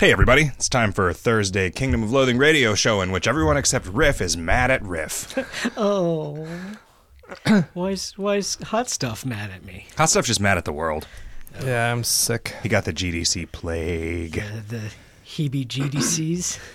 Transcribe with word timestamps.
Hey, 0.00 0.12
everybody. 0.12 0.52
It's 0.54 0.68
time 0.68 0.92
for 0.92 1.08
a 1.08 1.14
Thursday 1.14 1.70
Kingdom 1.70 2.02
of 2.04 2.12
Loathing 2.12 2.38
radio 2.38 2.74
show 2.76 3.00
in 3.00 3.10
which 3.10 3.26
everyone 3.26 3.56
except 3.56 3.86
Riff 3.86 4.20
is 4.20 4.36
mad 4.36 4.70
at 4.70 4.82
Riff. 4.82 5.36
Oh. 5.76 6.46
why's 7.74 8.16
why's 8.16 8.54
hot 8.56 8.88
stuff 8.88 9.26
mad 9.26 9.50
at 9.50 9.62
me? 9.64 9.86
Hot 9.98 10.08
Stuff's 10.08 10.28
just 10.28 10.40
mad 10.40 10.56
at 10.56 10.64
the 10.64 10.72
world. 10.72 11.06
Yeah, 11.62 11.92
I'm 11.92 12.02
sick. 12.04 12.54
He 12.62 12.68
got 12.70 12.84
the 12.86 12.92
GDC 12.92 13.50
plague. 13.52 14.38
Uh, 14.38 14.60
the 14.68 14.92
heebie 15.26 15.66
GDCs. 15.66 16.58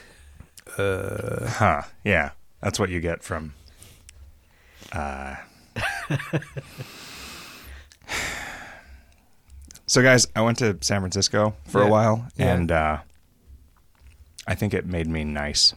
Uh, 0.78 1.46
huh. 1.50 1.82
Yeah. 2.04 2.32
That's 2.62 2.80
what 2.80 2.90
you 2.90 3.00
get 3.00 3.22
from. 3.22 3.54
Uh... 4.92 5.36
so, 9.86 10.02
guys, 10.02 10.26
I 10.36 10.42
went 10.42 10.58
to 10.60 10.78
San 10.82 11.02
Francisco 11.02 11.54
for 11.68 11.82
a 11.82 11.84
Yeah. 11.84 11.92
while, 11.92 12.28
Yeah. 12.38 12.54
and 12.56 12.72
uh, 12.72 12.98
I 14.48 14.56
think 14.56 14.74
it 14.74 14.86
made 14.86 15.08
me 15.08 15.24
nice. 15.24 15.74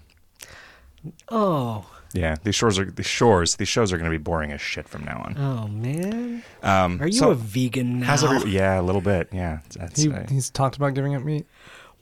Oh. 1.28 1.86
Yeah, 2.12 2.36
these 2.42 2.54
shores 2.54 2.78
are 2.78 2.90
these 2.90 3.06
shores. 3.06 3.56
These 3.56 3.68
shows 3.68 3.92
are 3.92 3.98
going 3.98 4.10
to 4.10 4.16
be 4.18 4.22
boring 4.22 4.50
as 4.52 4.60
shit 4.60 4.88
from 4.88 5.04
now 5.04 5.22
on. 5.26 5.36
Oh 5.38 5.68
man. 5.68 6.42
Um, 6.62 7.00
Are 7.02 7.06
you 7.06 7.12
so- 7.12 7.30
a 7.30 7.34
vegan 7.34 8.00
now? 8.00 8.06
How's 8.06 8.24
every, 8.24 8.50
yeah, 8.50 8.80
a 8.80 8.82
little 8.82 9.00
bit. 9.02 9.28
Yeah, 9.32 9.58
that's. 9.76 10.00
He, 10.02 10.10
I, 10.12 10.24
he's 10.28 10.48
talked 10.50 10.76
about 10.76 10.94
giving 10.94 11.14
up 11.14 11.22
meat. 11.22 11.46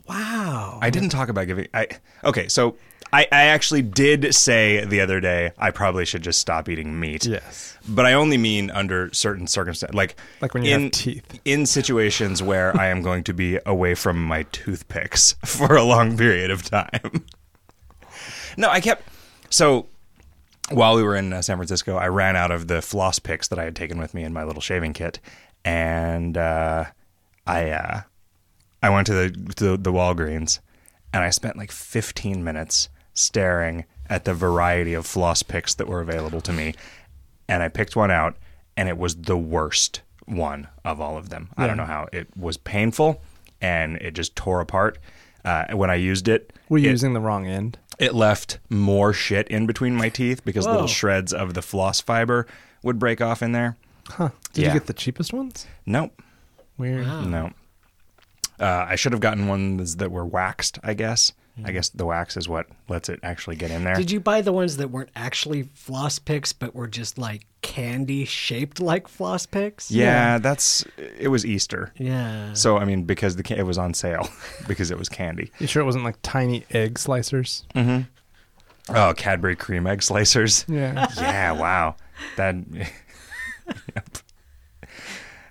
wow. 0.09 0.79
I 0.80 0.91
didn't 0.91 1.09
talk 1.09 1.29
about 1.30 1.47
giving. 1.47 1.66
I 1.74 1.88
okay. 2.23 2.48
So 2.48 2.77
I, 3.13 3.23
I 3.31 3.45
actually 3.45 3.83
did 3.83 4.35
say 4.35 4.85
the 4.85 5.01
other 5.01 5.21
day 5.21 5.53
I 5.59 5.71
probably 5.71 6.05
should 6.05 6.23
just 6.23 6.41
stop 6.41 6.69
eating 6.69 6.99
meat. 6.99 7.27
Yes. 7.27 7.77
But 7.89 8.07
I 8.07 8.15
only 8.15 8.37
mean 8.39 8.71
under 8.71 9.13
certain 9.13 9.47
circumstances, 9.47 9.95
like 9.95 10.17
Like 10.41 10.55
when 10.55 10.65
you 10.65 10.75
in, 10.75 10.83
have 10.85 10.93
teeth. 10.93 11.41
in 11.45 11.67
situations 11.67 12.43
where 12.43 12.77
I 12.77 12.89
am 12.89 13.03
going 13.03 13.23
to 13.25 13.35
be 13.35 13.59
away 13.67 13.95
from 13.95 14.25
my 14.25 14.45
toothpicks 14.45 15.35
for 15.45 15.77
a 15.77 15.85
long 15.85 16.17
period 16.17 16.51
of 16.51 16.63
time. 16.65 17.25
no, 18.57 18.69
I 18.69 18.80
kept 18.80 19.03
so 19.51 19.87
while 20.71 20.96
we 20.96 21.02
were 21.02 21.15
in 21.15 21.33
uh, 21.33 21.43
San 21.43 21.57
Francisco, 21.57 21.96
I 21.96 22.09
ran 22.09 22.37
out 22.37 22.51
of 22.51 22.68
the 22.68 22.80
floss 22.80 23.18
picks 23.18 23.49
that 23.49 23.59
I 23.59 23.65
had 23.65 23.77
taken 23.77 23.99
with 23.99 24.15
me 24.15 24.24
in 24.24 24.33
my 24.33 24.45
little 24.45 24.63
shaving 24.63 24.95
kit, 24.95 25.21
and 25.65 26.37
uh, 26.39 26.87
I 27.46 27.71
uh, 27.71 28.01
I 28.83 28.89
went 28.91 29.07
to 29.09 29.13
the, 29.15 29.55
to 29.57 29.77
the 29.77 29.93
Walgreens, 29.93 30.61
and 31.13 31.23
I 31.23 31.29
spent 31.30 31.57
like 31.59 31.71
15 31.71 32.43
minutes 32.43 32.89
staring 33.15 33.84
at 34.10 34.24
the 34.24 34.34
variety 34.34 34.93
of 34.95 35.07
floss 35.07 35.43
picks 35.43 35.74
that 35.74 35.88
were 35.88 36.01
available 36.01 36.40
to 36.43 36.52
me, 36.52 36.74
and 37.48 37.62
I 37.62 37.68
picked 37.68 37.96
one 37.96 38.10
out, 38.10 38.37
and 38.76 38.88
it 38.88 38.98
was 38.98 39.15
the 39.16 39.37
worst 39.37 40.02
one 40.26 40.68
of 40.84 41.01
all 41.01 41.16
of 41.16 41.29
them. 41.30 41.48
I 41.56 41.66
don't 41.66 41.76
know 41.76 41.84
how 41.87 42.09
it 42.12 42.29
was 42.37 42.56
painful, 42.56 43.23
and 43.60 43.96
it 43.96 44.12
just 44.12 44.34
tore 44.37 44.60
apart. 44.60 44.98
Uh, 45.45 45.66
when 45.73 45.90
I 45.90 45.95
used 45.96 46.29
it, 46.29 46.52
We're 46.68 46.79
it- 46.79 46.84
using 46.90 47.12
the 47.15 47.21
wrong 47.21 47.46
end. 47.46 47.79
it 47.98 48.15
left 48.15 48.59
more 48.71 49.12
shit 49.12 49.46
in 49.49 49.66
between 49.66 49.95
my 49.95 50.09
teeth 50.09 50.45
because 50.45 50.65
Whoa. 50.66 50.73
little 50.73 50.87
shreds 50.88 51.32
of 51.32 51.54
the 51.54 51.62
floss 51.62 52.01
fiber 52.01 52.46
would 52.82 52.99
break 52.99 53.21
off 53.21 53.43
in 53.43 53.52
there. 53.52 53.76
Huh. 54.09 54.30
Did 54.52 54.62
Yeah. 54.62 54.68
you 54.68 54.74
get 54.80 54.87
the 54.87 54.93
cheapest 54.95 55.32
ones? 55.32 55.66
Nope. 55.87 56.21
Weird. 56.78 57.06
No. 57.06 57.52
Uh, 58.59 58.87
I 58.88 58.96
should 58.96 59.12
have 59.12 59.21
gotten 59.21 59.46
ones 59.46 59.96
that 59.96 60.10
were 60.10 60.24
waxed, 60.24 60.78
I 60.82 60.95
guess. 60.95 61.32
I 61.65 61.71
guess 61.71 61.88
the 61.91 62.05
wax 62.05 62.37
is 62.37 62.49
what 62.49 62.66
lets 62.88 63.09
it 63.09 63.21
actually 63.23 63.55
get 63.55 63.71
in 63.71 63.85
there. 63.85 63.95
Did 63.95 64.10
you 64.10 64.19
buy 64.19 64.41
the 64.41 64.53
ones 64.53 64.77
that 64.78 64.88
weren't 64.91 65.10
actually 65.15 65.62
floss 65.75 66.19
picks, 66.19 66.53
but 66.53 66.75
were 66.75 66.88
just 66.88 67.16
like 67.16 67.47
candy 67.62 68.25
shaped 68.25 68.81
like 68.81 69.06
floss 69.06 69.47
picks? 69.47 69.88
yeah, 69.91 70.38
that's 70.38 70.84
it 71.19 71.28
was 71.28 71.47
Easter. 71.47 71.93
Yeah. 71.97 72.53
So 72.55 72.78
I 72.78 72.84
mean 72.84 73.05
because 73.05 73.37
the 73.37 73.44
ca- 73.44 73.55
it 73.56 73.62
was 73.66 73.78
on 73.78 73.94
sale 73.94 74.28
because 74.66 74.91
it 74.91 74.99
was 74.99 75.09
candy. 75.09 75.53
You 75.61 75.69
sure 75.69 75.81
it 75.81 75.84
wasn't 75.87 76.03
like 76.05 76.16
tiny 76.22 76.65
egg 76.71 76.94
slicers? 76.94 77.62
Oh, 78.89 79.15
Cadbury 79.16 79.55
cream 79.56 79.87
egg 79.87 80.00
slicers. 80.00 80.65
Yeah. 80.75 81.06
yeah, 81.16 81.53
wow. 81.53 81.94
That 82.37 82.56
Yep. 83.95 84.09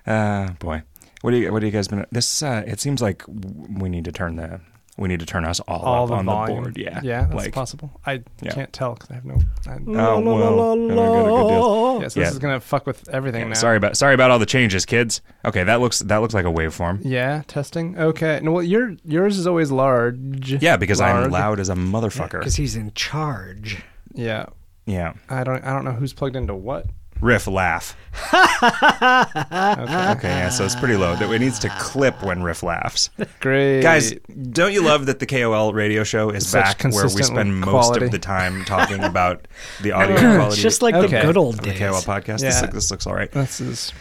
Uh 0.06 0.50
boy. 0.58 0.82
What 1.22 1.30
do 1.30 1.38
you 1.38 1.50
what 1.50 1.60
do 1.60 1.66
you 1.66 1.72
guys 1.72 1.88
been 1.88 2.04
this 2.12 2.42
uh 2.42 2.62
it 2.66 2.78
seems 2.78 3.00
like 3.00 3.22
we 3.26 3.88
need 3.88 4.04
to 4.04 4.12
turn 4.12 4.36
the 4.36 4.60
we 4.96 5.08
need 5.08 5.20
to 5.20 5.26
turn 5.26 5.44
us 5.44 5.58
all, 5.60 5.80
All 5.80 6.02
up 6.04 6.08
the 6.10 6.14
on 6.16 6.24
volume. 6.26 6.56
the 6.56 6.62
board. 6.62 6.76
Yeah. 6.76 7.00
Yeah, 7.02 7.22
that's 7.22 7.34
like, 7.34 7.52
possible. 7.52 7.90
I 8.06 8.22
Yeah. 8.42 8.52
can't 8.52 8.72
tell 8.72 8.94
because 8.94 9.10
I 9.10 9.14
have 9.14 9.24
no. 9.24 9.34
I, 9.66 9.72
Oh, 9.86 10.20
well, 10.20 10.72
I 10.72 10.94
got 10.94 11.20
a 11.20 11.24
good 11.24 11.48
deal. 11.48 11.98
yeah, 12.02 12.08
so 12.08 12.20
yeah. 12.20 12.26
this 12.26 12.32
is 12.34 12.38
gonna 12.38 12.60
fuck 12.60 12.86
with 12.86 13.08
everything 13.08 13.40
Yeah, 13.42 13.48
now. 13.48 13.54
sorry 13.54 13.76
about 13.76 13.96
sorry 13.96 14.14
about 14.14 14.30
all 14.30 14.38
the 14.38 14.46
changes, 14.46 14.86
kids. 14.86 15.20
Okay, 15.44 15.64
that 15.64 15.80
looks 15.80 15.98
that 16.00 16.18
looks 16.18 16.34
like 16.34 16.44
a 16.44 16.52
waveform. 16.52 17.00
Yeah, 17.02 17.42
testing. 17.48 17.98
Okay. 17.98 18.38
No, 18.42 18.52
well, 18.52 18.62
your 18.62 18.94
yours 19.04 19.36
is 19.38 19.46
always 19.46 19.70
large. 19.72 20.62
Yeah, 20.62 20.76
because 20.76 21.00
I'm 21.00 21.30
loud 21.30 21.58
as 21.60 21.68
a 21.70 21.74
motherfucker. 21.74 22.38
Because 22.38 22.56
he's 22.56 22.76
in 22.76 22.92
charge. 22.94 23.82
Yeah. 24.12 24.46
Yeah. 24.86 25.14
I 25.28 25.44
don't. 25.44 25.64
I 25.64 25.72
don't 25.72 25.84
know 25.84 25.92
who's 25.92 26.12
plugged 26.12 26.36
into 26.36 26.54
what. 26.54 26.86
Riff 27.20 27.46
laugh. 27.46 27.96
Okay. 28.32 30.10
Okay, 30.12 30.28
yeah, 30.28 30.48
so 30.48 30.64
it's 30.64 30.74
pretty 30.76 30.96
low. 30.96 31.16
That 31.16 31.30
it 31.30 31.38
needs 31.40 31.58
to 31.60 31.68
clip 31.78 32.22
when 32.22 32.42
Riff 32.42 32.62
laughs. 32.62 33.10
Great. 33.40 33.80
Guys, 33.82 34.12
don't 34.50 34.72
you 34.72 34.82
love 34.82 35.06
that 35.06 35.18
the 35.18 35.26
KOL 35.26 35.72
radio 35.72 36.04
show 36.04 36.30
is 36.30 36.48
Such 36.48 36.62
back 36.62 36.82
where 36.82 36.90
we 36.92 37.00
consistent 37.10 37.26
spend 37.36 37.60
most 37.60 37.68
quality. 37.70 38.04
of 38.06 38.10
the 38.12 38.18
time 38.18 38.64
talking 38.64 39.02
about 39.04 39.46
the 39.82 39.92
audio 39.92 40.16
quality 40.16 40.52
it's 40.52 40.62
just 40.62 40.82
like 40.82 40.94
Okay. 40.94 41.20
the 41.20 41.26
good 41.26 41.36
old 41.36 41.54
of 41.58 41.60
the 41.64 41.70
days. 41.70 41.78
KOL 41.78 42.00
podcast? 42.02 42.40
This, 42.40 42.54
Yeah. 42.56 42.60
look- 42.62 42.70
this 42.72 42.90
looks 42.90 43.06
all 43.06 43.14
right. 43.14 43.30
this 43.32 43.60
is 43.60 43.92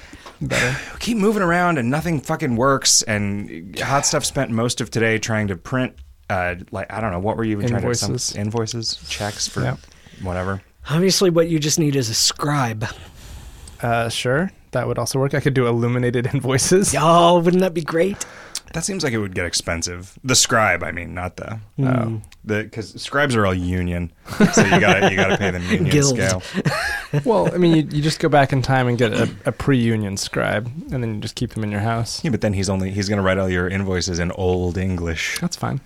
better. 0.42 0.78
We 0.94 1.00
keep 1.00 1.18
moving 1.18 1.42
around 1.44 1.78
and 1.78 1.90
nothing 1.90 2.20
fucking 2.22 2.56
works. 2.56 3.02
And 3.04 3.78
Hot 3.80 4.06
Stuff 4.06 4.26
spent 4.26 4.52
most 4.52 4.82
of 4.82 4.92
today 4.92 5.18
trying 5.18 5.48
to 5.48 5.56
print, 5.56 5.96
uh, 6.30 6.56
like, 6.72 6.92
I 6.92 7.02
don't 7.02 7.12
know, 7.12 7.20
what 7.20 7.38
were 7.38 7.44
you 7.44 7.54
even 7.54 7.68
trying 7.70 7.82
to 7.82 7.88
Invoices. 7.88 8.36
invoices, 8.36 8.98
checks 9.10 9.48
for 9.48 9.62
Yeah. 9.62 9.76
whatever. 10.22 10.62
Obviously, 10.90 11.30
what 11.30 11.48
you 11.50 11.60
just 11.60 11.80
need 11.80 11.96
is 11.96 12.10
a 12.10 12.14
scribe. 12.14 12.86
Uh, 13.82 14.10
sure, 14.10 14.52
that 14.72 14.88
would 14.88 14.98
also 14.98 15.20
work. 15.20 15.34
I 15.34 15.40
could 15.40 15.54
do 15.54 15.68
illuminated 15.68 16.28
invoices. 16.34 16.94
Oh, 16.98 17.40
wouldn't 17.40 17.62
that 17.62 17.74
be 17.74 17.82
great? 17.82 18.26
That 18.74 18.84
seems 18.84 19.04
like 19.04 19.14
it 19.14 19.20
would 19.20 19.36
get 19.36 19.46
expensive. 19.46 20.18
The 20.24 20.34
scribe, 20.36 20.82
I 20.84 20.92
mean, 20.92 21.14
not 21.14 21.36
the 21.38 21.60
Oh. 21.80 22.22
the 22.44 22.64
because 22.64 23.00
scribes 23.00 23.36
are 23.36 23.46
all 23.46 23.54
union, 23.54 24.12
so 24.54 24.64
you 24.64 24.80
gotta 24.80 25.12
you 25.12 25.16
gotta 25.16 25.38
pay 25.38 25.52
them 25.52 25.62
union 25.64 25.90
Guild. 25.90 26.16
scale. 26.18 26.42
Well, 27.26 27.54
I 27.54 27.58
mean, 27.60 27.76
you, 27.76 27.98
you 27.98 28.02
just 28.02 28.20
go 28.20 28.28
back 28.28 28.52
in 28.54 28.64
time 28.64 28.88
and 28.88 28.98
get 28.98 29.14
a, 29.14 29.30
a 29.46 29.52
pre-union 29.52 30.18
scribe, 30.18 30.66
and 30.92 31.04
then 31.04 31.14
you 31.14 31.22
just 31.22 31.36
keep 31.36 31.52
them 31.52 31.64
in 31.64 31.70
your 31.70 31.82
house. 31.82 32.24
Yeah, 32.24 32.32
but 32.32 32.42
then 32.42 32.54
he's 32.54 32.70
only 32.72 32.90
he's 32.90 33.08
gonna 33.08 33.22
write 33.22 33.38
all 33.38 33.48
your 33.48 33.68
invoices 33.68 34.18
in 34.18 34.32
old 34.32 34.80
English. 34.80 35.38
That's 35.40 35.56
fine. 35.56 35.80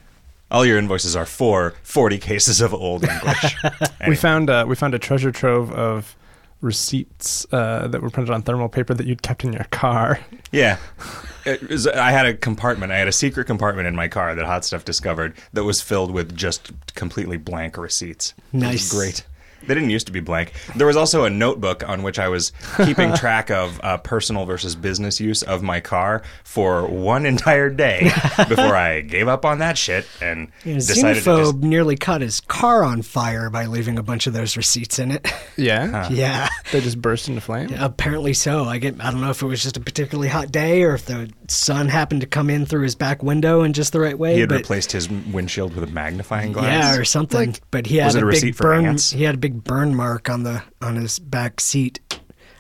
All 0.49 0.65
your 0.65 0.77
invoices 0.77 1.15
are 1.15 1.25
for 1.25 1.73
forty 1.83 2.17
cases 2.17 2.61
of 2.61 2.73
old 2.73 3.03
English. 3.03 3.55
We 4.07 4.15
found 4.15 4.49
uh, 4.49 4.65
we 4.67 4.75
found 4.75 4.93
a 4.93 4.99
treasure 4.99 5.31
trove 5.31 5.71
of 5.73 6.15
receipts 6.61 7.45
uh, 7.51 7.87
that 7.87 8.01
were 8.01 8.09
printed 8.09 8.33
on 8.33 8.41
thermal 8.41 8.69
paper 8.69 8.93
that 8.93 9.05
you'd 9.05 9.21
kept 9.21 9.43
in 9.43 9.53
your 9.53 9.65
car. 9.65 10.19
Yeah. 10.51 10.77
It 11.45 11.69
was, 11.69 11.87
I 11.87 12.11
had 12.11 12.25
a 12.25 12.33
compartment. 12.33 12.91
I 12.91 12.97
had 12.97 13.07
a 13.07 13.13
secret 13.13 13.45
compartment 13.47 13.87
in 13.87 13.95
my 13.95 14.09
car 14.09 14.35
that 14.35 14.45
Hot 14.45 14.65
Stuff 14.65 14.83
discovered 14.83 15.33
that 15.53 15.63
was 15.63 15.79
filled 15.79 16.11
with 16.11 16.35
just 16.35 16.73
completely 16.95 17.37
blank 17.37 17.77
receipts. 17.77 18.33
Nice. 18.51 18.91
great. 18.91 19.25
They 19.65 19.73
didn't 19.73 19.89
used 19.89 20.07
to 20.07 20.13
be 20.13 20.19
blank. 20.19 20.53
There 20.75 20.87
was 20.87 20.95
also 20.95 21.25
a 21.25 21.29
notebook 21.29 21.87
on 21.87 22.03
which 22.03 22.19
I 22.19 22.27
was 22.29 22.51
keeping 22.85 23.13
track 23.15 23.49
of 23.49 23.79
uh, 23.83 23.97
personal 23.97 24.45
versus 24.45 24.75
business 24.75 25.19
use 25.19 25.43
of 25.43 25.63
my 25.63 25.79
car 25.79 26.21
for 26.43 26.85
one 26.87 27.25
entire 27.25 27.69
day 27.69 28.03
before 28.49 28.75
I 28.75 29.01
gave 29.01 29.27
up 29.27 29.45
on 29.45 29.59
that 29.59 29.77
shit 29.77 30.07
and 30.21 30.51
Yeah, 30.63 30.75
decided 30.75 31.23
to 31.23 31.37
just. 31.37 31.55
nearly 31.57 31.95
caught 31.97 32.21
his 32.21 32.39
car 32.41 32.83
on 32.83 33.01
fire 33.01 33.49
by 33.49 33.65
leaving 33.65 33.97
a 33.97 34.03
bunch 34.03 34.27
of 34.27 34.33
those 34.33 34.55
receipts 34.57 34.99
in 34.99 35.11
it. 35.11 35.27
Yeah, 35.59 36.07
yeah. 36.11 36.49
they 36.71 36.81
just 36.81 37.01
burst 37.01 37.27
into 37.29 37.41
flame. 37.41 37.73
Apparently 37.79 38.33
so. 38.35 38.65
I 38.65 38.77
get. 38.77 39.03
I 39.03 39.09
don't 39.09 39.21
know 39.21 39.31
if 39.31 39.41
it 39.41 39.47
was 39.47 39.63
just 39.63 39.75
a 39.75 39.79
particularly 39.79 40.27
hot 40.29 40.51
day 40.51 40.83
or 40.83 40.93
if 40.93 41.07
the 41.07 41.31
sun 41.47 41.87
happened 41.87 42.21
to 42.21 42.27
come 42.27 42.51
in 42.51 42.67
through 42.67 42.83
his 42.83 42.93
back 42.93 43.23
window 43.23 43.63
in 43.63 43.73
just 43.73 43.91
the 43.91 43.99
right 43.99 44.17
way. 44.19 44.35
He 44.35 44.41
had 44.41 44.49
but 44.49 44.59
replaced 44.59 44.91
his 44.91 45.09
windshield 45.09 45.73
with 45.73 45.83
a 45.83 45.91
magnifying 45.91 46.51
glass. 46.51 46.93
yeah, 46.93 47.01
or 47.01 47.03
something. 47.05 47.55
but 47.71 47.87
he 47.87 47.97
had 47.97 48.05
was 48.05 48.15
it 48.15 48.19
a 48.21 48.21
a, 48.21 48.27
receipt 48.27 48.45
big 48.49 48.55
for 48.55 48.63
burn. 48.65 48.85
ants? 48.85 49.09
He 49.09 49.23
had 49.23 49.33
a 49.33 49.37
big 49.39 49.46
burn 49.49 49.95
mark 49.95 50.29
on 50.29 50.43
the 50.43 50.63
on 50.81 50.95
his 50.95 51.19
back 51.19 51.59
seat. 51.59 51.99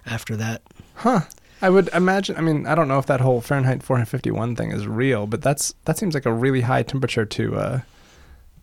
After 0.05 0.35
that, 0.37 0.61
Huh. 0.95 1.21
I 1.61 1.69
would 1.69 1.89
imagine. 1.89 2.37
I 2.37 2.41
mean, 2.41 2.65
I 2.67 2.75
don't 2.75 2.87
know 2.87 2.99
if 2.99 3.07
that 3.07 3.19
whole 3.19 3.41
Fahrenheit 3.41 3.81
451 3.83 4.55
thing 4.55 4.71
is 4.71 4.85
real, 4.87 5.25
but 5.27 5.41
that's 5.41 5.73
that 5.85 5.97
seems 5.97 6.13
like 6.13 6.25
a 6.25 6.31
really 6.33 6.61
high 6.61 6.83
temperature 6.83 7.25
to 7.25 7.55
uh, 7.55 7.79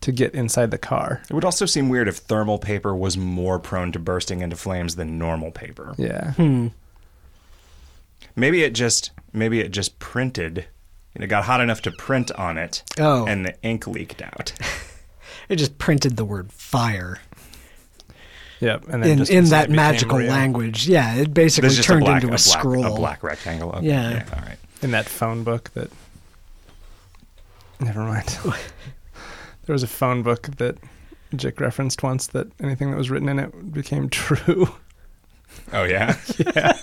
to 0.01 0.11
get 0.11 0.33
inside 0.33 0.71
the 0.71 0.77
car. 0.77 1.21
It 1.29 1.33
would 1.33 1.45
also 1.45 1.65
seem 1.65 1.89
weird 1.89 2.07
if 2.07 2.17
thermal 2.17 2.57
paper 2.57 2.95
was 2.95 3.17
more 3.17 3.59
prone 3.59 3.91
to 3.91 3.99
bursting 3.99 4.41
into 4.41 4.55
flames 4.55 4.95
than 4.95 5.19
normal 5.19 5.51
paper. 5.51 5.93
Yeah. 5.97 6.31
Hmm. 6.33 6.67
Maybe 8.35 8.63
it 8.63 8.73
just 8.73 9.11
maybe 9.33 9.59
it 9.59 9.69
just 9.71 9.99
printed 9.99 10.65
and 11.13 11.23
it 11.23 11.27
got 11.27 11.45
hot 11.45 11.61
enough 11.61 11.81
to 11.83 11.91
print 11.91 12.31
on 12.33 12.57
it 12.57 12.83
Oh. 12.99 13.25
and 13.25 13.45
the 13.45 13.55
ink 13.61 13.87
leaked 13.87 14.21
out. 14.21 14.53
it 15.49 15.57
just 15.57 15.77
printed 15.77 16.17
the 16.17 16.25
word 16.25 16.51
fire 16.51 17.19
Yep. 18.61 18.87
And 18.89 19.03
then 19.03 19.11
in 19.11 19.17
just 19.19 19.31
in 19.31 19.45
that 19.45 19.69
magical 19.69 20.19
real. 20.19 20.29
language. 20.29 20.87
Yeah, 20.87 21.15
it 21.15 21.33
basically 21.33 21.69
just 21.69 21.83
turned 21.83 22.03
a 22.03 22.05
black, 22.05 22.23
into 22.23 22.27
a, 22.27 22.29
a, 22.29 22.31
black, 22.31 22.39
scroll. 22.39 22.85
a 22.85 22.95
black 22.95 23.23
rectangle. 23.23 23.71
Okay. 23.73 23.87
Yeah. 23.87 24.25
all 24.33 24.41
right. 24.41 24.57
in 24.81 24.91
that 24.91 25.05
phone 25.05 25.43
book 25.43 25.71
that 25.73 25.89
Never 27.79 28.01
mind. 28.01 28.27
there 29.65 29.73
was 29.73 29.83
a 29.83 29.87
phone 29.87 30.23
book 30.23 30.43
that 30.57 30.77
Jick 31.35 31.59
referenced 31.59 32.03
once 32.03 32.27
that 32.27 32.47
anything 32.61 32.91
that 32.91 32.97
was 32.97 33.09
written 33.09 33.29
in 33.29 33.39
it 33.39 33.73
became 33.73 34.09
true. 34.09 34.69
Oh 35.71 35.83
yeah, 35.83 36.17
yeah. 36.37 36.77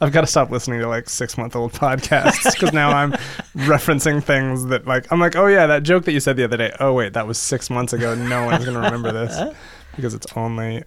I've 0.00 0.12
got 0.12 0.20
to 0.20 0.26
stop 0.26 0.50
listening 0.50 0.80
to 0.80 0.88
like 0.88 1.08
six 1.08 1.36
month 1.36 1.56
old 1.56 1.72
podcasts 1.72 2.52
because 2.52 2.72
now 2.72 2.90
I'm 2.90 3.12
referencing 3.54 4.22
things 4.22 4.66
that 4.66 4.86
like 4.86 5.10
I'm 5.10 5.18
like, 5.18 5.34
oh 5.34 5.46
yeah, 5.46 5.66
that 5.66 5.82
joke 5.82 6.04
that 6.04 6.12
you 6.12 6.20
said 6.20 6.36
the 6.36 6.44
other 6.44 6.56
day. 6.56 6.72
Oh 6.78 6.92
wait, 6.92 7.14
that 7.14 7.26
was 7.26 7.38
six 7.38 7.68
months 7.68 7.92
ago. 7.92 8.14
No 8.14 8.44
one's 8.46 8.64
gonna 8.64 8.80
remember 8.80 9.12
this 9.12 9.54
because 9.96 10.14
it's 10.14 10.26
only 10.36 10.84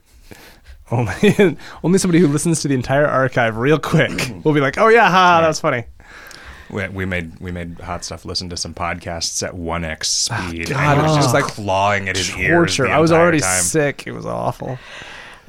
only 0.91 1.57
only 1.83 1.99
somebody 1.99 2.19
who 2.19 2.27
listens 2.27 2.61
to 2.61 2.67
the 2.67 2.75
entire 2.75 3.07
archive 3.07 3.57
real 3.57 3.79
quick 3.79 4.11
will 4.43 4.53
be 4.53 4.59
like, 4.61 4.77
oh 4.77 4.87
yeah, 4.87 5.09
ha, 5.09 5.41
that 5.41 5.47
was 5.47 5.59
funny. 5.59 5.85
we, 6.69 6.87
we 6.89 7.05
made 7.05 7.39
we 7.39 7.51
made 7.51 7.79
hot 7.79 8.03
stuff 8.03 8.25
listen 8.25 8.49
to 8.49 8.57
some 8.57 8.73
podcasts 8.73 9.41
at 9.45 9.53
one 9.55 9.83
x 9.83 10.09
speed. 10.09 10.71
Ah, 10.71 10.75
God, 10.75 10.97
and 10.97 10.99
it 10.99 11.03
was 11.03 11.17
it 11.17 11.21
just 11.21 11.33
like 11.33 11.45
clawing 11.45 12.09
at 12.09 12.15
his 12.17 12.35
ears. 12.37 12.49
Torture. 12.75 12.83
the 12.87 12.91
I 12.91 12.99
was 12.99 13.11
already 13.11 13.39
time. 13.39 13.61
sick. 13.63 14.05
It 14.07 14.11
was 14.13 14.25
awful. 14.25 14.77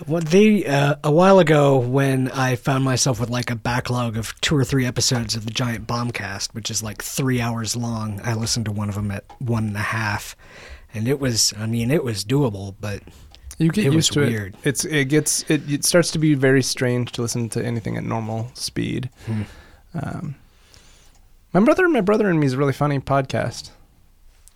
Well, 0.06 0.20
the 0.20 0.66
uh, 0.66 0.96
a 1.02 1.10
while 1.10 1.38
ago 1.38 1.78
when 1.78 2.30
I 2.30 2.56
found 2.56 2.84
myself 2.84 3.18
with 3.18 3.30
like 3.30 3.50
a 3.50 3.56
backlog 3.56 4.18
of 4.18 4.38
two 4.42 4.54
or 4.54 4.62
three 4.62 4.84
episodes 4.84 5.34
of 5.34 5.46
the 5.46 5.50
Giant 5.50 5.86
Bombcast, 5.86 6.52
which 6.54 6.70
is 6.70 6.82
like 6.82 7.02
three 7.02 7.40
hours 7.40 7.74
long, 7.76 8.20
I 8.22 8.34
listened 8.34 8.66
to 8.66 8.72
one 8.72 8.90
of 8.90 8.94
them 8.94 9.10
at 9.10 9.24
one 9.38 9.68
and 9.68 9.76
a 9.76 9.80
half, 9.80 10.36
and 10.92 11.08
it 11.08 11.18
was, 11.18 11.54
I 11.58 11.64
mean, 11.64 11.90
it 11.90 12.04
was 12.04 12.26
doable, 12.26 12.74
but 12.78 13.00
You 13.58 13.70
get 13.70 13.86
It 13.86 13.92
used 13.92 13.96
was 13.96 14.08
to 14.10 14.20
weird. 14.20 14.54
it. 14.54 14.60
It's 14.68 14.84
it 14.84 15.06
gets 15.06 15.48
it, 15.50 15.70
it 15.70 15.84
starts 15.84 16.10
to 16.12 16.18
be 16.18 16.34
very 16.34 16.62
strange 16.62 17.12
to 17.12 17.22
listen 17.22 17.48
to 17.50 17.64
anything 17.64 17.96
at 17.96 18.04
normal 18.04 18.50
speed. 18.54 19.08
Hmm. 19.26 19.42
Um, 19.94 20.34
my 21.54 21.60
brother, 21.60 21.88
my 21.88 22.02
brother 22.02 22.28
and 22.28 22.38
me 22.38 22.46
is 22.46 22.52
a 22.52 22.58
really 22.58 22.74
funny 22.74 22.98
podcast. 22.98 23.70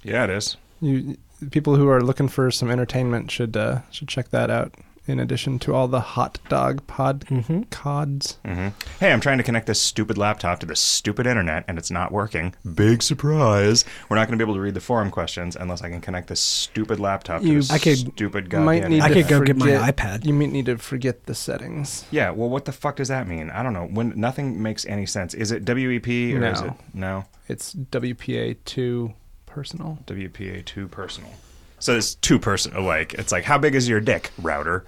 Yeah, 0.03 0.25
it 0.25 0.31
is. 0.31 0.57
You 0.83 1.17
people 1.51 1.77
who 1.77 1.89
are 1.89 2.03
looking 2.03 2.29
for 2.29 2.51
some 2.51 2.71
entertainment 2.71 3.31
should 3.31 3.57
uh, 3.57 3.81
should 3.91 4.09
check 4.09 4.29
that 4.31 4.51
out. 4.51 4.75
In 5.07 5.19
addition 5.19 5.59
to 5.61 5.75
all 5.75 5.89
the 5.89 6.01
hot 6.01 6.39
dog 6.49 6.87
pod 6.87 7.25
Mhm. 7.27 7.69
cods. 7.71 8.37
hmm 8.45 8.69
Hey, 9.01 9.11
I'm 9.13 9.21
trying 9.21 9.39
to 9.39 9.43
connect 9.45 9.67
this 9.67 9.81
stupid 9.81 10.17
laptop 10.19 10.61
to 10.61 10.67
this 10.67 10.79
stupid 10.79 11.27
internet, 11.27 11.65
and 11.67 11.79
it's 11.79 11.91
not 11.91 12.13
working. 12.13 12.55
Big 12.75 13.03
surprise! 13.03 13.85
We're 14.09 14.17
not 14.17 14.29
going 14.29 14.39
to 14.39 14.45
be 14.45 14.47
able 14.47 14.55
to 14.57 14.61
read 14.61 14.75
the 14.75 14.81
forum 14.81 15.11
questions 15.11 15.57
unless 15.57 15.83
I 15.83 15.89
can 15.89 16.01
connect 16.01 16.29
this 16.29 16.39
stupid 16.41 17.01
laptop 17.01 17.41
to 17.41 17.47
You- 17.49 17.55
this 17.57 17.71
I 17.73 17.79
could- 17.79 17.97
stupid 17.99 18.53
might 18.53 18.81
goddamn. 18.83 18.91
need 18.91 19.01
I 19.03 19.13
could 19.13 19.27
go 19.27 19.41
get 19.41 19.57
my 19.57 19.69
iPad. 19.91 20.25
You 20.27 20.35
might 20.35 20.53
need 20.53 20.67
to 20.67 20.77
forget 20.79 21.27
the 21.27 21.35
settings. 21.35 22.05
Yeah, 22.11 22.31
well, 22.31 22.49
what 22.51 22.67
the 22.67 22.73
fuck 22.73 22.97
does 22.97 23.09
that 23.09 23.27
mean? 23.27 23.51
I 23.51 23.63
don't 23.63 23.73
know. 23.73 23.87
When 23.91 24.13
nothing 24.15 24.63
makes 24.63 24.85
any 24.87 25.07
sense. 25.07 25.35
Is 25.35 25.51
it 25.51 25.65
WEP 25.65 26.35
or 26.35 26.45
is 26.45 26.61
it 26.61 26.73
no 26.95 27.25
It's 27.49 27.73
WPA 27.75 28.55
two 28.65 29.15
personal. 29.47 29.99
WPA 30.07 30.63
two 30.65 30.87
personal? 30.89 31.33
So 31.81 31.97
it's 31.97 32.15
two 32.15 32.39
person 32.39 32.85
Like 32.85 33.15
it's 33.15 33.33
like 33.33 33.45
how 33.45 33.59
big 33.59 33.75
is 33.75 33.89
your 33.89 34.01
dick, 34.01 34.31
router? 34.41 34.85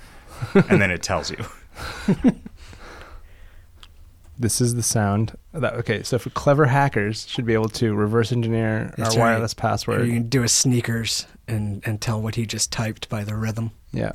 and 0.54 0.80
then 0.80 0.90
it 0.90 1.02
tells 1.10 1.30
you. 1.30 1.44
This 4.38 4.60
is 4.60 4.74
the 4.74 4.82
sound 4.82 5.36
that 5.52 5.74
okay. 5.74 6.02
So 6.02 6.18
for 6.18 6.30
clever 6.30 6.64
hackers 6.66 7.26
should 7.28 7.44
be 7.44 7.52
able 7.54 7.68
to 7.70 7.94
reverse 7.94 8.32
engineer 8.32 8.92
That's 8.96 9.14
our 9.14 9.22
right. 9.22 9.30
wireless 9.34 9.52
or 9.52 9.56
password. 9.56 10.06
you 10.06 10.14
can 10.14 10.28
do 10.28 10.42
a 10.42 10.48
sneakers 10.48 11.26
and 11.46 11.82
and 11.86 12.00
tell 12.00 12.20
what 12.20 12.34
he 12.34 12.46
just 12.46 12.72
typed 12.72 13.08
by 13.08 13.24
the 13.24 13.36
rhythm. 13.36 13.70
Yeah. 13.92 14.12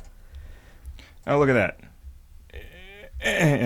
Oh, 1.26 1.38
look 1.38 1.48
at 1.48 1.54
that. 1.54 1.80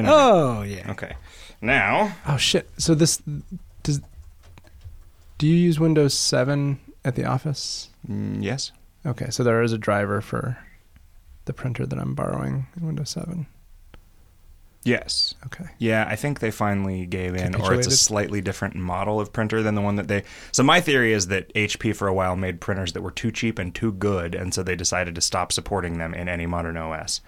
Oh 0.07 0.63
yeah. 0.67 0.91
Okay. 0.93 1.15
Now, 1.61 2.15
Oh 2.27 2.37
shit. 2.37 2.69
So 2.79 2.95
this 2.95 3.23
does. 3.83 4.01
Do 5.39 5.47
you 5.49 5.55
use 5.57 5.81
Windows 5.81 6.15
Seven 6.15 6.79
at 7.05 7.15
the 7.17 7.25
office? 7.25 7.89
mm, 8.09 8.43
yes. 8.43 8.73
Okay, 9.05 9.31
so 9.31 9.43
there 9.43 9.63
is 9.63 9.73
a 9.73 9.79
driver 9.79 10.21
for 10.21 10.59
the 11.45 11.53
printer 11.53 11.87
that 11.87 11.99
I'm 11.99 12.15
borrowing 12.15 12.67
in 12.77 12.87
Windows 12.87 13.11
Seven. 13.11 13.47
Yes. 14.85 15.35
Okay. 15.47 15.67
Yeah, 15.79 16.07
I 16.09 16.17
think 16.17 16.41
they 16.41 16.51
finally 16.51 17.07
gave 17.07 17.37
in, 17.37 17.55
or 17.55 17.73
it's 17.75 17.87
a 17.87 17.93
slightly 17.93 18.41
different 18.41 18.75
model 18.75 19.21
of 19.21 19.33
printer 19.33 19.63
than 19.63 19.77
the 19.77 19.81
one 19.81 19.95
that 19.97 20.09
they. 20.09 20.25
So 20.51 20.65
my 20.65 20.81
theory 20.81 21.13
is 21.13 21.29
that 21.29 21.53
HP 21.55 21.95
for 21.95 22.09
a 22.09 22.15
while 22.15 22.35
made 22.35 22.61
printers 22.61 22.93
that 22.95 23.03
were 23.03 23.13
too 23.13 23.31
cheap 23.31 23.59
and 23.61 23.73
too 23.73 23.93
good, 23.93 24.35
and 24.35 24.53
so 24.53 24.63
they 24.63 24.75
decided 24.75 25.15
to 25.15 25.21
stop 25.21 25.53
supporting 25.53 25.99
them 25.99 26.15
in 26.15 26.29
any 26.29 26.47
modern 26.47 26.77
OS. 26.77 27.21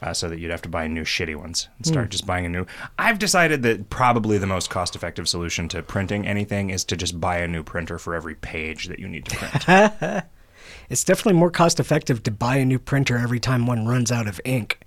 Uh, 0.00 0.14
so 0.14 0.28
that 0.28 0.38
you'd 0.38 0.52
have 0.52 0.62
to 0.62 0.68
buy 0.68 0.86
new 0.86 1.02
shitty 1.02 1.34
ones 1.34 1.68
and 1.76 1.84
start 1.84 2.08
just 2.08 2.24
buying 2.24 2.46
a 2.46 2.48
new. 2.48 2.64
I've 3.00 3.18
decided 3.18 3.64
that 3.64 3.90
probably 3.90 4.38
the 4.38 4.46
most 4.46 4.70
cost-effective 4.70 5.28
solution 5.28 5.68
to 5.70 5.82
printing 5.82 6.24
anything 6.24 6.70
is 6.70 6.84
to 6.84 6.96
just 6.96 7.20
buy 7.20 7.38
a 7.38 7.48
new 7.48 7.64
printer 7.64 7.98
for 7.98 8.14
every 8.14 8.36
page 8.36 8.86
that 8.86 9.00
you 9.00 9.08
need 9.08 9.24
to 9.24 9.36
print. 9.36 10.24
It's 10.88 11.04
definitely 11.04 11.38
more 11.38 11.50
cost 11.50 11.78
effective 11.80 12.22
to 12.24 12.30
buy 12.30 12.56
a 12.56 12.64
new 12.64 12.78
printer 12.78 13.18
every 13.18 13.40
time 13.40 13.66
one 13.66 13.86
runs 13.86 14.10
out 14.10 14.26
of 14.26 14.40
ink. 14.44 14.80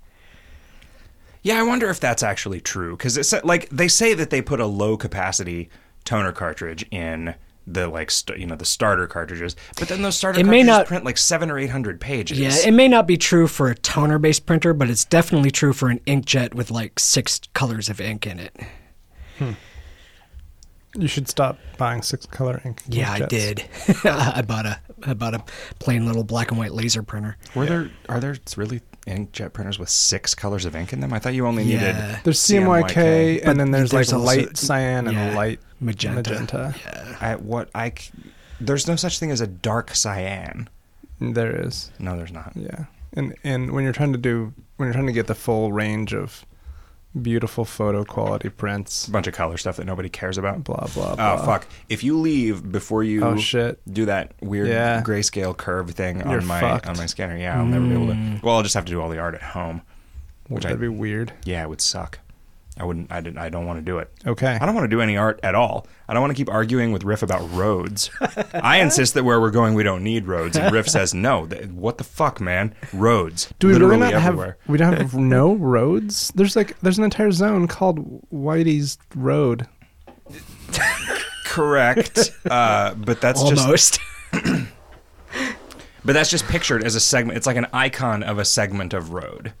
Yeah, 1.42 1.58
I 1.58 1.62
wonder 1.62 1.88
if 1.90 1.98
that's 2.00 2.22
actually 2.22 2.60
true 2.60 2.96
because 2.96 3.16
it's 3.16 3.32
like 3.44 3.68
they 3.70 3.88
say 3.88 4.14
that 4.14 4.30
they 4.30 4.42
put 4.42 4.60
a 4.60 4.66
low 4.66 4.96
capacity 4.96 5.68
toner 6.04 6.32
cartridge 6.32 6.84
in 6.90 7.34
the 7.66 7.86
like 7.88 8.10
st- 8.10 8.38
you 8.40 8.46
know 8.46 8.56
the 8.56 8.64
starter 8.64 9.06
cartridges, 9.06 9.54
but 9.78 9.88
then 9.88 10.02
those 10.02 10.16
starter 10.16 10.38
It 10.40 10.44
may 10.46 10.58
cartridges 10.64 10.66
not- 10.66 10.86
print 10.86 11.04
like 11.04 11.18
seven 11.18 11.50
or 11.50 11.58
eight 11.58 11.70
hundred 11.70 12.00
pages. 12.00 12.38
Yeah, 12.38 12.56
it 12.68 12.72
may 12.72 12.88
not 12.88 13.06
be 13.06 13.16
true 13.16 13.46
for 13.48 13.68
a 13.68 13.74
toner 13.74 14.18
based 14.18 14.46
printer, 14.46 14.72
but 14.72 14.88
it's 14.90 15.04
definitely 15.04 15.50
true 15.50 15.72
for 15.72 15.88
an 15.88 16.00
inkjet 16.00 16.54
with 16.54 16.70
like 16.70 16.98
six 16.98 17.40
colors 17.54 17.88
of 17.88 18.00
ink 18.00 18.26
in 18.26 18.38
it. 18.40 18.56
Hmm. 19.38 19.52
You 20.94 21.08
should 21.08 21.28
stop 21.28 21.58
buying 21.78 22.02
six 22.02 22.26
color 22.26 22.60
ink. 22.64 22.82
Yeah, 22.86 23.10
I 23.12 23.20
did. 23.26 23.64
I 24.04 24.42
bought 24.42 24.66
a 24.66 24.78
I 25.04 25.14
bought 25.14 25.34
a 25.34 25.42
plain 25.78 26.06
little 26.06 26.22
black 26.24 26.50
and 26.50 26.58
white 26.58 26.72
laser 26.72 27.02
printer. 27.02 27.36
Were 27.54 27.64
there 27.66 27.90
are 28.08 28.20
there 28.20 28.36
really 28.56 28.82
inkjet 29.06 29.52
printers 29.54 29.78
with 29.78 29.88
six 29.88 30.34
colors 30.34 30.64
of 30.66 30.76
ink 30.76 30.92
in 30.92 31.00
them? 31.00 31.12
I 31.12 31.18
thought 31.18 31.34
you 31.34 31.46
only 31.46 31.64
needed. 31.64 31.80
Yeah. 31.96 32.20
There's 32.24 32.38
CMYK, 32.40 33.40
But 33.40 33.50
and 33.50 33.58
then 33.58 33.70
there's, 33.70 33.90
there's 33.90 34.12
like 34.12 34.20
also- 34.20 34.26
light 34.26 34.56
cyan 34.56 35.06
and 35.08 35.16
yeah, 35.16 35.34
light 35.34 35.60
magenta. 35.80 36.30
magenta. 36.30 36.74
I, 37.20 37.36
what 37.36 37.70
I 37.74 37.92
c- 37.96 38.10
there's 38.60 38.86
no 38.86 38.94
such 38.96 39.18
thing 39.18 39.30
as 39.30 39.40
a 39.40 39.46
dark 39.46 39.94
cyan. 39.94 40.68
There 41.20 41.66
is. 41.66 41.90
No, 41.98 42.16
there's 42.16 42.32
not. 42.32 42.52
Yeah, 42.54 42.84
and 43.14 43.34
and 43.44 43.70
when 43.72 43.84
you're 43.84 43.92
trying 43.92 44.12
to 44.12 44.18
do 44.18 44.52
when 44.76 44.86
you're 44.88 44.94
trying 44.94 45.06
to 45.06 45.12
get 45.12 45.26
the 45.26 45.34
full 45.34 45.72
range 45.72 46.12
of 46.12 46.44
beautiful 47.20 47.64
photo 47.64 48.04
quality 48.04 48.48
prints, 48.48 49.06
A 49.06 49.10
bunch 49.10 49.26
of 49.26 49.34
color 49.34 49.56
stuff 49.56 49.76
that 49.76 49.84
nobody 49.84 50.08
cares 50.08 50.38
about. 50.38 50.64
blah 50.64 50.86
blah 50.94 51.12
Oh 51.12 51.16
blah. 51.16 51.44
fuck! 51.44 51.66
If 51.88 52.02
you 52.04 52.18
leave 52.18 52.70
before 52.72 53.02
you 53.04 53.24
Oh 53.24 53.36
shit! 53.36 53.80
do 53.92 54.06
that 54.06 54.32
weird 54.40 54.68
Yeah. 54.68 55.02
grayscale 55.02 55.56
curve 55.56 55.90
thing 55.90 56.20
You're 56.20 56.40
on 56.40 56.46
my 56.46 56.60
fucked. 56.60 56.86
on 56.86 56.96
my 56.96 57.06
scanner, 57.06 57.36
yeah, 57.36 57.58
I'll 57.58 57.66
never 57.66 57.86
be 57.86 57.92
able 57.94 58.06
to. 58.08 58.12
Mm. 58.14 58.42
Well, 58.42 58.56
I'll 58.56 58.62
just 58.62 58.74
have 58.74 58.84
to 58.86 58.90
do 58.92 59.00
all 59.00 59.08
the 59.08 59.18
art 59.18 59.34
at 59.34 59.42
home. 59.42 59.82
Which 60.48 60.64
That'd 60.64 60.78
I- 60.78 60.80
be 60.80 60.88
weird. 60.88 61.32
Yeah, 61.44 61.62
it 61.62 61.68
would 61.68 61.80
suck. 61.80 62.18
I 62.78 62.84
wouldn't. 62.84 63.12
I 63.12 63.20
didn't. 63.20 63.38
I 63.38 63.50
don't 63.50 63.66
want 63.66 63.78
to 63.78 63.84
do 63.84 63.98
it. 63.98 64.10
Okay. 64.26 64.58
I 64.60 64.64
don't 64.64 64.74
want 64.74 64.84
to 64.86 64.88
do 64.96 65.02
any 65.02 65.16
art 65.16 65.38
at 65.42 65.54
all. 65.54 65.86
I 66.08 66.14
don't 66.14 66.22
want 66.22 66.30
to 66.30 66.36
keep 66.36 66.50
arguing 66.50 66.90
with 66.90 67.04
Riff 67.04 67.22
about 67.22 67.48
roads. 67.52 68.10
I 68.54 68.78
insist 68.80 69.12
that 69.14 69.24
where 69.24 69.40
we're 69.40 69.50
going, 69.50 69.74
we 69.74 69.82
don't 69.82 70.02
need 70.02 70.26
roads, 70.26 70.56
and 70.56 70.72
Riff 70.74 70.88
says 70.88 71.12
no. 71.12 71.46
Th- 71.46 71.66
What 71.68 71.98
the 71.98 72.04
fuck, 72.04 72.40
man? 72.40 72.74
Roads. 72.94 73.52
Do 73.58 73.66
we 73.66 73.74
Literally 73.74 73.98
really 73.98 74.12
not 74.12 74.22
everywhere. 74.24 74.56
have? 74.60 74.70
We 74.70 74.78
don't 74.78 74.96
have 74.96 75.14
no 75.18 75.52
roads. 75.54 76.32
There's 76.34 76.56
like 76.56 76.78
there's 76.80 76.96
an 76.98 77.04
entire 77.04 77.30
zone 77.30 77.68
called 77.68 78.22
Whitey's 78.32 78.96
Road. 79.14 79.68
Correct, 81.44 82.30
uh, 82.50 82.94
but 82.94 83.20
that's 83.20 83.42
just 83.48 83.62
Almost. 83.64 83.98
But 86.04 86.14
that's 86.14 86.30
just 86.30 86.46
pictured 86.48 86.82
as 86.82 86.96
a 86.96 87.00
segment. 87.00 87.36
It's 87.36 87.46
like 87.46 87.56
an 87.56 87.68
icon 87.72 88.24
of 88.24 88.38
a 88.40 88.44
segment 88.44 88.92
of 88.92 89.12
road, 89.12 89.52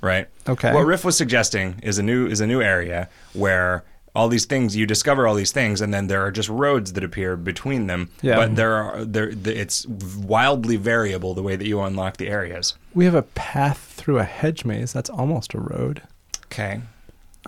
right? 0.00 0.28
Okay. 0.48 0.72
What 0.72 0.86
Riff 0.86 1.04
was 1.04 1.16
suggesting 1.16 1.80
is 1.82 1.98
a 1.98 2.02
new 2.02 2.26
is 2.26 2.40
a 2.40 2.46
new 2.46 2.60
area 2.62 3.08
where 3.32 3.84
all 4.14 4.28
these 4.28 4.44
things 4.44 4.76
you 4.76 4.86
discover 4.86 5.26
all 5.26 5.34
these 5.34 5.52
things, 5.52 5.80
and 5.80 5.92
then 5.94 6.06
there 6.06 6.20
are 6.22 6.30
just 6.30 6.48
roads 6.50 6.92
that 6.92 7.02
appear 7.02 7.34
between 7.36 7.86
them. 7.86 8.10
Yeah. 8.20 8.36
But 8.36 8.56
there 8.56 8.74
are 8.74 9.04
there 9.04 9.32
the- 9.34 9.58
it's 9.58 9.86
wildly 9.86 10.76
variable 10.76 11.32
the 11.34 11.42
way 11.42 11.56
that 11.56 11.66
you 11.66 11.80
unlock 11.80 12.18
the 12.18 12.28
areas. 12.28 12.74
We 12.94 13.06
have 13.06 13.14
a 13.14 13.22
path 13.22 13.94
through 13.96 14.18
a 14.18 14.24
hedge 14.24 14.64
maze. 14.66 14.92
That's 14.92 15.08
almost 15.10 15.54
a 15.54 15.58
road. 15.60 16.02
Okay. 16.46 16.82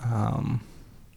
Um, 0.03 0.61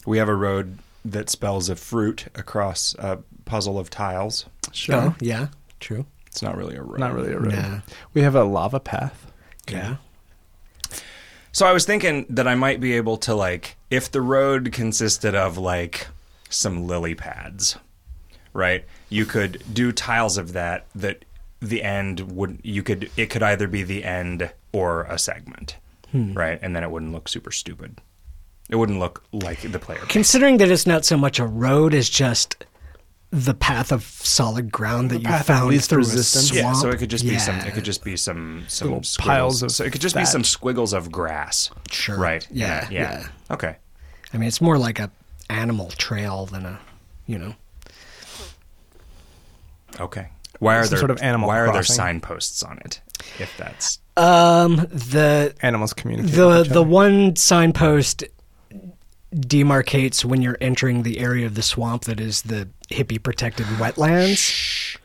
We 0.07 0.19
have 0.19 0.29
a 0.29 0.35
road 0.35 0.79
that 1.05 1.29
spells 1.31 1.69
a 1.69 1.77
fruit 1.77 2.27
across 2.35 2.95
a 2.99 3.19
puzzle 3.45 3.79
of 3.79 3.89
tiles. 3.91 4.47
sure. 4.73 4.95
Oh, 4.97 5.15
yeah, 5.21 5.49
true. 5.81 6.05
It's 6.27 6.43
not 6.43 6.57
really 6.57 6.77
a 6.77 6.83
road. 6.83 6.99
Not 7.01 7.15
really 7.15 7.33
a 7.33 7.39
road. 7.39 7.53
Nah. 7.55 7.81
We 8.15 8.21
have 8.23 8.35
a 8.35 8.45
lava 8.45 8.81
path. 8.81 9.31
Yeah. 9.69 9.97
So 11.53 11.67
I 11.67 11.73
was 11.73 11.85
thinking 11.85 12.27
that 12.29 12.47
I 12.47 12.55
might 12.55 12.81
be 12.81 12.95
able 12.95 13.17
to 13.19 13.35
like 13.35 13.77
if 13.91 14.11
the 14.11 14.21
road 14.21 14.71
consisted 14.73 15.35
of 15.35 15.59
like 15.59 16.09
some 16.51 16.87
lily 16.87 17.15
pads, 17.15 17.77
right? 18.53 18.85
You 19.09 19.25
could 19.25 19.63
do 19.73 19.93
tiles 19.93 20.39
of 20.39 20.53
that 20.53 20.87
that 20.95 21.25
the 21.61 21.83
end 21.83 22.21
would 22.33 22.61
you 22.63 22.83
could 22.83 23.11
it 23.17 23.27
could 23.27 23.43
either 23.43 23.67
be 23.67 23.83
the 23.83 24.05
end 24.05 24.51
or 24.73 25.05
a 25.05 25.19
segment, 25.19 25.77
hmm. 26.11 26.33
right? 26.35 26.59
And 26.63 26.77
then 26.77 26.85
it 26.85 26.91
wouldn't 26.91 27.13
look 27.13 27.29
super 27.29 27.51
stupid. 27.51 28.01
It 28.69 28.77
wouldn't 28.77 28.99
look 28.99 29.25
like 29.33 29.61
the 29.63 29.79
player. 29.79 30.01
Considering 30.09 30.59
that 30.59 30.71
it's 30.71 30.87
not 30.87 31.05
so 31.05 31.17
much 31.17 31.39
a 31.39 31.47
road 31.47 31.95
as 31.95 32.11
just 32.11 32.67
the 33.31 33.53
path 33.55 33.93
of 33.93 34.03
solid 34.05 34.73
ground 34.73 35.11
that 35.11 35.21
you 35.23 35.39
found 35.45 35.69
least 35.69 35.91
through 35.91 35.99
resistance. 35.99 36.51
a 36.51 36.55
Yeah, 36.57 36.73
so 36.73 36.89
it 36.89 36.99
could 36.99 37.11
just 37.11 37.25
be 37.25 37.39
some. 37.39 37.57
It 37.57 37.75
could 37.75 37.85
just 37.85 38.03
be 38.03 38.17
some 38.17 38.65
some 38.69 38.89
Little 38.93 39.03
piles 39.19 39.63
of 39.63 39.71
So 39.71 39.85
it 39.85 39.93
could 39.93 40.01
just 40.01 40.17
be 40.17 40.25
some 40.25 40.45
squiggles 40.45 40.93
of 40.95 41.13
grass. 41.13 41.71
Sure. 41.91 42.17
Right. 42.19 42.47
Yeah, 42.51 42.89
Yeah. 42.91 43.01
yeah. 43.21 43.29
Okay. 43.55 43.77
I 44.33 44.37
mean, 44.39 44.49
it's 44.49 44.61
more 44.61 44.79
like 44.79 44.99
a 44.99 45.11
animal 45.51 45.91
trail 45.91 46.47
than 46.47 46.65
a, 46.67 46.79
you 47.27 47.39
know. 47.39 47.55
Okay. 50.01 50.29
Why 50.59 50.77
are 50.77 50.83
Some 50.85 50.91
there 50.91 50.99
sort 50.99 51.11
of 51.11 51.23
Animal 51.23 51.49
Why 51.49 51.59
are 51.61 51.73
there 51.73 51.83
signposts 51.85 52.63
on 52.63 52.79
it? 52.85 53.01
If 53.39 53.55
that's 53.57 54.01
Um, 54.17 54.77
the 54.91 55.55
Animals 55.63 55.93
communicate. 55.93 56.33
the 56.35 56.47
with 56.49 56.67
each 56.67 56.73
the 56.73 56.83
one 56.83 57.37
signpost 57.37 58.25
demarcates 59.35 60.25
when 60.25 60.43
you're 60.43 60.59
entering 60.61 61.03
the 61.03 61.19
area 61.19 61.47
of 61.47 61.55
the 61.55 61.63
swamp 61.63 62.05
that 62.05 62.21
is 62.21 62.43
the 62.43 62.69
hippie 62.91 63.23
protected 63.23 63.67
wetlands. 63.67 64.97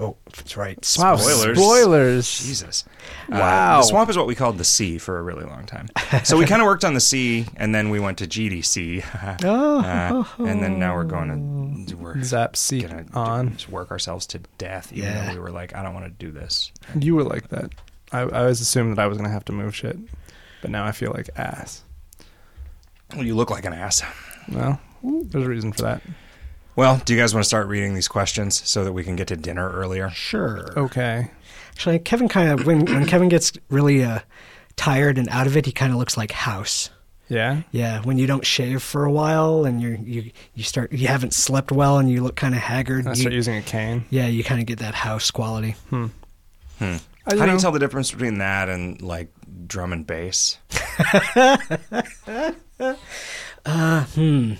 Oh, 0.00 0.16
that's 0.26 0.56
right. 0.56 0.76
Wow, 0.96 1.16
Spoilers. 1.16 1.58
spoilers. 1.58 2.38
Jesus. 2.46 2.84
Wow. 3.28 3.78
Uh, 3.78 3.80
the 3.80 3.82
swamp 3.82 4.08
is 4.10 4.16
what 4.16 4.28
we 4.28 4.36
called 4.36 4.56
the 4.56 4.64
sea 4.64 4.96
for 4.96 5.18
a 5.18 5.22
really 5.22 5.44
long 5.44 5.66
time. 5.66 5.88
So 6.22 6.36
we 6.38 6.46
kind 6.46 6.62
of 6.62 6.66
worked 6.66 6.84
on 6.84 6.94
the 6.94 7.00
sea, 7.00 7.46
and 7.56 7.74
then 7.74 7.90
we 7.90 7.98
went 7.98 8.18
to 8.18 8.28
GDC, 8.28 9.04
Oh, 9.44 9.80
uh, 9.80 10.24
and 10.44 10.62
then 10.62 10.78
now 10.78 10.94
we're 10.94 11.02
going 11.02 11.86
to 11.88 11.96
we're 11.96 12.22
Zap 12.22 12.54
seat 12.54 12.86
gonna 12.88 13.02
do- 13.04 13.10
on. 13.18 13.52
just 13.54 13.68
work 13.70 13.90
ourselves 13.90 14.24
to 14.28 14.38
death. 14.56 14.92
Even 14.92 15.10
Yeah. 15.10 15.26
though 15.26 15.32
we 15.32 15.38
were 15.40 15.50
like, 15.50 15.74
I 15.74 15.82
don't 15.82 15.94
want 15.94 16.06
to 16.06 16.10
do 16.12 16.30
this. 16.30 16.70
You 16.96 17.16
were 17.16 17.24
like 17.24 17.48
that. 17.48 17.70
I, 18.12 18.20
I 18.20 18.40
always 18.42 18.60
assumed 18.60 18.96
that 18.96 19.02
I 19.02 19.08
was 19.08 19.18
gonna 19.18 19.30
have 19.30 19.44
to 19.46 19.52
move 19.52 19.74
shit, 19.74 19.98
but 20.62 20.70
now 20.70 20.84
I 20.84 20.92
feel 20.92 21.10
like 21.12 21.28
ass. 21.36 21.82
Well, 23.14 23.24
you 23.24 23.34
look 23.34 23.50
like 23.50 23.64
an 23.64 23.72
ass. 23.72 24.02
Well, 24.50 24.80
there's 25.02 25.44
a 25.44 25.48
reason 25.48 25.72
for 25.72 25.82
that. 25.82 26.02
Well, 26.76 27.00
do 27.04 27.12
you 27.14 27.18
guys 27.20 27.34
want 27.34 27.42
to 27.44 27.48
start 27.48 27.66
reading 27.66 27.94
these 27.94 28.08
questions 28.08 28.62
so 28.68 28.84
that 28.84 28.92
we 28.92 29.02
can 29.02 29.16
get 29.16 29.28
to 29.28 29.36
dinner 29.36 29.70
earlier? 29.70 30.10
sure. 30.10 30.72
Okay. 30.78 31.30
Actually, 31.72 31.98
Kevin 32.00 32.28
kind 32.28 32.50
of 32.50 32.66
when 32.66 32.84
when 32.86 33.06
Kevin 33.06 33.28
gets 33.28 33.52
really 33.68 34.02
uh, 34.04 34.20
tired 34.76 35.16
and 35.18 35.28
out 35.28 35.46
of 35.46 35.56
it, 35.56 35.66
he 35.66 35.72
kind 35.72 35.92
of 35.92 35.98
looks 35.98 36.16
like 36.16 36.32
House. 36.32 36.90
Yeah. 37.28 37.62
Yeah, 37.72 38.00
when 38.02 38.16
you 38.16 38.26
don't 38.26 38.44
shave 38.46 38.82
for 38.82 39.04
a 39.04 39.12
while 39.12 39.64
and 39.64 39.80
you 39.80 39.98
you 40.02 40.30
you 40.54 40.64
start 40.64 40.92
you 40.92 41.08
haven't 41.08 41.34
slept 41.34 41.70
well 41.70 41.98
and 41.98 42.10
you 42.10 42.22
look 42.22 42.36
kind 42.36 42.54
of 42.54 42.60
haggard. 42.60 43.06
I 43.06 43.10
you- 43.10 43.16
start 43.16 43.32
using 43.34 43.56
a 43.56 43.62
cane. 43.62 44.04
yeah, 44.10 44.26
you 44.26 44.42
kind 44.44 44.60
of 44.60 44.66
get 44.66 44.78
that 44.80 44.94
House 44.94 45.30
quality. 45.30 45.76
Hmm. 45.90 46.06
I, 46.80 47.00
How 47.28 47.34
you 47.34 47.46
do 47.46 47.52
you 47.52 47.58
tell 47.58 47.72
the 47.72 47.78
difference 47.78 48.10
between 48.10 48.38
that 48.38 48.68
and 48.68 49.00
like 49.02 49.28
drum 49.66 49.92
and 49.92 50.06
bass? 50.06 50.58
Hmm. 53.66 54.54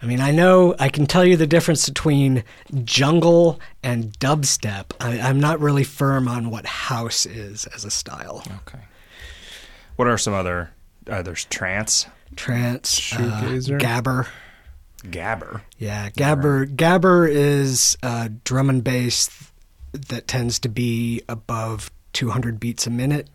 I 0.00 0.06
mean, 0.06 0.20
I 0.20 0.30
know 0.32 0.74
I 0.78 0.90
can 0.90 1.06
tell 1.06 1.24
you 1.24 1.36
the 1.36 1.46
difference 1.46 1.88
between 1.88 2.44
jungle 2.84 3.58
and 3.82 4.12
dubstep. 4.18 4.92
I, 5.00 5.18
I'm 5.18 5.40
not 5.40 5.60
really 5.60 5.82
firm 5.82 6.28
on 6.28 6.50
what 6.50 6.66
house 6.66 7.24
is 7.26 7.66
as 7.74 7.84
a 7.84 7.90
style. 7.90 8.44
Okay. 8.68 8.84
What 9.96 10.06
are 10.06 10.18
some 10.18 10.34
other? 10.34 10.70
Uh, 11.08 11.22
there's 11.22 11.46
trance, 11.46 12.06
Trance, 12.36 13.12
uh, 13.12 13.16
Shoegazer. 13.16 13.80
gabber. 13.80 14.28
gabber. 15.04 15.62
Yeah, 15.78 16.10
gabber. 16.10 16.66
Gabber 16.76 17.28
is 17.28 17.96
uh, 18.02 18.28
drum 18.44 18.68
and 18.70 18.84
bass 18.84 19.30
that 19.92 20.28
tends 20.28 20.58
to 20.60 20.68
be 20.68 21.22
above 21.28 21.90
200 22.14 22.58
beats 22.58 22.86
a 22.86 22.90
minute. 22.90 23.28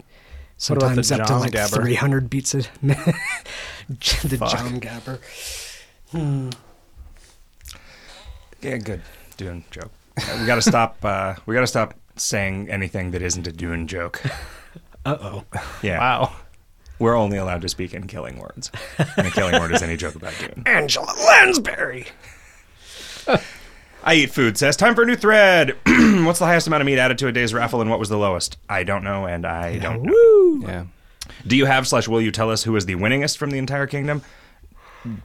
What 0.68 0.78
about 0.84 0.96
the 0.96 1.04
Sometimes 1.04 1.30
up 1.32 1.36
to 1.38 1.40
like 1.40 1.52
Gabber? 1.54 1.76
300 1.84 2.30
beats 2.30 2.54
a 2.56 2.64
minute. 2.82 3.16
the 3.88 4.38
Fuck. 4.38 4.58
Gom 4.58 4.80
Jabbar. 4.82 5.20
Yeah, 8.62 8.78
good. 8.78 9.02
Dune 9.38 9.64
joke. 9.72 9.92
We 10.40 10.46
got 10.46 10.56
to 10.56 10.62
stop. 10.62 10.98
Uh, 11.06 11.36
we 11.46 11.56
got 11.56 11.62
to 11.62 11.68
stop 11.68 11.94
saying 12.18 12.70
anything 12.70 13.12
that 13.12 13.22
isn't 13.22 13.48
a 13.48 13.52
Dune 13.52 13.88
joke. 13.88 14.22
Uh 15.06 15.18
oh. 15.22 15.46
Yeah, 15.82 15.98
Wow. 15.98 16.36
we're 17.00 17.16
only 17.16 17.38
allowed 17.38 17.62
to 17.62 17.70
speak 17.70 17.94
in 17.94 18.06
killing 18.06 18.38
words. 18.38 18.70
And 19.16 19.26
a 19.26 19.32
killing 19.32 19.58
word 19.58 19.72
is 19.72 19.82
any 19.82 19.96
joke 19.96 20.16
about 20.16 20.34
Dune. 20.38 20.62
Angela 20.66 21.14
Lansbury. 21.26 22.06
I 24.10 24.16
eat 24.16 24.32
food 24.32 24.58
says 24.58 24.76
time 24.76 24.96
for 24.96 25.04
a 25.04 25.06
new 25.06 25.16
thread. 25.16 25.78
What's 25.86 26.40
the 26.40 26.46
highest 26.46 26.66
amount 26.66 26.82
of 26.82 26.88
meat 26.88 26.98
added 26.98 27.20
to 27.20 27.28
a 27.28 27.32
day's 27.32 27.54
raffle, 27.54 27.80
and 27.80 27.92
what 27.92 28.00
was 28.00 28.10
the 28.10 28.18
lowest? 28.18 28.58
I 28.68 28.84
don't 28.84 29.04
know, 29.04 29.28
and 29.28 29.46
I 29.46 29.78
don't 29.78 30.02
know. 30.02 30.12
Woo! 30.12 30.64
Yeah. 30.64 30.86
Do 31.46 31.56
you 31.56 31.68
have 31.68 31.88
slash 31.88 32.08
will 32.08 32.20
you 32.20 32.32
tell 32.32 32.50
us 32.50 32.64
who 32.64 32.76
is 32.76 32.88
the 32.88 32.96
winningest 32.96 33.38
from 33.38 33.52
the 33.52 33.60
entire 33.60 33.86
kingdom? 33.86 34.24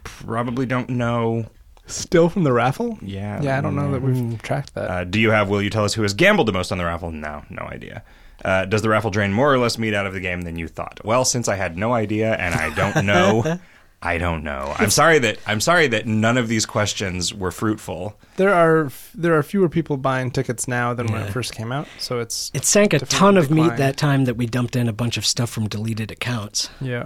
Probably 0.04 0.66
don't 0.66 0.90
know. 0.90 1.46
Still 1.86 2.28
from 2.28 2.44
the 2.44 2.52
raffle? 2.52 2.98
Yeah. 3.00 3.40
Yeah, 3.40 3.56
I 3.56 3.62
don't 3.62 3.74
know 3.74 3.90
that 3.90 4.02
we've 4.02 4.42
tracked 4.42 4.74
that. 4.74 4.90
Uh, 4.90 5.04
do 5.04 5.18
you 5.18 5.30
have 5.30 5.48
will 5.48 5.62
you 5.62 5.70
tell 5.70 5.86
us 5.86 5.94
who 5.94 6.02
has 6.02 6.12
gambled 6.12 6.46
the 6.46 6.52
most 6.52 6.70
on 6.70 6.76
the 6.76 6.84
raffle? 6.84 7.10
No, 7.10 7.42
no 7.48 7.62
idea. 7.62 8.02
Uh, 8.44 8.66
does 8.66 8.82
the 8.82 8.90
raffle 8.90 9.10
drain 9.10 9.32
more 9.32 9.50
or 9.50 9.56
less 9.56 9.78
meat 9.78 9.94
out 9.94 10.06
of 10.06 10.12
the 10.12 10.20
game 10.20 10.42
than 10.42 10.56
you 10.56 10.68
thought? 10.68 11.00
Well, 11.02 11.24
since 11.24 11.48
I 11.48 11.56
had 11.56 11.78
no 11.78 11.94
idea 11.94 12.34
and 12.34 12.54
I 12.54 12.74
don't 12.74 13.06
know, 13.06 13.58
I 14.04 14.18
don't 14.18 14.44
know. 14.44 14.74
I'm 14.78 14.90
sorry 14.90 15.18
that 15.20 15.38
I'm 15.46 15.60
sorry 15.60 15.86
that 15.88 16.06
none 16.06 16.36
of 16.36 16.46
these 16.48 16.66
questions 16.66 17.32
were 17.32 17.50
fruitful. 17.50 18.18
there 18.36 18.52
are 18.52 18.90
there 19.14 19.34
are 19.36 19.42
fewer 19.42 19.68
people 19.70 19.96
buying 19.96 20.30
tickets 20.30 20.68
now 20.68 20.92
than 20.92 21.06
when 21.06 21.22
it 21.22 21.30
first 21.32 21.54
came 21.54 21.72
out, 21.72 21.88
so 21.98 22.20
it's 22.20 22.50
It 22.52 22.64
sank 22.66 22.92
a 22.92 22.98
ton 22.98 23.36
of 23.38 23.50
meat 23.50 23.76
that 23.78 23.96
time 23.96 24.26
that 24.26 24.36
we 24.36 24.44
dumped 24.46 24.76
in 24.76 24.88
a 24.88 24.92
bunch 24.92 25.16
of 25.16 25.24
stuff 25.24 25.48
from 25.50 25.68
deleted 25.68 26.10
accounts. 26.10 26.68
yeah. 26.80 27.04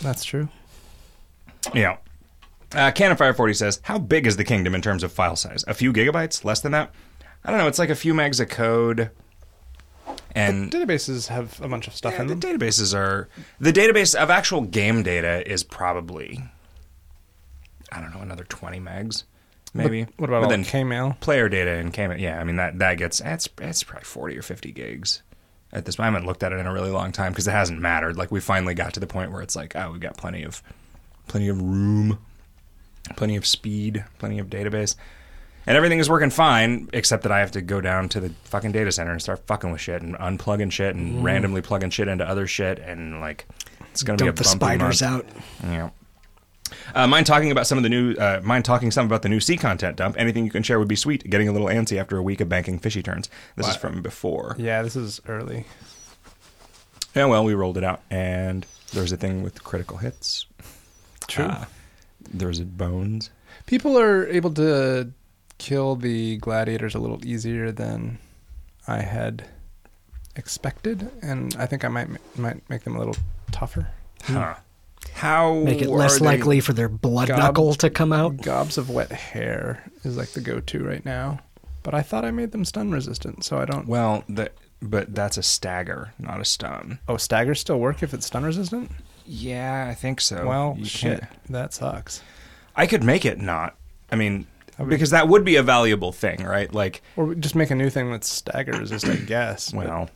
That's 0.00 0.24
true. 0.24 0.48
Yeah. 1.74 1.96
Uh, 2.72 2.90
Canon 2.92 3.16
Fire 3.16 3.34
40 3.34 3.54
says, 3.54 3.80
How 3.82 3.98
big 3.98 4.26
is 4.26 4.36
the 4.36 4.44
kingdom 4.44 4.74
in 4.74 4.80
terms 4.80 5.02
of 5.02 5.12
file 5.12 5.36
size? 5.36 5.64
A 5.66 5.74
few 5.74 5.92
gigabytes? 5.92 6.44
Less 6.44 6.60
than 6.60 6.72
that? 6.72 6.94
I 7.44 7.50
don't 7.50 7.58
know. 7.58 7.66
It's 7.66 7.78
like 7.80 7.90
a 7.90 7.94
few 7.96 8.14
megs 8.14 8.40
of 8.40 8.48
code. 8.48 9.10
And 10.38 10.70
Databases 10.70 11.28
have 11.28 11.60
a 11.60 11.68
bunch 11.68 11.86
of 11.88 11.94
stuff 11.94 12.14
yeah, 12.14 12.22
in 12.22 12.26
the 12.28 12.34
them. 12.34 12.58
The 12.58 12.64
databases 12.66 12.94
are. 12.96 13.28
The 13.60 13.72
database 13.72 14.14
of 14.14 14.30
actual 14.30 14.62
game 14.62 15.02
data 15.02 15.42
is 15.50 15.62
probably, 15.64 16.42
I 17.92 18.00
don't 18.00 18.14
know, 18.14 18.20
another 18.20 18.44
20 18.44 18.78
megs, 18.80 19.24
maybe. 19.74 20.04
What, 20.04 20.20
what 20.20 20.28
about 20.30 20.42
But 20.42 20.48
then 20.50 20.62
the 20.62 20.68
K-mail? 20.68 21.16
player 21.20 21.48
data 21.48 21.72
and 21.72 21.92
came 21.92 22.12
yeah 22.18 22.40
i 22.40 22.44
mean 22.44 22.56
that 22.56 22.78
that 22.78 22.94
gets 22.98 23.18
that's 23.20 23.48
that's 23.56 23.82
probably 23.82 24.04
40 24.04 24.38
or 24.38 24.42
50 24.42 24.72
gigs 24.72 25.22
at 25.72 25.84
this 25.84 25.96
point 25.96 26.04
i 26.06 26.10
haven't 26.10 26.26
looked 26.26 26.42
at 26.42 26.52
it 26.52 26.58
in 26.58 26.66
a 26.66 26.72
really 26.72 26.90
long 26.90 27.12
time 27.12 27.32
because 27.32 27.46
it 27.48 27.52
hasn't 27.52 27.80
mattered 27.80 28.16
like 28.16 28.30
we 28.30 28.40
finally 28.40 28.74
got 28.74 28.94
to 28.94 29.00
the 29.00 29.06
point 29.06 29.30
where 29.32 29.42
it's 29.42 29.56
like 29.56 29.74
oh 29.76 29.92
we've 29.92 30.00
got 30.00 30.16
plenty 30.16 30.42
of 30.42 30.62
plenty 31.26 31.48
of 31.48 31.60
room 31.60 32.18
plenty 33.16 33.36
of 33.36 33.46
speed 33.46 34.04
plenty 34.18 34.38
of 34.38 34.48
database 34.48 34.94
and 35.68 35.76
everything 35.76 35.98
is 36.00 36.10
working 36.10 36.30
fine 36.30 36.88
except 36.92 37.22
that 37.22 37.30
i 37.32 37.38
have 37.38 37.52
to 37.52 37.60
go 37.60 37.80
down 37.80 38.08
to 38.08 38.18
the 38.20 38.30
fucking 38.44 38.72
data 38.72 38.90
center 38.90 39.12
and 39.12 39.22
start 39.22 39.46
fucking 39.46 39.70
with 39.70 39.80
shit 39.80 40.02
and 40.02 40.16
unplugging 40.16 40.72
shit 40.72 40.96
and 40.96 41.22
randomly 41.22 41.62
plugging 41.62 41.90
shit 41.90 42.08
into 42.08 42.28
other 42.28 42.46
shit 42.46 42.78
and 42.80 43.20
like 43.20 43.46
it's 43.92 44.02
gonna 44.02 44.16
Dump 44.16 44.28
be 44.36 44.40
a 44.40 44.42
the 44.42 44.44
spiders 44.44 45.02
month. 45.02 45.26
out. 45.26 45.42
Yeah. 45.64 45.90
Uh, 46.94 47.06
mind 47.06 47.26
talking 47.26 47.50
about 47.50 47.66
some 47.66 47.78
of 47.78 47.82
the 47.82 47.88
new, 47.88 48.12
uh, 48.14 48.40
mind 48.44 48.64
talking 48.64 48.90
some 48.90 49.06
about 49.06 49.22
the 49.22 49.28
new 49.28 49.40
sea 49.40 49.56
content 49.56 49.96
dump. 49.96 50.14
Anything 50.18 50.44
you 50.44 50.50
can 50.50 50.62
share 50.62 50.78
would 50.78 50.86
be 50.86 50.94
sweet. 50.96 51.28
Getting 51.28 51.48
a 51.48 51.52
little 51.52 51.66
antsy 51.68 51.98
after 51.98 52.16
a 52.16 52.22
week 52.22 52.40
of 52.40 52.48
banking 52.48 52.78
fishy 52.78 53.02
turns. 53.02 53.28
This 53.56 53.66
is 53.66 53.76
from 53.76 54.02
before. 54.02 54.54
Yeah, 54.58 54.82
this 54.82 54.94
is 54.94 55.20
early. 55.26 55.64
Yeah, 57.16 57.24
well, 57.24 57.42
we 57.44 57.54
rolled 57.54 57.78
it 57.78 57.84
out, 57.84 58.02
and 58.10 58.66
there 58.92 59.02
was 59.02 59.10
a 59.12 59.16
thing 59.16 59.42
with 59.42 59.64
critical 59.64 59.96
hits. 59.96 60.46
True. 61.26 61.46
Uh, 61.46 61.64
there 62.30 62.48
was 62.48 62.60
a 62.60 62.64
bones. 62.64 63.30
People 63.66 63.98
are 63.98 64.26
able 64.28 64.52
to 64.54 65.10
kill 65.58 65.96
the 65.96 66.36
gladiators 66.38 66.94
a 66.94 66.98
little 66.98 67.24
easier 67.24 67.70
than 67.72 68.18
I 68.86 69.00
had 69.02 69.44
expected, 70.36 71.10
and 71.22 71.54
I 71.58 71.66
think 71.66 71.84
I 71.84 71.88
might 71.88 72.08
might 72.38 72.68
make 72.70 72.84
them 72.84 72.96
a 72.96 72.98
little 72.98 73.16
tougher. 73.50 73.88
Hmm. 74.22 74.34
Huh. 74.34 74.54
How 75.14 75.54
Make 75.54 75.80
it 75.82 75.88
less 75.88 76.20
likely 76.20 76.60
for 76.60 76.72
their 76.72 76.88
blood 76.88 77.28
Gob- 77.28 77.38
knuckle 77.38 77.74
to 77.74 77.90
come 77.90 78.12
out. 78.12 78.36
Gobs 78.38 78.78
of 78.78 78.90
wet 78.90 79.10
hair 79.10 79.84
is 80.04 80.16
like 80.16 80.30
the 80.30 80.40
go-to 80.40 80.84
right 80.84 81.04
now, 81.04 81.40
but 81.82 81.94
I 81.94 82.02
thought 82.02 82.24
I 82.24 82.30
made 82.30 82.52
them 82.52 82.64
stun 82.64 82.90
resistant, 82.90 83.44
so 83.44 83.58
I 83.58 83.64
don't. 83.64 83.86
Well, 83.88 84.24
the, 84.28 84.50
but 84.82 85.14
that's 85.14 85.36
a 85.38 85.42
stagger, 85.42 86.12
not 86.18 86.40
a 86.40 86.44
stun. 86.44 86.98
Oh, 87.08 87.16
staggers 87.16 87.60
still 87.60 87.78
work 87.80 88.02
if 88.02 88.12
it's 88.12 88.26
stun 88.26 88.44
resistant? 88.44 88.90
Yeah, 89.24 89.86
I 89.90 89.94
think 89.94 90.20
so. 90.20 90.46
well, 90.46 90.74
You 90.78 90.84
shit, 90.84 91.20
can't- 91.20 91.32
that 91.50 91.74
sucks. 91.74 92.22
I 92.76 92.86
could 92.86 93.02
make 93.02 93.24
it 93.24 93.40
not. 93.40 93.76
I 94.12 94.16
mean, 94.16 94.46
because 94.86 95.10
that 95.10 95.28
would 95.28 95.44
be 95.44 95.56
a 95.56 95.62
valuable 95.62 96.12
thing, 96.12 96.44
right? 96.44 96.72
Like, 96.72 97.02
Or 97.16 97.34
just 97.34 97.54
make 97.54 97.70
a 97.70 97.74
new 97.74 97.90
thing 97.90 98.10
that's 98.10 98.28
stagger 98.28 98.72
resist, 98.72 99.06
I 99.06 99.16
guess. 99.16 99.72
but- 99.72 99.86
well, 99.86 100.10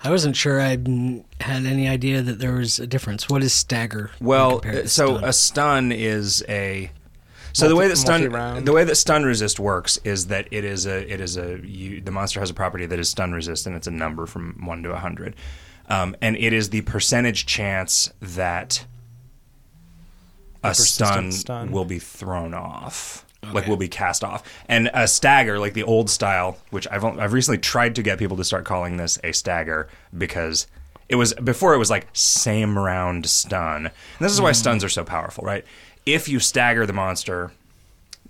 I 0.00 0.10
wasn't 0.10 0.34
sure 0.36 0.60
I 0.60 0.70
had 0.70 1.64
any 1.66 1.86
idea 1.88 2.22
that 2.22 2.38
there 2.38 2.54
was 2.54 2.78
a 2.78 2.86
difference. 2.86 3.28
What 3.28 3.42
is 3.42 3.52
stagger? 3.52 4.10
Well, 4.20 4.60
to 4.60 4.88
so 4.88 5.16
stun? 5.18 5.24
a 5.28 5.32
stun 5.32 5.92
is 5.92 6.44
a 6.48 6.90
so 7.52 7.68
the 7.68 7.76
way 7.76 7.88
that 7.88 7.96
stun 7.96 8.20
multi-round. 8.22 8.66
the 8.66 8.72
way 8.72 8.84
that 8.84 8.94
stun 8.96 9.24
resist 9.24 9.58
works 9.60 9.98
is 10.04 10.28
that 10.28 10.48
it 10.50 10.64
is 10.64 10.86
a 10.86 11.12
it 11.12 11.20
is 11.20 11.36
a 11.36 11.60
you, 11.62 12.00
the 12.00 12.10
monster 12.10 12.40
has 12.40 12.50
a 12.50 12.54
property 12.54 12.86
that 12.86 12.98
is 12.98 13.08
stun 13.10 13.32
resistant. 13.32 13.76
It's 13.76 13.86
a 13.86 13.90
number 13.90 14.26
from 14.26 14.64
one 14.64 14.82
to 14.84 14.92
a 14.92 14.98
hundred, 14.98 15.36
um, 15.88 16.16
and 16.22 16.34
it 16.36 16.52
is 16.54 16.70
the 16.70 16.80
percentage 16.82 17.44
chance 17.46 18.10
that 18.20 18.86
a 20.64 20.74
stun, 20.74 21.32
stun. 21.32 21.70
will 21.70 21.84
be 21.84 21.98
thrown 21.98 22.54
off. 22.54 23.24
Like 23.52 23.66
will 23.66 23.76
be 23.76 23.88
cast 23.88 24.24
off. 24.24 24.42
And 24.68 24.90
a 24.92 25.08
stagger, 25.08 25.58
like 25.58 25.74
the 25.74 25.82
old 25.82 26.10
style, 26.10 26.58
which 26.70 26.86
I've 26.90 27.04
I've 27.04 27.32
recently 27.32 27.58
tried 27.58 27.94
to 27.96 28.02
get 28.02 28.18
people 28.18 28.36
to 28.36 28.44
start 28.44 28.64
calling 28.64 28.96
this 28.96 29.18
a 29.22 29.32
stagger 29.32 29.88
because 30.16 30.66
it 31.08 31.16
was 31.16 31.34
before 31.34 31.74
it 31.74 31.78
was 31.78 31.90
like 31.90 32.08
same 32.12 32.78
round 32.78 33.26
stun. 33.26 33.86
And 33.86 33.92
this 34.20 34.32
is 34.32 34.40
why 34.40 34.50
hmm. 34.50 34.54
stuns 34.54 34.84
are 34.84 34.88
so 34.88 35.04
powerful, 35.04 35.44
right? 35.44 35.64
If 36.04 36.28
you 36.28 36.40
stagger 36.40 36.86
the 36.86 36.92
monster, 36.92 37.52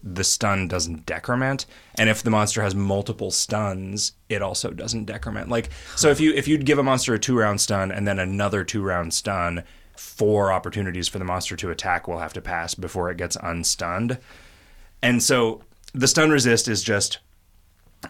the 0.03 0.25
stun 0.25 0.69
doesn't 0.69 1.07
decrement 1.07 1.67
and 1.97 2.09
if 2.09 2.23
the 2.23 2.31
monster 2.31 2.63
has 2.63 2.73
multiple 2.73 3.33
stuns 3.33 4.13
it 4.29 4.41
also 4.41 4.71
doesn't 4.71 5.07
decrement 5.07 5.49
like 5.49 5.71
so 5.97 6.09
if 6.09 6.21
you 6.21 6.33
if 6.35 6.47
you'd 6.47 6.65
give 6.65 6.79
a 6.79 6.83
monster 6.85 7.15
a 7.15 7.19
two 7.19 7.37
round 7.37 7.61
stun 7.61 7.91
and 7.91 8.07
then 8.07 8.19
another 8.19 8.63
two 8.63 8.81
round 8.81 9.13
stun 9.13 9.65
four 9.97 10.53
opportunities 10.53 11.09
for 11.09 11.19
the 11.19 11.25
monster 11.25 11.57
to 11.57 11.71
attack 11.71 12.07
will 12.07 12.21
have 12.21 12.33
to 12.33 12.41
pass 12.41 12.77
before 12.77 13.11
it 13.11 13.17
gets 13.17 13.37
unstunned 13.43 14.19
and 15.03 15.23
so 15.23 15.63
the 15.93 16.09
stun 16.09 16.31
resist 16.31 16.69
is 16.69 16.83
just 16.83 17.19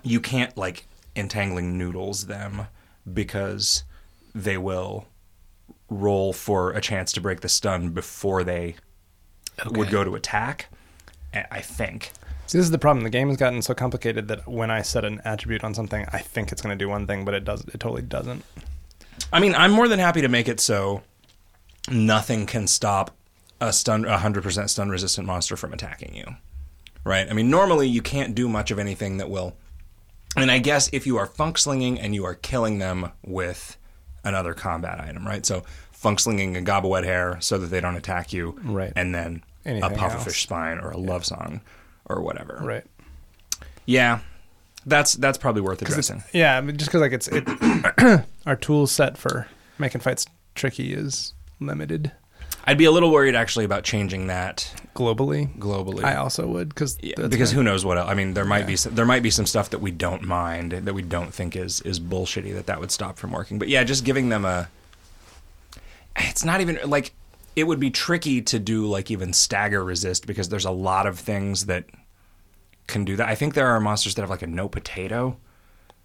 you 0.02 0.20
can't 0.20 0.56
like 0.56 0.86
entangling 1.16 1.78
noodles 1.78 2.26
them 2.26 2.66
because 3.12 3.84
they 4.34 4.56
will 4.56 5.06
roll 5.88 6.32
for 6.32 6.72
a 6.72 6.80
chance 6.80 7.12
to 7.12 7.20
break 7.20 7.40
the 7.40 7.48
stun 7.48 7.90
before 7.90 8.44
they 8.44 8.74
would 9.70 9.90
go 9.90 10.04
to 10.04 10.14
attack 10.14 10.68
I 11.34 11.44
I 11.50 11.60
think. 11.60 12.12
See, 12.46 12.56
this 12.56 12.64
is 12.64 12.70
the 12.70 12.78
problem. 12.78 13.04
The 13.04 13.10
game 13.10 13.28
has 13.28 13.36
gotten 13.36 13.60
so 13.60 13.74
complicated 13.74 14.28
that 14.28 14.48
when 14.48 14.70
I 14.70 14.80
set 14.80 15.04
an 15.04 15.20
attribute 15.24 15.62
on 15.64 15.74
something, 15.74 16.06
I 16.12 16.18
think 16.18 16.50
it's 16.50 16.62
going 16.62 16.76
to 16.76 16.82
do 16.82 16.88
one 16.88 17.06
thing, 17.06 17.26
but 17.26 17.34
it 17.34 17.44
does. 17.44 17.60
It 17.74 17.78
totally 17.78 18.00
doesn't. 18.00 18.42
I 19.30 19.40
mean, 19.40 19.54
I'm 19.54 19.70
more 19.70 19.86
than 19.86 19.98
happy 19.98 20.22
to 20.22 20.28
make 20.28 20.48
it 20.48 20.58
so 20.58 21.02
nothing 21.90 22.46
can 22.46 22.66
stop 22.66 23.14
a 23.60 23.70
stun, 23.72 24.06
a 24.06 24.16
hundred 24.16 24.44
percent 24.44 24.70
stun 24.70 24.88
resistant 24.88 25.26
monster 25.26 25.56
from 25.56 25.74
attacking 25.74 26.14
you. 26.14 26.36
Right? 27.08 27.26
I 27.28 27.32
mean, 27.32 27.48
normally 27.48 27.88
you 27.88 28.02
can't 28.02 28.34
do 28.34 28.48
much 28.48 28.70
of 28.70 28.78
anything 28.78 29.16
that 29.16 29.30
will. 29.30 29.56
And 30.36 30.50
I 30.50 30.58
guess 30.58 30.90
if 30.92 31.06
you 31.06 31.16
are 31.16 31.24
funk 31.24 31.56
slinging 31.56 31.98
and 31.98 32.14
you 32.14 32.26
are 32.26 32.34
killing 32.34 32.78
them 32.78 33.12
with 33.24 33.78
another 34.24 34.52
combat 34.52 35.00
item, 35.00 35.26
right? 35.26 35.46
So 35.46 35.64
funk 35.90 36.20
slinging 36.20 36.54
a 36.54 36.60
gob 36.60 36.84
wet 36.84 37.04
hair 37.04 37.38
so 37.40 37.56
that 37.56 37.68
they 37.68 37.80
don't 37.80 37.96
attack 37.96 38.34
you, 38.34 38.60
Right. 38.62 38.92
And 38.94 39.14
then 39.14 39.42
Anything 39.64 39.90
a 39.90 39.94
pufferfish 39.94 40.42
spine 40.42 40.78
or 40.78 40.90
a 40.90 40.98
love 40.98 41.24
song 41.24 41.62
or 42.04 42.20
whatever. 42.20 42.60
Right. 42.62 42.84
Yeah, 43.86 44.20
that's 44.84 45.14
that's 45.14 45.38
probably 45.38 45.62
worth 45.62 45.80
addressing. 45.80 46.22
Yeah, 46.34 46.58
I 46.58 46.60
mean, 46.60 46.76
just 46.76 46.90
because 46.90 47.00
like 47.00 47.12
it's 47.12 47.28
it, 47.28 48.24
our 48.46 48.56
tool 48.56 48.86
set 48.86 49.16
for 49.16 49.48
making 49.78 50.02
fights 50.02 50.26
tricky 50.54 50.92
is 50.92 51.32
limited 51.58 52.12
I'd 52.68 52.76
be 52.76 52.84
a 52.84 52.90
little 52.90 53.10
worried 53.10 53.34
actually 53.34 53.64
about 53.64 53.82
changing 53.82 54.26
that 54.26 54.70
globally. 54.98 55.56
globally. 55.58 56.02
I 56.02 56.16
also 56.16 56.46
would 56.46 56.70
because 56.70 56.98
Yeah, 57.00 57.28
because 57.28 57.52
who 57.52 57.62
knows 57.62 57.84
what 57.84 57.98
else? 57.98 58.10
I 58.10 58.14
mean, 58.14 58.34
there 58.34 58.44
might 58.44 58.66
be 58.66 58.74
some, 58.76 58.94
there 58.94 59.06
might 59.06 59.22
be 59.22 59.30
some 59.30 59.46
stuff 59.46 59.70
that 59.70 59.78
we 59.78 59.92
don't 59.92 60.22
mind 60.22 60.72
that 60.72 60.92
we 60.92 61.02
don't 61.02 61.32
think 61.32 61.54
is 61.54 61.80
is 61.82 62.00
bullshitty 62.00 62.52
that 62.54 62.66
that 62.66 62.80
would 62.80 62.90
stop 62.90 63.16
from 63.18 63.30
working. 63.30 63.58
But 63.58 63.68
yeah, 63.68 63.84
just 63.84 64.04
giving 64.04 64.28
them 64.28 64.44
a 64.44 64.68
it's 66.16 66.44
not 66.44 66.60
even 66.60 66.78
like 66.84 67.12
it 67.54 67.64
would 67.64 67.80
be 67.80 67.90
tricky 67.90 68.42
to 68.42 68.58
do 68.58 68.86
like 68.86 69.10
even 69.10 69.32
stagger 69.32 69.84
resist 69.84 70.26
because 70.26 70.48
there's 70.48 70.64
a 70.64 70.70
lot 70.70 71.06
of 71.06 71.18
things 71.18 71.66
that 71.66 71.84
can 72.88 73.04
do 73.04 73.14
that. 73.16 73.28
I 73.28 73.36
think 73.36 73.54
there 73.54 73.68
are 73.68 73.78
monsters 73.78 74.16
that 74.16 74.22
have 74.22 74.30
like 74.30 74.42
a 74.42 74.46
no 74.46 74.68
potato 74.68 75.36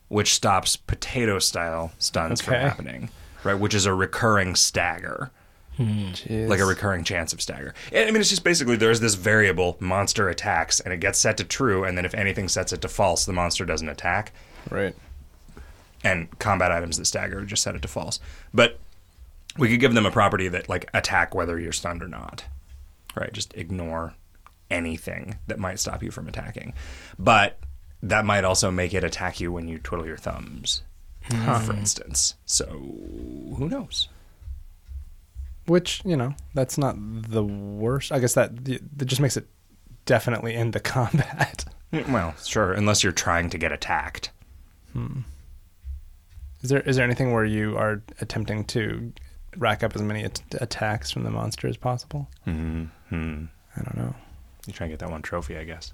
which 0.10 0.34
stops 0.36 0.76
potato 0.76 1.40
style 1.40 1.92
stuns 1.98 2.42
from 2.42 2.54
happening, 2.54 3.10
right? 3.44 3.56
Which 3.56 3.74
is 3.74 3.88
a 3.88 3.94
recurring 3.94 4.56
stagger 4.56 5.32
Hmm. 5.78 6.12
like 6.30 6.60
a 6.60 6.66
recurring 6.66 7.04
chance 7.04 7.34
of 7.34 7.42
stagger. 7.42 7.74
I 7.92 8.06
mean, 8.06 8.18
it's 8.18 8.30
just 8.30 8.44
basically 8.44 8.76
there's 8.76 9.00
this 9.00 9.16
variable 9.16 9.76
monster 9.80 10.30
attacks, 10.30 10.80
and 10.80 10.94
it 10.94 11.00
gets 11.00 11.18
set 11.20 11.38
to 11.38 11.44
true, 11.44 11.84
and 11.84 11.98
then 11.98 12.06
if 12.06 12.14
anything 12.14 12.48
sets 12.48 12.72
it 12.74 12.82
to 12.82 12.88
false, 12.88 13.26
the 13.26 13.34
monster 13.34 13.66
doesn't 13.66 13.90
attack. 13.90 14.34
right. 14.70 14.96
And 16.06 16.38
combat 16.38 16.72
items 16.72 16.98
that 16.98 17.06
stagger 17.06 17.46
just 17.46 17.64
set 17.64 17.76
it 17.76 17.82
to 17.82 17.88
false. 17.88 18.20
But 18.54 18.78
we 19.58 19.70
could 19.70 19.80
give 19.80 19.94
them 19.94 20.06
a 20.06 20.12
property 20.12 20.48
that 20.50 20.68
like 20.68 20.90
attack 20.94 21.34
whether 21.34 21.58
you're 21.58 21.72
stunned 21.72 22.04
or 22.04 22.08
not, 22.08 22.44
right? 23.16 23.32
Just 23.32 23.54
ignore 23.56 24.14
anything 24.70 25.38
that 25.48 25.60
might 25.60 25.80
stop 25.80 26.04
you 26.04 26.12
from 26.12 26.28
attacking. 26.28 26.74
But 27.18 27.58
that 28.02 28.26
might 28.26 28.44
also 28.44 28.70
make 28.70 28.94
it 28.94 29.04
attack 29.04 29.40
you 29.40 29.52
when 29.52 29.68
you 29.68 29.78
twiddle 29.78 30.06
your 30.06 30.18
thumbs, 30.18 30.84
hmm. 31.24 31.60
for 31.60 31.74
instance. 31.74 32.36
So 32.46 32.66
who 32.66 33.70
knows? 33.70 34.10
Which 35.66 36.02
you 36.04 36.18
know 36.18 36.36
that's 36.54 36.78
not 36.78 36.96
the 36.98 37.44
worst. 37.44 38.12
I 38.12 38.20
guess 38.20 38.34
that 38.34 38.66
that 38.66 39.06
just 39.06 39.22
makes 39.22 39.38
it 39.38 39.48
definitely 40.06 40.54
into 40.56 40.80
combat. 40.96 41.66
Well, 41.92 42.34
sure, 42.44 42.74
unless 42.74 43.04
you're 43.04 43.12
trying 43.14 43.50
to 43.52 43.58
get 43.58 43.72
attacked. 43.72 44.32
Is 46.62 46.70
there 46.70 46.82
is 46.82 46.96
there 46.98 47.06
anything 47.06 47.32
where 47.34 47.46
you 47.46 47.78
are 47.78 48.02
attempting 48.22 48.64
to 48.66 49.14
rack 49.58 49.84
up 49.84 49.96
as 49.96 50.02
many 50.02 50.24
at- 50.24 50.42
attacks 50.60 51.12
from 51.12 51.24
the 51.24 51.30
monster 51.30 51.68
as 51.68 51.78
possible? 51.78 52.28
Hmm. 52.46 52.86
I 53.12 53.82
don't 53.82 53.98
know. 53.98 54.16
You 54.68 54.74
try 54.74 54.86
and 54.86 54.92
get 54.92 55.00
that 55.00 55.10
one 55.12 55.22
trophy, 55.22 55.58
I 55.58 55.64
guess. 55.64 55.94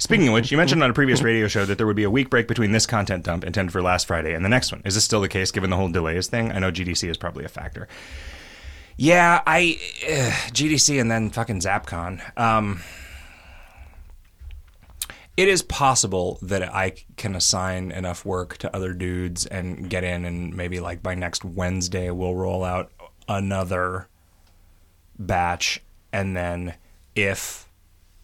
Speaking 0.00 0.28
of 0.28 0.34
which, 0.34 0.50
you 0.50 0.56
mentioned 0.56 0.82
on 0.82 0.88
a 0.88 0.94
previous 0.94 1.20
radio 1.20 1.46
show 1.46 1.66
that 1.66 1.76
there 1.76 1.86
would 1.86 1.94
be 1.94 2.04
a 2.04 2.10
week 2.10 2.30
break 2.30 2.48
between 2.48 2.72
this 2.72 2.86
content 2.86 3.22
dump 3.22 3.44
intended 3.44 3.70
for 3.70 3.82
last 3.82 4.06
Friday 4.06 4.32
and 4.32 4.42
the 4.42 4.48
next 4.48 4.72
one. 4.72 4.80
Is 4.82 4.94
this 4.94 5.04
still 5.04 5.20
the 5.20 5.28
case 5.28 5.50
given 5.50 5.68
the 5.68 5.76
whole 5.76 5.90
delays 5.90 6.26
thing? 6.26 6.50
I 6.50 6.58
know 6.58 6.72
GDC 6.72 7.06
is 7.06 7.18
probably 7.18 7.44
a 7.44 7.48
factor. 7.48 7.86
Yeah, 8.96 9.42
I 9.46 9.76
GDC 10.52 10.98
and 10.98 11.10
then 11.10 11.28
fucking 11.28 11.60
ZapCon. 11.60 12.38
Um, 12.38 12.80
it 15.36 15.48
is 15.48 15.60
possible 15.60 16.38
that 16.40 16.62
I 16.74 16.94
can 17.18 17.36
assign 17.36 17.90
enough 17.90 18.24
work 18.24 18.56
to 18.58 18.74
other 18.74 18.94
dudes 18.94 19.44
and 19.44 19.90
get 19.90 20.02
in, 20.02 20.24
and 20.24 20.56
maybe 20.56 20.80
like 20.80 21.02
by 21.02 21.14
next 21.14 21.44
Wednesday 21.44 22.10
we'll 22.10 22.34
roll 22.34 22.64
out 22.64 22.90
another 23.28 24.08
batch, 25.18 25.82
and 26.10 26.34
then 26.34 26.74
if 27.14 27.68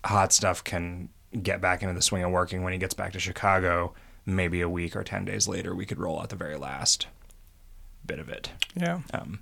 hot 0.07 0.33
stuff 0.33 0.65
can 0.65 1.11
get 1.43 1.61
back 1.61 1.83
into 1.83 1.95
the 1.95 2.03
swing 2.03 2.23
of 2.25 2.31
working 2.31 2.63
when 2.63 2.73
he 2.73 2.79
gets 2.79 2.95
back 2.95 3.13
to 3.13 3.21
Chicago, 3.21 3.95
maybe 4.25 4.61
a 4.61 4.69
week 4.69 4.97
or 4.97 5.05
ten 5.05 5.25
days 5.25 5.47
later 5.49 5.75
we 5.75 5.87
could 5.87 5.99
roll 5.99 6.21
out 6.21 6.29
the 6.31 6.37
very 6.37 6.57
last 6.57 7.07
bit 8.05 8.19
of 8.19 8.29
it. 8.29 8.51
Yeah. 8.75 9.01
Um, 9.13 9.41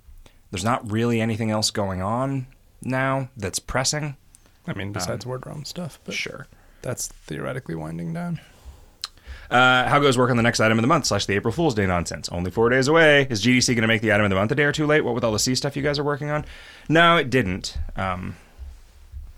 there's 0.51 0.63
not 0.63 0.89
really 0.91 1.21
anything 1.21 1.51
else 1.51 1.71
going 1.71 2.01
on 2.01 2.47
now 2.81 3.29
that's 3.37 3.59
pressing. 3.59 4.15
I 4.67 4.73
mean, 4.73 4.91
besides 4.91 5.25
word 5.25 5.45
realm 5.45 5.63
stuff, 5.65 5.99
but 6.05 6.15
Sure. 6.15 6.47
that's 6.81 7.07
theoretically 7.07 7.75
winding 7.75 8.13
down. 8.13 8.39
Uh, 9.51 9.87
how 9.87 9.99
goes 9.99 10.17
work 10.17 10.31
on 10.31 10.37
the 10.37 10.43
next 10.43 10.59
item 10.59 10.79
of 10.79 10.81
the 10.81 10.87
month 10.87 11.05
slash 11.05 11.27
the 11.27 11.33
April 11.35 11.51
Fool's 11.51 11.75
Day 11.75 11.85
nonsense? 11.85 12.29
Only 12.29 12.49
four 12.49 12.69
days 12.69 12.87
away. 12.87 13.27
Is 13.29 13.43
GDC 13.43 13.67
going 13.75 13.83
to 13.83 13.87
make 13.87 14.01
the 14.01 14.11
item 14.11 14.23
of 14.25 14.29
the 14.31 14.35
month 14.35 14.51
a 14.51 14.55
day 14.55 14.63
or 14.63 14.71
two 14.71 14.87
late? 14.87 15.01
What 15.01 15.13
with 15.13 15.23
all 15.23 15.31
the 15.31 15.37
C 15.39 15.53
stuff 15.53 15.75
you 15.75 15.83
guys 15.83 15.99
are 15.99 16.03
working 16.03 16.31
on? 16.31 16.45
No, 16.89 17.17
it 17.17 17.29
didn't. 17.29 17.77
Um, 17.95 18.35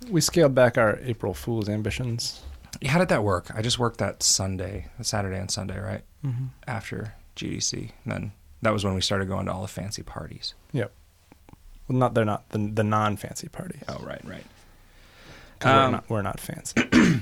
We 0.09 0.21
scaled 0.21 0.55
back 0.55 0.77
our 0.77 0.99
April 1.03 1.33
Fool's 1.33 1.69
ambitions. 1.69 2.41
how 2.85 2.99
did 2.99 3.09
that 3.09 3.23
work? 3.23 3.51
I 3.53 3.61
just 3.61 3.79
worked 3.79 3.99
that 3.99 4.23
Sunday, 4.23 4.87
Saturday 5.01 5.37
and 5.37 5.49
Sunday, 5.51 5.79
right? 5.79 6.03
Mm-hmm. 6.25 6.45
After 6.67 7.13
GDC. 7.35 7.91
And 8.03 8.13
then 8.13 8.31
that 8.61 8.73
was 8.73 8.83
when 8.83 8.93
we 8.93 9.01
started 9.01 9.27
going 9.27 9.45
to 9.45 9.53
all 9.53 9.61
the 9.61 9.67
fancy 9.67 10.03
parties. 10.03 10.53
Yep. 10.73 10.91
Well, 11.87 11.97
not 11.97 12.13
they're 12.13 12.25
not 12.25 12.49
the 12.49 12.57
the 12.73 12.83
non 12.83 13.15
fancy 13.17 13.47
parties. 13.47 13.81
Oh, 13.87 13.99
right, 14.03 14.21
right. 14.25 14.43
Um, 15.61 15.71
we're 15.71 15.91
not 15.91 16.09
we're 16.09 16.21
not 16.21 16.39
fancy. 16.39 16.81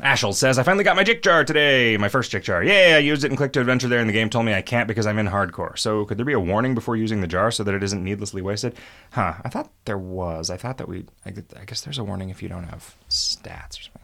Ashel 0.00 0.32
says, 0.34 0.58
I 0.58 0.62
finally 0.62 0.84
got 0.84 0.94
my 0.96 1.02
Jick 1.02 1.22
Jar 1.22 1.44
today. 1.44 1.96
My 1.96 2.08
first 2.08 2.30
Jick 2.30 2.44
Jar. 2.44 2.62
Yay, 2.62 2.94
I 2.94 2.98
used 2.98 3.24
it 3.24 3.28
and 3.32 3.36
clicked 3.36 3.54
to 3.54 3.60
adventure 3.60 3.88
there, 3.88 3.98
and 3.98 4.08
the 4.08 4.12
game 4.12 4.30
told 4.30 4.44
me 4.46 4.54
I 4.54 4.62
can't 4.62 4.86
because 4.86 5.06
I'm 5.06 5.18
in 5.18 5.26
hardcore. 5.26 5.76
So, 5.76 6.04
could 6.04 6.18
there 6.18 6.24
be 6.26 6.32
a 6.34 6.40
warning 6.40 6.74
before 6.74 6.94
using 6.96 7.20
the 7.20 7.26
jar 7.26 7.50
so 7.50 7.64
that 7.64 7.74
it 7.74 7.82
isn't 7.82 8.02
needlessly 8.04 8.40
wasted? 8.40 8.76
Huh, 9.12 9.34
I 9.44 9.48
thought 9.48 9.70
there 9.86 9.98
was. 9.98 10.50
I 10.50 10.56
thought 10.56 10.78
that 10.78 10.88
we. 10.88 11.04
I, 11.26 11.30
I 11.60 11.64
guess 11.64 11.80
there's 11.80 11.98
a 11.98 12.04
warning 12.04 12.30
if 12.30 12.42
you 12.42 12.48
don't 12.48 12.64
have 12.64 12.94
stats 13.10 13.80
or 13.80 13.82
something. 13.82 14.02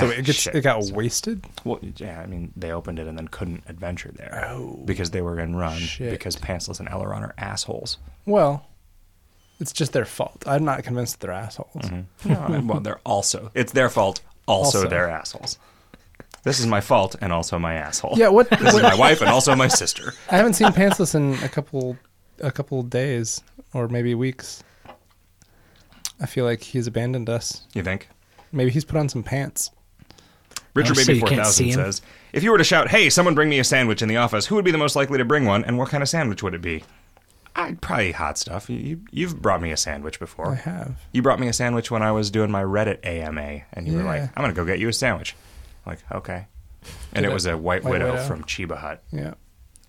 so 0.00 0.06
Ah, 0.06 0.10
it 0.18 0.24
gets 0.24 0.46
it 0.48 0.60
got 0.62 0.82
So- 0.84 0.94
wasted. 0.94 1.44
Well, 1.64 1.78
yeah, 1.96 2.20
I 2.20 2.26
mean, 2.26 2.52
they 2.56 2.72
opened 2.72 2.98
it 2.98 3.06
and 3.06 3.16
then 3.16 3.28
couldn't 3.28 3.62
adventure 3.68 4.10
there. 4.12 4.46
Oh, 4.50 4.82
Because 4.84 5.12
they 5.12 5.22
were 5.22 5.38
in 5.38 5.54
run. 5.54 5.78
shit. 5.78 6.10
Because 6.10 6.34
Pantsless 6.36 6.80
and 6.80 6.88
Eleron 6.88 7.22
are 7.22 7.34
assholes. 7.38 7.98
Well, 8.26 8.66
it's 9.60 9.72
just 9.72 9.92
their 9.92 10.04
fault. 10.04 10.42
I'm 10.44 10.64
not 10.64 10.82
convinced 10.82 11.20
they're 11.20 11.30
assholes. 11.30 11.88
No, 12.24 12.62
well, 12.64 12.80
they're 12.80 13.00
also. 13.06 13.52
It's 13.54 13.70
their 13.72 13.88
fault. 13.88 14.20
Also, 14.52 14.78
Also. 14.78 14.88
they're 14.88 15.08
assholes. 15.08 15.58
This 16.44 16.58
is 16.58 16.66
my 16.66 16.80
fault 16.80 17.14
and 17.20 17.32
also 17.32 17.58
my 17.58 17.74
asshole. 17.74 18.14
Yeah, 18.16 18.28
what? 18.28 18.50
This 18.50 18.74
is 18.74 18.82
my 18.82 18.96
wife 18.96 19.20
and 19.20 19.30
also 19.30 19.54
my 19.54 19.68
sister. 19.68 20.12
I 20.30 20.36
haven't 20.36 20.54
seen 20.54 20.68
Pantsless 20.68 21.14
in 21.14 21.34
a 21.44 21.48
couple 21.48 21.96
a 22.40 22.50
couple 22.50 22.82
days 22.82 23.40
or 23.72 23.86
maybe 23.88 24.14
weeks. 24.14 24.64
I 26.20 26.26
feel 26.26 26.44
like 26.44 26.62
he's 26.62 26.86
abandoned 26.86 27.28
us. 27.28 27.66
You 27.74 27.82
think? 27.82 28.08
Maybe 28.52 28.70
he's 28.70 28.84
put 28.84 28.98
on 28.98 29.08
some 29.08 29.22
pants. 29.22 29.70
Richard 30.74 30.96
Oh, 30.98 31.00
Baby 31.06 31.14
you 31.14 31.20
4000 31.20 31.72
says, 31.72 32.02
If 32.32 32.42
you 32.42 32.50
were 32.50 32.58
to 32.58 32.64
shout, 32.64 32.88
hey, 32.88 33.10
someone 33.10 33.34
bring 33.34 33.48
me 33.48 33.58
a 33.58 33.64
sandwich 33.64 34.02
in 34.02 34.08
the 34.08 34.16
office, 34.16 34.46
who 34.46 34.54
would 34.54 34.64
be 34.64 34.70
the 34.70 34.78
most 34.78 34.96
likely 34.96 35.18
to 35.18 35.24
bring 35.24 35.44
one, 35.44 35.64
and 35.64 35.78
what 35.78 35.88
kind 35.90 36.02
of 36.02 36.08
sandwich 36.08 36.42
would 36.42 36.54
it 36.54 36.62
be? 36.62 36.84
I 37.54 37.68
I, 37.68 37.72
probably 37.80 38.12
hot 38.12 38.38
stuff. 38.38 38.68
You, 38.70 38.76
you 38.78 39.00
you've 39.10 39.42
brought 39.42 39.60
me 39.62 39.70
a 39.72 39.76
sandwich 39.76 40.18
before. 40.18 40.48
I 40.52 40.54
before. 40.56 40.72
have. 40.72 41.00
You 41.12 41.22
brought 41.22 41.38
me 41.40 41.48
a 41.48 41.52
sandwich 41.52 41.90
when 41.90 42.02
I 42.02 42.10
was 42.12 42.30
doing 42.30 42.50
my 42.50 42.62
Reddit 42.62 43.04
AMA, 43.04 43.62
and 43.72 43.86
you 43.86 43.96
were 43.96 44.02
like, 44.04 44.22
"I'm 44.36 44.42
gonna 44.42 44.52
go 44.54 44.64
get 44.64 44.78
you 44.78 44.88
a 44.88 44.92
sandwich." 44.92 45.36
I'm 45.84 45.92
like, 45.92 46.00
okay. 46.12 46.46
And 47.12 47.22
Did 47.22 47.24
it 47.24 47.30
it- 47.30 47.34
was 47.34 47.46
a 47.46 47.56
White, 47.58 47.84
White 47.84 47.90
Widow, 47.92 48.12
Widow? 48.12 48.24
from 48.26 48.44
Cheba 48.44 48.76
Hut. 48.76 49.02
Yeah. 49.12 49.34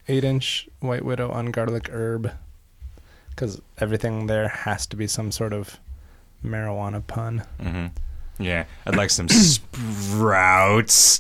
Eight 0.07 0.23
inch 0.23 0.67
white 0.81 1.05
widow 1.05 1.31
on 1.31 1.47
garlic 1.51 1.89
herb. 1.91 2.31
Because 3.29 3.61
everything 3.79 4.27
there 4.27 4.47
has 4.49 4.85
to 4.87 4.95
be 4.97 5.07
some 5.07 5.31
sort 5.31 5.53
of 5.53 5.79
marijuana 6.45 7.05
pun. 7.07 7.43
hmm 7.61 7.87
Yeah, 8.37 8.65
I'd 8.85 8.95
like 8.97 9.09
some 9.09 9.27
sprouts. 9.29 11.19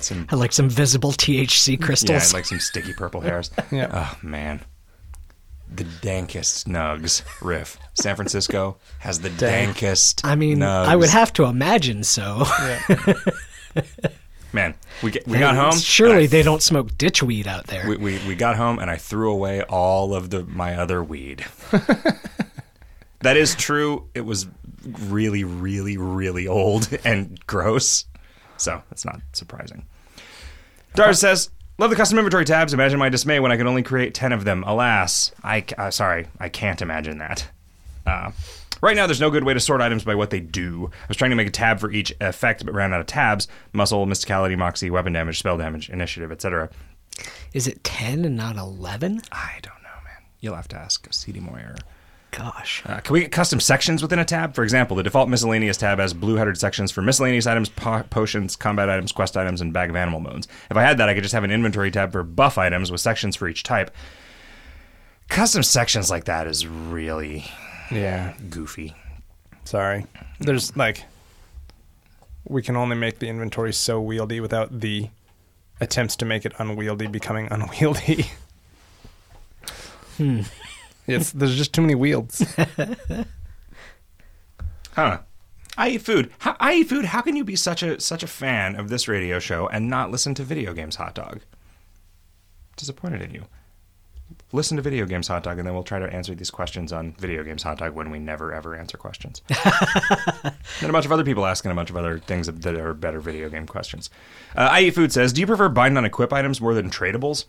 Some 0.00 0.26
I 0.30 0.36
like 0.36 0.52
some 0.52 0.68
visible 0.68 1.12
THC 1.12 1.80
crystals. 1.80 2.10
yeah, 2.10 2.16
crystals. 2.16 2.34
I'd 2.34 2.36
like 2.36 2.44
some 2.44 2.60
sticky 2.60 2.92
purple 2.92 3.20
hairs. 3.22 3.50
Yeah. 3.72 3.88
Oh 3.92 4.18
man, 4.22 4.60
the 5.72 5.84
dankest 5.84 6.66
nugs 6.66 7.22
riff. 7.42 7.78
San 7.94 8.16
Francisco 8.16 8.76
has 9.00 9.20
the 9.20 9.30
Dank. 9.30 9.76
dankest. 9.76 10.20
I 10.24 10.34
mean, 10.34 10.58
nugs. 10.58 10.86
I 10.86 10.96
would 10.96 11.08
have 11.10 11.32
to 11.34 11.44
imagine 11.44 12.04
so. 12.04 12.44
Yeah. 12.60 13.14
Man, 14.52 14.74
we 15.02 15.10
get, 15.10 15.26
we 15.26 15.38
got 15.38 15.56
home. 15.56 15.76
Surely 15.80 16.24
I- 16.24 16.26
they 16.28 16.42
don't 16.44 16.62
smoke 16.62 16.92
ditchweed 16.92 17.46
out 17.48 17.66
there. 17.66 17.88
we, 17.88 17.96
we 17.96 18.18
we 18.28 18.34
got 18.36 18.56
home 18.56 18.78
and 18.78 18.88
I 18.88 18.96
threw 18.96 19.32
away 19.32 19.62
all 19.62 20.14
of 20.14 20.30
the 20.30 20.44
my 20.44 20.76
other 20.76 21.02
weed. 21.02 21.44
that 23.20 23.36
is 23.36 23.54
true. 23.56 24.08
It 24.14 24.20
was 24.20 24.46
really, 25.08 25.42
really, 25.44 25.96
really 25.96 26.46
old 26.46 26.88
and 27.04 27.44
gross. 27.46 28.04
So 28.56 28.80
that's 28.90 29.04
not 29.04 29.20
surprising. 29.32 29.86
Dars 30.94 31.18
says, 31.18 31.50
"Love 31.78 31.90
the 31.90 31.96
custom 31.96 32.18
inventory 32.18 32.44
tabs. 32.44 32.72
Imagine 32.72 32.98
my 32.98 33.08
dismay 33.08 33.40
when 33.40 33.52
I 33.52 33.56
could 33.56 33.66
only 33.66 33.82
create 33.82 34.14
ten 34.14 34.32
of 34.32 34.44
them. 34.44 34.64
Alas, 34.66 35.32
I 35.42 35.64
uh, 35.76 35.90
sorry, 35.90 36.26
I 36.38 36.48
can't 36.48 36.82
imagine 36.82 37.18
that." 37.18 37.48
Uh, 38.06 38.32
right 38.80 38.96
now, 38.96 39.06
there's 39.06 39.20
no 39.20 39.30
good 39.30 39.44
way 39.44 39.54
to 39.54 39.60
sort 39.60 39.80
items 39.80 40.04
by 40.04 40.14
what 40.14 40.30
they 40.30 40.40
do. 40.40 40.90
I 40.92 41.06
was 41.08 41.16
trying 41.16 41.30
to 41.30 41.36
make 41.36 41.48
a 41.48 41.50
tab 41.50 41.80
for 41.80 41.90
each 41.90 42.14
effect, 42.20 42.64
but 42.64 42.74
ran 42.74 42.92
out 42.92 43.00
of 43.00 43.06
tabs: 43.06 43.48
muscle, 43.72 44.06
mysticality, 44.06 44.56
moxie, 44.56 44.90
weapon 44.90 45.12
damage, 45.12 45.38
spell 45.38 45.58
damage, 45.58 45.88
initiative, 45.90 46.30
etc. 46.30 46.70
Is 47.52 47.66
it 47.66 47.84
10 47.84 48.24
and 48.24 48.36
not 48.36 48.56
11? 48.56 49.22
I 49.30 49.58
don't 49.62 49.82
know, 49.82 50.02
man. 50.04 50.24
You'll 50.40 50.56
have 50.56 50.68
to 50.68 50.76
ask 50.76 51.06
CD 51.12 51.38
Moyer. 51.40 51.76
Gosh. 52.36 52.82
Uh, 52.84 52.98
can 52.98 53.12
we 53.12 53.20
get 53.20 53.30
custom 53.30 53.60
sections 53.60 54.02
within 54.02 54.18
a 54.18 54.24
tab? 54.24 54.56
For 54.56 54.64
example, 54.64 54.96
the 54.96 55.04
default 55.04 55.28
miscellaneous 55.28 55.76
tab 55.76 56.00
has 56.00 56.12
blue 56.12 56.34
headed 56.34 56.58
sections 56.58 56.90
for 56.90 57.00
miscellaneous 57.00 57.46
items, 57.46 57.68
po- 57.68 58.02
potions, 58.10 58.56
combat 58.56 58.90
items, 58.90 59.12
quest 59.12 59.36
items, 59.36 59.60
and 59.60 59.72
bag 59.72 59.88
of 59.88 59.94
animal 59.94 60.18
modes. 60.18 60.48
If 60.68 60.76
I 60.76 60.82
had 60.82 60.98
that, 60.98 61.08
I 61.08 61.14
could 61.14 61.22
just 61.22 61.34
have 61.34 61.44
an 61.44 61.52
inventory 61.52 61.92
tab 61.92 62.10
for 62.10 62.24
buff 62.24 62.58
items 62.58 62.90
with 62.90 63.00
sections 63.00 63.36
for 63.36 63.46
each 63.46 63.62
type. 63.62 63.92
Custom 65.28 65.62
sections 65.62 66.10
like 66.10 66.24
that 66.24 66.48
is 66.48 66.66
really 66.66 67.44
yeah. 67.90 68.34
goofy. 68.50 68.94
Sorry. 69.64 70.06
There's 70.40 70.76
like 70.76 71.04
we 72.48 72.62
can 72.62 72.76
only 72.76 72.96
make 72.96 73.20
the 73.20 73.28
inventory 73.28 73.72
so 73.72 74.02
wieldy 74.02 74.40
without 74.40 74.80
the 74.80 75.08
attempts 75.80 76.16
to 76.16 76.24
make 76.24 76.44
it 76.44 76.52
unwieldy 76.58 77.06
becoming 77.06 77.48
unwieldy. 77.50 78.26
Hmm. 80.16 80.42
It's 81.06 81.32
there's 81.32 81.56
just 81.56 81.72
too 81.72 81.82
many 81.82 81.94
wheels. 81.94 82.42
Huh. 84.94 85.18
I 85.76 85.88
eat 85.88 86.02
food. 86.02 86.30
How, 86.38 86.56
I 86.60 86.74
eat 86.74 86.88
food. 86.88 87.06
How 87.06 87.20
can 87.20 87.34
you 87.34 87.42
be 87.42 87.56
such 87.56 87.82
a 87.82 88.00
such 88.00 88.22
a 88.22 88.28
fan 88.28 88.76
of 88.76 88.88
this 88.88 89.08
radio 89.08 89.40
show 89.40 89.66
and 89.68 89.90
not 89.90 90.10
listen 90.10 90.34
to 90.36 90.44
video 90.44 90.72
games, 90.72 90.96
hot 90.96 91.14
dog? 91.16 91.40
Disappointed 92.76 93.20
in 93.20 93.32
you. 93.34 93.44
Listen 94.52 94.76
to 94.76 94.82
video 94.82 95.04
games, 95.04 95.26
hot 95.26 95.42
dog, 95.42 95.58
and 95.58 95.66
then 95.66 95.74
we'll 95.74 95.82
try 95.82 95.98
to 95.98 96.12
answer 96.12 96.32
these 96.34 96.50
questions 96.50 96.92
on 96.92 97.12
video 97.18 97.42
games, 97.42 97.64
hot 97.64 97.78
dog, 97.78 97.94
when 97.94 98.10
we 98.10 98.20
never 98.20 98.54
ever 98.54 98.76
answer 98.76 98.96
questions. 98.96 99.42
and 100.80 100.88
a 100.88 100.92
bunch 100.92 101.06
of 101.06 101.12
other 101.12 101.24
people 101.24 101.44
asking 101.44 101.72
a 101.72 101.74
bunch 101.74 101.90
of 101.90 101.96
other 101.96 102.20
things 102.20 102.46
that 102.46 102.76
are 102.76 102.94
better 102.94 103.18
video 103.18 103.48
game 103.48 103.66
questions. 103.66 104.10
Uh, 104.54 104.68
I 104.70 104.82
eat 104.82 104.94
food 104.94 105.12
says, 105.12 105.32
"Do 105.32 105.40
you 105.40 105.46
prefer 105.48 105.68
bind 105.68 105.98
on 105.98 106.04
equip 106.04 106.32
items 106.32 106.60
more 106.60 106.74
than 106.74 106.88
tradables?" 106.88 107.46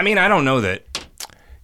I 0.00 0.02
mean, 0.02 0.18
I 0.18 0.26
don't 0.26 0.44
know 0.44 0.60
that. 0.62 0.97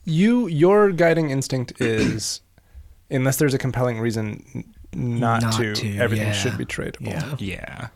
You 0.04 0.46
your 0.46 0.90
guiding 0.92 1.30
instinct 1.30 1.80
is 1.80 2.40
unless 3.10 3.36
there's 3.36 3.54
a 3.54 3.58
compelling 3.58 4.00
reason 4.00 4.64
not, 4.94 5.42
Not 5.42 5.54
to, 5.60 5.74
to, 5.74 5.96
everything 5.98 6.28
yeah. 6.28 6.32
should 6.32 6.56
be 6.56 6.64
tradable. 6.64 7.08
Yeah. 7.08 7.34
Yeah, 7.38 7.88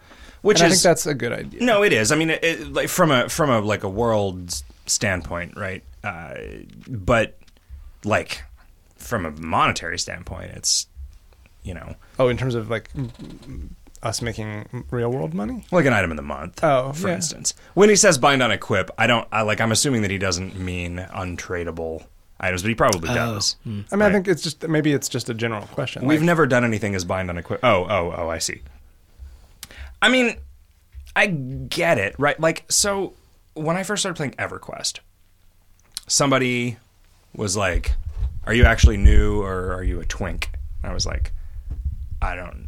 which 0.43 0.59
And 0.61 0.65
I 0.65 0.67
is 0.69 0.73
think 0.75 0.83
that's 0.83 1.07
a 1.07 1.15
good 1.15 1.33
idea. 1.33 1.63
No, 1.63 1.83
it 1.85 1.93
is. 1.93 2.11
I 2.11 2.17
mean, 2.17 2.31
it, 2.31 2.43
it, 2.43 2.73
like 2.73 2.89
from 2.89 3.11
a 3.11 3.29
from 3.29 3.51
a 3.51 3.61
like 3.61 3.85
a 3.85 3.89
world 3.89 4.63
standpoint, 4.87 5.57
right? 5.57 5.85
Uh, 6.03 6.35
but 6.89 7.39
like 8.05 8.43
from 8.97 9.27
a 9.27 9.31
monetary 9.33 9.99
standpoint, 9.99 10.51
it's 10.53 10.87
you 11.63 11.75
know 11.75 11.95
Oh, 12.19 12.29
in 12.29 12.37
terms 12.37 12.55
of 12.55 12.69
like 12.71 12.89
m- 12.97 13.13
m- 13.21 13.77
us 14.03 14.23
making 14.23 14.85
real 14.91 15.11
world 15.11 15.35
money? 15.35 15.65
like 15.71 15.87
an 15.87 15.93
item 15.93 16.11
in 16.11 16.17
the 16.17 16.23
month. 16.23 16.63
Oh, 16.63 16.93
for 16.93 17.09
yeah. 17.09 17.15
instance, 17.17 17.55
when 17.75 17.89
he 17.89 17.97
says 17.97 18.19
bind 18.19 18.43
on 18.43 18.51
equip, 18.51 18.91
I 18.99 19.07
don't. 19.07 19.27
I 19.33 19.43
like. 19.43 19.61
I'm 19.61 19.73
assuming 19.73 20.03
that 20.03 20.11
he 20.11 20.19
doesn't 20.19 20.59
mean 20.59 20.99
untradeable 20.99 22.07
items, 22.41 22.63
but 22.63 22.69
he 22.69 22.75
probably 22.75 23.11
Oh, 23.11 23.15
does. 23.15 23.57
Hmm. 23.65 23.81
I 23.91 23.97
mean, 23.97 24.01
Right. 24.01 24.09
I 24.09 24.13
think 24.13 24.29
it's 24.29 24.43
just 24.43 24.67
maybe 24.69 24.93
it's 24.93 25.09
just 25.09 25.29
a 25.29 25.35
general 25.35 25.63
question. 25.67 26.07
We've 26.07 26.21
Like, 26.21 26.27
never 26.27 26.47
done 26.47 26.65
anything 26.65 26.95
as 26.95 27.05
bind 27.05 27.29
on 27.31 27.39
equip. 27.39 27.65
Oh, 27.65 27.87
oh, 27.89 28.15
oh, 28.17 28.29
I 28.29 28.39
see. 28.39 28.63
I 30.01 30.09
mean, 30.09 30.37
I 31.17 31.27
get 31.27 31.99
it, 31.99 32.15
right? 32.19 32.39
Like, 32.39 32.65
so 32.69 33.15
when 33.55 33.77
I 33.77 33.83
first 33.83 34.03
started 34.03 34.17
playing 34.17 34.33
EverQuest, 34.39 35.01
somebody 36.07 36.77
was 37.35 37.57
like, 37.57 37.93
"Are 38.47 38.55
you 38.55 38.65
actually 38.65 38.97
new 38.97 39.43
or 39.43 39.73
are 39.75 39.83
you 39.83 40.01
a 40.01 40.05
twink?" 40.05 40.51
I 40.85 40.93
was 40.93 41.05
like, 41.07 41.33
"I 42.23 42.37
don't 42.37 42.68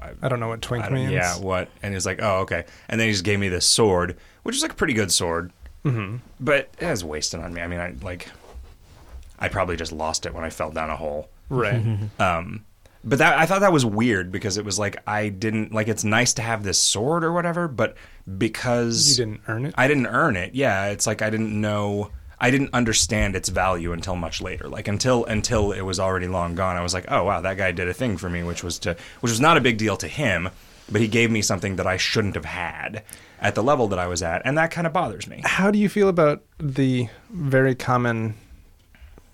I, 0.00 0.12
I 0.22 0.28
don't 0.28 0.40
know 0.40 0.48
what 0.48 0.62
twink 0.62 0.84
I 0.84 0.88
means. 0.90 1.12
Yeah, 1.12 1.36
what? 1.38 1.68
And 1.82 1.94
he's 1.94 2.06
like, 2.06 2.20
"Oh, 2.22 2.40
okay." 2.40 2.64
And 2.88 3.00
then 3.00 3.08
he 3.08 3.12
just 3.12 3.24
gave 3.24 3.38
me 3.38 3.48
this 3.48 3.66
sword, 3.66 4.16
which 4.42 4.56
is 4.56 4.62
like 4.62 4.72
a 4.72 4.76
pretty 4.76 4.94
good 4.94 5.12
sword, 5.12 5.52
hmm 5.84 6.16
but 6.38 6.68
it 6.78 6.86
was 6.86 7.04
wasted 7.04 7.40
on 7.40 7.52
me. 7.52 7.60
I 7.60 7.66
mean, 7.66 7.80
I 7.80 7.94
like, 8.02 8.28
I 9.38 9.48
probably 9.48 9.76
just 9.76 9.92
lost 9.92 10.26
it 10.26 10.34
when 10.34 10.44
I 10.44 10.50
fell 10.50 10.70
down 10.70 10.90
a 10.90 10.96
hole. 10.96 11.28
Right. 11.48 11.82
Um, 12.18 12.64
but 13.02 13.18
that 13.18 13.38
I 13.38 13.46
thought 13.46 13.60
that 13.60 13.72
was 13.72 13.86
weird 13.86 14.30
because 14.30 14.58
it 14.58 14.64
was 14.64 14.78
like 14.78 14.96
I 15.06 15.30
didn't 15.30 15.72
like 15.72 15.88
it's 15.88 16.04
nice 16.04 16.34
to 16.34 16.42
have 16.42 16.62
this 16.64 16.78
sword 16.78 17.24
or 17.24 17.32
whatever, 17.32 17.66
but 17.66 17.96
because 18.38 19.18
you 19.18 19.24
didn't 19.24 19.40
earn 19.48 19.64
it. 19.66 19.74
I 19.78 19.88
didn't 19.88 20.06
earn 20.06 20.36
it, 20.36 20.54
yeah, 20.54 20.86
it's 20.88 21.06
like 21.06 21.22
I 21.22 21.30
didn't 21.30 21.58
know 21.58 22.10
I 22.40 22.50
didn't 22.50 22.70
understand 22.72 23.36
its 23.36 23.50
value 23.50 23.92
until 23.92 24.16
much 24.16 24.40
later. 24.40 24.68
Like 24.68 24.88
until 24.88 25.24
until 25.26 25.72
it 25.72 25.82
was 25.82 26.00
already 26.00 26.26
long 26.26 26.54
gone, 26.54 26.76
I 26.76 26.80
was 26.82 26.94
like, 26.94 27.04
oh 27.08 27.24
wow, 27.24 27.40
that 27.42 27.56
guy 27.58 27.70
did 27.72 27.88
a 27.88 27.94
thing 27.94 28.16
for 28.16 28.30
me, 28.30 28.42
which 28.42 28.64
was 28.64 28.78
to 28.80 28.96
which 29.20 29.30
was 29.30 29.40
not 29.40 29.56
a 29.56 29.60
big 29.60 29.76
deal 29.76 29.96
to 29.98 30.08
him, 30.08 30.48
but 30.90 31.00
he 31.00 31.08
gave 31.08 31.30
me 31.30 31.42
something 31.42 31.76
that 31.76 31.86
I 31.86 31.96
shouldn't 31.98 32.34
have 32.36 32.46
had 32.46 33.02
at 33.40 33.54
the 33.54 33.62
level 33.62 33.88
that 33.88 33.98
I 33.98 34.06
was 34.06 34.22
at, 34.22 34.42
and 34.44 34.56
that 34.58 34.70
kind 34.70 34.86
of 34.86 34.92
bothers 34.92 35.26
me. 35.26 35.42
How 35.44 35.70
do 35.70 35.78
you 35.78 35.88
feel 35.88 36.08
about 36.08 36.42
the 36.58 37.08
very 37.30 37.74
common 37.74 38.34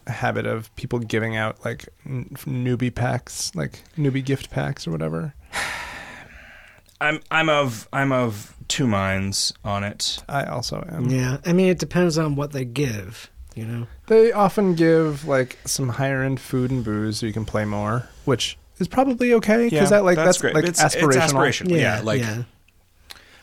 habit 0.07 0.47
of 0.47 0.75
people 0.77 1.01
giving 1.01 1.37
out 1.37 1.65
like 1.65 1.89
n- 2.05 2.29
newbie 2.45 2.95
packs, 2.95 3.55
like 3.55 3.83
newbie 3.97 4.25
gift 4.25 4.51
packs 4.51 4.87
or 4.87 4.91
whatever? 4.91 5.35
I'm 7.01 7.21
I'm 7.31 7.49
of 7.49 7.89
I'm 7.93 8.11
of 8.11 8.56
two 8.69 8.87
minds 8.87 9.53
on 9.65 9.85
it. 9.85 10.23
I 10.29 10.45
also 10.45 10.87
am. 10.91 11.11
Yeah. 11.11 11.39
I 11.45 11.53
mean, 11.53 11.69
it 11.69 11.79
depends 11.79 12.19
on 12.19 12.37
what 12.37 12.53
they 12.53 12.65
give, 12.65 13.31
you 13.55 13.65
know? 13.65 13.87
They 14.07 14.33
often 14.33 14.75
give 14.75 15.25
like 15.27 15.59
some 15.65 15.89
higher 15.91 16.23
end 16.23 16.41
food 16.41 16.71
and 16.71 16.85
booze 16.85 17.19
so 17.19 17.27
you 17.27 17.33
can 17.33 17.45
play 17.45 17.65
more, 17.65 18.09
which 18.25 18.57
is 18.79 18.89
probably 18.89 19.33
okay 19.35 19.69
because 19.69 19.91
that 19.91 20.05
like 20.05 20.17
that's, 20.17 20.39
great. 20.39 20.55
like 20.55 20.65
It's- 20.65 20.83
aspirational. 20.95 21.25
It's 21.25 21.33
aspirational. 21.61 21.81
Yeah, 21.81 22.01
like 22.03 22.21
yeah. 22.21 22.43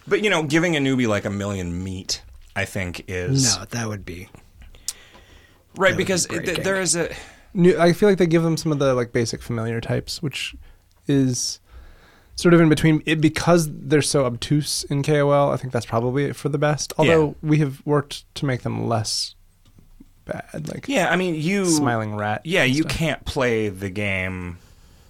But 0.07 0.23
you 0.23 0.29
know, 0.29 0.43
giving 0.43 0.75
a 0.75 0.79
newbie 0.79 1.07
like 1.07 1.25
a 1.25 1.29
million 1.29 1.83
meat, 1.83 2.21
I 2.55 2.65
think 2.65 3.05
is 3.07 3.57
No, 3.57 3.65
that 3.65 3.87
would 3.87 4.05
be. 4.05 4.29
right 5.77 5.91
would 5.91 5.97
be 5.97 6.03
because 6.03 6.25
it, 6.27 6.63
there 6.63 6.79
is 6.81 6.95
a 6.95 7.13
New, 7.55 7.77
I 7.79 7.93
feel 7.93 8.09
like 8.09 8.17
they 8.17 8.25
give 8.25 8.41
them 8.41 8.57
some 8.57 8.71
of 8.71 8.79
the 8.79 8.93
like 8.95 9.13
basic 9.13 9.41
familiar 9.41 9.79
types, 9.79 10.21
which 10.23 10.55
is 11.07 11.59
sort 12.35 12.53
of 12.53 12.61
in 12.61 12.69
between 12.69 13.03
it 13.05 13.21
because 13.21 13.69
they're 13.71 14.01
so 14.01 14.25
obtuse 14.25 14.83
in 14.85 15.03
KOL. 15.03 15.51
I 15.51 15.57
think 15.57 15.71
that's 15.73 15.85
probably 15.85 16.33
for 16.33 16.49
the 16.49 16.57
best. 16.57 16.93
Although 16.97 17.35
we 17.41 17.59
have 17.59 17.81
worked 17.85 18.25
to 18.35 18.45
make 18.45 18.61
them 18.63 18.87
less 18.87 19.35
bad, 20.25 20.67
like 20.69 20.87
yeah. 20.87 21.09
I 21.11 21.15
mean, 21.15 21.35
you 21.35 21.65
smiling 21.65 22.15
rat. 22.15 22.41
Yeah, 22.45 22.63
you 22.63 22.83
stuff. 22.83 22.91
can't 22.91 23.25
play 23.25 23.69
the 23.69 23.89
game. 23.89 24.57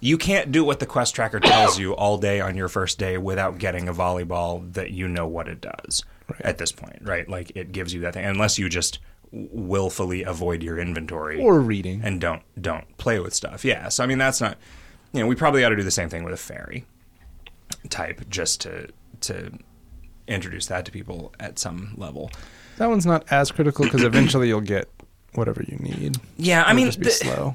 You 0.00 0.18
can't 0.18 0.52
do 0.52 0.64
what 0.64 0.80
the 0.80 0.86
quest 0.86 1.14
tracker 1.14 1.40
tells 1.40 1.78
you 1.78 1.94
all 1.94 2.18
day 2.18 2.38
on 2.40 2.56
your 2.56 2.68
first 2.68 2.98
day 2.98 3.16
without 3.16 3.56
getting 3.56 3.88
a 3.88 3.94
volleyball 3.94 4.70
that 4.74 4.90
you 4.90 5.08
know 5.08 5.26
what 5.26 5.48
it 5.48 5.62
does 5.62 6.04
Right. 6.28 6.40
at 6.42 6.58
this 6.58 6.72
point, 6.72 6.98
right? 7.02 7.26
Like 7.28 7.52
it 7.54 7.72
gives 7.72 7.94
you 7.94 8.00
that 8.00 8.12
thing, 8.14 8.24
unless 8.26 8.58
you 8.58 8.68
just 8.68 8.98
willfully 9.32 10.22
avoid 10.22 10.62
your 10.62 10.78
inventory 10.78 11.40
or 11.40 11.60
reading. 11.60 12.00
and 12.04 12.20
don't 12.20 12.42
don't 12.60 12.96
play 12.98 13.18
with 13.18 13.34
stuff. 13.34 13.64
Yeah, 13.64 13.88
so 13.88 14.04
I 14.04 14.06
mean 14.06 14.18
that's 14.18 14.40
not 14.40 14.58
you 15.12 15.20
know 15.20 15.26
we 15.26 15.34
probably 15.34 15.64
ought 15.64 15.70
to 15.70 15.76
do 15.76 15.82
the 15.82 15.90
same 15.90 16.08
thing 16.08 16.22
with 16.24 16.34
a 16.34 16.38
fairy 16.38 16.84
type 17.90 18.28
just 18.28 18.60
to 18.62 18.88
to 19.22 19.50
introduce 20.26 20.66
that 20.66 20.84
to 20.86 20.92
people 20.92 21.32
at 21.40 21.58
some 21.58 21.94
level. 21.96 22.30
that 22.78 22.88
one's 22.88 23.06
not 23.06 23.24
as 23.30 23.50
critical 23.50 23.84
because 23.84 24.02
eventually 24.02 24.48
you'll 24.48 24.60
get 24.60 24.88
whatever 25.34 25.62
you 25.66 25.76
need. 25.78 26.16
Yeah, 26.36 26.62
I 26.62 26.70
It'll 26.70 26.76
mean, 26.76 26.86
just 26.86 26.98
be 26.98 27.04
the- 27.06 27.10
slow. 27.10 27.54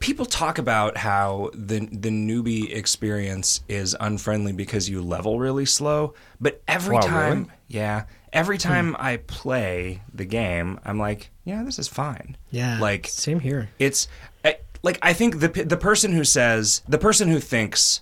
people 0.00 0.24
talk 0.26 0.58
about 0.58 0.96
how 0.96 1.50
the 1.54 1.80
the 1.80 2.08
newbie 2.10 2.74
experience 2.74 3.60
is 3.68 3.94
unfriendly 4.00 4.52
because 4.52 4.88
you 4.88 5.02
level 5.02 5.38
really 5.38 5.66
slow, 5.66 6.14
but 6.40 6.62
every 6.66 6.94
Wow, 6.94 7.00
time, 7.02 7.32
really? 7.32 7.44
Hmm. 7.44 7.50
yeah, 7.68 8.04
every 8.32 8.56
time 8.58 8.96
I 8.98 9.18
play 9.18 10.00
the 10.12 10.24
game, 10.24 10.80
I'm 10.86 10.98
like, 10.98 11.30
yeah, 11.44 11.62
this 11.64 11.78
is 11.78 11.86
fine. 11.88 12.36
Yeah. 12.50 12.78
like 12.80 13.06
same 13.08 13.40
here. 13.40 13.68
it's 13.78 14.08
like 14.82 14.98
I 15.02 15.12
think 15.12 15.40
the 15.40 15.48
the 15.48 15.76
person 15.76 16.12
who 16.12 16.24
says 16.24 16.82
the 16.88 16.98
person 16.98 17.28
who 17.28 17.40
thinks 17.40 18.00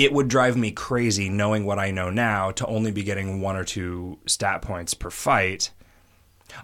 it 0.00 0.12
would 0.12 0.28
drive 0.28 0.56
me 0.56 0.70
crazy 0.70 1.28
knowing 1.28 1.64
what 1.66 1.78
I 1.78 1.90
know 1.90 2.08
now 2.10 2.50
to 2.52 2.66
only 2.66 2.90
be 2.90 3.02
getting 3.02 3.40
one 3.40 3.56
or 3.56 3.64
two 3.64 4.18
stat 4.26 4.62
points 4.62 4.94
per 4.94 5.10
fight. 5.10 5.70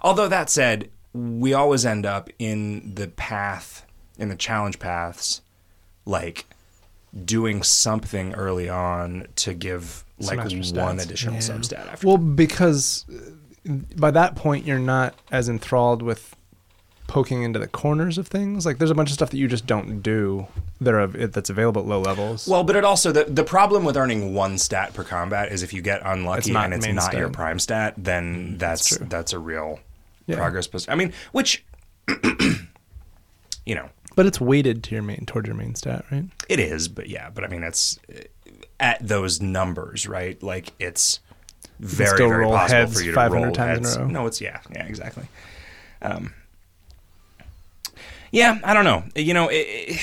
Although 0.01 0.29
that 0.29 0.49
said, 0.51 0.91
we 1.13 1.53
always 1.53 1.85
end 1.85 2.07
up 2.07 2.31
in 2.39 2.95
the 2.95 3.09
path 3.09 3.85
in 4.19 4.29
the 4.29 4.37
challenge 4.37 4.79
paths 4.79 5.43
like 6.07 6.47
doing 7.25 7.63
something 7.63 8.35
early 8.35 8.69
on 8.69 9.27
to 9.37 9.55
give 9.55 10.05
Some 10.21 10.39
like 10.39 10.51
one 10.75 11.01
additional 11.01 11.35
Yeah. 11.35 11.41
substat 11.41 11.93
after. 11.93 12.07
Well, 12.07 12.19
because 12.19 13.05
uh, 13.69 13.73
by 13.97 14.11
that 14.13 14.37
point 14.37 14.67
you're 14.67 14.79
not 14.79 15.15
as 15.31 15.49
enthralled 15.49 16.03
with 16.03 16.36
poking 17.07 17.43
into 17.43 17.59
the 17.59 17.69
corners 17.69 18.19
of 18.19 18.27
things. 18.27 18.67
Like 18.67 18.79
there's 18.79 18.91
a 18.91 18.95
bunch 18.95 19.11
of 19.11 19.15
stuff 19.15 19.31
that 19.31 19.37
you 19.39 19.47
just 19.49 19.67
don't 19.67 20.01
do 20.01 20.47
that 20.81 20.93
are 20.95 21.07
that's 21.07 21.51
available 21.51 21.83
at 21.83 21.89
low 21.89 22.01
levels. 22.01 22.47
Well, 22.49 22.65
but 22.65 22.77
it 22.77 22.85
also 22.85 23.13
the 23.13 23.25
the 23.25 23.45
problem 23.45 23.85
with 23.85 23.97
earning 23.97 24.35
one 24.35 24.59
stat 24.59 24.93
per 24.95 25.05
combat 25.05 25.53
is 25.53 25.63
if 25.63 25.73
you 25.73 25.83
get 25.83 26.03
unlucky 26.05 26.51
It's 26.51 26.57
and 26.57 26.75
it's 26.75 26.87
not 26.87 27.15
your 27.15 27.29
prime 27.31 27.59
stat, 27.59 27.95
then 27.97 28.59
that's 28.59 28.89
true. 28.97 29.07
that's, 29.09 29.33
a 29.33 29.39
real 29.39 29.81
Yeah. 30.27 30.37
progress. 30.37 30.67
Post- 30.67 30.89
I 30.91 30.95
mean, 30.97 31.13
which 31.33 31.65
you 33.65 33.75
know 33.75 33.89
but 34.15 34.25
it's 34.25 34.41
weighted 34.41 34.83
to 34.85 34.95
your 34.95 35.03
main 35.03 35.27
toward 35.27 35.47
your 35.47 35.55
main 35.57 35.75
stat, 35.75 36.05
right? 36.11 36.25
it 36.49 36.59
is, 36.59 36.89
but 36.89 37.09
yeah, 37.09 37.29
but 37.31 37.45
I 37.45 37.49
mean 37.49 37.63
it's 37.63 37.99
uh, 38.11 38.21
at 38.81 39.07
those 39.07 39.41
numbers, 39.43 40.07
right? 40.09 40.43
Like 40.43 40.73
it's 40.79 41.21
very 41.81 42.17
very 42.19 42.37
roll 42.45 42.53
possible 42.53 42.79
heads 42.81 42.95
for 42.95 43.01
you 43.05 43.11
to 43.11 43.15
500 43.15 43.45
roll 43.45 43.55
times 43.55 43.79
in 43.79 43.85
a 43.85 43.89
heads. 43.89 43.99
row. 43.99 44.07
No, 44.07 44.27
it's 44.27 44.41
yeah, 44.41 44.61
yeah, 44.73 44.85
exactly. 44.87 45.25
Um, 46.03 46.33
yeah, 48.33 48.59
I 48.65 48.75
don't 48.75 48.85
know. 48.85 49.05
You 49.15 49.35
know, 49.35 49.49
it, 49.49 49.55
it, 49.57 50.01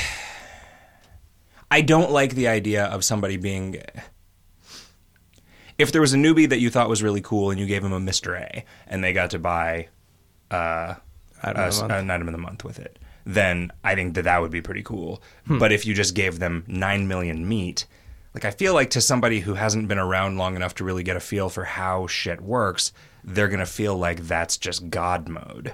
I 1.71 1.81
don't 1.81 2.11
like 2.11 2.35
the 2.35 2.47
idea 2.47 2.85
of 2.85 3.03
somebody 3.03 3.37
being. 3.37 3.81
If 5.77 5.91
there 5.91 6.01
was 6.01 6.13
a 6.13 6.17
newbie 6.17 6.47
that 6.49 6.59
you 6.59 6.69
thought 6.69 6.87
was 6.89 7.01
really 7.01 7.21
cool 7.21 7.49
and 7.49 7.59
you 7.59 7.65
gave 7.65 7.83
him 7.83 7.93
a 7.93 7.99
Mister 7.99 8.35
A 8.35 8.63
and 8.87 9.03
they 9.03 9.11
got 9.13 9.31
to 9.31 9.39
buy 9.39 9.87
uh, 10.51 10.95
Item 11.41 11.61
a- 11.61 11.67
of 11.67 11.75
the 11.75 11.81
month. 11.81 11.91
an 11.93 12.11
item 12.11 12.27
of 12.27 12.31
the 12.31 12.37
month 12.37 12.63
with 12.63 12.79
it, 12.79 12.99
then 13.25 13.71
I 13.83 13.95
think 13.95 14.13
that 14.15 14.23
that 14.23 14.39
would 14.41 14.51
be 14.51 14.61
pretty 14.61 14.83
cool. 14.83 15.21
Hmm. 15.47 15.57
But 15.57 15.71
if 15.71 15.85
you 15.85 15.93
just 15.93 16.13
gave 16.13 16.39
them 16.39 16.63
nine 16.67 17.07
million 17.07 17.47
meat, 17.47 17.87
like 18.35 18.45
I 18.45 18.51
feel 18.51 18.73
like 18.75 18.91
to 18.91 19.01
somebody 19.01 19.39
who 19.39 19.55
hasn't 19.55 19.87
been 19.87 19.97
around 19.97 20.37
long 20.37 20.55
enough 20.55 20.75
to 20.75 20.83
really 20.83 21.03
get 21.03 21.15
a 21.17 21.19
feel 21.19 21.49
for 21.49 21.63
how 21.63 22.05
shit 22.07 22.39
works, 22.39 22.93
they're 23.23 23.47
gonna 23.47 23.65
feel 23.65 23.97
like 23.97 24.21
that's 24.27 24.57
just 24.57 24.89
God 24.91 25.27
mode. 25.27 25.73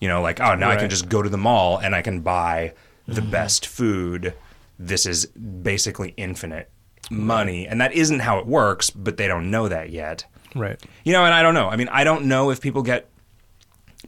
You 0.00 0.08
know, 0.08 0.22
like 0.22 0.40
oh 0.40 0.54
now 0.54 0.70
I 0.70 0.76
can 0.76 0.90
just 0.90 1.08
go 1.08 1.22
to 1.22 1.28
the 1.28 1.38
mall 1.38 1.78
and 1.78 1.94
I 1.94 2.02
can 2.02 2.20
buy 2.20 2.74
the 3.06 3.20
mm-hmm. 3.20 3.30
best 3.30 3.66
food. 3.66 4.34
This 4.78 5.06
is 5.06 5.26
basically 5.26 6.12
infinite 6.16 6.70
money, 7.10 7.66
and 7.66 7.80
that 7.80 7.92
isn't 7.92 8.20
how 8.20 8.38
it 8.38 8.46
works. 8.46 8.90
But 8.90 9.16
they 9.16 9.26
don't 9.26 9.50
know 9.50 9.68
that 9.68 9.90
yet. 9.90 10.26
Right. 10.54 10.80
You 11.04 11.12
know, 11.12 11.24
and 11.24 11.34
I 11.34 11.42
don't 11.42 11.54
know. 11.54 11.68
I 11.68 11.76
mean, 11.76 11.88
I 11.88 12.04
don't 12.04 12.26
know 12.26 12.50
if 12.50 12.60
people 12.60 12.82
get 12.82 13.08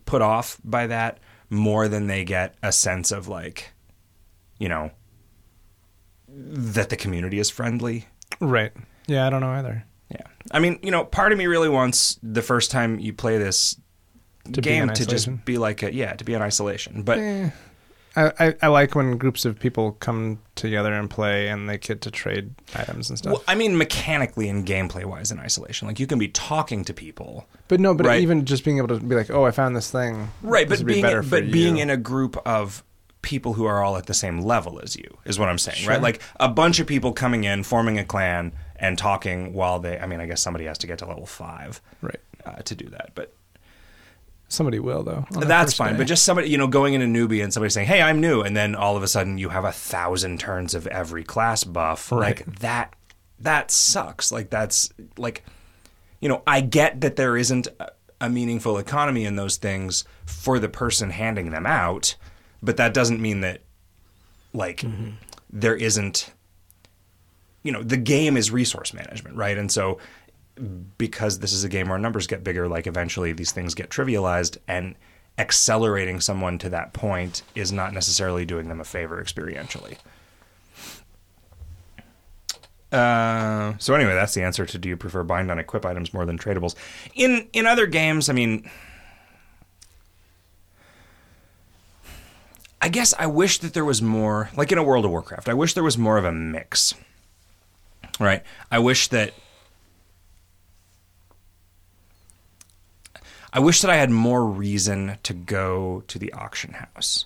put 0.05 0.22
off 0.22 0.59
by 0.64 0.87
that 0.87 1.18
more 1.51 1.88
than 1.88 2.07
they 2.07 2.24
get 2.24 2.55
a 2.62 2.72
sense 2.72 3.12
of 3.12 3.29
like, 3.29 3.72
you 4.59 4.68
know, 4.68 4.90
that 6.29 6.88
the 6.88 6.96
community 6.96 7.38
is 7.38 7.51
friendly. 7.51 8.07
Right. 8.40 8.72
Yeah, 9.07 9.27
I 9.27 9.31
don't 9.31 9.40
know 9.40 9.51
either. 9.51 9.85
Yeah. 10.11 10.27
I 10.51 10.59
mean, 10.59 10.79
you 10.83 10.90
know, 10.90 11.05
part 11.05 11.33
of 11.33 11.38
me 11.38 11.46
really 11.46 11.68
wants 11.68 12.18
the 12.22 12.42
first 12.42 12.70
time 12.70 12.98
you 12.98 13.12
play 13.12 13.38
this 13.38 13.77
To 14.52 14.61
be 14.62 14.68
game 14.68 14.88
to 14.88 15.06
just 15.06 15.44
be 15.44 15.58
like 15.58 15.82
a 15.82 15.92
yeah, 15.92 16.14
to 16.14 16.24
be 16.24 16.34
in 16.34 16.42
isolation. 16.42 17.02
But 17.02 17.18
Eh. 17.18 17.50
I, 18.16 18.54
I, 18.62 18.66
like 18.66 18.96
when 18.96 19.16
groups 19.16 19.44
of 19.44 19.61
people 19.61 19.92
come 19.92 20.40
together 20.56 20.92
and 20.92 21.08
play 21.08 21.48
and 21.48 21.68
they 21.68 21.78
get 21.78 22.00
to 22.00 22.11
trade 22.11 22.52
items 22.74 23.11
and 23.11 23.18
stuff. 23.18 23.32
well, 23.32 23.44
I 23.46 23.54
mean 23.54 23.78
mechanically 23.78 24.48
and 24.48 24.66
gameplay 24.66 25.04
wise 25.04 25.30
in 25.30 25.38
isolation. 25.38 25.87
Like 25.87 26.00
you 26.00 26.06
can 26.08 26.18
be 26.18 26.26
talking 26.26 26.84
to 26.87 26.94
people. 26.94 27.46
but 27.68 27.78
no, 27.78 27.94
but 27.94 28.06
right. 28.06 28.20
even 28.20 28.44
just 28.44 28.64
being 28.64 28.78
able 28.78 28.88
to 28.88 28.98
be 28.98 29.14
like, 29.14 29.30
oh, 29.30 29.44
I 29.44 29.52
found 29.52 29.76
this 29.76 29.90
thing. 29.90 30.30
Right, 30.42 30.68
This 30.68 30.80
but 30.80 30.87
be 30.87 30.94
being 30.94 31.22
for 31.22 31.22
but 31.22 31.52
being 31.52 31.78
in 31.78 31.90
a 31.90 31.96
group 31.96 32.37
of 32.44 32.82
people 33.22 33.52
who 33.52 33.66
are 33.66 33.84
all 33.84 33.96
at 33.96 34.06
the 34.06 34.14
same 34.14 34.40
level 34.40 34.80
as 34.82 34.96
you 34.96 35.18
is 35.24 35.38
what 35.38 35.48
I'm 35.48 35.58
saying, 35.58 35.78
Sure. 35.78 35.92
right? 35.92 36.02
Like 36.02 36.20
a 36.40 36.48
bunch 36.48 36.80
of 36.80 36.87
people 36.88 37.12
coming 37.12 37.44
in, 37.44 37.62
forming 37.62 37.98
a 37.98 38.04
clan, 38.04 38.52
and 38.76 38.98
talking 38.98 39.52
while 39.52 39.78
they. 39.78 39.98
I 39.98 40.06
mean, 40.06 40.20
I 40.20 40.26
guess 40.26 40.40
somebody 40.40 40.64
has 40.64 40.78
to 40.78 40.87
get 40.88 40.98
to 41.00 41.06
level 41.06 41.26
five 41.26 41.80
right. 42.00 42.20
uh, 42.44 42.56
to 42.62 42.74
do 42.74 42.88
that, 42.88 43.11
but 43.14 43.32
Somebody 44.50 44.78
will 44.78 45.02
though. 45.02 45.26
that's 45.30 45.74
fine. 45.74 45.92
day. 45.92 45.98
But 45.98 46.06
just 46.06 46.24
somebody, 46.24 46.48
you 46.48 46.56
know, 46.56 46.66
going 46.66 46.94
in 46.94 47.02
a 47.02 47.04
newbie 47.06 47.42
and 47.42 47.52
somebody 47.52 47.70
saying, 47.70 47.87
"Hey, 47.87 48.00
I'm 48.00 48.18
new," 48.20 48.40
and 48.40 48.56
then 48.56 48.74
all 48.74 48.96
of 48.96 49.02
a 49.02 49.08
sudden 49.08 49.37
you 49.37 49.50
have 49.50 49.64
a 49.64 49.72
thousand 49.72 50.40
turns 50.40 50.74
of 50.74 50.87
every 50.87 51.22
class 51.22 51.64
buff, 51.64 52.11
Right. 52.11 52.46
like 52.46 52.61
that. 52.61 52.94
That 53.38 53.70
sucks. 53.70 54.32
Like 54.32 54.48
that's 54.48 54.90
like, 55.18 55.44
you 56.20 56.28
know, 56.30 56.42
I 56.46 56.62
get 56.62 57.02
that 57.02 57.16
there 57.16 57.37
isn't 57.37 57.68
a, 57.78 57.90
a 58.22 58.30
meaningful 58.30 58.78
economy 58.78 59.26
in 59.26 59.37
those 59.37 59.58
things 59.58 60.04
for 60.24 60.58
the 60.58 60.68
person 60.68 61.11
handing 61.11 61.50
them 61.50 61.66
out, 61.66 62.16
but 62.62 62.78
that 62.78 62.94
doesn't 62.94 63.20
mean 63.20 63.42
that, 63.42 63.61
like, 64.54 64.78
mm-hmm. 64.78 65.11
there 65.52 65.76
isn't. 65.76 66.32
You 67.62 67.72
know, 67.72 67.82
the 67.82 67.96
game 67.98 68.37
is 68.38 68.50
resource 68.50 68.94
management, 68.94 69.37
right? 69.37 69.58
And 69.58 69.70
so 69.70 69.98
because 70.99 71.38
this 71.38 71.53
is 71.53 71.64
a 71.64 71.68
game 71.68 71.88
where 71.88 71.99
numbers 71.99 72.27
get 72.27 72.44
bigger, 72.44 72.68
like 72.68 72.87
eventually 72.87 73.33
these 73.33 73.53
things 73.53 73.75
get 73.75 73.90
trivialized, 73.90 74.59
and 74.66 74.94
accelerating 75.38 76.21
someone 76.21 76.59
to 76.59 76.68
that 76.68 76.92
point 76.92 77.42
is 77.55 77.73
not 77.73 77.92
necessarily 77.92 78.44
doing 78.44 78.68
them 78.68 78.81
a 78.81 78.85
favor 78.85 79.23
experientially. 79.23 79.97
Uh, 82.90 83.75
so 83.79 83.94
anyway, 83.94 84.14
that's 84.14 84.35
the 84.35 84.42
answer 84.42 84.64
to 84.64 84.79
do 84.79 84.88
you 84.88 84.97
prefer 84.97 85.23
bind 85.23 85.51
on 85.51 85.59
equip 85.59 85.85
items 85.85 86.14
more 86.14 86.25
than 86.25 86.38
tradables? 86.38 86.75
In 87.14 87.47
in 87.53 87.66
other 87.66 87.87
games, 87.87 88.31
I 88.31 88.33
mean, 88.33 88.68
I 92.81 92.88
guess 92.88 93.12
I 93.18 93.27
wish 93.27 93.59
that 93.59 93.75
there 93.75 93.85
was 93.85 94.01
more, 94.01 94.51
like 94.57 94.73
in 94.73 94.79
a 94.79 94.83
World 94.83 95.05
of 95.05 95.11
Warcraft. 95.11 95.49
I 95.49 95.55
wish 95.55 95.75
there 95.75 95.85
was 95.85 95.99
more 95.99 96.16
of 96.16 96.25
a 96.25 96.33
mix. 96.33 96.94
Right. 98.18 98.42
I 98.71 98.79
wish 98.79 99.09
that 99.09 99.35
I 103.52 103.61
wish 103.61 103.80
that 103.80 103.90
I 103.90 103.96
had 103.96 104.11
more 104.11 104.44
reason 104.44 105.18
to 105.22 105.32
go 105.32 106.02
to 106.08 106.18
the 106.18 106.32
auction 106.32 106.72
house. 106.72 107.24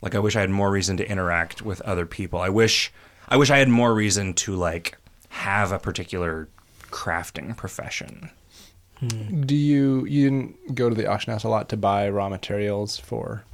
Like 0.00 0.14
I 0.14 0.18
wish 0.18 0.36
I 0.36 0.40
had 0.40 0.50
more 0.50 0.70
reason 0.70 0.96
to 0.96 1.08
interact 1.08 1.62
with 1.62 1.80
other 1.82 2.06
people. 2.06 2.40
I 2.40 2.48
wish 2.48 2.92
I 3.28 3.36
wish 3.36 3.50
I 3.50 3.58
had 3.58 3.68
more 3.68 3.94
reason 3.94 4.32
to 4.34 4.54
like 4.54 4.96
have 5.28 5.72
a 5.72 5.78
particular 5.78 6.48
crafting 6.84 7.56
profession. 7.56 8.30
Hmm. 9.00 9.42
do 9.42 9.54
you 9.54 10.04
you 10.06 10.24
didn't 10.24 10.74
go 10.74 10.88
to 10.88 10.94
the 10.94 11.06
auction 11.06 11.32
house 11.32 11.44
a 11.44 11.48
lot 11.48 11.68
to 11.68 11.76
buy 11.76 12.08
raw 12.08 12.28
materials 12.28 12.96
for 12.96 13.44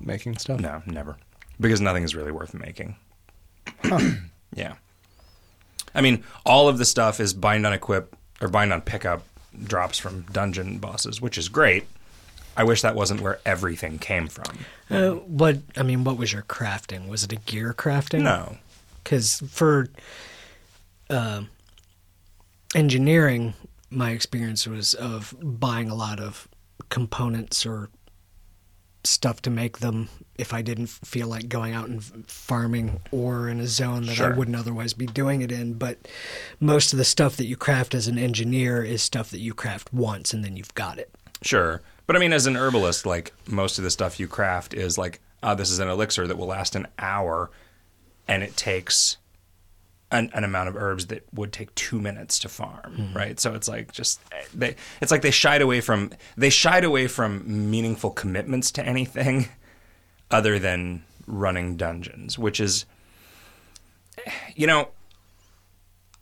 making 0.00 0.36
stuff? 0.38 0.60
No, 0.60 0.82
never. 0.86 1.16
Because 1.58 1.80
nothing 1.80 2.02
is 2.02 2.14
really 2.14 2.32
worth 2.32 2.54
making. 2.54 2.96
yeah. 4.54 4.74
I 5.94 6.00
mean, 6.00 6.24
all 6.44 6.68
of 6.68 6.78
the 6.78 6.84
stuff 6.84 7.20
is 7.20 7.34
bind 7.34 7.66
on 7.66 7.72
equip 7.72 8.16
or 8.40 8.48
bind 8.48 8.72
on 8.72 8.80
pickup 8.80 9.24
drops 9.64 9.98
from 9.98 10.22
dungeon 10.32 10.78
bosses, 10.78 11.20
which 11.20 11.38
is 11.38 11.48
great. 11.48 11.84
I 12.56 12.64
wish 12.64 12.82
that 12.82 12.94
wasn't 12.94 13.20
where 13.20 13.38
everything 13.46 13.98
came 13.98 14.26
from. 14.28 14.58
Uh, 14.90 15.10
what 15.12 15.58
I 15.76 15.82
mean, 15.82 16.04
what 16.04 16.16
was 16.18 16.32
your 16.32 16.42
crafting? 16.42 17.08
Was 17.08 17.22
it 17.24 17.32
a 17.32 17.36
gear 17.36 17.72
crafting? 17.72 18.22
No. 18.22 18.58
because 19.02 19.40
for 19.48 19.88
uh, 21.08 21.42
engineering, 22.74 23.54
my 23.90 24.10
experience 24.10 24.66
was 24.66 24.94
of 24.94 25.34
buying 25.40 25.88
a 25.90 25.94
lot 25.94 26.20
of 26.20 26.48
components 26.88 27.64
or 27.66 27.88
stuff 29.04 29.40
to 29.42 29.50
make 29.50 29.78
them 29.78 30.08
if 30.36 30.52
I 30.52 30.62
didn't 30.62 30.88
feel 30.88 31.26
like 31.28 31.48
going 31.48 31.74
out 31.74 31.88
and 31.88 32.02
farming 32.28 33.00
or 33.10 33.48
in 33.48 33.60
a 33.60 33.66
zone 33.66 34.06
that 34.06 34.16
Sure. 34.16 34.32
I 34.32 34.36
wouldn't 34.36 34.56
otherwise 34.56 34.92
be 34.92 35.06
doing 35.06 35.42
it 35.42 35.52
in. 35.52 35.74
But 35.74 36.08
most 36.58 36.92
of 36.92 36.98
the 36.98 37.04
stuff 37.04 37.36
that 37.36 37.46
you 37.46 37.56
craft 37.56 37.94
as 37.94 38.08
an 38.08 38.18
engineer 38.18 38.82
is 38.82 39.02
stuff 39.02 39.30
that 39.30 39.40
you 39.40 39.54
craft 39.54 39.92
once 39.92 40.32
and 40.32 40.44
then 40.44 40.56
you've 40.56 40.74
got 40.74 40.98
it. 40.98 41.10
Sure. 41.42 41.82
But 42.06 42.16
I 42.16 42.18
mean, 42.18 42.32
as 42.32 42.46
an 42.46 42.56
herbalist, 42.56 43.06
like 43.06 43.32
most 43.46 43.78
of 43.78 43.84
the 43.84 43.90
stuff 43.90 44.18
you 44.18 44.26
craft 44.28 44.74
is 44.74 44.98
like, 44.98 45.20
ah, 45.42 45.54
this 45.54 45.70
is 45.70 45.78
an 45.78 45.88
elixir 45.88 46.26
that 46.26 46.36
will 46.36 46.48
last 46.48 46.74
an 46.74 46.86
hour 46.98 47.50
and 48.28 48.42
it 48.42 48.56
takes 48.56 49.16
an, 50.12 50.30
an 50.34 50.44
amount 50.44 50.68
of 50.68 50.76
herbs 50.76 51.06
that 51.06 51.22
would 51.32 51.52
take 51.52 51.74
two 51.74 52.00
minutes 52.00 52.38
to 52.40 52.48
farm, 52.48 52.92
Hmm. 52.96 53.16
right? 53.16 53.38
So 53.40 53.54
it's 53.54 53.68
like 53.68 53.92
just 53.92 54.20
they, 54.54 54.74
it's 55.00 55.10
like 55.12 55.22
they 55.22 55.30
shied 55.30 55.62
away 55.62 55.80
from 55.80 56.10
they 56.36 56.50
shied 56.50 56.84
away 56.84 57.06
from 57.06 57.70
meaningful 57.70 58.10
commitments 58.10 58.70
to 58.72 58.84
anything 58.84 59.48
other 60.30 60.58
than 60.58 61.04
running 61.26 61.76
dungeons, 61.76 62.38
which 62.38 62.58
is, 62.60 62.86
you 64.56 64.66
know, 64.66 64.88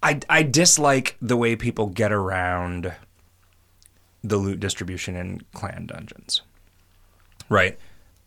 I 0.03 0.21
I 0.29 0.43
dislike 0.43 1.17
the 1.21 1.37
way 1.37 1.57
people 1.57 1.87
get 1.87 2.13
around 2.13 2.93
the 4.23 4.37
loot 4.37 4.61
distribution 4.61 5.17
in 5.17 5.41
clan 5.55 5.87
dungeons, 5.87 6.43
right? 7.49 7.79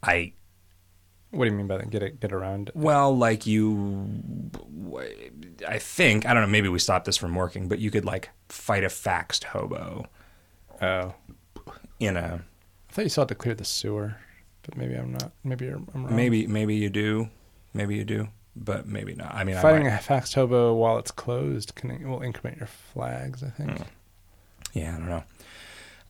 I 0.04 0.34
What 1.32 1.46
do 1.46 1.52
you 1.52 1.58
mean 1.58 1.68
by 1.68 1.78
that? 1.78 1.90
Get 1.90 2.04
it, 2.04 2.20
get 2.20 2.32
around. 2.34 2.70
it? 2.70 2.76
well, 2.76 3.16
like 3.18 3.48
you, 3.48 4.52
I 5.68 5.80
think 5.80 6.26
I 6.26 6.34
don't 6.34 6.44
know. 6.44 6.50
Maybe 6.50 6.68
we 6.70 6.80
stopped 6.80 7.06
this 7.06 7.18
from 7.18 7.34
working, 7.36 7.68
but 7.68 7.80
you 7.80 7.90
could 7.92 8.06
like 8.06 8.30
fight 8.50 8.84
a 8.84 8.88
faxed 8.88 9.46
hobo 9.46 10.08
Oh, 10.82 11.14
in 12.00 12.18
a 12.18 12.44
I 12.90 12.94
thought 12.94 13.04
you 13.04 13.10
still 13.10 13.22
had 13.24 13.30
to 13.30 13.36
clear 13.36 13.56
the 13.56 13.64
sewer, 13.64 14.16
but 14.64 14.76
maybe 14.76 14.96
I'm 14.96 15.14
not. 15.14 15.32
Maybe 15.44 15.66
you're, 15.66 15.82
I'm 15.94 16.06
wrong. 16.06 16.16
maybe 16.16 16.48
maybe 16.48 16.76
you 16.76 16.90
do, 16.90 17.30
maybe 17.74 17.96
you 17.96 18.04
do, 18.04 18.28
but 18.56 18.86
maybe 18.88 19.16
not. 19.16 19.34
I 19.34 19.44
mean, 19.46 19.56
I 19.56 19.62
fighting 19.62 19.88
might- 19.88 19.94
a 20.00 20.04
faxed 20.04 20.34
hobo 20.36 20.74
while 20.74 20.98
it's 20.98 21.12
closed 21.12 21.76
can 21.76 22.10
will 22.10 22.22
increment 22.22 22.58
your 22.58 22.68
flags. 22.68 23.42
I 23.44 23.50
think. 23.52 23.78
Hmm. 23.78 23.84
yeah, 24.74 24.96
I 24.96 24.98
don't 25.00 25.10
know. 25.10 25.24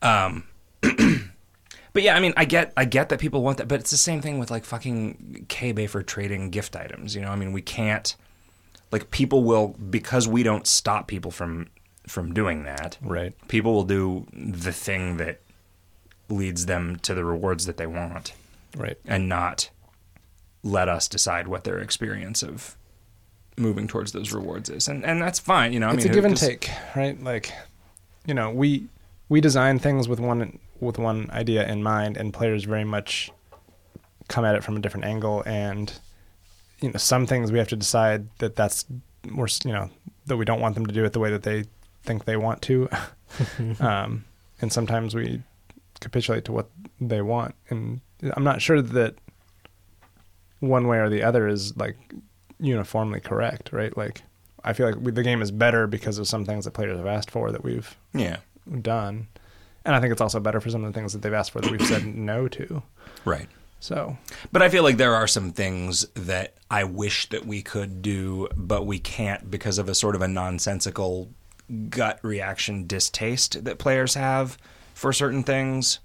Um, 0.01 0.43
but 1.93 2.03
yeah, 2.03 2.15
I 2.15 2.19
mean, 2.19 2.33
I 2.37 2.45
get 2.45 2.73
I 2.77 2.85
get 2.85 3.09
that 3.09 3.19
people 3.19 3.41
want 3.43 3.57
that, 3.57 3.67
but 3.67 3.79
it's 3.79 3.91
the 3.91 3.97
same 3.97 4.21
thing 4.21 4.39
with 4.39 4.49
like 4.51 4.65
fucking 4.65 5.45
K-Bay 5.49 5.87
for 5.87 6.01
trading 6.03 6.49
gift 6.49 6.75
items. 6.75 7.15
You 7.15 7.21
know, 7.21 7.29
I 7.29 7.35
mean, 7.35 7.51
we 7.51 7.61
can't 7.61 8.15
like 8.91 9.11
people 9.11 9.43
will 9.43 9.69
because 9.69 10.27
we 10.27 10.43
don't 10.43 10.67
stop 10.67 11.07
people 11.07 11.31
from 11.31 11.67
from 12.07 12.33
doing 12.33 12.63
that. 12.63 12.97
Right. 13.01 13.33
people 13.47 13.73
will 13.73 13.83
do 13.83 14.25
the 14.33 14.71
thing 14.73 15.17
that 15.17 15.39
leads 16.29 16.65
them 16.65 16.97
to 17.03 17.13
the 17.13 17.23
rewards 17.23 17.65
that 17.65 17.77
they 17.77 17.87
want 17.87 18.33
Right. 18.75 18.97
and 19.05 19.27
not 19.29 19.69
let 20.63 20.87
us 20.89 21.07
decide 21.07 21.47
what 21.47 21.63
their 21.65 21.77
experience 21.79 22.41
of 22.41 22.75
moving 23.57 23.87
towards 23.87 24.13
those 24.13 24.31
rewards 24.31 24.69
is 24.69 24.87
and 24.87 25.03
and 25.05 25.21
that's 25.21 25.39
fine 25.39 25.73
you 25.73 25.79
know 25.79 25.89
I 25.89 25.93
it's 25.93 26.03
mean 26.05 26.11
a 26.11 26.15
give 26.15 26.25
and 26.25 26.37
take, 26.37 26.69
right? 26.95 27.21
Like, 27.21 27.51
you 28.25 28.33
know, 28.33 28.49
we 28.49 28.87
we 29.29 29.41
design 29.41 29.77
things 29.77 30.07
with 30.07 30.19
one 30.19 30.57
with 30.81 30.97
one 30.97 31.29
idea 31.31 31.67
in 31.67 31.83
mind, 31.83 32.17
and 32.17 32.33
players 32.33 32.65
very 32.65 32.83
much 32.83 33.31
come 34.27 34.45
at 34.45 34.55
it 34.55 34.63
from 34.63 34.77
a 34.77 34.79
different 34.79 35.05
angle. 35.05 35.43
And 35.45 35.91
you 36.81 36.89
know, 36.89 36.97
some 36.97 37.25
things 37.25 37.51
we 37.51 37.59
have 37.59 37.69
to 37.69 37.75
decide 37.75 38.27
that 38.39 38.55
that's 38.55 38.85
we're 39.33 39.47
you 39.63 39.71
know 39.71 39.89
that 40.25 40.37
we 40.37 40.45
don't 40.45 40.59
want 40.59 40.75
them 40.75 40.85
to 40.85 40.93
do 40.93 41.05
it 41.05 41.13
the 41.13 41.19
way 41.19 41.31
that 41.31 41.43
they 41.43 41.65
think 42.03 42.25
they 42.25 42.37
want 42.37 42.61
to, 42.63 42.89
um, 43.79 44.25
and 44.61 44.73
sometimes 44.73 45.15
we 45.15 45.41
capitulate 45.99 46.45
to 46.45 46.51
what 46.51 46.69
they 46.99 47.21
want. 47.21 47.55
And 47.69 48.01
I'm 48.35 48.43
not 48.43 48.61
sure 48.61 48.81
that 48.81 49.15
one 50.59 50.87
way 50.87 50.97
or 50.97 51.09
the 51.09 51.23
other 51.23 51.47
is 51.47 51.75
like 51.77 51.97
uniformly 52.59 53.19
correct, 53.19 53.71
right? 53.71 53.95
Like, 53.95 54.21
I 54.63 54.73
feel 54.73 54.87
like 54.87 54.99
we, 54.99 55.11
the 55.11 55.23
game 55.23 55.41
is 55.41 55.51
better 55.51 55.87
because 55.87 56.17
of 56.17 56.27
some 56.27 56.45
things 56.45 56.65
that 56.65 56.71
players 56.71 56.97
have 56.97 57.07
asked 57.07 57.31
for 57.31 57.51
that 57.51 57.63
we've 57.63 57.95
yeah 58.13 58.37
done, 58.81 59.27
and 59.85 59.95
I 59.95 59.99
think 59.99 60.11
it's 60.11 60.21
also 60.21 60.39
better 60.39 60.61
for 60.61 60.69
some 60.69 60.83
of 60.83 60.93
the 60.93 60.97
things 60.97 61.13
that 61.13 61.21
they've 61.21 61.33
asked 61.33 61.51
for 61.51 61.61
that 61.61 61.71
we've 61.71 61.85
said 61.85 62.05
no 62.05 62.47
to. 62.49 62.83
right. 63.25 63.47
So, 63.79 64.17
but 64.51 64.61
I 64.61 64.69
feel 64.69 64.83
like 64.83 64.97
there 64.97 65.15
are 65.15 65.25
some 65.25 65.51
things 65.51 66.05
that 66.13 66.53
I 66.69 66.83
wish 66.83 67.27
that 67.29 67.47
we 67.47 67.63
could 67.63 68.03
do 68.03 68.47
but 68.55 68.85
we 68.85 68.99
can't 68.99 69.49
because 69.49 69.79
of 69.79 69.89
a 69.89 69.95
sort 69.95 70.15
of 70.15 70.21
a 70.21 70.27
nonsensical 70.27 71.29
gut 71.89 72.19
reaction 72.21 72.85
distaste 72.85 73.63
that 73.63 73.79
players 73.79 74.13
have 74.13 74.57
for 74.93 75.11
certain 75.11 75.43
things. 75.43 75.99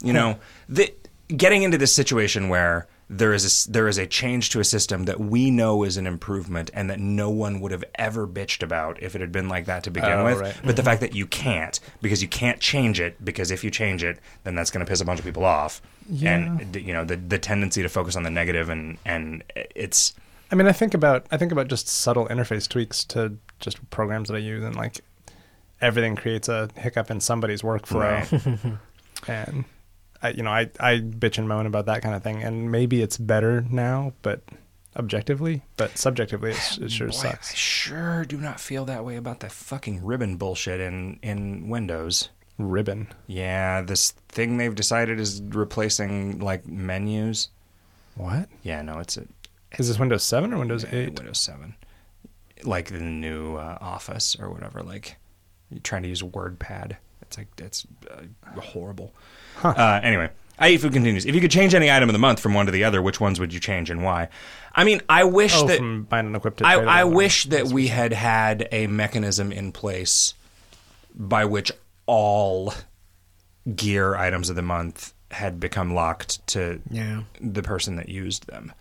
You 0.00 0.10
hmm. 0.10 0.16
know 0.16 0.38
the, 0.68 0.94
getting 1.36 1.64
into 1.64 1.78
this 1.78 1.92
situation 1.92 2.48
where 2.48 2.86
there 3.18 3.32
is 3.34 3.66
a, 3.66 3.70
there 3.70 3.88
is 3.88 3.98
a 3.98 4.06
change 4.06 4.50
to 4.50 4.60
a 4.60 4.64
system 4.64 5.04
that 5.04 5.20
we 5.20 5.50
know 5.50 5.82
is 5.84 5.96
an 5.96 6.06
improvement 6.06 6.70
and 6.72 6.88
that 6.90 6.98
no 6.98 7.28
one 7.30 7.60
would 7.60 7.70
have 7.72 7.84
ever 7.96 8.26
bitched 8.26 8.62
about 8.62 9.02
if 9.02 9.14
it 9.14 9.20
had 9.20 9.30
been 9.30 9.48
like 9.48 9.66
that 9.66 9.84
to 9.84 9.90
begin 9.90 10.10
Oh, 10.12 10.24
with 10.24 10.40
right. 10.40 10.56
but 10.64 10.76
the 10.76 10.82
fact 10.82 11.00
that 11.02 11.14
you 11.14 11.26
can't 11.26 11.78
because 12.00 12.22
you 12.22 12.28
can't 12.28 12.58
change 12.60 13.00
it 13.00 13.22
because 13.24 13.50
if 13.50 13.62
you 13.62 13.70
change 13.70 14.02
it 14.02 14.18
then 14.44 14.54
that's 14.54 14.70
going 14.70 14.84
to 14.84 14.88
piss 14.90 15.00
a 15.00 15.04
bunch 15.04 15.18
of 15.20 15.24
people 15.26 15.44
off 15.44 15.82
Yeah. 16.08 16.36
and 16.36 16.74
you 16.76 16.92
know 16.92 17.04
the 17.04 17.16
the 17.16 17.38
tendency 17.38 17.82
to 17.82 17.88
focus 17.88 18.16
on 18.16 18.22
the 18.22 18.30
negative 18.30 18.68
and 18.70 18.96
and 19.04 19.44
it's 19.54 20.14
I 20.50 20.54
mean, 20.54 20.66
I 20.66 20.72
think 20.72 20.92
about 20.92 21.24
I 21.30 21.38
think 21.38 21.50
about 21.50 21.68
just 21.68 21.88
subtle 21.88 22.26
interface 22.28 22.68
tweaks 22.68 23.04
to 23.04 23.36
just 23.60 23.88
programs 23.88 24.28
that 24.28 24.34
I 24.34 24.40
use, 24.40 24.62
and 24.62 24.76
like 24.76 25.00
everything 25.80 26.14
creates 26.14 26.46
a 26.48 26.68
hiccup 26.76 27.10
in 27.10 27.20
somebody's 27.20 27.62
workflow, 27.62 28.78
and 29.26 29.64
I, 30.22 30.30
you 30.30 30.42
know, 30.42 30.50
I 30.50 30.70
I 30.78 30.98
bitch 31.00 31.38
and 31.38 31.48
moan 31.48 31.66
about 31.66 31.86
that 31.86 32.02
kind 32.02 32.14
of 32.14 32.22
thing, 32.22 32.42
and 32.42 32.70
maybe 32.70 33.02
it's 33.02 33.18
better 33.18 33.62
now, 33.70 34.12
but 34.22 34.42
objectively, 34.96 35.62
but 35.76 35.96
subjectively, 35.98 36.52
it's, 36.52 36.78
it 36.78 36.90
sure 36.90 37.08
Boy, 37.08 37.12
sucks. 37.12 37.52
I 37.52 37.54
sure 37.54 38.24
do 38.24 38.36
not 38.36 38.60
feel 38.60 38.84
that 38.84 39.04
way 39.04 39.16
about 39.16 39.40
the 39.40 39.48
fucking 39.48 40.04
ribbon 40.04 40.36
bullshit 40.36 40.80
in 40.80 41.18
in 41.22 41.68
Windows. 41.68 42.28
Ribbon. 42.58 43.08
Yeah, 43.26 43.80
this 43.80 44.12
thing 44.28 44.56
they've 44.58 44.74
decided 44.74 45.18
is 45.18 45.42
replacing 45.42 46.38
like 46.38 46.66
menus. 46.66 47.48
What 48.14 48.48
Yeah, 48.62 48.82
no, 48.82 48.98
it's 48.98 49.16
a 49.16 49.26
is 49.78 49.88
this? 49.88 49.98
Windows 49.98 50.22
Seven 50.22 50.52
or 50.52 50.58
Windows 50.58 50.84
yeah, 50.84 50.94
Eight? 50.98 51.18
Windows 51.18 51.38
Seven, 51.38 51.74
like 52.62 52.90
the 52.90 53.00
new 53.00 53.56
uh, 53.56 53.78
Office 53.80 54.36
or 54.38 54.50
whatever. 54.50 54.82
Like 54.82 55.16
you're 55.70 55.80
trying 55.80 56.02
to 56.02 56.08
use 56.08 56.22
WordPad. 56.22 56.96
It's 57.32 57.38
like 57.38 57.48
it's 57.58 57.86
uh, 58.10 58.60
horrible. 58.60 59.14
Uh, 59.62 60.00
anyway, 60.02 60.28
IEFU 60.60 60.92
continues. 60.92 61.24
If 61.24 61.34
you 61.34 61.40
could 61.40 61.50
change 61.50 61.74
any 61.74 61.90
item 61.90 62.08
of 62.08 62.12
the 62.12 62.18
month 62.18 62.40
from 62.40 62.52
one 62.54 62.66
to 62.66 62.72
the 62.72 62.84
other, 62.84 63.00
which 63.00 63.20
ones 63.20 63.40
would 63.40 63.52
you 63.54 63.60
change 63.60 63.88
and 63.90 64.02
why? 64.04 64.28
I 64.74 64.84
mean, 64.84 65.00
I 65.08 65.24
wish 65.24 65.54
Oh, 65.56 65.66
that 65.66 65.78
from 65.78 66.04
bind 66.04 66.26
and 66.26 66.36
equip 66.36 66.62
I, 66.64 66.74
I 66.74 67.04
wish 67.04 67.44
that 67.46 67.66
we 67.66 67.88
had 67.88 68.12
had 68.12 68.68
a 68.72 68.86
mechanism 68.86 69.50
in 69.52 69.72
place 69.72 70.34
by 71.14 71.44
which 71.46 71.72
all 72.06 72.74
gear 73.74 74.14
items 74.16 74.50
of 74.50 74.56
the 74.56 74.62
month 74.62 75.14
had 75.30 75.58
become 75.60 75.94
locked 75.94 76.46
to 76.48 76.80
Yeah. 76.90 77.22
the 77.40 77.62
person 77.62 77.96
that 77.96 78.08
used 78.10 78.46
them. 78.46 78.72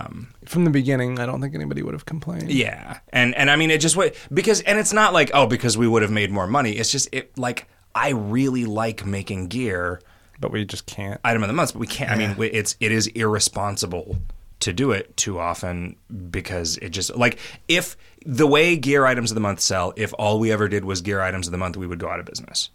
Um, 0.00 0.28
from 0.46 0.64
the 0.64 0.70
beginning. 0.70 1.18
I 1.18 1.26
don't 1.26 1.40
think 1.40 1.54
anybody 1.54 1.82
would 1.82 1.94
have 1.94 2.06
complained. 2.06 2.50
Yeah, 2.50 2.98
and 3.12 3.34
and 3.34 3.50
I 3.50 3.56
mean 3.56 3.70
it 3.70 3.78
just 3.78 3.96
what 3.96 4.14
because 4.32 4.60
and 4.62 4.78
it's 4.78 4.92
not 4.92 5.12
like 5.12 5.30
oh 5.34 5.46
because 5.46 5.76
we 5.78 5.86
would 5.88 6.02
have 6.02 6.10
made 6.10 6.30
more 6.30 6.46
money. 6.46 6.72
It's 6.72 6.90
just 6.90 7.08
it 7.12 7.36
like 7.38 7.68
I 7.94 8.10
really 8.10 8.64
like 8.64 9.04
making 9.06 9.48
gear 9.48 10.00
but 10.40 10.50
we 10.50 10.64
just 10.64 10.84
can't. 10.86 11.20
item 11.24 11.42
of 11.44 11.48
the 11.48 11.54
month, 11.54 11.72
but 11.74 11.78
we 11.80 11.86
can't. 11.86 12.10
I 12.10 12.16
mean 12.16 12.36
we- 12.36 12.48
it's 12.50 12.76
it 12.80 12.90
is 12.92 13.06
irresponsible 13.08 14.16
to 14.60 14.72
do 14.72 14.92
it 14.92 15.16
too 15.16 15.38
often 15.38 15.96
because 16.30 16.76
it 16.78 16.88
just 16.90 17.14
like 17.16 17.38
if 17.68 17.96
the 18.26 18.46
way 18.46 18.76
gear 18.76 19.04
items 19.06 19.30
of 19.30 19.34
the 19.34 19.40
month 19.40 19.60
sell, 19.60 19.92
if 19.96 20.12
all 20.18 20.38
we 20.38 20.50
ever 20.50 20.68
did 20.68 20.84
was 20.84 21.02
gear 21.02 21.20
items 21.20 21.46
of 21.46 21.52
the 21.52 21.58
month, 21.58 21.76
we 21.76 21.86
would 21.86 21.98
go 21.98 22.08
out 22.08 22.18
of 22.20 22.26
business. 22.26 22.70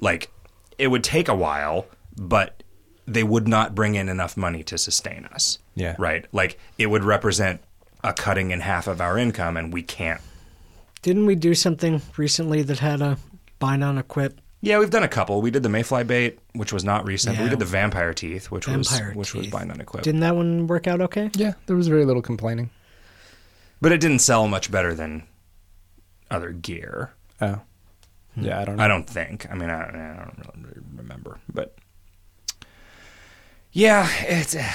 Like 0.00 0.30
it 0.78 0.88
would 0.88 1.04
take 1.04 1.28
a 1.28 1.34
while, 1.34 1.86
but 2.16 2.62
they 3.12 3.22
would 3.24 3.48
not 3.48 3.74
bring 3.74 3.94
in 3.94 4.08
enough 4.08 4.36
money 4.36 4.62
to 4.64 4.78
sustain 4.78 5.24
us. 5.26 5.58
Yeah. 5.74 5.96
Right? 5.98 6.26
Like 6.32 6.58
it 6.78 6.86
would 6.86 7.04
represent 7.04 7.60
a 8.04 8.12
cutting 8.12 8.50
in 8.50 8.60
half 8.60 8.86
of 8.86 9.00
our 9.00 9.18
income 9.18 9.56
and 9.56 9.72
we 9.72 9.82
can't 9.82 10.20
Didn't 11.02 11.26
we 11.26 11.34
do 11.34 11.54
something 11.54 12.00
recently 12.16 12.62
that 12.62 12.78
had 12.78 13.00
a 13.02 13.18
bind 13.58 13.82
on 13.84 13.98
equip? 13.98 14.40
Yeah, 14.62 14.78
we've 14.78 14.90
done 14.90 15.02
a 15.02 15.08
couple. 15.08 15.40
We 15.40 15.50
did 15.50 15.62
the 15.62 15.70
Mayfly 15.70 16.06
bait, 16.06 16.38
which 16.52 16.70
was 16.72 16.84
not 16.84 17.06
recent. 17.06 17.36
but 17.38 17.44
We 17.44 17.48
did 17.50 17.58
the 17.58 17.64
Vampire 17.64 18.12
Teeth, 18.12 18.50
which 18.50 18.66
Vampire 18.66 19.08
was 19.08 19.16
which 19.16 19.34
was 19.34 19.44
Teeth. 19.46 19.52
bind 19.52 19.70
on 19.72 19.80
equip. 19.80 20.02
Didn't 20.02 20.20
that 20.20 20.36
one 20.36 20.66
work 20.66 20.86
out 20.86 21.00
okay? 21.00 21.30
Yeah, 21.34 21.54
there 21.66 21.76
was 21.76 21.88
very 21.88 22.04
little 22.04 22.20
complaining. 22.22 22.68
but 23.80 23.90
it 23.92 24.00
didn't 24.02 24.18
sell 24.18 24.46
much 24.48 24.70
better 24.70 24.94
than 24.94 25.22
other 26.30 26.52
gear. 26.52 27.10
Oh, 27.40 27.60
yeah, 28.36 28.60
I 28.60 28.64
don't 28.66 28.76
know. 28.76 28.84
I 28.84 28.88
don't 28.88 29.08
think. 29.08 29.50
I 29.50 29.54
mean, 29.54 29.70
I, 29.70 29.80
I 29.80 29.92
don't 30.44 30.62
really 30.62 30.80
remember, 30.94 31.38
but 31.52 31.74
yeah, 33.72 34.08
it's. 34.22 34.54
Uh, 34.54 34.72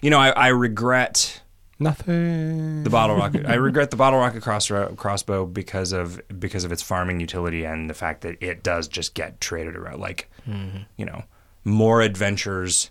you 0.00 0.10
know, 0.10 0.18
I, 0.18 0.30
I 0.30 0.48
regret 0.48 1.42
Nothing. 1.78 2.82
the 2.82 2.90
bottle 2.90 3.16
rocket. 3.16 3.46
I 3.46 3.54
regret 3.54 3.90
the 3.90 3.96
bottle 3.96 4.18
rocket 4.18 4.42
cross, 4.42 4.70
crossbow 4.96 5.46
because 5.46 5.92
of 5.92 6.20
because 6.38 6.64
of 6.64 6.72
its 6.72 6.82
farming 6.82 7.20
utility 7.20 7.64
and 7.64 7.88
the 7.88 7.94
fact 7.94 8.22
that 8.22 8.36
it 8.40 8.62
does 8.62 8.88
just 8.88 9.14
get 9.14 9.40
traded 9.40 9.76
around. 9.76 10.00
Like, 10.00 10.30
mm-hmm. 10.48 10.78
you 10.96 11.04
know, 11.04 11.24
more 11.64 12.02
adventures 12.02 12.90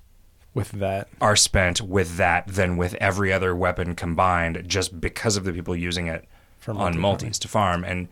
with 0.53 0.71
that. 0.71 1.07
are 1.21 1.35
spent 1.35 1.81
with 1.81 2.17
that 2.17 2.47
than 2.47 2.77
with 2.77 2.93
every 2.95 3.31
other 3.31 3.55
weapon 3.55 3.95
combined, 3.95 4.63
just 4.67 4.99
because 4.99 5.37
of 5.37 5.43
the 5.43 5.53
people 5.53 5.75
using 5.75 6.07
it 6.07 6.27
on 6.67 6.97
multis 6.97 7.39
to 7.39 7.47
farm. 7.47 7.83
And 7.83 8.07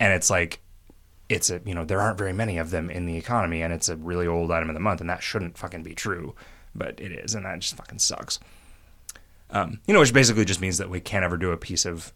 and 0.00 0.12
it's 0.12 0.30
like 0.30 0.60
it's 1.32 1.50
a 1.50 1.60
you 1.64 1.74
know 1.74 1.84
there 1.84 2.00
aren't 2.00 2.18
very 2.18 2.32
many 2.32 2.58
of 2.58 2.70
them 2.70 2.90
in 2.90 3.06
the 3.06 3.16
economy, 3.16 3.62
and 3.62 3.72
it's 3.72 3.88
a 3.88 3.96
really 3.96 4.26
old 4.26 4.50
item 4.52 4.68
of 4.70 4.74
the 4.74 4.80
month, 4.80 5.00
and 5.00 5.08
that 5.10 5.22
shouldn't 5.22 5.58
fucking 5.58 5.82
be 5.82 5.94
true, 5.94 6.34
but 6.74 7.00
it 7.00 7.12
is, 7.12 7.34
and 7.34 7.44
that 7.46 7.58
just 7.60 7.76
fucking 7.76 7.98
sucks. 7.98 8.38
Um, 9.50 9.80
you 9.86 9.92
know, 9.94 10.00
which 10.00 10.14
basically 10.14 10.44
just 10.44 10.60
means 10.60 10.78
that 10.78 10.88
we 10.90 11.00
can't 11.00 11.24
ever 11.24 11.36
do 11.36 11.50
a 11.52 11.56
piece 11.56 11.84
of 11.84 12.12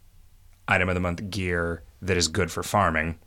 item 0.68 0.88
of 0.88 0.94
the 0.94 1.00
month 1.00 1.30
gear 1.30 1.82
that 2.02 2.16
is 2.16 2.28
good 2.28 2.50
for 2.50 2.62
farming 2.62 3.18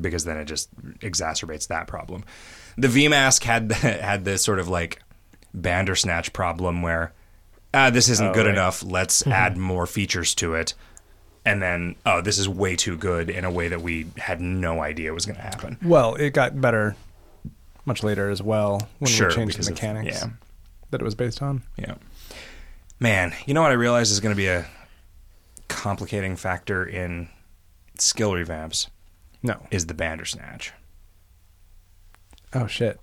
because 0.00 0.24
then 0.24 0.36
it 0.38 0.46
just 0.46 0.74
exacerbates 1.00 1.68
that 1.68 1.86
problem. 1.86 2.24
The 2.76 2.88
VMask 2.88 3.42
had 3.44 3.70
had 3.72 4.24
this 4.24 4.42
sort 4.42 4.58
of 4.58 4.68
like 4.68 5.00
Bandersnatch 5.54 6.32
problem 6.32 6.82
where 6.82 7.12
ah, 7.72 7.90
this 7.90 8.08
isn't 8.08 8.28
Oh, 8.28 8.34
good 8.34 8.46
right. 8.46 8.54
enough. 8.54 8.82
Let's 8.82 9.26
add 9.26 9.56
more 9.56 9.86
features 9.86 10.34
to 10.36 10.54
it. 10.54 10.74
And 11.46 11.60
then, 11.62 11.94
oh, 12.06 12.20
this 12.22 12.38
is 12.38 12.48
way 12.48 12.74
too 12.74 12.96
good 12.96 13.28
in 13.28 13.44
a 13.44 13.50
way 13.50 13.68
that 13.68 13.82
we 13.82 14.06
had 14.16 14.40
no 14.40 14.80
idea 14.80 15.12
was 15.12 15.26
going 15.26 15.36
to 15.36 15.42
happen. 15.42 15.76
Well, 15.82 16.14
it 16.14 16.30
got 16.30 16.58
better 16.60 16.96
much 17.84 18.02
later 18.02 18.30
as 18.30 18.42
well 18.42 18.88
when 18.98 19.10
Sure, 19.10 19.28
we 19.28 19.34
changed 19.34 19.58
the 19.58 19.62
of- 19.62 19.70
mechanics 19.70 20.22
yeah. 20.22 20.30
that 20.90 21.02
it 21.02 21.04
was 21.04 21.14
based 21.14 21.42
on. 21.42 21.62
Yeah. 21.76 21.96
Man, 22.98 23.34
you 23.44 23.52
know 23.52 23.60
what 23.60 23.70
I 23.72 23.74
realized 23.74 24.10
is 24.10 24.20
going 24.20 24.32
to 24.34 24.36
be 24.36 24.46
a 24.46 24.64
complicating 25.68 26.36
factor 26.36 26.84
in 26.86 27.28
skill 27.98 28.30
revamps 28.32 28.88
No. 29.42 29.66
is 29.70 29.84
the 29.86 29.94
Bandersnatch. 29.94 30.72
Oh 32.54 32.66
shit. 32.66 33.00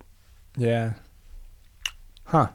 Yeah. 0.56 0.94
Huh. 2.24 2.48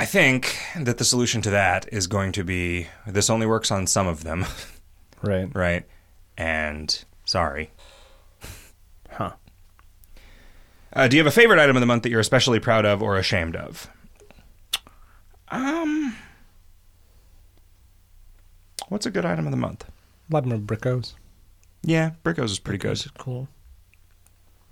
I 0.00 0.06
think 0.06 0.56
that 0.78 0.96
the 0.98 1.04
solution 1.04 1.42
to 1.42 1.50
that 1.50 1.86
is 1.92 2.06
going 2.06 2.32
to 2.32 2.42
be 2.44 2.86
this 3.06 3.28
only 3.28 3.46
works 3.46 3.70
on 3.70 3.86
some 3.86 4.06
of 4.06 4.24
them, 4.24 4.46
Right. 5.22 5.54
right? 5.54 5.84
And 6.38 7.04
sorry. 7.26 7.70
Huh. 9.10 9.32
Uh, 10.92 11.06
do 11.06 11.16
you 11.16 11.20
have 11.22 11.26
a 11.30 11.34
favorite 11.34 11.58
item 11.60 11.76
of 11.76 11.80
the 11.80 11.86
month 11.86 12.02
that 12.04 12.10
you're 12.10 12.18
especially 12.20 12.58
proud 12.60 12.86
of 12.86 13.02
or 13.02 13.16
ashamed 13.18 13.54
of? 13.56 13.88
Um, 15.48 16.16
what's 18.88 19.04
a 19.06 19.10
good 19.10 19.26
item 19.26 19.46
of 19.46 19.50
the 19.50 19.56
month? 19.58 19.84
Vladimir 20.30 20.58
Brickos. 20.58 21.14
Yeah, 21.82 22.12
Brickos 22.24 22.44
is 22.44 22.58
pretty 22.58 22.78
good. 22.78 22.92
Is 22.92 23.08
cool. 23.18 23.48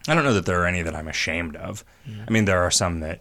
I 0.07 0.15
don't 0.15 0.25
know 0.25 0.35
that 0.35 0.47
there 0.47 0.63
are 0.63 0.67
any 0.67 0.81
that 0.83 0.95
I'm 0.95 1.09
ashamed 1.09 1.57
of. 1.57 1.85
I 2.27 2.31
mean, 2.31 2.47
there 2.47 2.63
are 2.63 2.71
some 2.71 3.01
that 3.01 3.21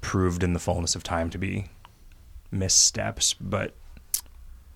proved 0.00 0.42
in 0.42 0.52
the 0.52 0.60
fullness 0.60 0.94
of 0.94 1.02
time 1.02 1.30
to 1.30 1.38
be 1.38 1.66
missteps, 2.50 3.34
but 3.34 3.74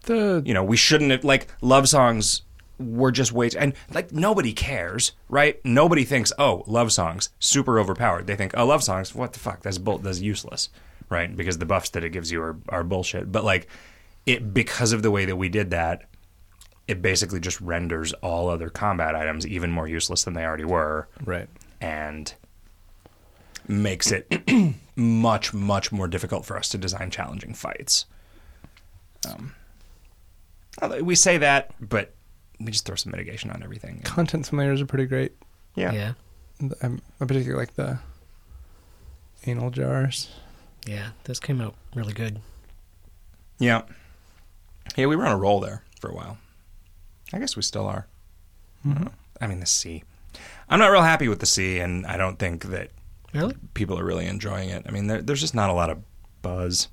The 0.03 0.43
you 0.45 0.55
know, 0.55 0.65
we 0.65 0.77
shouldn't 0.77 1.11
have 1.11 1.25
like 1.25 1.49
love 1.61 1.89
songs 1.89 2.43
were 2.79 3.13
just 3.13 3.33
way 3.33 3.49
too, 3.49 3.59
and 3.59 3.73
like 3.93 4.13
nobody 4.13 4.53
cares, 4.53 5.13
right? 5.29 5.65
Nobody 5.65 6.05
thinks, 6.05 6.33
"Oh, 6.39 6.65
love 6.67 6.93
songs 6.93 7.31
super 7.39 7.79
overpowered." 7.79 8.27
They 8.27 8.37
think, 8.37 8.53
"Oh, 8.57 8.67
love 8.67 8.83
songs, 8.83 9.15
what 9.15 9.33
the 9.33 9.39
fuck? 9.39 9.63
That's 9.63 9.79
bull 9.79 9.99
that's 9.99 10.21
useless." 10.21 10.69
Right? 11.09 11.35
Because 11.35 11.59
the 11.59 11.67
buffs 11.67 11.91
that 11.91 12.03
it 12.05 12.11
gives 12.11 12.31
you 12.33 12.43
are 12.43 12.57
are 12.69 12.83
bullshit. 12.85 13.31
But 13.31 13.45
like 13.45 13.69
it 14.27 14.53
because 14.55 14.93
of 14.93 15.03
the 15.03 15.11
way 15.11 15.25
that 15.25 15.37
we 15.37 15.49
did 15.49 15.71
that, 15.71 16.09
it 16.89 17.01
basically 17.03 17.41
just 17.41 17.61
renders 17.61 18.13
all 18.15 18.49
other 18.49 18.71
combat 18.71 19.15
items 19.15 19.47
even 19.47 19.71
more 19.71 19.87
useless 19.89 20.25
than 20.25 20.35
they 20.35 20.45
already 20.45 20.65
were 20.65 21.09
right. 21.25 21.49
and 21.81 22.35
makes 23.69 24.11
it 24.13 24.27
much 24.97 25.53
much 25.55 25.91
more 25.93 26.09
difficult 26.09 26.45
for 26.45 26.57
us 26.57 26.69
to 26.71 26.79
design 26.79 27.11
challenging 27.11 27.55
fights. 27.55 28.07
Um, 29.29 29.55
we 31.01 31.15
say 31.15 31.39
that, 31.39 31.71
but 31.81 32.15
we 32.61 32.71
just 32.73 32.85
throw 32.85 32.97
some 32.97 33.11
mitigation 33.13 33.51
on 33.51 33.63
everything. 33.63 34.01
Content 34.05 34.49
simulators 34.51 34.81
are 34.81 34.87
pretty 34.87 35.07
great. 35.07 35.33
Yeah, 35.75 35.93
Yeah. 35.93 36.13
I'm, 36.83 37.03
I 37.21 37.25
particularly 37.25 37.59
like 37.59 37.75
the 37.75 37.99
anal 39.47 39.71
jars. 39.71 40.31
Yeah. 40.87 41.09
This 41.25 41.41
came 41.41 41.61
out 41.61 41.75
really 41.95 42.13
good. 42.13 42.41
yeah, 43.59 43.83
yeah. 44.97 45.07
We 45.07 45.17
were 45.17 45.27
on 45.27 45.33
a 45.33 45.39
roll 45.39 45.61
there 45.61 45.83
for 46.01 46.11
a 46.11 46.15
while. 46.15 46.39
I 47.33 47.39
guess 47.39 47.57
we 47.57 47.63
still 47.63 47.87
are. 47.87 48.07
I 49.41 49.47
mean, 49.47 49.61
the 49.61 49.67
sea. 49.67 50.05
I'm 50.69 50.79
not 50.79 50.89
real 50.91 51.03
happy 51.03 51.27
with 51.29 51.41
the 51.41 51.47
sea, 51.47 51.79
and 51.79 52.07
I 52.07 52.17
don't 52.19 52.39
think 52.39 52.65
that 52.67 52.91
Really? 53.35 53.55
people 53.75 53.99
are 53.99 54.05
really 54.05 54.27
enjoying 54.27 54.69
it. 54.71 54.85
I 54.89 54.91
mean, 54.93 55.09
there, 55.09 55.21
there's 55.21 55.41
just 55.41 55.55
not 55.55 55.69
a 55.71 55.73
lot 55.73 55.91
of 55.91 55.99
buzz. 56.43 56.89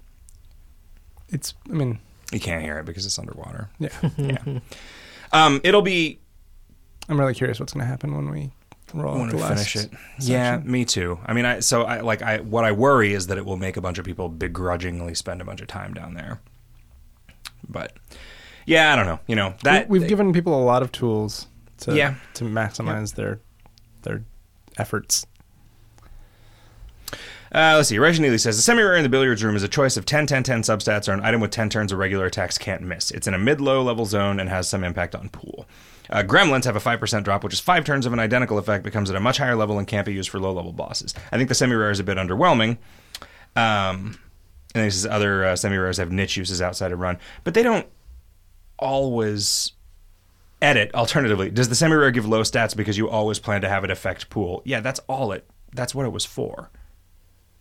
It's. 1.29 1.53
I 1.69 1.73
mean, 1.73 1.99
You 2.31 2.39
can't 2.39 2.63
hear 2.63 2.79
it 2.79 2.85
because 2.85 3.05
it's 3.05 3.19
underwater. 3.19 3.69
yeah. 3.79 3.89
Yeah. 4.17 4.59
um, 5.31 5.61
it'll 5.63 5.81
be 5.83 6.19
I'm 7.09 7.19
really 7.19 7.33
curious 7.33 7.59
what's 7.59 7.73
going 7.73 7.83
to 7.83 7.87
happen 7.89 8.15
when 8.15 8.29
we 8.29 8.51
roll 8.93 9.19
when 9.19 9.29
the 9.29 9.35
we 9.37 9.41
finish 9.43 9.75
it. 9.75 9.91
Yeah, 10.19 10.57
me 10.59 10.83
too. 10.85 11.19
I 11.25 11.33
mean, 11.33 11.45
I 11.45 11.59
so 11.59 11.83
I 11.83 12.01
like 12.01 12.21
I 12.21 12.39
what 12.39 12.63
I 12.65 12.71
worry 12.71 13.13
is 13.13 13.27
that 13.27 13.37
it 13.37 13.45
will 13.45 13.57
make 13.57 13.77
a 13.77 13.81
bunch 13.81 13.97
of 13.99 14.05
people 14.05 14.27
begrudgingly 14.29 15.13
spend 15.15 15.41
a 15.41 15.45
bunch 15.45 15.61
of 15.61 15.67
time 15.67 15.93
down 15.93 16.13
there. 16.13 16.41
But 17.69 17.93
yeah, 18.65 18.91
I 18.91 18.95
don't 18.95 19.05
know. 19.05 19.19
You 19.27 19.35
know 19.35 19.53
that 19.63 19.89
we, 19.89 19.99
have 19.99 20.09
given 20.09 20.33
people 20.33 20.59
a 20.61 20.63
lot 20.63 20.81
of 20.81 20.91
tools 20.91 21.47
to 21.79 21.95
Yeah. 21.95 22.15
to 22.35 22.43
maximize 22.45 23.15
their 23.15 23.39
their 24.03 24.23
efforts. 24.77 25.25
Uh, 27.53 27.73
let's 27.75 27.89
see. 27.89 27.99
Reggie 27.99 28.37
says 28.37 28.55
the 28.55 28.61
semi 28.61 28.81
rare 28.81 28.95
in 28.95 29.03
the 29.03 29.09
billiards 29.09 29.43
room 29.43 29.57
is 29.57 29.63
a 29.63 29.67
choice 29.67 29.97
of 29.97 30.05
10 30.05 30.25
10 30.25 30.43
10 30.43 30.61
substats 30.61 31.09
or 31.09 31.13
an 31.13 31.19
item 31.23 31.41
with 31.41 31.51
10 31.51 31.69
turns 31.69 31.91
of 31.91 31.99
regular 31.99 32.25
attacks 32.25 32.57
can't 32.57 32.81
miss. 32.81 33.11
It's 33.11 33.27
in 33.27 33.33
a 33.33 33.37
mid 33.37 33.59
low 33.59 33.81
level 33.81 34.05
zone 34.05 34.39
and 34.39 34.49
has 34.49 34.69
some 34.69 34.85
impact 34.85 35.15
on 35.15 35.27
pool. 35.29 35.67
Uh, 36.09 36.23
gremlins 36.23 36.65
have 36.65 36.75
a 36.75 36.79
5% 36.79 37.23
drop, 37.23 37.43
which 37.43 37.53
is 37.53 37.59
five 37.59 37.85
turns 37.85 38.05
of 38.05 38.13
an 38.13 38.19
identical 38.19 38.57
effect, 38.57 38.83
becomes 38.83 39.09
at 39.09 39.15
a 39.15 39.19
much 39.19 39.37
higher 39.37 39.55
level 39.55 39.77
and 39.77 39.87
can't 39.87 40.05
be 40.05 40.13
used 40.13 40.29
for 40.29 40.39
low 40.39 40.51
level 40.51 40.71
bosses. 40.73 41.13
I 41.31 41.37
think 41.37 41.49
the 41.49 41.55
semi 41.55 41.75
rare 41.75 41.91
is 41.91 41.99
a 41.99 42.03
bit 42.03 42.17
underwhelming. 42.17 42.77
Um, 43.55 44.17
and 44.73 44.85
he 44.85 44.89
says 44.89 45.05
other 45.05 45.43
uh, 45.45 45.55
semi 45.57 45.75
rares 45.75 45.97
have 45.97 46.11
niche 46.11 46.37
uses 46.37 46.61
outside 46.61 46.93
of 46.93 46.99
run, 46.99 47.19
but 47.43 47.53
they 47.53 47.63
don't 47.63 47.87
always 48.79 49.73
edit. 50.61 50.93
Alternatively, 50.93 51.49
does 51.49 51.67
the 51.67 51.75
semi 51.75 51.95
rare 51.95 52.11
give 52.11 52.25
low 52.25 52.43
stats 52.43 52.75
because 52.75 52.97
you 52.97 53.09
always 53.09 53.39
plan 53.39 53.59
to 53.61 53.69
have 53.69 53.83
it 53.83 53.91
affect 53.91 54.29
pool? 54.29 54.61
Yeah, 54.63 54.79
that's 54.79 55.01
all 55.07 55.33
it. 55.33 55.45
That's 55.73 55.93
what 55.93 56.05
it 56.05 56.13
was 56.13 56.25
for. 56.25 56.69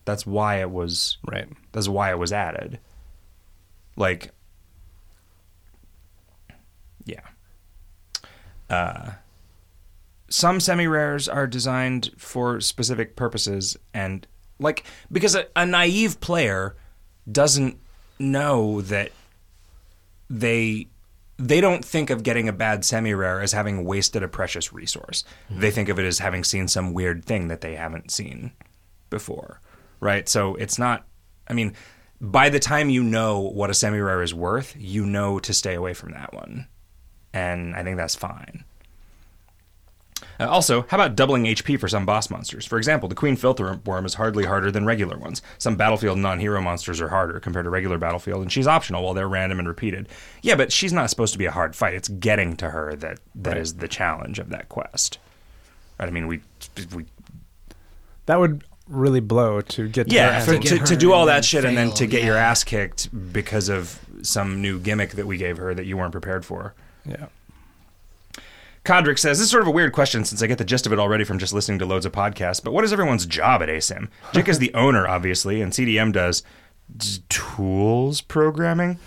That's 0.04 0.26
why 0.26 0.60
it 0.60 0.70
was. 0.70 1.18
Right. 1.26 1.48
That's 1.72 1.88
why 1.88 2.10
it 2.10 2.18
was 2.18 2.32
added. 2.32 2.78
Like, 3.96 4.32
yeah. 7.04 7.20
Uh, 8.68 9.12
some 10.28 10.60
semi 10.60 10.86
rares 10.86 11.28
are 11.28 11.46
designed 11.46 12.10
for 12.16 12.60
specific 12.60 13.16
purposes, 13.16 13.76
and 13.92 14.26
like 14.58 14.84
because 15.10 15.34
a, 15.34 15.46
a 15.56 15.66
naive 15.66 16.20
player 16.20 16.76
doesn't 17.30 17.78
know 18.18 18.80
that 18.82 19.10
they 20.28 20.86
they 21.36 21.60
don't 21.60 21.84
think 21.84 22.10
of 22.10 22.22
getting 22.22 22.48
a 22.48 22.52
bad 22.52 22.84
semi 22.84 23.12
rare 23.14 23.40
as 23.40 23.52
having 23.52 23.84
wasted 23.84 24.22
a 24.22 24.28
precious 24.28 24.72
resource. 24.72 25.24
They 25.50 25.70
think 25.70 25.88
of 25.88 25.98
it 25.98 26.04
as 26.04 26.18
having 26.18 26.44
seen 26.44 26.68
some 26.68 26.92
weird 26.92 27.24
thing 27.24 27.48
that 27.48 27.62
they 27.62 27.74
haven't 27.74 28.12
seen 28.12 28.52
before, 29.08 29.60
right? 30.00 30.28
So 30.28 30.54
it's 30.56 30.78
not. 30.78 31.06
I 31.48 31.52
mean, 31.52 31.74
by 32.20 32.48
the 32.48 32.58
time 32.60 32.90
you 32.90 33.02
know 33.02 33.40
what 33.40 33.70
a 33.70 33.74
semi 33.74 33.98
rare 33.98 34.22
is 34.22 34.34
worth, 34.34 34.74
you 34.78 35.06
know 35.06 35.38
to 35.40 35.54
stay 35.54 35.74
away 35.74 35.94
from 35.94 36.12
that 36.12 36.32
one, 36.34 36.66
and 37.32 37.74
I 37.74 37.82
think 37.82 37.96
that's 37.96 38.14
fine. 38.14 38.64
Uh, 40.38 40.46
also, 40.48 40.82
how 40.88 40.96
about 40.96 41.16
doubling 41.16 41.44
HP 41.44 41.78
for 41.78 41.88
some 41.88 42.04
boss 42.06 42.30
monsters? 42.30 42.64
For 42.66 42.76
example, 42.78 43.08
the 43.08 43.14
Queen 43.14 43.36
Filthworm 43.36 44.06
is 44.06 44.14
hardly 44.14 44.44
harder 44.44 44.70
than 44.70 44.84
regular 44.86 45.16
ones. 45.18 45.40
Some 45.58 45.76
Battlefield 45.76 46.18
non-hero 46.18 46.60
monsters 46.60 47.00
are 47.00 47.08
harder 47.08 47.40
compared 47.40 47.64
to 47.64 47.70
regular 47.70 47.98
Battlefield, 47.98 48.42
and 48.42 48.52
she's 48.52 48.66
optional 48.66 49.02
while 49.02 49.14
they're 49.14 49.28
random 49.28 49.58
and 49.58 49.68
repeated. 49.68 50.08
Yeah, 50.42 50.56
but 50.56 50.72
she's 50.72 50.92
not 50.92 51.10
supposed 51.10 51.32
to 51.32 51.38
be 51.38 51.46
a 51.46 51.50
hard 51.50 51.74
fight. 51.76 51.94
It's 51.94 52.08
getting 52.08 52.56
to 52.56 52.70
her 52.70 52.94
that 52.96 53.18
that 53.34 53.56
is 53.56 53.72
Right. 53.72 53.80
the 53.80 53.88
challenge 53.88 54.38
of 54.38 54.50
that 54.50 54.68
quest. 54.68 55.18
Right? 55.98 56.08
I 56.08 56.10
mean, 56.10 56.26
we 56.26 56.40
we 56.94 57.06
That 58.26 58.40
would 58.40 58.64
really 58.90 59.20
blow 59.20 59.60
to 59.60 59.88
get 59.88 60.08
to 60.08 60.14
yeah, 60.14 60.40
her 60.40 60.44
for, 60.44 60.54
end. 60.54 60.62
get 60.64 60.78
to, 60.80 60.84
to 60.84 60.96
do 60.96 61.12
all 61.12 61.26
that 61.26 61.34
then 61.34 61.42
shit 61.42 61.64
and 61.64 61.76
then 61.76 61.90
to 61.92 62.06
get 62.06 62.24
your 62.24 62.36
ass 62.36 62.64
kicked 62.64 63.08
because 63.32 63.68
of 63.68 63.98
some 64.22 64.60
new 64.60 64.78
gimmick 64.78 65.12
that 65.12 65.26
we 65.26 65.36
gave 65.38 65.56
her 65.56 65.74
that 65.74 65.86
you 65.86 65.96
weren't 65.96 66.12
prepared 66.12 66.44
for. 66.44 66.74
yeah. 67.04 67.26
Kodrick 68.84 69.18
says, 69.18 69.38
This 69.38 69.44
is 69.44 69.50
sort 69.50 69.62
of 69.62 69.68
a 69.68 69.72
weird 69.72 69.92
question 69.92 70.24
since 70.24 70.42
I 70.42 70.46
get 70.46 70.56
the 70.58 70.64
gist 70.64 70.86
of 70.86 70.92
it 70.92 70.98
already 70.98 71.24
from 71.24 71.38
just 71.38 71.52
listening 71.52 71.78
to 71.80 71.86
loads 71.86 72.06
of 72.06 72.12
podcasts, 72.12 72.64
but 72.64 72.72
what 72.72 72.82
is 72.82 72.92
everyone's 72.92 73.26
job 73.26 73.62
at 73.62 73.68
ASIM? 73.68 74.08
Jick 74.32 74.48
is 74.48 74.58
the 74.58 74.72
owner, 74.74 75.06
obviously, 75.06 75.60
and 75.60 75.72
CDM 75.72 76.12
does 76.12 76.40
d- 76.40 76.46
tools 77.28 78.20
programming. 78.20 78.98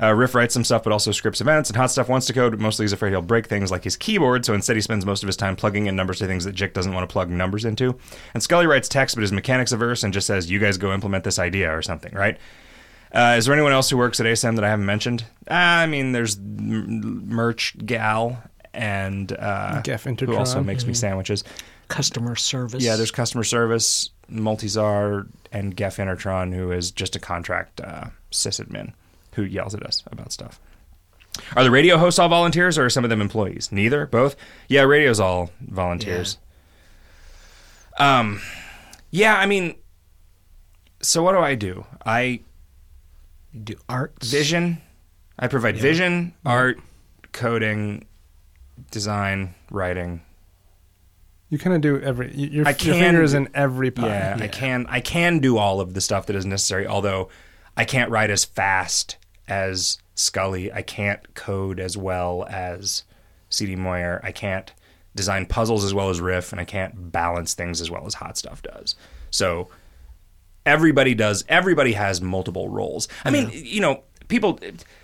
Uh, 0.00 0.12
Riff 0.14 0.34
writes 0.34 0.54
some 0.54 0.64
stuff, 0.64 0.82
but 0.82 0.92
also 0.92 1.12
scripts 1.12 1.40
events, 1.40 1.70
and 1.70 1.76
Hot 1.76 1.90
Stuff 1.90 2.08
wants 2.08 2.26
to 2.26 2.32
code, 2.32 2.52
but 2.52 2.60
mostly 2.60 2.84
he's 2.84 2.92
afraid 2.92 3.10
he'll 3.10 3.22
break 3.22 3.46
things 3.46 3.70
like 3.70 3.84
his 3.84 3.96
keyboard, 3.96 4.44
so 4.44 4.54
instead 4.54 4.76
he 4.76 4.82
spends 4.82 5.04
most 5.06 5.22
of 5.22 5.26
his 5.26 5.36
time 5.36 5.56
plugging 5.56 5.86
in 5.86 5.96
numbers 5.96 6.18
to 6.18 6.26
things 6.26 6.44
that 6.44 6.52
Jick 6.52 6.74
doesn't 6.74 6.92
want 6.92 7.08
to 7.08 7.12
plug 7.12 7.30
numbers 7.30 7.64
into. 7.64 7.96
And 8.34 8.42
Skully 8.42 8.66
writes 8.68 8.88
text, 8.88 9.14
but 9.16 9.24
is 9.24 9.32
mechanics 9.32 9.72
averse 9.72 10.02
and 10.02 10.12
just 10.12 10.26
says, 10.26 10.50
You 10.50 10.58
guys 10.58 10.76
go 10.78 10.92
implement 10.92 11.24
this 11.24 11.38
idea 11.38 11.74
or 11.76 11.82
something, 11.82 12.12
right? 12.14 12.38
Uh, 13.12 13.36
is 13.38 13.44
there 13.46 13.54
anyone 13.54 13.72
else 13.72 13.88
who 13.90 13.96
works 13.96 14.18
at 14.18 14.26
ASM 14.26 14.56
that 14.56 14.64
I 14.64 14.68
haven't 14.68 14.86
mentioned? 14.86 15.24
Uh, 15.48 15.54
I 15.54 15.86
mean, 15.86 16.12
there's 16.12 16.36
M- 16.36 17.28
Merch 17.28 17.76
Gal 17.86 18.42
and 18.74 19.32
uh, 19.32 19.80
Geff 19.82 20.04
who 20.04 20.36
also 20.36 20.60
Intertron. 20.60 20.64
makes 20.66 20.86
me 20.86 20.94
sandwiches. 20.94 21.44
customer 21.88 22.36
service. 22.36 22.82
Yeah, 22.84 22.96
there's 22.96 23.10
customer 23.10 23.44
service, 23.44 24.10
Multizar, 24.30 25.26
and 25.52 25.76
Geff 25.76 25.96
Intertron, 25.96 26.54
who 26.54 26.72
is 26.72 26.90
just 26.90 27.16
a 27.16 27.18
contract 27.18 27.80
uh, 27.80 28.06
sysadmin 28.30 28.92
who 29.34 29.42
yells 29.44 29.74
at 29.74 29.82
us 29.84 30.02
about 30.10 30.32
stuff. 30.32 30.60
Are 31.56 31.64
the 31.64 31.70
radio 31.70 31.96
hosts 31.98 32.18
all 32.18 32.28
volunteers, 32.28 32.78
or 32.78 32.84
are 32.86 32.90
some 32.90 33.02
of 33.04 33.10
them 33.10 33.20
employees? 33.20 33.72
Neither, 33.72 34.06
both. 34.06 34.36
Yeah, 34.68 34.82
radio's 34.82 35.18
all 35.18 35.50
volunteers. 35.60 36.38
Um, 37.98 38.40
yeah, 39.10 39.36
I 39.36 39.46
mean, 39.46 39.74
so 41.00 41.22
what 41.22 41.32
do 41.32 41.38
I 41.38 41.54
do? 41.54 41.84
I 42.04 42.40
You 43.52 43.60
do 43.64 43.74
art, 43.88 44.14
vision. 44.22 44.80
I 45.38 45.48
provide 45.48 45.76
vision, 45.76 46.34
art, 46.46 46.78
coding, 47.32 48.04
design, 48.90 49.54
writing. 49.70 50.22
You 51.50 51.58
kind 51.58 51.74
of 51.76 51.82
do 51.82 52.00
every. 52.00 52.28
y- 52.28 52.32
Your, 52.50 52.66
I 52.66 52.70
your 52.70 52.74
can 52.76 52.92
fingers 52.94 53.34
in 53.34 53.48
every 53.54 53.90
pie. 53.90 54.06
Yeah, 54.08 54.38
I 54.40 54.48
can 54.48 54.86
I 54.88 55.00
can 55.00 55.38
do 55.38 55.58
all 55.58 55.80
of 55.80 55.94
the 55.94 56.00
stuff 56.00 56.26
that 56.26 56.36
is 56.36 56.46
necessary. 56.46 56.86
Although 56.86 57.28
I 57.76 57.84
can't 57.84 58.10
write 58.10 58.30
as 58.30 58.44
fast 58.44 59.16
as 59.46 59.98
Skully. 60.16 60.72
I 60.72 60.82
can't 60.82 61.34
code 61.34 61.78
as 61.80 61.96
well 61.96 62.46
as 62.48 63.02
CD 63.50 63.76
Moyer. 63.76 64.20
I 64.24 64.32
can't 64.32 64.72
design 65.14 65.46
puzzles 65.46 65.84
as 65.84 65.92
well 65.94 66.08
as 66.10 66.20
Riff, 66.20 66.50
and 66.52 66.60
I 66.60 66.64
can't 66.64 67.12
balance 67.12 67.54
things 67.54 67.80
as 67.80 67.90
well 67.90 68.06
as 68.06 68.14
Hot 68.14 68.36
Stuff 68.38 68.62
does. 68.62 68.96
So 69.30 69.68
everybody 70.66 71.14
does. 71.14 71.44
Everybody 71.48 71.92
has 71.92 72.20
multiple 72.20 72.68
roles. 72.68 73.06
I 73.24 73.30
mean, 73.30 73.50
you 73.52 73.80
know, 73.80 74.02
people. 74.28 74.58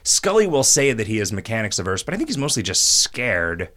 Skully 0.04 0.48
will 0.48 0.64
say 0.64 0.92
that 0.92 1.06
he 1.06 1.18
is 1.18 1.32
mechanics 1.32 1.78
averse, 1.78 2.02
but 2.02 2.14
I 2.14 2.16
think 2.16 2.28
he's 2.28 2.38
mostly 2.38 2.62
just 2.62 3.00
scared. 3.00 3.70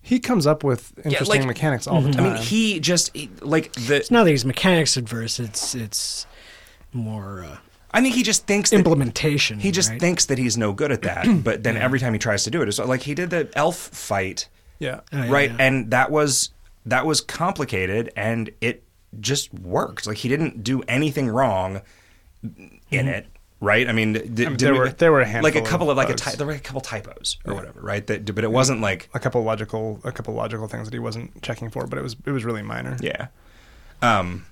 He 0.00 0.18
comes 0.18 0.46
up 0.46 0.64
with 0.64 0.92
interesting 1.04 1.40
like- 1.40 1.46
mechanics 1.46 1.86
all 1.86 2.00
the 2.00 2.12
time. 2.12 2.24
I 2.24 2.34
mean, 2.34 2.42
he 2.42 2.80
just 2.80 3.14
he- 3.14 3.30
like 3.40 3.72
the. 3.72 3.96
It's 3.96 4.10
not 4.10 4.24
that 4.24 4.30
he's 4.30 4.44
mechanics 4.44 4.96
adverse. 4.96 5.38
It's 5.38 5.74
it's 5.74 6.26
more 6.92 7.44
uh, 7.44 7.56
I 7.94 8.00
think 8.00 8.14
he 8.14 8.22
just 8.22 8.46
thinks 8.46 8.70
that 8.70 8.76
implementation. 8.76 9.58
He 9.60 9.70
just 9.70 9.90
right? 9.90 10.00
thinks 10.00 10.26
that 10.26 10.38
he's 10.38 10.56
no 10.56 10.72
good 10.72 10.92
at 10.92 11.02
that, 11.02 11.26
but 11.44 11.62
then 11.62 11.76
every 11.76 11.98
time 11.98 12.12
he 12.12 12.18
tries 12.18 12.44
to 12.44 12.50
do 12.50 12.62
it, 12.62 12.68
it's 12.68 12.78
like 12.78 13.02
he 13.02 13.14
did 13.14 13.30
the 13.30 13.50
elf 13.54 13.76
fight, 13.76 14.48
yeah. 14.78 15.00
Oh, 15.12 15.24
yeah, 15.24 15.30
right? 15.30 15.50
yeah. 15.50 15.56
And 15.58 15.90
that 15.90 16.10
was 16.10 16.50
that 16.86 17.04
was 17.04 17.20
complicated, 17.20 18.10
and 18.16 18.50
it 18.60 18.82
just 19.20 19.52
worked. 19.52 20.06
Like 20.06 20.18
he 20.18 20.28
didn't 20.28 20.64
do 20.64 20.82
anything 20.88 21.28
wrong 21.28 21.82
in 22.90 23.08
it, 23.08 23.26
right? 23.62 23.88
I 23.88 23.92
mean, 23.92 24.12
d- 24.12 24.20
did 24.28 24.58
there 24.58 24.72
we- 24.74 24.78
were- 24.80 24.88
there 24.90 25.10
were 25.12 25.22
a 25.22 25.40
like 25.40 25.54
a 25.54 25.62
couple 25.62 25.86
of 25.90 25.92
of 25.92 25.96
like 25.96 26.10
a 26.10 26.14
ty- 26.14 26.34
there 26.34 26.46
were 26.46 26.52
a 26.52 26.58
couple 26.58 26.80
typos 26.82 27.38
or 27.46 27.54
whatever, 27.54 27.80
right? 27.80 28.06
That 28.06 28.34
but 28.34 28.44
it 28.44 28.50
wasn't 28.50 28.80
like 28.82 29.08
a 29.14 29.18
couple 29.20 29.42
logical, 29.42 30.00
a 30.04 30.12
couple 30.12 30.34
logical 30.34 30.68
things 30.68 30.86
that 30.86 30.92
he 30.92 30.98
wasn't 30.98 31.40
checking 31.42 31.70
for, 31.70 31.86
but 31.86 31.98
it 31.98 32.02
was 32.02 32.16
it 32.26 32.30
was 32.32 32.44
really 32.44 32.62
minor. 32.62 32.98
Yeah. 33.00 33.28
Um. 34.02 34.44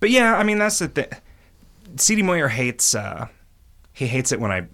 But 0.00 0.10
yeah, 0.10 0.36
I 0.36 0.44
mean 0.44 0.58
that's 0.58 0.78
the 0.78 0.88
thing. 0.88 1.06
CD 1.96 2.22
Moyer 2.22 2.48
hates. 2.48 2.94
Uh, 2.94 3.28
he 3.92 4.06
hates 4.06 4.32
it 4.32 4.40
when 4.40 4.50
I. 4.50 4.66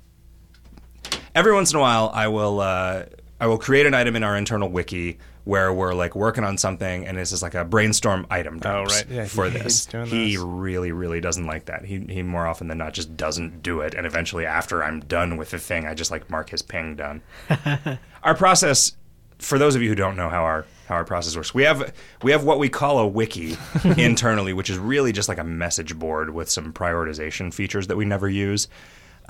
Every 1.34 1.52
once 1.54 1.72
in 1.72 1.76
a 1.78 1.80
while, 1.80 2.10
I 2.12 2.28
will. 2.28 2.60
Uh, 2.60 3.04
I 3.40 3.46
will 3.46 3.58
create 3.58 3.86
an 3.86 3.94
item 3.94 4.16
in 4.16 4.22
our 4.22 4.36
internal 4.36 4.68
wiki 4.68 5.18
where 5.50 5.72
we're 5.72 5.94
like 5.94 6.14
working 6.14 6.44
on 6.44 6.56
something, 6.56 7.04
and 7.04 7.18
it's 7.18 7.30
just 7.30 7.42
like 7.42 7.56
a 7.56 7.64
brainstorm 7.64 8.24
item. 8.30 8.60
drops 8.60 8.92
Oh, 8.92 8.96
right. 8.96 9.10
Yeah, 9.10 9.24
for 9.24 9.50
this, 9.50 9.88
he 10.06 10.38
really, 10.38 10.92
really 10.92 11.20
doesn't 11.20 11.44
like 11.44 11.64
that. 11.64 11.84
He 11.84 11.98
he 12.08 12.22
more 12.22 12.46
often 12.46 12.68
than 12.68 12.78
not 12.78 12.94
just 12.94 13.16
doesn't 13.16 13.60
do 13.60 13.80
it, 13.80 13.94
and 13.94 14.06
eventually, 14.06 14.46
after 14.46 14.84
I'm 14.84 15.00
done 15.00 15.36
with 15.36 15.50
the 15.50 15.58
thing, 15.58 15.88
I 15.88 15.94
just 15.94 16.12
like 16.12 16.30
mark 16.30 16.50
his 16.50 16.62
ping 16.62 16.94
done. 16.94 17.22
our 18.22 18.36
process 18.36 18.92
for 19.40 19.58
those 19.58 19.74
of 19.74 19.82
you 19.82 19.88
who 19.88 19.96
don't 19.96 20.14
know 20.14 20.28
how 20.28 20.44
our 20.44 20.66
how 20.86 20.94
our 20.94 21.04
process 21.04 21.34
works 21.34 21.54
we 21.54 21.62
have 21.62 21.94
we 22.22 22.30
have 22.30 22.44
what 22.44 22.58
we 22.58 22.68
call 22.68 22.98
a 22.98 23.06
wiki 23.06 23.56
internally 23.96 24.52
which 24.52 24.68
is 24.68 24.76
really 24.76 25.12
just 25.12 25.30
like 25.30 25.38
a 25.38 25.44
message 25.44 25.98
board 25.98 26.28
with 26.28 26.50
some 26.50 26.74
prioritization 26.74 27.52
features 27.52 27.86
that 27.86 27.96
we 27.96 28.04
never 28.04 28.28
use 28.28 28.68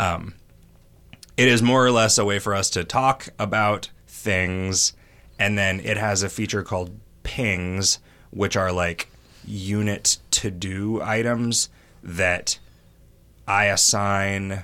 um, 0.00 0.34
it 1.36 1.46
is 1.46 1.62
more 1.62 1.86
or 1.86 1.92
less 1.92 2.18
a 2.18 2.24
way 2.24 2.40
for 2.40 2.56
us 2.56 2.70
to 2.70 2.82
talk 2.82 3.28
about 3.38 3.88
things 4.08 4.94
and 5.40 5.58
then 5.58 5.80
it 5.80 5.96
has 5.96 6.22
a 6.22 6.28
feature 6.28 6.62
called 6.62 6.90
pings 7.24 7.98
which 8.30 8.56
are 8.56 8.70
like 8.70 9.08
unit 9.44 10.18
to 10.30 10.50
do 10.50 11.02
items 11.02 11.68
that 12.02 12.58
i 13.48 13.64
assign 13.64 14.62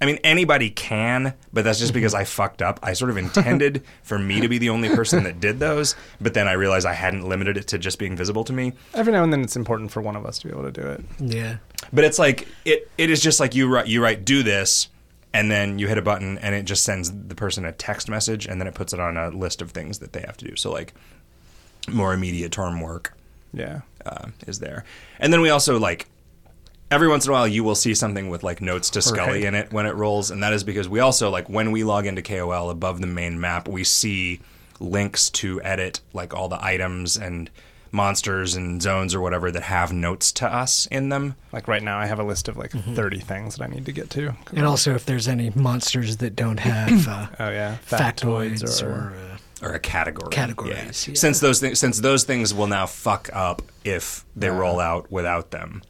I 0.00 0.04
mean, 0.04 0.18
anybody 0.24 0.68
can, 0.68 1.34
but 1.52 1.64
that's 1.64 1.78
just 1.78 1.94
because 1.94 2.12
I 2.12 2.24
fucked 2.38 2.60
up. 2.60 2.80
I 2.82 2.92
sort 2.92 3.10
of 3.10 3.16
intended 3.16 3.82
for 4.02 4.18
me 4.18 4.40
to 4.40 4.48
be 4.48 4.58
the 4.58 4.68
only 4.68 4.88
person 4.90 5.24
that 5.24 5.40
did 5.40 5.58
those, 5.58 5.94
but 6.20 6.34
then 6.34 6.48
I 6.48 6.52
realized 6.52 6.86
I 6.86 6.92
hadn't 6.92 7.26
limited 7.26 7.56
it 7.56 7.66
to 7.68 7.78
just 7.78 7.98
being 7.98 8.16
visible 8.16 8.44
to 8.44 8.52
me. 8.52 8.74
Every 8.94 9.12
now 9.12 9.24
and 9.24 9.32
then, 9.32 9.40
it's 9.40 9.56
important 9.56 9.90
for 9.90 10.02
one 10.02 10.16
of 10.16 10.26
us 10.26 10.38
to 10.40 10.48
be 10.48 10.52
able 10.52 10.64
to 10.64 10.72
do 10.72 10.86
it. 10.86 11.04
Yeah. 11.18 11.56
But 11.92 12.04
it's 12.04 12.18
like 12.18 12.46
it. 12.64 12.90
It 12.98 13.10
is 13.10 13.22
just 13.22 13.40
like 13.40 13.54
you 13.54 13.68
write. 13.68 13.86
You 13.86 14.02
write 14.02 14.24
do 14.24 14.42
this, 14.42 14.88
and 15.32 15.50
then 15.50 15.78
you 15.78 15.88
hit 15.88 15.98
a 15.98 16.02
button, 16.02 16.38
and 16.38 16.54
it 16.54 16.64
just 16.64 16.84
sends 16.84 17.10
the 17.12 17.34
person 17.34 17.64
a 17.64 17.72
text 17.72 18.08
message, 18.08 18.46
and 18.46 18.60
then 18.60 18.66
it 18.68 18.74
puts 18.74 18.92
it 18.92 19.00
on 19.00 19.16
a 19.16 19.30
list 19.30 19.60
of 19.62 19.70
things 19.72 19.98
that 19.98 20.12
they 20.12 20.20
have 20.20 20.36
to 20.38 20.44
do. 20.46 20.56
So 20.56 20.70
like 20.72 20.94
more 21.88 22.12
immediate 22.14 22.52
term 22.52 22.80
work 22.80 23.12
Yeah. 23.52 23.80
uh, 24.04 24.28
is 24.46 24.58
there, 24.58 24.84
and 25.20 25.32
then 25.32 25.40
we 25.40 25.50
also 25.50 25.78
like 25.78 26.06
every 26.90 27.08
once 27.08 27.24
in 27.26 27.30
a 27.30 27.32
while 27.32 27.48
you 27.48 27.62
will 27.64 27.74
see 27.74 27.94
something 27.94 28.28
with 28.28 28.42
like 28.42 28.60
notes 28.60 28.90
to 28.90 29.00
Skully 29.00 29.26
Right. 29.26 29.44
in 29.44 29.54
it 29.54 29.72
when 29.72 29.86
it 29.86 29.94
rolls, 29.94 30.30
and 30.30 30.42
that 30.42 30.52
is 30.52 30.64
because 30.64 30.88
we 30.88 31.00
also 31.00 31.30
like 31.30 31.48
when 31.48 31.70
we 31.72 31.84
log 31.84 32.06
into 32.06 32.22
KOL 32.22 32.70
above 32.70 33.00
the 33.00 33.06
main 33.06 33.40
map, 33.40 33.68
we 33.68 33.84
see 33.84 34.40
links 34.80 35.30
to 35.30 35.60
edit 35.62 36.00
like 36.12 36.34
all 36.34 36.48
the 36.48 36.62
items 36.64 37.16
and 37.16 37.50
monsters 37.92 38.54
and 38.54 38.82
zones 38.82 39.14
or 39.14 39.20
whatever 39.20 39.50
that 39.50 39.62
have 39.62 39.92
notes 39.92 40.32
to 40.32 40.52
us 40.52 40.86
in 40.90 41.08
them. 41.08 41.34
Like 41.52 41.68
right 41.68 41.82
now, 41.82 41.98
I 41.98 42.06
have 42.06 42.18
a 42.18 42.24
list 42.24 42.48
of 42.48 42.56
like 42.56 42.72
Mm-hmm. 42.72 42.94
30 42.94 43.20
things 43.20 43.56
that 43.56 43.64
I 43.64 43.66
need 43.68 43.86
to 43.86 43.92
get 43.92 44.10
to. 44.10 44.34
And 44.52 44.66
also, 44.66 44.94
if 44.94 45.06
there's 45.06 45.28
any 45.28 45.50
monsters 45.50 46.18
that 46.18 46.36
don't 46.36 46.58
have 46.60 47.08
uh, 47.08 47.26
Oh 47.40 47.48
yeah, 47.50 47.76
factoids 47.86 48.82
or, 48.82 49.14
uh, 49.62 49.66
or 49.66 49.72
a 49.74 49.78
category. 49.80 50.30
Categories, 50.30 51.06
Yeah. 51.06 51.12
yeah. 51.12 51.18
Since 51.18 51.40
those 51.40 51.60
things, 51.60 51.78
since 51.78 52.00
those 52.00 52.24
things 52.24 52.52
will 52.52 52.66
now 52.66 52.86
fuck 52.86 53.30
up 53.32 53.62
if 53.84 54.24
they 54.36 54.50
roll 54.50 54.78
out 54.80 55.10
without 55.10 55.50
them. 55.52 55.82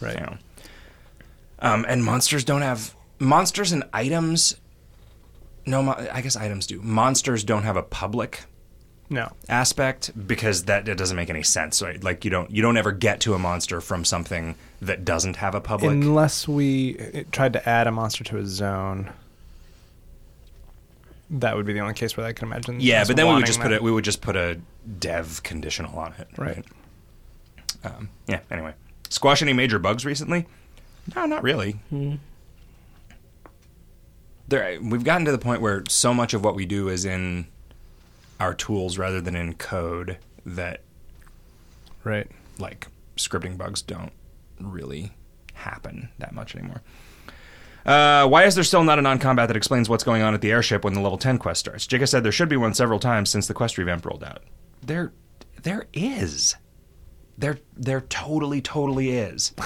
right. 0.00 0.14
You 0.14 0.20
know. 0.20 0.36
Um, 1.60 1.86
and 1.88 2.04
monsters 2.04 2.44
don't 2.44 2.62
have 2.62 2.94
monsters 3.18 3.72
and 3.72 3.84
items. 3.92 4.56
No, 5.64 5.82
mo- 5.82 6.06
I 6.12 6.20
guess 6.20 6.36
items 6.36 6.66
do. 6.66 6.80
Monsters 6.82 7.42
don't 7.42 7.62
have 7.62 7.76
a 7.76 7.82
public 7.82 8.44
No, 9.10 9.32
aspect 9.48 10.10
because 10.26 10.64
that, 10.64 10.86
that 10.86 10.96
doesn't 10.96 11.16
make 11.16 11.30
any 11.30 11.42
sense. 11.42 11.82
Right? 11.82 12.02
Like 12.02 12.24
you 12.24 12.30
don't 12.30 12.50
you 12.50 12.62
don't 12.62 12.76
ever 12.76 12.90
get 12.90 13.20
to 13.20 13.34
a 13.34 13.38
monster 13.38 13.80
from 13.80 14.04
something 14.04 14.54
that 14.80 15.04
doesn't 15.04 15.36
have 15.36 15.54
a 15.54 15.60
public. 15.60 15.92
unless 15.92 16.48
we 16.48 17.24
tried 17.30 17.52
to 17.52 17.68
add 17.68 17.86
a 17.86 17.90
monster 17.90 18.24
to 18.24 18.38
a 18.38 18.46
zone. 18.46 19.10
That 21.30 21.56
would 21.56 21.66
be 21.66 21.72
the 21.72 21.80
only 21.80 21.94
case 21.94 22.16
where 22.16 22.26
I 22.26 22.32
can 22.32 22.48
imagine. 22.48 22.80
yeah, 22.80 23.04
but 23.04 23.16
then 23.16 23.26
we 23.26 23.30
would 23.30 23.34
wanting 23.36 23.46
just 23.46 23.60
put 23.60 23.68
that. 23.70 23.76
it. 23.76 23.82
We 23.82 23.90
would 23.90 24.04
just 24.04 24.20
put 24.20 24.36
a 24.36 24.60
dev 24.98 25.42
conditional 25.42 25.98
on 25.98 26.12
it. 26.18 26.28
Right. 26.36 26.64
Um, 27.82 28.08
yeah. 28.26 28.40
Anyway, 28.50 28.74
squash 29.08 29.42
any 29.42 29.52
major 29.52 29.78
bugs 29.78 30.04
recently? 30.04 30.46
No, 31.14 31.26
not 31.26 31.42
really. 31.42 31.80
There, 34.48 34.78
we've 34.80 35.04
gotten 35.04 35.24
to 35.24 35.32
the 35.32 35.38
point 35.38 35.60
where 35.62 35.82
so 35.88 36.12
much 36.14 36.34
of 36.34 36.44
what 36.44 36.54
we 36.54 36.66
do 36.66 36.88
is 36.88 37.04
in 37.04 37.46
our 38.40 38.54
tools 38.54 38.98
rather 38.98 39.20
than 39.20 39.36
in 39.36 39.54
code 39.54 40.18
that 40.44 40.80
Right. 42.02 42.30
like 42.58 42.88
scripting 43.16 43.56
bugs 43.56 43.80
don't 43.82 44.12
really 44.60 45.12
happen 45.54 46.08
that 46.18 46.32
much 46.34 46.54
anymore. 46.54 46.82
Uh, 47.86 48.26
why 48.26 48.44
is 48.44 48.54
there 48.54 48.64
still 48.64 48.82
not 48.82 48.98
a 48.98 49.02
non-combat 49.02 49.46
that 49.48 49.56
explains 49.56 49.88
what's 49.88 50.04
going 50.04 50.22
on 50.22 50.32
at 50.34 50.40
the 50.40 50.50
airship 50.50 50.84
when 50.84 50.94
the 50.94 51.00
level 51.00 51.18
10 51.18 51.38
quest 51.38 51.60
starts? 51.60 51.86
Jika 51.86 52.08
said 52.08 52.22
there 52.24 52.32
should 52.32 52.48
be 52.48 52.56
one 52.56 52.74
several 52.74 52.98
times 52.98 53.30
since 53.30 53.46
the 53.46 53.54
quest 53.54 53.76
revamp 53.78 54.04
rolled 54.06 54.24
out. 54.24 54.42
There, 54.82 55.12
there 55.62 55.86
is. 55.92 56.56
There, 57.36 57.58
there 57.76 58.00
totally, 58.02 58.60
totally 58.62 59.10
is. 59.10 59.52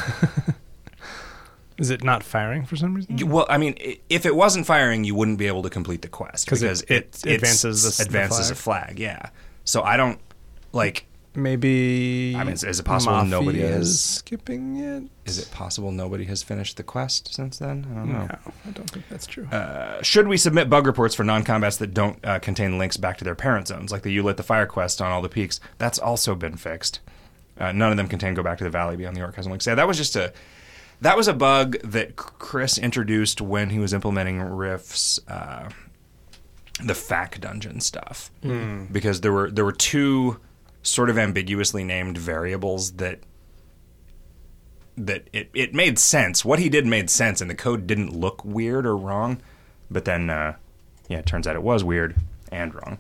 Is 1.79 1.91
it 1.91 2.03
not 2.03 2.23
firing 2.25 2.65
for 2.67 2.77
some 2.77 2.95
reason? 2.95 3.19
You- 3.19 3.27
Well, 3.27 3.47
I 3.49 3.57
mean, 3.59 3.75
i- 3.81 3.99
if 4.09 4.27
it 4.27 4.35
wasn't 4.35 4.67
firing, 4.67 5.05
you 5.05 5.15
wouldn't 5.15 5.39
be 5.39 5.47
able 5.47 5.63
to 5.63 5.71
complete 5.71 6.03
the 6.03 6.09
quest 6.09 6.47
'Cause 6.47 6.61
it- 6.63 6.67
because 6.67 6.83
it 6.83 6.91
it's- 6.91 7.25
advances 7.25 7.83
the 7.85 7.89
s- 7.89 7.97
the 7.99 8.03
advances 8.05 8.51
a 8.51 8.55
flag. 8.55 8.99
Yeah. 8.99 9.31
So 9.65 9.83
I 9.83 9.97
don't 9.97 10.19
like. 10.73 11.05
Maybe. 11.35 12.35
I 12.37 12.43
mean, 12.43 12.55
is- 12.55 12.65
is 12.65 12.81
it 12.81 12.83
possible 12.83 13.25
nobody 13.25 13.61
Mafia 13.61 13.75
has- 13.77 13.89
is 13.91 14.01
skipping 14.01 14.77
it? 14.79 15.05
Is 15.25 15.39
it 15.39 15.51
possible 15.53 15.93
nobody 15.93 16.25
has 16.25 16.43
finished 16.43 16.77
the 16.77 16.83
quest 16.83 17.33
since 17.33 17.59
then? 17.59 17.87
I 17.91 17.95
don't 17.95 18.13
know. 18.13 18.19
No, 18.27 18.39
I 18.67 18.71
don't 18.73 18.91
think 18.91 19.09
that's 19.09 19.27
true. 19.27 19.47
Uh, 19.47 20.03
should 20.03 20.27
we 20.27 20.37
submit 20.37 20.69
bug 20.69 20.87
reports 20.87 21.15
for 21.15 21.23
non-combats 21.25 21.77
that 21.77 21.95
don't 21.95 22.19
uh, 22.25 22.39
contain 22.41 22.77
links 22.79 22.97
back 22.97 23.19
to 23.19 23.25
their 23.25 23.35
parent 23.37 23.69
zones, 23.69 23.93
like 23.93 24.03
the 24.03 24.11
you 24.13 24.23
lit 24.23 24.37
the 24.37 24.43
fire 24.43 24.67
quest 24.67 25.01
on 25.01 25.13
all 25.13 25.23
the 25.23 25.29
peaks? 25.29 25.61
That's 25.79 25.99
also 25.99 26.35
been 26.35 26.57
fixed. 26.57 26.99
Uh, 27.61 27.73
none 27.73 27.91
of 27.91 27.97
them 27.97 28.09
contain 28.09 28.35
go 28.35 28.43
back 28.43 28.59
to 28.59 28.65
the 28.65 28.71
valley 28.71 28.97
beyond 28.97 29.17
the 29.17 29.23
orc 29.23 29.37
links. 29.39 29.67
Yeah, 29.67 29.75
that 29.77 29.87
was 29.87 29.97
just 29.97 30.17
a 30.17 30.33
that 31.01 31.17
was 31.17 31.29
a 31.29 31.35
bug 31.35 31.79
that 31.85 32.17
Chris 32.17 32.79
introduced 32.79 33.41
when 33.41 33.71
he 33.71 33.79
was 33.79 33.93
implementing 33.93 34.39
riffs 34.39 35.19
uh, 35.29 35.69
the 36.83 36.95
FAC 36.95 37.41
dungeon 37.41 37.81
stuff 37.81 38.31
because 38.93 39.21
there 39.21 39.33
were 39.33 39.51
there 39.51 39.65
were 39.65 39.73
two 39.73 40.39
sort 40.83 41.11
of 41.11 41.19
ambiguously 41.19 41.85
named 41.85 42.17
variables 42.17 42.93
that 42.93 43.21
that 44.97 45.29
it, 45.33 45.51
it 45.55 45.75
made 45.75 45.99
sense. 45.99 46.45
What 46.45 46.59
he 46.59 46.69
did 46.69 46.87
made 46.87 47.09
sense, 47.11 47.41
and 47.41 47.49
the 47.51 47.55
code 47.55 47.87
didn't 47.87 48.13
look 48.13 48.45
weird 48.45 48.85
or 48.87 48.97
wrong. 48.97 49.41
But 49.91 50.05
then, 50.05 50.29
uh, 50.29 50.57
yeah, 51.09 51.19
it 51.19 51.27
turns 51.27 51.47
out 51.47 51.57
it 51.57 51.63
was 51.63 51.83
weird 51.85 52.17
and 52.51 52.75
wrong. 52.75 52.99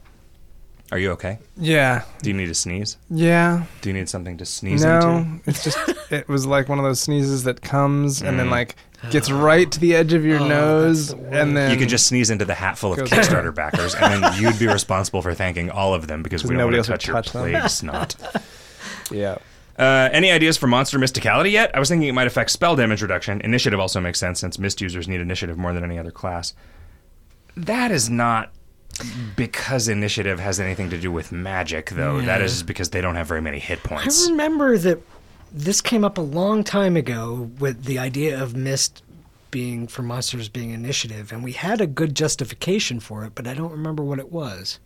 Are 0.90 0.98
you 0.98 1.10
okay? 1.12 1.38
Yeah, 1.58 2.02
Do 2.22 2.30
you 2.30 2.36
need 2.36 2.46
to 2.46 2.54
sneeze? 2.54 2.96
yeah. 3.10 3.64
Do 3.82 3.90
you 3.90 3.92
need 3.92 4.08
something 4.08 4.38
to 4.38 4.46
sneeze 4.46 4.82
No, 4.84 5.18
into? 5.18 5.40
it's 5.50 5.62
just 5.62 5.78
it 6.10 6.26
was 6.28 6.46
like 6.46 6.68
one 6.70 6.78
of 6.78 6.84
those 6.84 6.98
sneezes 7.00 7.44
that 7.44 7.60
comes 7.60 8.22
and 8.22 8.34
Mm. 8.34 8.36
then 8.38 8.50
like 8.50 8.74
gets 9.10 9.30
right 9.30 9.70
to 9.70 9.78
the 9.78 9.94
edge 9.94 10.12
of 10.14 10.24
your 10.24 10.40
Oh, 10.40 10.48
nose, 10.48 11.08
the 11.14 11.16
and 11.40 11.54
then 11.56 11.70
You 11.70 11.76
could 11.76 11.90
just 11.90 12.06
sneeze 12.06 12.30
into 12.30 12.44
the 12.46 12.54
hat 12.54 12.78
full 12.78 12.92
of 12.92 12.98
Goes- 13.00 13.10
Kickstarter 13.10 13.54
backers, 13.54 13.94
and 13.94 14.24
then 14.24 14.32
you'd 14.42 14.58
be 14.58 14.66
responsible 14.66 15.20
for 15.20 15.34
thanking 15.34 15.70
all 15.70 15.92
of 15.94 16.06
them 16.06 16.22
because 16.22 16.42
we 16.42 16.50
don't 16.50 16.58
nobody 16.58 16.78
want 16.78 16.86
to 16.86 16.92
else 16.92 17.06
would 17.06 17.12
touch 17.12 17.32
your 17.34 17.42
touch 17.42 17.52
them. 17.52 17.60
plague 17.60 17.68
snot. 17.70 18.16
yeah. 19.10 19.36
Uh, 19.78 20.08
any 20.10 20.30
ideas 20.32 20.56
for 20.56 20.66
monster 20.66 20.98
mysticality 20.98 21.52
yet? 21.52 21.70
I 21.74 21.78
was 21.78 21.88
thinking 21.88 22.08
it 22.08 22.12
might 22.12 22.26
affect 22.26 22.50
spell 22.50 22.74
damage 22.74 23.00
reduction. 23.02 23.40
Initiative 23.42 23.78
also 23.78 24.00
makes 24.00 24.18
sense 24.18 24.40
since 24.40 24.58
mist 24.58 24.80
users 24.80 25.06
need 25.06 25.20
initiative 25.20 25.56
more 25.58 25.72
than 25.72 25.84
any 25.84 25.98
other 25.98 26.10
class. 26.10 26.54
That 27.56 27.90
is 27.92 28.08
not 28.10 28.50
because 29.36 29.88
initiative 29.88 30.40
has 30.40 30.58
anything 30.60 30.90
to 30.90 30.98
do 30.98 31.10
with 31.12 31.32
magic, 31.32 31.90
though. 31.90 32.20
That 32.20 32.40
Yeah. 32.40 32.44
is 32.46 32.62
because 32.62 32.90
they 32.90 33.00
don't 33.00 33.14
have 33.16 33.26
very 33.28 33.40
many 33.42 33.58
hit 33.58 33.82
points. 33.82 34.26
I 34.26 34.30
remember 34.30 34.76
that 34.78 34.98
this 35.52 35.80
came 35.80 36.04
up 36.04 36.18
a 36.18 36.22
long 36.22 36.62
time 36.64 36.96
ago 36.96 37.50
with 37.58 37.84
the 37.84 37.98
idea 37.98 38.40
of 38.42 38.54
mist 38.56 39.02
being 39.50 39.86
for 39.88 40.02
monsters 40.02 40.48
being 40.48 40.70
initiative, 40.70 41.32
and 41.32 41.42
we 41.42 41.52
had 41.52 41.80
a 41.80 41.86
good 41.86 42.14
justification 42.14 43.00
for 43.00 43.24
it, 43.24 43.34
but 43.34 43.46
I 43.46 43.54
don't 43.54 43.72
remember 43.72 44.02
what 44.02 44.18
it 44.18 44.30
was. 44.30 44.78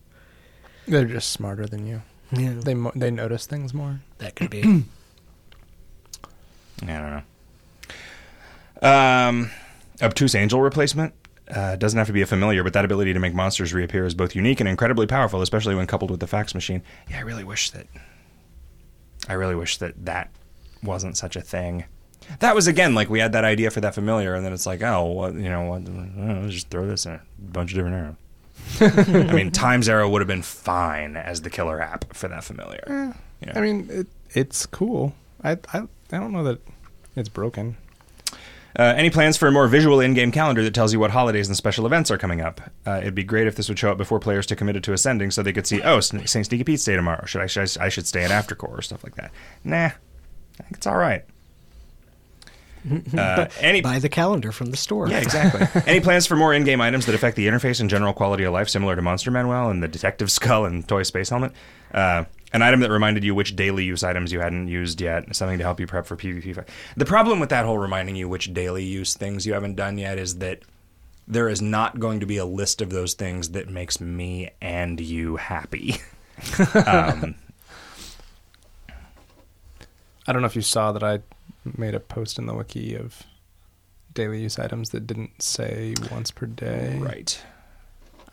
They're 0.87 1.05
just 1.05 1.31
smarter 1.33 1.67
than 1.67 1.87
you. 1.87 2.03
Yeah, 2.31 2.55
They 2.63 2.75
mo- 2.75 2.93
they 2.95 3.11
notice 3.11 3.45
things 3.47 3.75
more. 3.75 4.01
that 4.19 4.37
could 4.37 4.51
be. 4.51 4.63
I 6.83 6.87
don't 6.87 7.23
know. 8.83 8.89
Um, 8.89 9.51
obtuse 10.01 10.35
angel 10.35 10.61
replacement 10.61 11.15
uh, 11.55 11.77
doesn't 11.77 11.99
have 11.99 12.07
to 12.07 12.13
be 12.13 12.23
a 12.23 12.27
familiar, 12.27 12.65
but 12.65 12.73
that 12.73 12.85
ability 12.85 13.13
to 13.13 13.21
make 13.21 13.35
monsters 13.35 13.75
reappear 13.75 14.07
is 14.07 14.15
both 14.15 14.35
unique 14.35 14.61
and 14.61 14.69
incredibly 14.69 15.07
powerful, 15.07 15.43
especially 15.43 15.75
when 15.75 15.87
coupled 15.87 16.11
with 16.11 16.21
the 16.21 16.27
fax 16.27 16.55
machine. 16.55 16.83
Yeah, 17.11 17.19
I 17.19 17.21
really 17.21 17.45
wish 17.45 17.71
that. 17.71 17.87
I 19.29 19.35
really 19.35 19.55
wish 19.55 19.77
that 19.79 20.05
that 20.05 20.31
wasn't 20.83 21.17
such 21.17 21.37
a 21.37 21.41
thing. 21.41 21.85
That 22.39 22.55
was 22.55 22.67
again 22.67 22.95
like 22.95 23.11
we 23.11 23.19
had 23.19 23.33
that 23.33 23.45
idea 23.45 23.71
for 23.71 23.81
that 23.81 23.95
familiar, 23.95 24.35
and 24.35 24.45
then 24.45 24.53
it's 24.53 24.67
like, 24.67 24.83
oh, 24.83 25.05
what, 25.05 25.35
you 25.35 25.49
know, 25.49 25.63
what, 25.63 25.83
uh, 25.87 26.49
just 26.49 26.71
throw 26.71 26.87
this 26.87 27.05
in 27.05 27.13
a 27.13 27.23
bunch 27.39 27.73
of 27.73 27.77
different 27.77 27.97
arrows. 27.97 28.17
I 29.31 29.33
mean, 29.33 29.51
Times 29.51 29.89
Arrow 29.89 30.09
would 30.09 30.21
have 30.21 30.29
been 30.29 30.43
fine 30.43 31.17
as 31.17 31.43
the 31.43 31.51
killer 31.51 31.81
app 31.81 32.15
for 32.15 32.29
that 32.29 32.45
familiar. 32.45 32.85
You 33.41 33.47
know? 33.47 33.53
I 33.55 33.61
mean, 33.61 33.89
it, 33.91 34.07
it's 34.31 34.67
cool. 34.67 35.15
I, 35.43 35.53
I 35.73 35.83
I 36.13 36.19
don't 36.19 36.33
know 36.33 36.45
that 36.45 36.61
it's 37.17 37.29
broken. 37.29 37.77
Uh, 38.79 38.95
any 38.97 39.11
plans 39.11 39.37
for 39.37 39.49
a 39.49 39.53
more 39.53 39.67
visual 39.69 40.01
in-game 40.01 40.33
calendar 40.33 40.63
that 40.63 40.73
tells 40.73 40.93
you 40.93 40.99
what 41.01 41.11
holidays 41.11 41.47
and 41.49 41.57
special 41.57 41.85
events 41.85 42.11
are 42.11 42.17
coming 42.19 42.41
up? 42.41 42.61
Uh, 42.87 42.99
it'd 43.03 43.15
be 43.15 43.25
great 43.25 43.47
if 43.47 43.57
this 43.57 43.69
would 43.69 43.79
show 43.79 43.91
up 43.91 43.99
before 43.99 44.19
players 44.19 44.47
to 44.47 44.57
committed 44.57 44.83
to 44.85 44.93
ascending, 44.93 45.31
so 45.31 45.43
they 45.43 45.53
could 45.53 45.67
see, 45.67 45.83
oh, 45.83 46.01
St. 46.01 46.29
Sneaky 46.29 46.65
Pete's 46.65 46.85
Day 46.85 46.97
tomorrow. 46.97 47.25
Should 47.27 47.43
I, 47.43 47.47
should 47.47 47.79
I? 47.79 47.85
I 47.85 47.89
should 47.89 48.07
stay 48.07 48.25
in 48.25 48.31
Aftercore 48.31 48.79
or 48.79 48.83
stuff 48.83 49.05
like 49.05 49.15
that. 49.17 49.31
Nah, 49.65 49.87
I 49.87 50.63
think 50.63 50.73
it's 50.77 50.87
all 50.87 50.97
right. 50.97 51.25
Uh, 53.17 53.47
any 53.61 53.81
Buy 53.81 54.01
the 54.01 54.09
calendar 54.09 54.51
from 54.51 54.73
the 54.73 54.77
store. 54.77 55.09
yeah, 55.09 55.19
exactly. 55.21 55.83
Any 55.87 56.01
plans 56.01 56.27
for 56.27 56.35
more 56.35 56.53
in-game 56.53 56.81
items 56.81 57.07
that 57.07 57.15
affect 57.15 57.37
the 57.37 57.47
interface 57.47 57.81
and 57.81 57.89
general 57.89 58.13
quality 58.13 58.43
of 58.43 58.53
life, 58.53 58.69
similar 58.69 58.97
to 58.97 59.03
Monster 59.03 59.31
Manuel 59.31 59.71
and 59.71 59.81
the 59.81 59.87
Detective 59.87 60.33
Skull 60.33 60.65
and 60.65 60.87
Toy 60.89 61.05
Space 61.05 61.29
Helmet? 61.29 61.53
Uh, 61.95 62.25
an 62.53 62.63
item 62.63 62.81
that 62.81 62.91
reminded 62.91 63.25
you 63.25 63.35
which 63.35 63.57
daily 63.57 63.85
use 63.85 64.05
items 64.05 64.33
you 64.33 64.41
hadn't 64.41 64.69
used 64.69 65.01
yet, 65.01 65.35
something 65.35 65.59
to 65.59 65.65
help 65.65 65.81
you 65.81 65.87
prep 65.87 66.07
for 66.07 66.17
PvP. 66.17 66.67
The 66.97 67.05
problem 67.05 67.41
with 67.41 67.49
that 67.51 67.65
whole 67.65 67.79
reminding 67.79 68.17
you 68.17 68.29
which 68.29 68.53
daily 68.53 68.85
use 68.85 69.15
things 69.15 69.47
you 69.47 69.55
haven't 69.55 69.75
done 69.75 69.99
yet 69.99 70.19
is 70.19 70.39
that 70.39 70.61
there 71.27 71.49
is 71.49 71.63
not 71.63 71.99
going 71.99 72.21
to 72.21 72.27
be 72.27 72.37
a 72.37 72.45
list 72.45 72.83
of 72.83 72.91
those 72.91 73.15
things 73.15 73.51
that 73.51 73.69
makes 73.69 74.01
me 74.01 74.51
and 74.61 75.01
you 75.01 75.37
happy. 75.37 75.97
um, 76.87 77.35
I 80.27 80.33
don't 80.33 80.43
know 80.43 80.47
if 80.47 80.57
you 80.57 80.63
saw 80.63 80.93
that 80.93 81.03
I 81.03 81.21
made 81.77 81.95
a 81.95 82.01
post 82.01 82.39
in 82.39 82.47
the 82.47 82.55
wiki 82.55 82.95
of 82.95 83.23
daily 84.13 84.43
use 84.43 84.59
items 84.59 84.91
that 84.91 85.07
didn't 85.07 85.43
say 85.43 85.95
once 86.11 86.31
per 86.31 86.47
day. 86.47 86.99
right. 86.99 87.41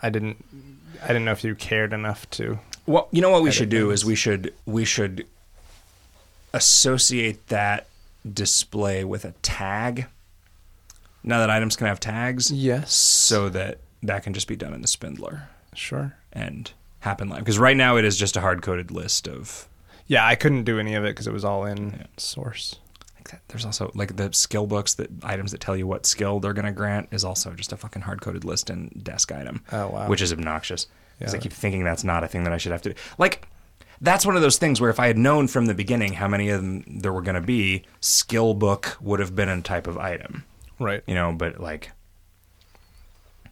I 0.02 0.10
didn't. 0.10 0.44
I 1.04 1.08
didn't 1.08 1.26
know 1.26 1.32
if 1.32 1.44
you 1.44 1.56
cared 1.56 1.94
enough 1.94 2.30
to. 2.32 2.60
Well, 2.90 3.08
you 3.12 3.22
know 3.22 3.30
what 3.30 3.44
we 3.44 3.52
should 3.52 3.70
do 3.70 3.90
things. 3.90 4.00
is 4.02 4.06
we 4.06 4.16
should 4.16 4.52
we 4.66 4.84
should 4.84 5.28
associate 6.54 7.48
that 7.50 7.86
display 8.34 9.04
with 9.04 9.26
a 9.26 9.32
tag. 9.44 10.08
Now 11.24 11.38
that 11.40 11.52
items 11.52 11.76
can 11.76 11.86
have 11.86 12.00
tags, 12.00 12.52
Yes. 12.52 12.92
so 12.94 13.48
that 13.50 13.78
that 14.02 14.24
can 14.24 14.34
just 14.34 14.48
be 14.48 14.56
done 14.56 14.74
in 14.74 14.82
the 14.82 14.88
spindler 14.88 15.50
Sure. 15.76 16.16
and 16.34 16.72
happen 17.02 17.30
live. 17.30 17.40
Because 17.40 17.60
right 17.60 17.78
now 17.78 17.98
it 17.98 18.06
is 18.06 18.18
just 18.18 18.36
a 18.36 18.42
hard 18.42 18.64
coded 18.64 18.90
list 18.90 19.28
of. 19.28 19.68
Yeah, 20.08 20.26
I 20.26 20.34
couldn't 20.34 20.64
do 20.64 20.80
any 20.80 20.96
of 20.96 21.04
it 21.06 21.10
because 21.10 21.28
it 21.28 21.34
was 21.34 21.46
all 21.46 21.66
in 21.66 21.92
Yeah. 21.92 22.06
source. 22.18 22.78
There's 23.50 23.64
also 23.66 23.92
like 23.94 24.16
the 24.16 24.34
skill 24.34 24.66
books 24.66 24.96
that 24.96 25.12
items 25.22 25.52
that 25.52 25.62
tell 25.62 25.78
you 25.78 25.86
what 25.86 26.08
skill 26.08 26.40
they're 26.40 26.54
going 26.54 26.66
to 26.66 26.72
grant 26.72 27.10
is 27.12 27.24
also 27.24 27.54
just 27.54 27.72
a 27.72 27.78
fucking 27.78 28.02
hard 28.02 28.22
coded 28.22 28.44
list 28.44 28.72
in 28.72 28.90
desk 29.04 29.32
item. 29.32 29.64
Oh, 29.72 29.90
wow. 29.90 30.08
Which 30.08 30.24
is 30.24 30.34
obnoxious 30.34 30.88
because 31.20 31.36
I 31.36 31.38
keep 31.38 31.54
thinking 31.54 31.84
that's 31.84 32.04
not 32.04 32.24
a 32.24 32.28
thing 32.28 32.44
that 32.46 32.54
I 32.54 32.58
should 32.58 32.72
have 32.72 32.82
to 32.84 32.94
do. 32.94 33.00
Like 33.18 33.48
that's 34.02 34.26
one 34.26 34.36
of 34.36 34.42
those 34.42 34.58
things 34.58 34.80
where 34.82 34.90
if 34.90 35.00
I 35.00 35.08
had 35.08 35.18
known 35.18 35.48
from 35.48 35.66
the 35.66 35.74
beginning 35.74 36.14
how 36.14 36.28
many 36.28 36.50
of 36.50 36.62
them 36.62 36.84
there 36.88 37.12
were 37.14 37.22
going 37.22 37.36
to 37.36 37.42
be, 37.42 37.84
skill 38.00 38.54
book 38.54 38.98
would 39.02 39.20
have 39.20 39.36
been 39.36 39.50
a 39.50 39.62
type 39.62 39.88
of 39.88 39.98
item, 39.98 40.46
Right. 40.80 41.04
you 41.06 41.14
know. 41.16 41.34
But 41.34 41.60
like, 41.60 41.92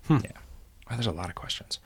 yeah, 0.09 0.17
Wow, 0.89 0.95
there's 0.95 1.07
a 1.07 1.11
lot 1.11 1.27
of 1.29 1.35
questions. 1.35 1.79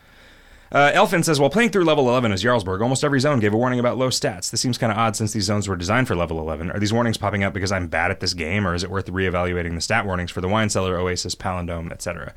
Uh, 0.71 0.89
Elfin 0.93 1.21
says, 1.21 1.37
while 1.37 1.49
playing 1.49 1.69
through 1.71 1.83
level 1.83 2.07
11 2.07 2.31
as 2.31 2.41
Jarlsberg, 2.43 2.81
almost 2.81 3.03
every 3.03 3.19
zone 3.19 3.39
gave 3.41 3.53
a 3.53 3.57
warning 3.57 3.79
about 3.79 3.97
low 3.97 4.07
stats. 4.07 4.49
This 4.51 4.61
seems 4.61 4.77
kind 4.77 4.89
of 4.89 4.97
odd 4.97 5.17
since 5.17 5.33
these 5.33 5.43
zones 5.43 5.67
were 5.67 5.75
designed 5.75 6.07
for 6.07 6.15
level 6.15 6.39
11. 6.39 6.71
Are 6.71 6.79
these 6.79 6.93
warnings 6.93 7.17
popping 7.17 7.43
up 7.43 7.53
because 7.53 7.73
I'm 7.73 7.87
bad 7.87 8.09
at 8.09 8.21
this 8.21 8.33
game, 8.33 8.65
or 8.65 8.73
is 8.73 8.81
it 8.83 8.89
worth 8.89 9.07
reevaluating 9.07 9.75
the 9.75 9.81
stat 9.81 10.05
warnings 10.05 10.31
for 10.31 10.39
the 10.39 10.47
Wine 10.47 10.69
Cellar, 10.69 10.95
Oasis, 10.97 11.35
Palindome, 11.35 11.91
etc.? 11.91 12.33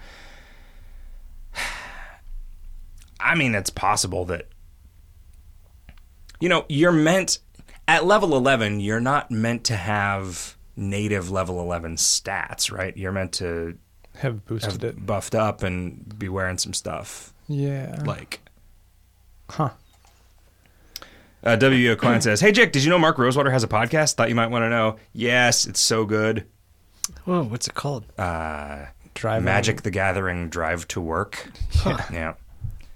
I 3.25 3.35
mean, 3.35 3.55
it's 3.55 3.71
possible 3.71 4.25
that, 4.27 4.49
you 6.41 6.49
know, 6.49 6.65
you're 6.69 6.93
meant, 6.93 7.39
at 7.89 8.05
level 8.05 8.37
11, 8.37 8.81
you're 8.81 9.01
not 9.01 9.31
meant 9.31 9.65
to 9.65 9.77
have 9.77 10.57
native 10.77 11.31
level 11.31 11.61
11 11.61 11.97
stats, 11.97 12.71
right? 12.71 12.97
You're 12.97 13.13
meant 13.13 13.33
to 13.35 13.79
Have 14.17 14.45
boosted 14.45 14.73
have 14.73 14.85
it. 14.85 15.07
buffed 15.07 15.35
up 15.35 15.63
and 15.63 16.19
be 16.19 16.29
wearing 16.29 16.59
some 16.59 16.75
stuff 16.75 17.33
Yeah. 17.49 18.03
like 18.05 18.41
huh. 19.51 19.71
uh, 21.43 21.57
W. 21.57 21.95
Aquan 21.97 22.23
says, 22.23 22.41
"Hey 22.41 22.53
Jake, 22.53 22.73
did 22.73 22.83
you 22.85 22.91
know 22.91 22.99
Mark 22.99 23.19
Rosewater 23.19 23.51
has 23.51 23.63
a 23.65 23.69
podcast? 23.69 24.15
Thought 24.15 24.29
you 24.31 24.35
might 24.35 24.49
want 24.49 24.65
to 24.65 24.71
know. 24.71 24.97
Yes, 25.13 25.67
it's 25.67 25.81
so 25.81 26.05
good. 26.05 26.47
Oh, 27.27 27.43
what's 27.45 27.69
it 27.69 27.75
called? 27.75 28.05
Uh, 28.19 28.87
Driving. 29.15 29.45
Magic 29.45 29.83
the 29.83 29.91
Gathering 29.91 30.49
Drive 30.49 30.89
to 30.89 31.01
Work. 31.01 31.51
Yeah, 32.11 32.35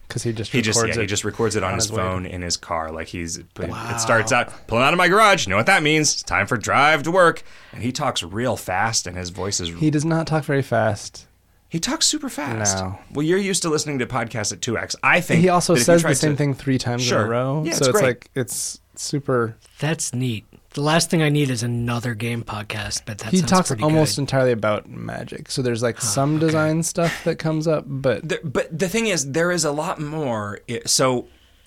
Because 0.08 0.22
he 0.22 0.32
just 0.32 0.50
he 0.50 0.62
just 0.62 0.78
records 0.80 0.96
yeah, 0.96 1.00
it. 1.00 1.04
he 1.04 1.06
just 1.06 1.24
records 1.24 1.54
it 1.54 1.62
on, 1.62 1.72
on 1.72 1.74
his 1.76 1.88
his 1.90 1.94
phone 1.96 2.24
in 2.24 2.40
his 2.40 2.56
car. 2.56 2.90
Like 2.90 3.08
he's 3.08 3.40
Wow. 3.58 3.94
it 3.94 4.00
starts 4.00 4.32
out 4.32 4.66
pulling 4.66 4.82
out 4.84 4.94
of 4.94 4.96
my 4.98 5.06
garage. 5.08 5.46
You 5.46 5.50
know 5.50 5.56
what 5.58 5.66
that 5.66 5.82
means? 5.82 6.14
It's 6.14 6.22
time 6.22 6.46
for 6.46 6.56
drive 6.56 7.02
to 7.02 7.10
work. 7.10 7.42
And 7.72 7.82
he 7.82 7.92
talks 7.92 8.22
real 8.22 8.56
fast, 8.56 9.06
and 9.06 9.16
his 9.18 9.28
voice 9.30 9.60
is 9.60 9.68
He 9.78 9.90
does 9.90 10.06
not 10.06 10.26
talk 10.26 10.44
very 10.44 10.62
fast. 10.62 11.26
he 11.68 11.78
talks 11.78 12.06
super 12.06 12.30
fast. 12.30 12.78
No. 12.78 12.98
Well, 13.12 13.22
you're 13.26 13.36
used 13.38 13.60
to 13.62 13.68
listening 13.68 13.98
to 13.98 14.06
podcasts 14.06 14.50
at 14.52 14.62
two 14.62 14.78
x. 14.78 14.96
I 15.02 15.20
think 15.20 15.42
He 15.42 15.50
also 15.50 15.74
that 15.74 15.80
if 15.80 15.82
you 15.82 15.84
says 15.84 16.02
the 16.02 16.14
same 16.14 16.30
to- 16.32 16.36
thing 16.38 16.54
three 16.54 16.78
times 16.78 17.10
in 17.10 17.16
a 17.18 17.26
row. 17.26 17.62
Yeah, 17.66 17.74
so 17.74 17.78
it's 17.84 17.88
it's 17.88 18.00
like 18.02 18.30
it's 18.34 18.80
super. 18.94 19.56
That's 19.78 20.14
neat. 20.14 20.46
The 20.78 20.84
last 20.84 21.10
thing 21.10 21.22
I 21.22 21.28
need 21.28 21.50
is 21.50 21.64
another 21.64 22.14
game 22.14 22.44
podcast, 22.44 23.02
but 23.04 23.18
that 23.18 23.32
he 23.32 23.42
talks 23.42 23.66
pretty 23.66 23.82
almost 23.82 24.14
good. 24.14 24.22
entirely 24.22 24.52
about 24.52 24.88
magic. 24.88 25.50
So 25.50 25.60
there's 25.60 25.82
like 25.82 25.96
oh, 25.96 26.06
some 26.06 26.38
design 26.38 26.84
stuff 26.84 27.24
that 27.24 27.40
comes 27.40 27.66
up, 27.66 27.82
but 27.88 28.28
There, 28.28 28.38
but 28.44 28.78
the 28.78 28.88
thing 28.88 29.08
is, 29.08 29.32
there 29.32 29.50
is 29.50 29.64
a 29.64 29.72
lot 29.72 30.00
more. 30.00 30.60
So 30.86 31.26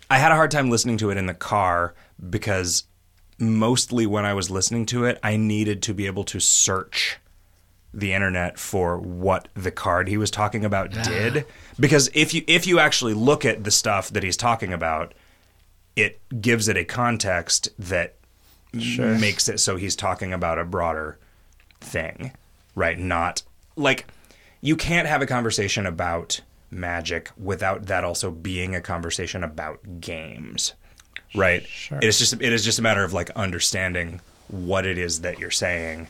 I 0.09 0.17
had 0.17 0.31
a 0.31 0.35
hard 0.35 0.49
time 0.49 0.69
listening 0.69 0.95
to 0.99 1.09
it 1.09 1.17
in 1.17 1.25
the 1.25 1.33
car 1.33 1.93
because 2.29 2.85
mostly 3.37 4.05
when 4.05 4.23
I 4.23 4.33
was 4.33 4.49
listening 4.49 4.85
to 4.85 5.03
it, 5.03 5.19
I 5.21 5.35
needed 5.35 5.81
to 5.83 5.93
be 5.93 6.05
able 6.05 6.23
to 6.23 6.39
search 6.39 7.17
the 7.93 8.13
internet 8.13 8.57
for 8.57 8.97
what 8.97 9.49
the 9.55 9.71
card 9.71 10.07
he 10.07 10.15
was 10.15 10.31
talking 10.31 10.63
about 10.63 10.89
did. 10.89 11.45
Because 11.77 12.09
if 12.13 12.33
you 12.33 12.45
if 12.47 12.65
you 12.65 12.79
actually 12.79 13.13
look 13.13 13.43
at 13.43 13.65
the 13.65 13.71
stuff 13.71 14.09
that 14.11 14.23
he's 14.23 14.37
talking 14.37 14.71
about, 14.71 15.13
it 15.97 16.21
gives 16.39 16.69
it 16.69 16.77
a 16.77 16.85
context 16.85 17.67
that 17.77 18.15
Sure. 18.79 19.17
makes 19.17 19.49
it 19.49 19.59
so 19.59 19.75
he's 19.75 19.95
talking 19.95 20.31
about 20.31 20.57
a 20.57 20.63
broader 20.63 21.17
thing, 21.81 22.31
right? 22.75 22.97
Not 22.97 23.43
like 23.75 24.07
you 24.61 24.75
can't 24.75 25.07
have 25.07 25.21
a 25.21 25.25
conversation 25.25 25.85
about 25.85 26.41
magic 26.69 27.29
without 27.37 27.87
that 27.87 28.03
also 28.03 28.31
being 28.31 28.75
a 28.75 28.81
conversation 28.81 29.43
about 29.43 29.99
games. 29.99 30.73
Right? 31.35 31.65
Sure. 31.65 31.97
It 31.97 32.05
is 32.05 32.19
just 32.19 32.33
it 32.33 32.53
is 32.53 32.63
just 32.63 32.79
a 32.79 32.81
matter 32.81 33.03
of 33.03 33.13
like 33.13 33.29
understanding 33.31 34.21
what 34.47 34.85
it 34.85 34.97
is 34.97 35.21
that 35.21 35.39
you're 35.39 35.51
saying. 35.51 36.07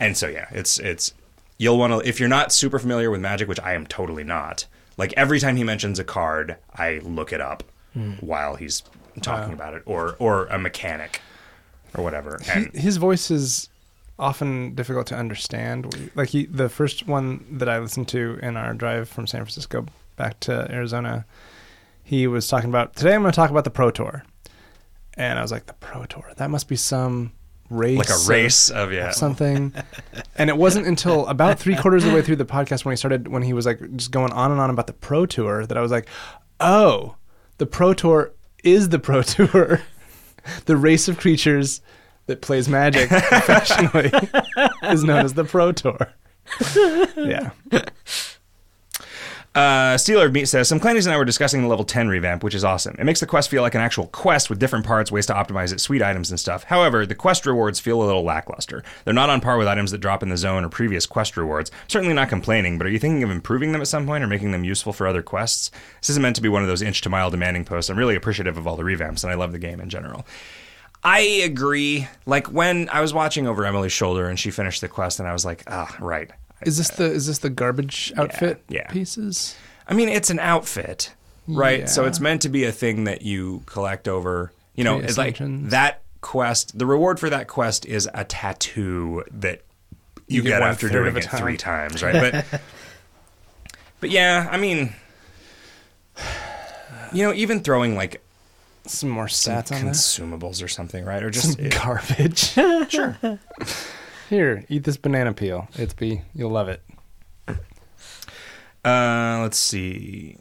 And 0.00 0.16
so 0.16 0.26
yeah, 0.26 0.48
it's 0.50 0.78
it's 0.78 1.14
you'll 1.56 1.78
want 1.78 1.92
to 1.92 2.08
if 2.08 2.20
you're 2.20 2.28
not 2.28 2.52
super 2.52 2.78
familiar 2.78 3.10
with 3.10 3.20
magic, 3.20 3.48
which 3.48 3.60
I 3.60 3.74
am 3.74 3.86
totally 3.86 4.24
not. 4.24 4.66
Like 4.96 5.14
every 5.16 5.38
time 5.38 5.56
he 5.56 5.64
mentions 5.64 5.98
a 5.98 6.04
card, 6.04 6.56
I 6.74 6.98
look 6.98 7.32
it 7.32 7.40
up 7.40 7.62
hmm. 7.92 8.12
while 8.20 8.56
he's 8.56 8.82
talking 9.22 9.52
about 9.52 9.74
it 9.74 9.82
or 9.84 10.16
or 10.18 10.46
a 10.46 10.58
mechanic 10.58 11.20
or 11.96 12.04
whatever. 12.04 12.40
And 12.48 12.72
his 12.74 12.96
voice 12.96 13.30
is 13.30 13.68
often 14.18 14.74
difficult 14.74 15.06
to 15.08 15.16
understand. 15.16 16.10
Like 16.14 16.30
he, 16.30 16.46
the 16.46 16.68
first 16.68 17.06
one 17.06 17.46
that 17.50 17.68
I 17.68 17.78
listened 17.78 18.08
to 18.08 18.38
in 18.42 18.56
our 18.56 18.74
drive 18.74 19.08
from 19.08 19.26
San 19.26 19.40
Francisco 19.40 19.86
back 20.16 20.40
to 20.40 20.70
Arizona, 20.70 21.24
he 22.02 22.26
was 22.26 22.48
talking 22.48 22.68
about 22.68 22.96
today. 22.96 23.14
I'm 23.14 23.22
going 23.22 23.32
to 23.32 23.36
talk 23.36 23.50
about 23.50 23.64
the 23.64 23.70
Pro 23.70 23.90
Tour, 23.90 24.24
and 25.14 25.38
I 25.38 25.42
was 25.42 25.52
like, 25.52 25.66
the 25.66 25.74
Pro 25.74 26.04
Tour. 26.06 26.32
That 26.36 26.50
must 26.50 26.68
be 26.68 26.76
some 26.76 27.32
race, 27.70 27.98
like 27.98 28.08
a 28.08 28.28
race 28.28 28.70
of 28.70 28.92
yeah. 28.92 29.08
of 29.08 29.14
something. 29.14 29.72
and 30.36 30.50
it 30.50 30.56
wasn't 30.56 30.86
until 30.86 31.26
about 31.26 31.58
three 31.58 31.76
quarters 31.76 32.04
of 32.04 32.10
the 32.10 32.16
way 32.16 32.22
through 32.22 32.36
the 32.36 32.44
podcast 32.44 32.84
when 32.84 32.92
he 32.92 32.96
started, 32.96 33.28
when 33.28 33.42
he 33.42 33.52
was 33.52 33.66
like 33.66 33.78
just 33.96 34.10
going 34.10 34.32
on 34.32 34.50
and 34.50 34.60
on 34.60 34.70
about 34.70 34.86
the 34.86 34.92
Pro 34.92 35.26
Tour, 35.26 35.66
that 35.66 35.76
I 35.76 35.80
was 35.80 35.90
like, 35.90 36.08
oh, 36.60 37.16
the 37.58 37.66
Pro 37.66 37.94
Tour 37.94 38.32
is 38.64 38.88
the 38.88 38.98
Pro 38.98 39.22
Tour, 39.22 39.82
the 40.66 40.76
race 40.76 41.08
of 41.08 41.18
creatures 41.18 41.80
that 42.26 42.40
plays 42.40 42.68
Magic 42.68 43.08
professionally 43.08 44.10
is 44.84 45.04
known 45.04 45.24
as 45.24 45.34
the 45.34 45.44
Pro 45.44 45.72
Tour. 45.72 46.12
yeah, 47.16 47.50
Uh, 49.58 49.96
Steeler 49.96 50.30
Meat 50.30 50.46
says 50.46 50.68
some 50.68 50.78
Clannies 50.78 51.06
and 51.06 51.12
I 51.12 51.18
were 51.18 51.24
discussing 51.24 51.62
the 51.62 51.66
level 51.66 51.84
10 51.84 52.06
revamp, 52.06 52.44
which 52.44 52.54
is 52.54 52.62
awesome. 52.62 52.94
It 52.96 53.02
makes 53.02 53.18
the 53.18 53.26
quest 53.26 53.50
feel 53.50 53.60
like 53.60 53.74
an 53.74 53.80
actual 53.80 54.06
quest 54.06 54.48
with 54.48 54.60
different 54.60 54.86
parts, 54.86 55.10
ways 55.10 55.26
to 55.26 55.32
optimize 55.32 55.72
it, 55.72 55.80
sweet 55.80 56.00
items 56.00 56.30
and 56.30 56.38
stuff. 56.38 56.62
However, 56.62 57.04
the 57.04 57.16
quest 57.16 57.44
rewards 57.44 57.80
feel 57.80 58.00
a 58.00 58.06
little 58.06 58.22
lackluster. 58.22 58.84
They're 59.04 59.12
not 59.12 59.30
on 59.30 59.40
par 59.40 59.58
with 59.58 59.66
items 59.66 59.90
that 59.90 59.98
drop 59.98 60.22
in 60.22 60.28
the 60.28 60.36
zone 60.36 60.64
or 60.64 60.68
previous 60.68 61.06
quest 61.06 61.36
rewards. 61.36 61.72
Certainly 61.88 62.14
not 62.14 62.28
complaining, 62.28 62.78
but 62.78 62.86
are 62.86 62.90
you 62.90 63.00
thinking 63.00 63.24
of 63.24 63.32
improving 63.32 63.72
them 63.72 63.80
at 63.80 63.88
some 63.88 64.06
point 64.06 64.22
or 64.22 64.28
making 64.28 64.52
them 64.52 64.62
useful 64.62 64.92
for 64.92 65.08
other 65.08 65.24
quests? 65.24 65.72
This 66.00 66.10
isn't 66.10 66.22
meant 66.22 66.36
to 66.36 66.42
be 66.42 66.48
one 66.48 66.62
of 66.62 66.68
those 66.68 66.80
inch 66.80 67.00
to 67.00 67.08
mile 67.08 67.28
demanding 67.28 67.64
posts. 67.64 67.90
I'm 67.90 67.98
really 67.98 68.14
appreciative 68.14 68.58
of 68.58 68.68
all 68.68 68.76
the 68.76 68.84
revamps, 68.84 69.24
and 69.24 69.32
I 69.32 69.34
love 69.34 69.50
the 69.50 69.58
game 69.58 69.80
in 69.80 69.90
general. 69.90 70.24
I 71.02 71.18
agree. 71.18 72.06
Like 72.26 72.46
when 72.46 72.88
I 72.90 73.00
was 73.00 73.12
watching 73.12 73.48
over 73.48 73.66
Emily's 73.66 73.90
shoulder 73.90 74.28
and 74.28 74.38
she 74.38 74.52
finished 74.52 74.82
the 74.82 74.88
quest, 74.88 75.18
and 75.18 75.28
I 75.28 75.32
was 75.32 75.44
like, 75.44 75.64
ah, 75.66 75.96
right. 75.98 76.30
Is 76.62 76.78
this 76.78 76.90
the 76.90 77.04
is 77.04 77.26
this 77.26 77.38
the 77.38 77.50
garbage 77.50 78.12
outfit 78.16 78.62
yeah. 78.68 78.86
pieces? 78.88 79.56
I 79.86 79.94
mean, 79.94 80.08
it's 80.08 80.30
an 80.30 80.38
outfit, 80.38 81.14
right? 81.46 81.88
So 81.88 82.04
it's 82.04 82.20
meant 82.20 82.42
to 82.42 82.48
be 82.48 82.64
a 82.64 82.72
thing 82.72 83.04
that 83.04 83.22
you 83.22 83.62
collect 83.66 84.08
over. 84.08 84.52
You 84.74 84.84
know, 84.84 84.98
it's 84.98 85.18
like 85.18 85.38
that 85.40 86.02
quest. 86.20 86.78
The 86.78 86.86
reward 86.86 87.18
for 87.18 87.30
that 87.30 87.48
quest 87.48 87.86
is 87.86 88.08
a 88.14 88.24
tattoo 88.24 89.24
that 89.30 89.62
you, 90.26 90.36
You 90.36 90.42
get 90.42 90.58
get, 90.58 90.62
after 90.62 90.88
doing 90.88 91.16
it 91.16 91.22
time. 91.22 91.40
three 91.40 91.56
times, 91.56 92.02
right? 92.02 92.44
But, 92.50 92.60
but 94.00 94.10
yeah, 94.10 94.46
I 94.50 94.58
mean, 94.58 94.94
you 97.12 97.24
know, 97.24 97.32
even 97.32 97.60
throwing 97.60 97.96
like 97.96 98.22
Some 98.86 99.08
more 99.08 99.26
stats 99.26 99.72
on 99.72 99.86
this. 99.86 100.18
consumables 100.18 100.62
or 100.62 100.68
something, 100.68 101.04
right? 101.04 101.22
Or 101.22 101.30
just 101.30 101.56
Some 101.56 101.68
garbage. 101.70 102.50
sure. 102.90 103.16
Here, 104.28 104.64
eat 104.68 104.84
this 104.84 104.96
banana 104.96 105.32
peel. 105.32 105.68
It's 105.74 105.94
be 105.94 106.22
you'll 106.34 106.50
love 106.50 106.68
it. 106.68 106.82
Uh, 108.84 109.40
let's 109.42 109.56
see. 109.56 110.36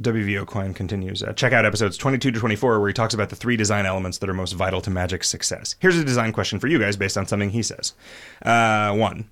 WVO 0.00 0.46
Coin 0.46 0.74
continues. 0.74 1.22
Uh, 1.22 1.32
check 1.32 1.52
out 1.52 1.64
episodes 1.64 1.96
22 1.96 2.32
to 2.32 2.38
24, 2.38 2.80
where 2.80 2.88
he 2.88 2.92
talks 2.92 3.14
about 3.14 3.30
the 3.30 3.36
three 3.36 3.56
design 3.56 3.86
elements 3.86 4.18
that 4.18 4.28
are 4.28 4.34
most 4.34 4.52
vital 4.52 4.80
to 4.82 4.90
Magic's 4.90 5.28
success. 5.28 5.76
Here's 5.78 5.96
a 5.96 6.04
design 6.04 6.32
question 6.32 6.58
for 6.58 6.66
you 6.66 6.78
guys 6.78 6.96
based 6.96 7.16
on 7.16 7.26
something 7.26 7.50
he 7.50 7.62
says. 7.62 7.94
Uh, 8.42 8.94
one. 8.94 9.30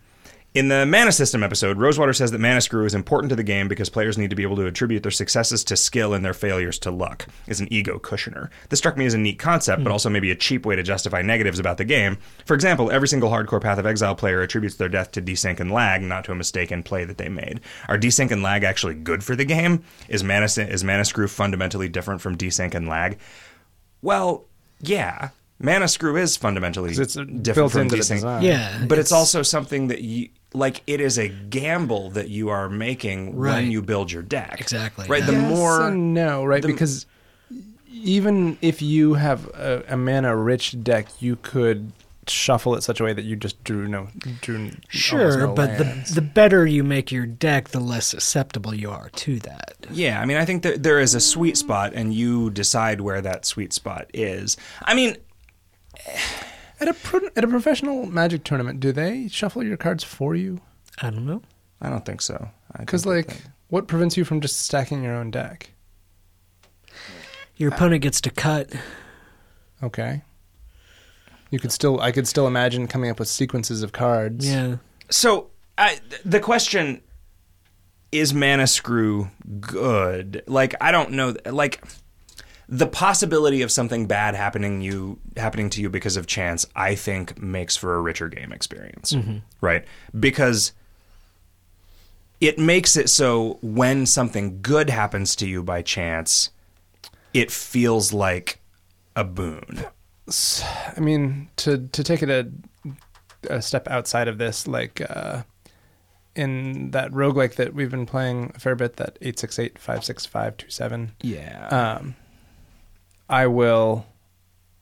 In 0.54 0.68
the 0.68 0.86
Mana 0.86 1.10
System 1.10 1.42
episode, 1.42 1.78
Rosewater 1.78 2.12
says 2.12 2.30
that 2.30 2.40
Mana 2.40 2.60
Screw 2.60 2.84
is 2.84 2.94
important 2.94 3.28
to 3.30 3.34
the 3.34 3.42
game 3.42 3.66
because 3.66 3.90
players 3.90 4.16
need 4.16 4.30
to 4.30 4.36
be 4.36 4.44
able 4.44 4.54
to 4.54 4.66
attribute 4.66 5.02
their 5.02 5.10
successes 5.10 5.64
to 5.64 5.76
skill 5.76 6.14
and 6.14 6.24
their 6.24 6.32
failures 6.32 6.78
to 6.78 6.92
luck. 6.92 7.26
Is 7.48 7.58
an 7.58 7.66
ego 7.72 7.98
cushioner. 7.98 8.50
This 8.68 8.78
struck 8.78 8.96
me 8.96 9.04
as 9.04 9.14
a 9.14 9.18
neat 9.18 9.40
concept, 9.40 9.82
but 9.82 9.90
hmm. 9.90 9.94
also 9.94 10.08
maybe 10.08 10.30
a 10.30 10.36
cheap 10.36 10.64
way 10.64 10.76
to 10.76 10.84
justify 10.84 11.22
negatives 11.22 11.58
about 11.58 11.76
the 11.76 11.84
game. 11.84 12.18
For 12.46 12.54
example, 12.54 12.92
every 12.92 13.08
single 13.08 13.30
hardcore 13.30 13.60
Path 13.60 13.78
of 13.78 13.86
Exile 13.86 14.14
player 14.14 14.42
attributes 14.42 14.76
their 14.76 14.88
death 14.88 15.10
to 15.10 15.20
desync 15.20 15.58
and 15.58 15.72
lag, 15.72 16.02
not 16.02 16.24
to 16.26 16.30
a 16.30 16.36
mistaken 16.36 16.84
play 16.84 17.04
that 17.04 17.18
they 17.18 17.28
made. 17.28 17.60
Are 17.88 17.98
desync 17.98 18.30
and 18.30 18.44
lag 18.44 18.62
actually 18.62 18.94
good 18.94 19.24
for 19.24 19.34
the 19.34 19.44
game? 19.44 19.82
Is 20.08 20.22
Mana 20.22 20.44
is 20.44 20.84
Mana 20.84 21.04
Screw 21.04 21.26
fundamentally 21.26 21.88
different 21.88 22.20
from 22.20 22.38
desync 22.38 22.74
and 22.74 22.88
lag? 22.88 23.18
Well, 24.02 24.44
yeah. 24.78 25.30
Mana 25.58 25.88
Screw 25.88 26.16
is 26.16 26.36
fundamentally 26.36 26.92
it's 26.92 27.14
different 27.14 27.44
built 27.54 27.72
from 27.72 27.80
into 27.82 27.96
the 27.96 28.02
desync. 28.02 28.16
design. 28.16 28.42
Yeah, 28.42 28.84
But 28.86 28.98
it's, 28.98 29.12
also 29.12 29.42
something 29.42 29.88
that 29.88 30.02
you 30.02 30.28
like. 30.54 30.82
It 30.86 31.00
is 31.00 31.18
a 31.18 31.28
gamble 31.28 32.10
that 32.10 32.28
you 32.30 32.48
are 32.48 32.68
making 32.68 33.36
Right. 33.36 33.54
when 33.62 33.70
you 33.70 33.82
build 33.82 34.10
your 34.10 34.22
deck. 34.22 34.60
Exactly, 34.60 35.06
Right. 35.08 35.20
yeah. 35.20 35.26
The 35.26 35.32
Yes 35.32 35.50
more 35.50 35.88
and 35.88 36.14
no, 36.14 36.44
right? 36.44 36.62
the- 36.62 36.68
because 36.68 37.06
even 37.92 38.56
if 38.60 38.80
you 38.82 39.14
have 39.14 39.46
a, 39.54 39.84
a 39.88 39.96
mana 39.96 40.34
rich 40.36 40.82
deck, 40.82 41.06
you 41.20 41.36
could 41.42 41.92
shuffle 42.26 42.74
it 42.74 42.82
such 42.82 43.00
a 43.00 43.04
way 43.04 43.12
that 43.12 43.24
you 43.24 43.36
just 43.36 43.62
drew 43.64 43.86
no 43.86 44.08
drew 44.40 44.70
Sure, 44.88 45.40
no 45.40 45.52
but 45.54 45.76
the 45.76 46.10
the 46.14 46.22
better 46.22 46.64
you 46.66 46.82
make 46.82 47.12
your 47.12 47.26
deck, 47.26 47.68
the 47.68 47.78
less 47.80 48.06
susceptible 48.06 48.74
you 48.74 48.90
are 48.90 49.10
to 49.10 49.38
that. 49.40 49.74
Yeah, 49.90 50.20
I 50.20 50.24
mean, 50.24 50.38
I 50.38 50.46
think 50.46 50.62
that 50.62 50.82
there 50.82 50.98
is 51.00 51.14
a 51.14 51.20
sweet 51.20 51.58
spot, 51.58 51.92
and 51.94 52.14
you 52.14 52.48
decide 52.50 53.02
where 53.02 53.20
that 53.20 53.44
sweet 53.44 53.74
spot 53.74 54.06
is. 54.14 54.56
I 54.82 54.94
mean, 54.94 55.16
at 56.88 56.88
a 56.88 56.94
pro, 56.94 57.20
at 57.36 57.44
a 57.44 57.48
professional 57.48 58.06
Magic 58.06 58.44
tournament, 58.44 58.80
do 58.80 58.92
they 58.92 59.28
shuffle 59.28 59.62
your 59.64 59.76
cards 59.76 60.04
for 60.04 60.34
you? 60.34 60.60
I 61.02 61.10
don't 61.10 61.26
know. 61.26 61.42
I 61.80 61.88
don't 61.90 62.04
think 62.04 62.20
so. 62.22 62.50
Because 62.78 63.04
like, 63.06 63.26
that- 63.28 63.42
what 63.68 63.88
prevents 63.88 64.16
you 64.16 64.24
from 64.24 64.40
just 64.40 64.60
stacking 64.60 65.02
your 65.02 65.14
own 65.14 65.30
deck? 65.30 65.70
Your 67.56 67.72
opponent 67.72 68.02
gets 68.02 68.20
to 68.22 68.30
cut. 68.30 68.72
Okay. 69.82 70.22
You 71.50 71.58
could 71.58 71.72
still, 71.72 72.00
I 72.00 72.10
could 72.12 72.26
still 72.26 72.46
imagine 72.46 72.86
coming 72.88 73.10
up 73.10 73.18
with 73.18 73.28
sequences 73.28 73.82
of 73.82 73.92
cards. 73.92 74.48
Yeah. 74.48 74.76
so 75.10 75.50
I, 75.78 76.00
the 76.24 76.40
question 76.40 77.00
is 78.12 78.32
mana 78.32 78.64
screw 78.68 79.28
good 79.60 80.40
like 80.46 80.72
i 80.80 80.92
don't 80.92 81.10
know 81.10 81.34
like 81.46 81.82
the 82.68 82.86
possibility 82.86 83.62
of 83.62 83.70
something 83.70 84.06
bad 84.06 84.34
happening 84.34 84.80
you 84.80 85.18
happening 85.36 85.68
to 85.70 85.80
you 85.82 85.90
because 85.90 86.16
of 86.16 86.26
chance 86.26 86.66
i 86.74 86.94
think 86.94 87.40
makes 87.40 87.76
for 87.76 87.94
a 87.94 88.00
richer 88.00 88.28
game 88.28 88.52
experience 88.52 89.14
right? 89.60 89.84
Because 90.18 90.72
it 92.40 92.58
makes 92.58 92.96
it 92.96 93.08
so 93.08 93.58
when 93.62 94.06
something 94.06 94.60
good 94.60 94.90
happens 94.90 95.34
to 95.36 95.46
you 95.46 95.62
by 95.62 95.82
chance 95.82 96.50
it 97.32 97.50
feels 97.50 98.12
like 98.12 98.60
a 99.16 99.24
boon. 99.24 99.84
I 100.96 101.00
mean, 101.00 101.48
to 101.56 101.88
to 101.88 102.04
take 102.04 102.22
it 102.22 102.30
a, 102.30 102.48
a 103.50 103.60
step 103.60 103.88
outside 103.88 104.28
of 104.28 104.38
this, 104.38 104.66
like 104.66 105.00
uh, 105.08 105.42
in 106.34 106.92
that 106.92 107.10
roguelike 107.10 107.56
that 107.56 107.74
we've 107.74 107.90
been 107.90 108.06
playing 108.06 108.52
a 108.54 108.58
fair 108.58 108.74
bit, 108.74 108.96
that 108.96 109.18
eight 109.20 109.38
six 109.38 109.58
eight 109.58 109.78
five 109.78 110.04
six 110.04 110.24
five 110.24 110.56
two 110.56 110.70
seven. 110.70 111.12
yeah. 111.20 111.68
Um, 111.68 112.16
I 113.28 113.46
will 113.46 114.06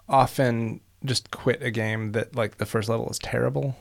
often 0.09 0.81
just 1.05 1.31
quit 1.31 1.63
a 1.63 1.71
game 1.71 2.13
that 2.13 2.35
like 2.37 2.59
the 2.59 2.67
first 2.67 2.89
level 2.89 3.09
is 3.11 3.19
terrible, 3.19 3.77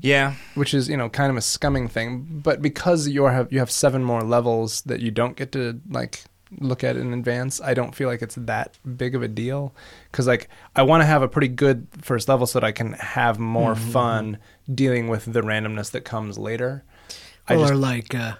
yeah 0.00 0.34
which 0.54 0.74
is 0.74 0.88
you 0.88 0.96
know 0.96 1.08
kind 1.08 1.30
of 1.30 1.36
a 1.36 1.40
scumming 1.40 1.90
thing. 1.90 2.40
But 2.42 2.62
because 2.62 3.08
you 3.08 3.24
have 3.24 3.52
you 3.52 3.58
have 3.58 3.70
seven 3.70 4.04
more 4.04 4.22
levels 4.22 4.82
that 4.82 5.00
you 5.00 5.10
don't 5.10 5.36
get 5.36 5.52
to 5.52 5.80
like 5.88 6.24
look 6.58 6.84
at 6.84 6.96
in 6.96 7.12
advance, 7.12 7.60
I 7.60 7.74
don't 7.74 7.94
feel 7.94 8.08
like 8.08 8.22
it's 8.22 8.36
that 8.36 8.78
big 8.96 9.14
of 9.14 9.22
a 9.22 9.28
deal. 9.28 9.74
Because 10.10 10.26
like 10.26 10.48
I 10.74 10.82
want 10.82 11.02
to 11.02 11.06
have 11.06 11.22
a 11.22 11.28
pretty 11.28 11.48
good 11.48 11.88
first 12.02 12.28
level 12.28 12.46
so 12.46 12.60
that 12.60 12.66
I 12.66 12.72
can 12.72 12.92
have 12.94 13.38
more 13.38 13.74
fun 13.74 14.38
dealing 14.72 15.08
with 15.08 15.32
the 15.32 15.42
randomness 15.42 15.90
that 15.92 16.02
comes 16.02 16.38
later. 16.38 16.84
I 17.48 17.54
or 17.54 17.68
just 17.68 17.74
like 17.74 18.14
uh, 18.14 18.34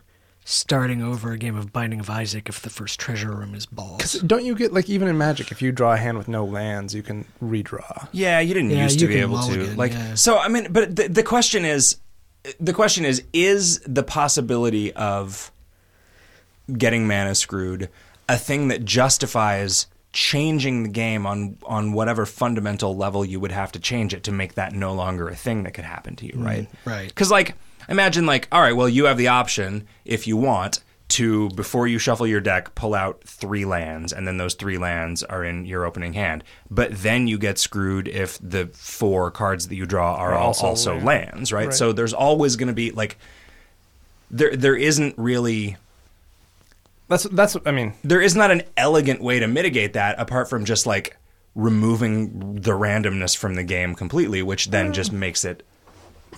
starting 0.49 1.03
over 1.03 1.33
a 1.33 1.39
game 1.39 1.57
of 1.57 1.73
Binding 1.73 1.99
of 1.99 2.09
Isaac 2.09 2.49
if 2.49 2.63
the 2.63 2.71
first 2.71 3.01
treasure 3.01 3.33
room 3.33 3.53
is 3.53 3.67
balls. 3.67 3.97
Because 3.97 4.13
don't 4.21 4.45
you 4.45 4.55
get 4.55 4.73
like 4.73 4.89
even 4.89 5.09
in 5.09 5.19
Magic, 5.19 5.51
if 5.51 5.61
you 5.61 5.73
draw 5.73 5.95
a 5.95 5.97
hand 5.97 6.17
with 6.17 6.29
no 6.29 6.45
lands, 6.45 6.95
you 6.95 7.03
can 7.03 7.25
redraw. 7.43 8.07
Yeah, 8.13 8.39
you 8.39 8.55
didn't 8.55 8.71
Yeah, 8.71 8.85
used 8.85 9.01
you 9.01 9.09
to 9.09 9.13
be 9.13 9.15
can 9.15 9.23
able 9.25 9.39
to. 9.43 9.49
mulligan, 9.57 9.77
Like 9.77 9.93
yeah. 9.93 10.15
so 10.15 10.39
I 10.39 10.47
mean 10.49 10.73
but 10.73 10.95
the, 10.95 11.09
the 11.09 11.23
question 11.25 11.65
is 11.65 11.97
the 12.61 12.73
question 12.73 13.05
is 13.05 13.25
is 13.33 13.81
the 13.81 14.05
possibility 14.05 14.93
of 14.93 15.51
getting 16.79 17.09
mana 17.09 17.35
screwed 17.35 17.89
a 18.29 18.37
thing 18.37 18.69
that 18.69 18.85
justifies 18.85 19.89
changing 20.13 20.85
the 20.85 20.89
game 20.89 21.27
on 21.27 21.59
on 21.67 21.93
whatever 21.93 22.25
fundamental 22.25 22.97
level 22.97 23.25
you 23.25 23.41
would 23.41 23.53
have 23.53 23.73
to 23.73 23.81
change 23.81 24.15
it 24.15 24.23
to 24.23 24.31
make 24.33 24.55
that 24.55 24.73
no 24.73 24.95
longer 24.95 25.29
a 25.29 25.35
thing 25.35 25.65
that 25.65 25.75
could 25.75 25.85
happen 25.85 26.15
to 26.17 26.25
you, 26.25 26.33
mm, 26.35 26.45
right? 26.47 26.69
right. 26.85 27.15
Cuz 27.15 27.31
like 27.33 27.55
imagine 27.89 28.27
like, 28.27 28.49
all 28.53 28.61
right, 28.61 28.75
well, 28.77 28.89
you 28.89 29.05
have 29.07 29.19
the 29.19 29.29
option 29.29 29.87
if 30.05 30.27
you 30.27 30.37
want 30.37 30.81
to 31.09 31.49
before 31.51 31.87
you 31.87 31.99
shuffle 31.99 32.27
your 32.27 32.41
deck, 32.41 32.75
pull 32.75 32.93
out 32.95 33.23
three 33.23 33.65
lands, 33.65 34.13
and 34.13 34.27
then 34.27 34.39
those 34.39 34.55
three 34.55 34.77
lands 34.77 35.23
are 35.23 35.45
in 35.45 35.65
your 35.65 35.85
opening 35.85 36.15
hand. 36.15 36.43
But 36.69 36.91
then 36.97 37.29
you 37.29 37.39
get 37.39 37.59
screwed 37.59 38.09
if 38.09 38.39
the 38.43 38.67
four 38.73 39.31
cards 39.31 39.69
that 39.69 39.77
you 39.77 39.87
draw 39.87 40.17
are 40.17 40.35
all 40.35 40.49
also 40.49 40.67
also, 40.67 40.93
land. 40.95 41.05
lands, 41.05 41.53
right? 41.53 41.67
Right. 41.67 41.75
So 41.75 41.93
there's 41.93 42.13
always 42.13 42.57
going 42.57 42.69
to 42.69 42.75
be 42.75 42.91
like 42.91 43.19
there 44.31 44.57
there 44.57 44.75
isn't 44.75 45.17
really 45.17 45.77
That's 47.09 47.23
that's. 47.25 47.55
what- 47.55 47.69
I 47.69 47.71
mean, 47.71 47.95
there 48.03 48.21
is 48.21 48.35
not 48.35 48.51
an 48.51 48.63
elegant 48.77 49.21
way 49.23 49.39
to 49.39 49.47
mitigate 49.47 49.93
that 49.93 50.19
apart 50.19 50.51
from 50.51 50.65
just 50.65 50.87
like 50.87 51.17
removing 51.55 52.57
the 52.57 52.73
randomness 52.73 53.37
from 53.37 53.55
the 53.55 53.63
game 53.63 53.95
completely, 53.95 54.43
which 54.43 54.67
then 54.71 54.93
just 54.93 55.13
makes 55.13 55.45
it 55.45 55.65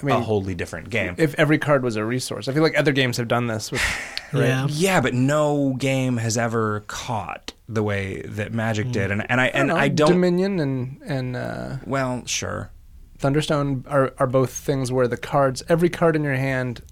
I 0.03 0.07
mean, 0.07 0.17
a 0.17 0.21
wholly 0.21 0.55
different 0.55 0.91
game. 0.91 1.15
if 1.19 1.35
every 1.37 1.59
card 1.59 1.83
was 1.83 1.97
a 1.97 2.05
resource, 2.05 2.49
I 2.49 2.53
feel 2.53 2.63
like 2.63 2.79
other 2.79 2.93
games 2.93 3.17
have 3.17 3.29
done 3.29 3.47
this. 3.47 3.71
With, 3.71 3.83
Yeah. 4.35 4.67
yeah, 4.69 5.01
but 5.01 5.15
no 5.15 5.75
game 5.79 6.19
has 6.19 6.37
ever 6.37 6.81
caught 6.87 7.55
the 7.67 7.83
way 7.83 8.21
that 8.23 8.53
Magic 8.53 8.91
did, 8.91 9.11
and 9.11 9.25
and 9.31 9.41
I 9.41 9.47
and 9.47 9.69
know, 9.69 9.77
I 9.77 9.89
don't. 9.89 10.11
Dominion 10.11 10.61
and 10.61 11.01
and 11.03 11.37
uh, 11.37 11.77
well, 11.87 12.23
sure. 12.27 12.71
Thunderstone 13.19 13.85
are 13.89 14.13
are 14.19 14.27
both 14.27 14.51
things 14.53 14.93
where 14.93 15.09
the 15.09 15.17
cards, 15.17 15.63
every 15.69 15.89
card 15.89 16.15
in 16.15 16.25
your 16.25 16.35
hand. 16.37 16.83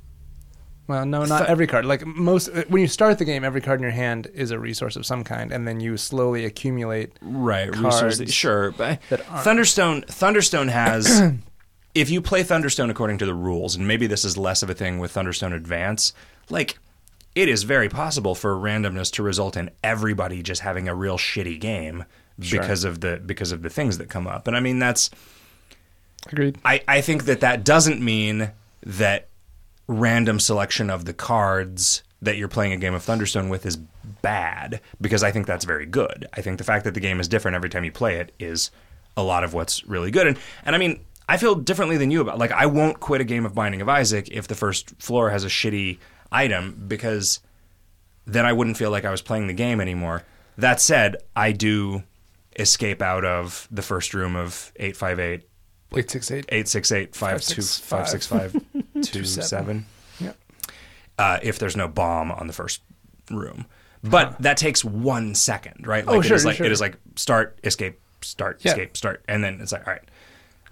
Well, 0.88 1.04
no, 1.04 1.24
not 1.24 1.38
Th- 1.40 1.50
every 1.50 1.66
card. 1.66 1.84
Like 1.84 2.06
most, 2.06 2.48
when 2.68 2.80
you 2.80 2.86
start 2.88 3.18
the 3.18 3.24
game, 3.24 3.44
every 3.44 3.60
card 3.60 3.80
in 3.80 3.82
your 3.82 3.90
hand 3.92 4.28
is 4.32 4.50
a 4.52 4.58
resource 4.58 4.94
of 4.96 5.04
some 5.04 5.22
kind, 5.24 5.52
and 5.52 5.66
then 5.68 5.78
you 5.80 5.96
slowly 5.96 6.44
accumulate. 6.44 7.12
Right, 7.20 7.70
cards 7.72 7.84
resources. 8.02 8.32
Sure, 8.32 8.70
but 8.70 9.00
that 9.10 9.28
aren't- 9.28 9.44
Thunderstone 9.44 10.02
Thunderstone 10.06 10.68
has 10.68 11.32
if 11.96 12.10
you 12.10 12.20
play 12.20 12.42
Thunderstone 12.44 12.90
according 12.90 13.18
to 13.18 13.26
the 13.26 13.34
rules, 13.34 13.74
and 13.74 13.88
maybe 13.88 14.06
this 14.06 14.24
is 14.24 14.36
less 14.36 14.62
of 14.62 14.68
a 14.68 14.74
thing 14.74 14.98
with 14.98 15.12
Thunderstone 15.12 15.54
Advance, 15.54 16.12
like 16.50 16.78
it 17.34 17.48
is 17.48 17.62
very 17.62 17.88
possible 17.88 18.34
for 18.34 18.54
randomness 18.54 19.10
to 19.12 19.22
result 19.22 19.56
in 19.56 19.70
everybody 19.82 20.42
just 20.42 20.60
having 20.60 20.88
a 20.88 20.94
real 20.94 21.16
shitty 21.18 21.58
game 21.58 22.04
Sure. 22.38 22.60
because 22.60 22.84
of 22.84 23.00
the 23.00 23.16
because 23.24 23.50
of 23.50 23.62
the 23.62 23.70
things 23.70 23.96
that 23.96 24.10
come 24.10 24.26
up. 24.26 24.46
And 24.46 24.54
I 24.54 24.60
mean 24.60 24.78
that's 24.78 25.08
Agreed. 26.30 26.58
I, 26.64 26.82
I 26.86 27.00
think 27.00 27.24
that 27.24 27.40
that 27.40 27.64
doesn't 27.64 28.00
mean 28.02 28.50
that 28.84 29.28
random 29.86 30.38
selection 30.40 30.90
of 30.90 31.04
the 31.06 31.14
cards 31.14 32.02
that 32.20 32.36
you're 32.36 32.48
playing 32.48 32.72
a 32.72 32.76
game 32.76 32.92
of 32.94 33.02
Thunderstone 33.02 33.48
with 33.48 33.64
is 33.64 33.76
bad 34.22 34.80
because 35.00 35.22
I 35.22 35.30
think 35.30 35.46
that's 35.46 35.64
very 35.64 35.86
good. 35.86 36.26
I 36.34 36.42
think 36.42 36.58
the 36.58 36.64
fact 36.64 36.84
that 36.84 36.94
the 36.94 37.00
game 37.00 37.20
is 37.20 37.28
different 37.28 37.54
every 37.54 37.70
time 37.70 37.84
you 37.84 37.92
play 37.92 38.16
it 38.16 38.32
is 38.38 38.70
a 39.16 39.22
lot 39.22 39.44
of 39.44 39.54
what's 39.54 39.84
really 39.86 40.10
good. 40.10 40.26
And 40.26 40.36
and 40.64 40.74
I 40.74 40.78
mean, 40.78 41.00
I 41.28 41.36
feel 41.38 41.54
differently 41.56 41.96
than 41.96 42.10
you 42.10 42.20
about 42.20 42.38
like 42.38 42.52
I 42.52 42.66
won't 42.66 43.00
quit 43.00 43.20
a 43.20 43.24
game 43.24 43.44
of 43.46 43.54
Binding 43.54 43.80
of 43.80 43.88
Isaac 43.88 44.28
if 44.30 44.46
the 44.48 44.54
first 44.54 44.90
floor 45.02 45.30
has 45.30 45.44
a 45.44 45.48
shitty 45.48 45.98
item 46.30 46.84
because 46.86 47.40
then 48.26 48.44
I 48.46 48.52
wouldn't 48.52 48.76
feel 48.76 48.90
like 48.90 49.04
I 49.04 49.10
was 49.10 49.22
playing 49.22 49.46
the 49.46 49.52
game 49.54 49.80
anymore. 49.80 50.22
That 50.58 50.80
said, 50.80 51.16
I 51.34 51.52
do 51.52 52.02
escape 52.58 53.02
out 53.02 53.24
of 53.24 53.68
the 53.70 53.82
first 53.82 54.14
room 54.14 54.34
of 54.36 54.72
858 54.76 55.48
Eight 55.96 56.10
six 56.10 56.30
eight. 56.30 56.44
eight 56.48 56.66
six 56.68 56.90
eight 56.92 57.14
five 57.14 57.40
two 57.42 57.62
five 57.62 58.08
six 58.08 58.26
five 58.26 58.54
two 59.02 59.24
seven. 59.24 59.86
Yep. 60.20 60.36
Uh, 61.18 61.38
if 61.42 61.58
there's 61.58 61.76
no 61.76 61.86
bomb 61.88 62.30
on 62.32 62.46
the 62.48 62.52
first 62.52 62.82
room, 63.30 63.66
but 64.02 64.36
that 64.42 64.56
takes 64.56 64.84
one 64.84 65.34
second, 65.34 65.86
right? 65.86 66.04
Like 66.04 66.16
Oh, 66.16 66.22
sure, 66.22 66.36
is 66.36 66.44
like 66.44 66.56
sure. 66.56 66.66
it 66.66 66.72
is 66.72 66.80
like 66.80 66.96
start, 67.14 67.58
escape, 67.64 68.00
start, 68.20 68.60
Yeah. 68.64 68.72
escape, 68.72 68.96
start, 68.96 69.24
and 69.28 69.42
then 69.44 69.60
it's 69.60 69.72
like 69.72 69.86
all 69.86 69.92
right. 69.94 70.02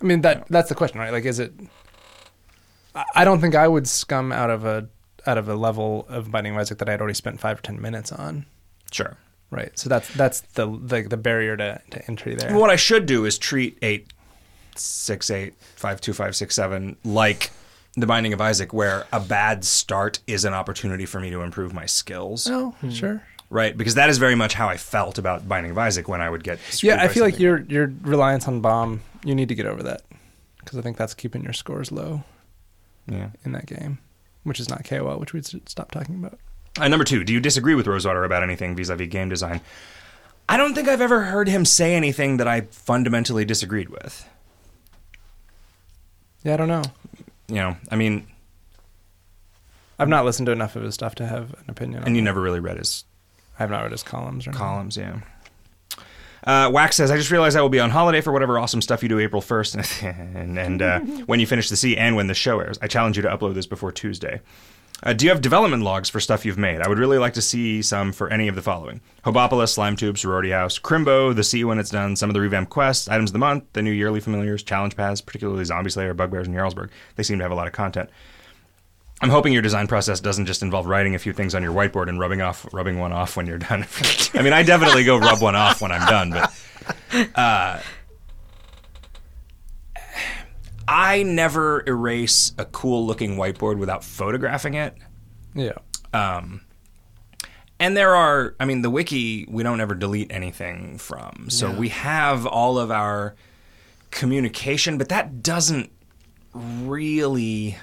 I 0.04 0.06
mean 0.06 0.20
that 0.20 0.46
that's 0.48 0.68
the 0.68 0.74
question, 0.74 1.00
right? 1.00 1.12
Like, 1.12 1.24
is 1.24 1.38
it? 1.38 1.52
I- 2.94 3.04
I 3.16 3.24
don't 3.24 3.40
think 3.40 3.54
I 3.54 3.66
would 3.66 3.88
scum 3.88 4.30
out 4.30 4.50
of 4.50 4.64
a 4.64 4.86
out 5.26 5.38
of 5.38 5.48
a 5.48 5.54
level 5.54 6.06
of 6.08 6.30
Binding 6.30 6.54
of 6.54 6.60
Isaac 6.60 6.78
that 6.78 6.88
I'd 6.88 7.00
already 7.00 7.14
spent 7.14 7.40
five 7.40 7.58
or 7.58 7.62
ten 7.62 7.80
minutes 7.80 8.12
on. 8.12 8.44
Sure. 8.92 9.16
Right. 9.50 9.76
So 9.78 9.88
that's 9.88 10.08
that's 10.14 10.42
the 10.42 10.66
the, 10.66 11.02
the 11.02 11.16
barrier 11.16 11.56
to, 11.56 11.80
to 11.90 12.06
entry 12.06 12.34
there. 12.34 12.54
What 12.54 12.70
I 12.70 12.76
should 12.76 13.06
do 13.06 13.24
is 13.24 13.38
treat 13.38 13.78
eight 13.82 14.12
six 14.76 15.30
eight 15.30 15.54
five 15.76 16.00
two 16.00 16.12
five 16.12 16.36
six 16.36 16.54
seven 16.54 16.96
like 17.04 17.50
the 17.96 18.06
Binding 18.06 18.32
of 18.32 18.40
Isaac, 18.40 18.72
where 18.72 19.06
a 19.12 19.20
bad 19.20 19.64
start 19.64 20.18
is 20.26 20.44
an 20.44 20.52
opportunity 20.52 21.06
for 21.06 21.20
me 21.20 21.30
to 21.30 21.42
improve 21.42 21.72
my 21.72 21.86
skills. 21.86 22.48
Oh, 22.50 22.70
hmm. 22.80 22.90
sure. 22.90 23.22
Right, 23.50 23.76
because 23.76 23.94
that 23.94 24.08
is 24.10 24.18
very 24.18 24.34
much 24.34 24.54
how 24.54 24.68
I 24.68 24.76
felt 24.76 25.16
about 25.18 25.48
Binding 25.48 25.70
of 25.70 25.78
Isaac 25.78 26.08
when 26.08 26.20
I 26.20 26.28
would 26.28 26.42
get. 26.42 26.58
Yeah, 26.82 27.00
I 27.00 27.06
by 27.06 27.12
feel 27.12 27.22
like 27.22 27.38
your 27.38 27.60
your 27.62 27.92
reliance 28.02 28.48
on 28.48 28.60
bomb, 28.60 29.02
you 29.24 29.34
need 29.34 29.48
to 29.48 29.54
get 29.54 29.66
over 29.66 29.82
that 29.82 30.02
because 30.58 30.78
I 30.78 30.82
think 30.82 30.96
that's 30.96 31.14
keeping 31.14 31.42
your 31.42 31.52
scores 31.52 31.90
low 31.90 32.22
Yeah. 33.06 33.30
in 33.44 33.52
that 33.52 33.66
game, 33.66 33.98
which 34.44 34.60
is 34.60 34.68
not 34.68 34.84
KOL, 34.84 35.18
which 35.18 35.32
we 35.32 35.42
should 35.42 35.68
stop 35.68 35.90
talking 35.90 36.14
about. 36.16 36.38
Uh, 36.78 36.88
number 36.88 37.04
two, 37.04 37.22
do 37.24 37.32
you 37.32 37.40
disagree 37.40 37.74
with 37.74 37.86
Rosewater 37.86 38.24
about 38.24 38.42
anything 38.42 38.74
vis-a-vis 38.74 39.08
game 39.08 39.28
design? 39.28 39.60
I 40.48 40.56
don't 40.56 40.74
think 40.74 40.88
I've 40.88 41.00
ever 41.00 41.22
heard 41.24 41.48
him 41.48 41.64
say 41.64 41.94
anything 41.94 42.36
that 42.36 42.46
I 42.48 42.62
fundamentally 42.62 43.44
disagreed 43.44 43.88
with. 43.88 44.28
Yeah, 46.42 46.54
I 46.54 46.56
don't 46.58 46.68
know. 46.68 46.82
You 47.48 47.54
know, 47.56 47.76
I 47.90 47.96
mean, 47.96 48.26
I've 49.98 50.08
not 50.08 50.24
listened 50.24 50.46
to 50.46 50.52
enough 50.52 50.76
of 50.76 50.82
his 50.82 50.94
stuff 50.94 51.14
to 51.16 51.26
have 51.26 51.52
an 51.54 51.64
opinion. 51.68 52.02
on 52.02 52.06
and 52.08 52.16
you 52.16 52.22
that. 52.22 52.24
never 52.26 52.40
really 52.40 52.60
read 52.60 52.76
his 52.78 53.04
I 53.58 53.62
have 53.62 53.70
not 53.70 53.82
read 53.82 53.92
his 53.92 54.02
columns 54.02 54.46
or 54.46 54.50
anything. 54.50 54.58
columns, 54.66 54.96
yeah. 54.96 55.20
Uh, 56.44 56.70
Wax 56.72 56.96
says, 56.96 57.10
I 57.10 57.16
just 57.16 57.30
realized 57.30 57.56
I 57.56 57.62
will 57.62 57.70
be 57.70 57.80
on 57.80 57.90
holiday 57.90 58.20
for 58.20 58.32
whatever 58.32 58.58
awesome 58.58 58.82
stuff 58.82 59.02
you 59.02 59.08
do 59.08 59.18
April 59.18 59.40
1st. 59.40 60.34
and 60.34 60.58
and 60.58 60.82
uh, 60.82 61.00
when 61.26 61.40
you 61.40 61.46
finish 61.46 61.68
the 61.70 61.76
sea 61.76 61.96
and 61.96 62.16
when 62.16 62.26
the 62.26 62.34
show 62.34 62.60
airs, 62.60 62.78
I 62.82 62.86
challenge 62.86 63.16
you 63.16 63.22
to 63.22 63.28
upload 63.28 63.54
this 63.54 63.66
before 63.66 63.92
Tuesday. 63.92 64.40
Uh, 65.02 65.12
do 65.12 65.26
you 65.26 65.30
have 65.30 65.40
development 65.40 65.82
logs 65.82 66.08
for 66.08 66.20
stuff 66.20 66.46
you've 66.46 66.56
made? 66.56 66.80
I 66.80 66.88
would 66.88 66.98
really 66.98 67.18
like 67.18 67.34
to 67.34 67.42
see 67.42 67.82
some 67.82 68.12
for 68.12 68.30
any 68.30 68.48
of 68.48 68.54
the 68.54 68.62
following 68.62 69.00
Hobopolis, 69.24 69.70
Slime 69.70 69.96
Tube, 69.96 70.16
Sorority 70.16 70.50
House, 70.50 70.78
Crimbo, 70.78 71.34
The 71.34 71.44
Sea 71.44 71.64
when 71.64 71.78
it's 71.78 71.90
done, 71.90 72.16
some 72.16 72.30
of 72.30 72.34
the 72.34 72.40
revamped 72.40 72.70
quests, 72.70 73.08
items 73.08 73.30
of 73.30 73.32
the 73.32 73.38
month, 73.38 73.64
the 73.72 73.82
new 73.82 73.90
yearly 73.90 74.20
familiars, 74.20 74.62
challenge 74.62 74.96
paths, 74.96 75.20
particularly 75.20 75.64
Zombie 75.64 75.90
Slayer, 75.90 76.14
Bugbears, 76.14 76.46
and 76.46 76.56
Jarlsberg. 76.56 76.90
They 77.16 77.22
seem 77.22 77.38
to 77.38 77.44
have 77.44 77.52
a 77.52 77.56
lot 77.56 77.66
of 77.66 77.72
content. 77.72 78.08
I'm 79.20 79.30
hoping 79.30 79.52
your 79.52 79.62
design 79.62 79.86
process 79.86 80.20
doesn't 80.20 80.46
just 80.46 80.62
involve 80.62 80.86
writing 80.86 81.14
a 81.14 81.18
few 81.18 81.32
things 81.32 81.54
on 81.54 81.62
your 81.62 81.72
whiteboard 81.72 82.08
and 82.08 82.18
rubbing 82.18 82.42
off, 82.42 82.66
rubbing 82.72 82.98
one 82.98 83.12
off 83.12 83.36
when 83.36 83.46
you're 83.46 83.58
done. 83.58 83.86
I 84.34 84.42
mean, 84.42 84.52
I 84.52 84.62
definitely 84.62 85.04
go 85.04 85.16
rub 85.16 85.40
one 85.40 85.54
off 85.54 85.80
when 85.80 85.92
I'm 85.92 86.06
done, 86.06 86.30
but 86.30 86.52
uh, 87.34 87.80
I 90.86 91.22
never 91.22 91.82
erase 91.86 92.52
a 92.58 92.64
cool 92.64 93.06
looking 93.06 93.36
whiteboard 93.36 93.78
without 93.78 94.04
photographing 94.04 94.74
it. 94.74 94.96
Yeah. 95.54 95.78
Um, 96.12 96.62
and 97.78 97.96
there 97.96 98.14
are, 98.14 98.54
I 98.60 98.64
mean, 98.64 98.82
the 98.82 98.90
wiki 98.90 99.46
we 99.48 99.62
don't 99.62 99.80
ever 99.80 99.94
delete 99.94 100.30
anything 100.30 100.98
from, 100.98 101.48
so 101.50 101.70
we 101.70 101.88
have 101.90 102.46
all 102.46 102.78
of 102.78 102.90
our 102.90 103.34
communication, 104.10 104.98
but 104.98 105.08
that 105.08 105.42
doesn't 105.42 105.90
really 106.52 107.76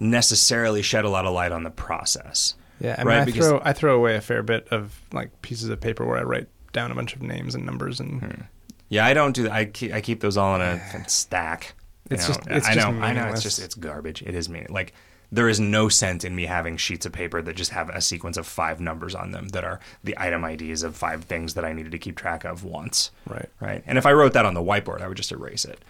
necessarily 0.00 0.82
shed 0.82 1.04
a 1.04 1.08
lot 1.10 1.26
of 1.26 1.32
light 1.34 1.52
on 1.52 1.62
the 1.62 1.70
process. 1.70 2.54
Yeah, 2.80 2.94
I 2.98 3.04
mean, 3.04 3.06
Right, 3.08 3.20
I 3.20 3.24
because- 3.24 3.48
throw 3.48 3.60
I 3.64 3.72
throw 3.72 3.96
away 3.96 4.16
a 4.16 4.20
fair 4.20 4.42
bit 4.42 4.68
of 4.70 5.00
like 5.12 5.40
pieces 5.42 5.68
of 5.70 5.80
paper 5.80 6.04
where 6.04 6.18
I 6.18 6.22
write 6.22 6.48
down 6.72 6.90
a 6.90 6.94
bunch 6.94 7.14
of 7.14 7.22
names 7.22 7.54
and 7.54 7.64
numbers 7.64 8.00
and 8.00 8.20
Hmm. 8.20 8.40
Yeah, 8.88 9.04
I 9.06 9.14
don't 9.14 9.32
do 9.34 9.44
that. 9.44 9.52
I 9.52 9.64
keep, 9.64 9.92
I 9.92 10.00
keep 10.00 10.20
those 10.20 10.36
all 10.36 10.54
in 10.54 10.60
a 10.60 11.08
stack. 11.08 11.74
you 12.10 12.14
It's 12.14 12.28
know. 12.28 12.34
just- 12.34 12.46
it's 12.48 12.66
I 12.68 12.74
just 12.74 12.86
know, 12.86 13.02
I 13.02 13.12
know. 13.12 13.26
It's 13.28 13.42
just 13.42 13.58
it's 13.58 13.74
garbage. 13.74 14.22
It 14.22 14.34
is 14.34 14.48
meaning 14.48 14.68
like 14.70 14.92
there 15.32 15.48
is 15.48 15.58
no 15.58 15.88
sense 15.88 16.22
in 16.22 16.36
me 16.36 16.44
having 16.46 16.76
sheets 16.76 17.04
of 17.04 17.12
paper 17.12 17.42
that 17.42 17.56
just 17.56 17.72
have 17.72 17.88
a 17.88 18.00
sequence 18.00 18.36
of 18.36 18.46
five 18.46 18.78
numbers 18.78 19.12
on 19.12 19.32
them 19.32 19.48
that 19.48 19.64
are 19.64 19.80
the 20.04 20.14
item 20.18 20.44
IDs 20.44 20.84
of 20.84 20.94
five 20.94 21.24
things 21.24 21.54
that 21.54 21.64
I 21.64 21.72
needed 21.72 21.90
to 21.92 21.98
keep 21.98 22.14
track 22.16 22.44
of 22.44 22.62
once. 22.62 23.10
right. 23.28 23.48
Right. 23.58 23.82
And 23.88 23.98
if 23.98 24.06
I 24.06 24.12
wrote 24.12 24.34
that 24.34 24.46
on 24.46 24.54
the 24.54 24.62
whiteboard, 24.62 25.00
I 25.00 25.08
would 25.08 25.16
just 25.16 25.32
erase 25.32 25.64
it. 25.64 25.80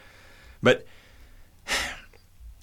But 0.63 0.87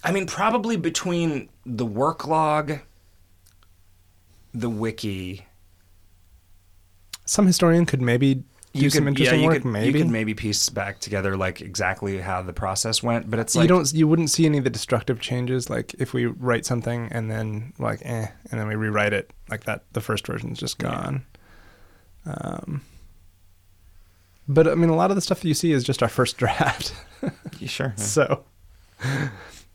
I 0.03 0.11
mean, 0.11 0.27
probably 0.27 0.75
between 0.75 1.49
the 1.65 1.85
work 1.85 2.27
log, 2.27 2.79
the 4.53 4.69
wiki, 4.69 5.45
Some 7.25 7.47
historian 7.47 7.85
could 7.85 8.01
maybe 8.01 8.35
do 8.35 8.43
you 8.73 8.89
some 8.89 9.07
interesting 9.07 9.37
yeah, 9.39 9.41
you 9.43 9.47
work. 9.47 9.61
could, 9.61 9.65
maybe 9.65 9.99
you 9.99 10.03
could 10.05 10.11
maybe 10.11 10.33
piece 10.33 10.67
back 10.69 10.99
together 10.99 11.37
like 11.37 11.61
exactly 11.61 12.19
how 12.19 12.41
the 12.41 12.53
process 12.53 13.01
went, 13.03 13.29
but 13.29 13.39
it's 13.39 13.55
like 13.55 13.63
you 13.63 13.67
don't 13.67 13.93
you 13.93 14.07
wouldn't 14.07 14.29
see 14.31 14.45
any 14.45 14.57
of 14.57 14.63
the 14.63 14.69
destructive 14.69 15.19
changes 15.21 15.69
like 15.69 15.93
if 15.99 16.11
we 16.13 16.25
write 16.25 16.65
something 16.65 17.07
and 17.11 17.29
then 17.31 17.71
like 17.79 18.01
eh 18.03 18.27
and 18.51 18.59
then 18.59 18.67
we 18.67 18.75
rewrite 18.75 19.13
it 19.13 19.31
like 19.49 19.63
that 19.65 19.83
the 19.93 20.01
first 20.01 20.25
version 20.27 20.51
is 20.51 20.57
just 20.59 20.81
Yeah. 20.81 20.89
gone 20.89 21.25
um 22.25 22.81
but 24.47 24.67
i 24.67 24.73
mean 24.75 24.89
a 24.89 24.95
lot 24.95 25.11
of 25.11 25.15
the 25.15 25.21
stuff 25.21 25.41
that 25.41 25.47
you 25.47 25.53
see 25.53 25.71
is 25.71 25.83
just 25.83 26.01
our 26.01 26.09
first 26.09 26.37
draft 26.37 26.93
Yeah, 27.59 27.67
sure. 27.67 27.93
so 27.97 28.43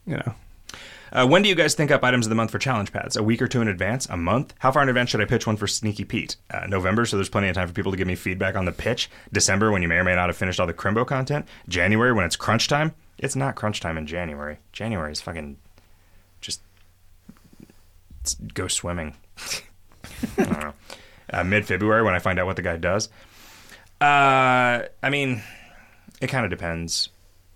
you 0.08 0.16
know 0.16 0.34
Uh, 1.12 1.26
when 1.26 1.40
do 1.42 1.48
you 1.48 1.54
guys 1.54 1.74
think 1.74 1.90
up 1.90 2.04
items 2.04 2.26
of 2.26 2.30
the 2.30 2.34
month 2.36 2.50
for 2.50 2.58
challenge 2.58 2.92
paths? 2.92 3.16
A 3.16 3.22
week 3.22 3.40
or 3.40 3.48
two 3.48 3.62
in 3.62 3.68
advance? 3.68 4.04
A 4.10 4.16
month? 4.16 4.52
How 4.58 4.70
far 4.72 4.82
in 4.82 4.88
advance 4.90 5.08
should 5.10 5.20
I 5.22 5.24
pitch 5.24 5.46
one 5.46 5.56
for 5.56 5.66
Sneaky 5.66 6.04
Pete? 6.04 6.36
Uh, 6.50 6.66
November, 6.68 7.06
so 7.06 7.16
there's 7.16 7.30
plenty 7.30 7.48
of 7.48 7.54
time 7.54 7.66
for 7.66 7.72
people 7.72 7.92
to 7.92 7.96
give 7.98 8.06
me 8.06 8.14
feedback 8.14 8.56
on 8.56 8.66
the 8.66 8.72
pitch. 8.72 9.08
December, 9.32 9.70
when 9.72 9.80
you 9.80 9.88
may 9.88 9.94
or 9.96 10.04
may 10.04 10.14
not 10.14 10.28
have 10.28 10.36
finished 10.36 10.60
all 10.60 10.66
the 10.66 10.74
Crimbo 10.74 11.06
content. 11.06 11.46
January, 11.68 12.12
when 12.12 12.26
it's 12.26 12.36
crunch 12.36 12.68
time. 12.68 12.94
It's 13.16 13.34
not 13.36 13.54
crunch 13.54 13.80
time 13.80 13.96
in 13.96 14.06
January. 14.06 14.58
January 14.72 15.12
is 15.12 15.20
fucking 15.22 15.56
just 16.42 16.60
go 18.52 18.68
swimming. 18.68 19.14
I 20.38 20.42
don't 20.44 20.60
know. 20.60 20.74
Uh, 21.32 21.44
Mid 21.44 21.64
February 21.66 22.02
when 22.02 22.14
I 22.14 22.18
find 22.18 22.38
out 22.38 22.46
what 22.46 22.56
the 22.56 22.62
guy 22.62 22.76
does. 22.76 23.08
Uh, 24.00 24.82
I 25.02 25.10
mean, 25.10 25.42
it 26.20 26.26
kind 26.28 26.44
of 26.44 26.50
depends, 26.50 27.08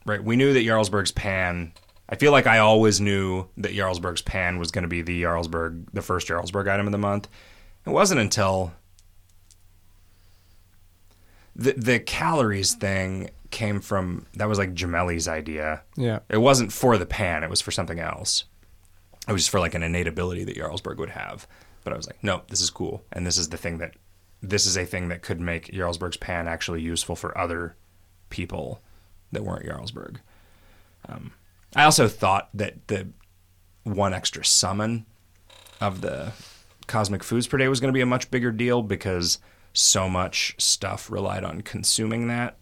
right? 0.07 0.23
We 0.23 0.37
knew 0.37 0.53
that 0.55 0.65
Jarlsberg's 0.65 1.13
pan. 1.13 1.73
I 2.13 2.15
feel 2.17 2.31
like 2.31 2.47
I 2.47 2.59
always 2.59 3.01
knew 3.01 3.47
that 3.57 3.73
Jarlsberg's 3.73 4.21
pan 4.21 4.59
was 4.59 4.71
going 4.71 4.83
to 4.83 4.89
be 4.89 5.01
the 5.01 5.23
Jarlsberg, 5.23 5.87
the 5.95 6.03
first 6.03 6.29
Jarlsberg 6.29 6.69
item 6.69 6.87
of 6.87 6.93
the 6.93 6.99
month. 6.99 7.27
It 7.87 7.91
wasn't 7.91 8.21
until 8.21 8.75
the 11.57 11.73
the 11.73 11.99
calories 11.99 12.75
thing 12.75 13.31
came 13.51 13.81
from 13.81 14.27
that 14.35 14.47
was 14.47 14.59
like 14.59 14.75
Gemelli's 14.75 15.27
idea. 15.27 15.85
Yeah. 15.97 16.19
It 16.29 16.37
wasn't 16.37 16.71
for 16.71 16.99
the 16.99 17.07
pan; 17.07 17.45
it 17.45 17.49
was 17.49 17.63
for 17.63 17.71
something 17.71 17.99
else. 17.99 18.45
It 19.27 19.33
was 19.33 19.43
just 19.43 19.51
for 19.51 19.61
like 19.61 19.75
an 19.75 19.83
innate 19.83 20.07
ability 20.07 20.45
that 20.45 20.57
Jarlsberg 20.57 20.99
would 20.99 21.11
have. 21.11 21.49
But 21.83 21.95
I 21.95 21.97
was 21.97 22.07
like, 22.07 22.23
no, 22.23 22.43
this 22.49 22.61
is 22.61 22.69
cool, 22.69 23.03
and 23.11 23.27
this 23.27 23.39
is 23.39 23.49
the 23.49 23.57
thing 23.57 23.79
that 23.79 23.95
this 24.43 24.67
is 24.67 24.77
a 24.77 24.85
thing 24.85 25.09
that 25.09 25.23
could 25.23 25.41
make 25.41 25.73
Jarlsberg's 25.73 26.19
pan 26.19 26.47
actually 26.47 26.83
useful 26.83 27.17
for 27.17 27.37
other 27.39 27.75
people 28.29 28.83
that 29.33 29.45
weren't 29.45 29.65
Jarlsberg. 29.65 30.19
Um, 31.09 31.33
I 31.75 31.85
also 31.85 32.09
thought 32.09 32.49
that 32.55 32.87
the 32.89 33.09
one 33.85 34.13
extra 34.15 34.45
summon 34.45 35.07
of 35.81 36.01
the 36.01 36.33
cosmic 36.87 37.23
foods 37.25 37.47
per 37.47 37.57
day 37.59 37.69
was 37.69 37.81
going 37.81 37.89
to 37.93 37.97
be 37.97 38.01
a 38.03 38.07
much 38.07 38.31
bigger 38.31 38.51
deal 38.53 38.83
because 38.83 39.39
so 39.73 40.09
much 40.09 40.55
stuff 40.59 41.11
relied 41.11 41.45
on 41.45 41.63
consuming 41.63 42.29
that 42.29 42.57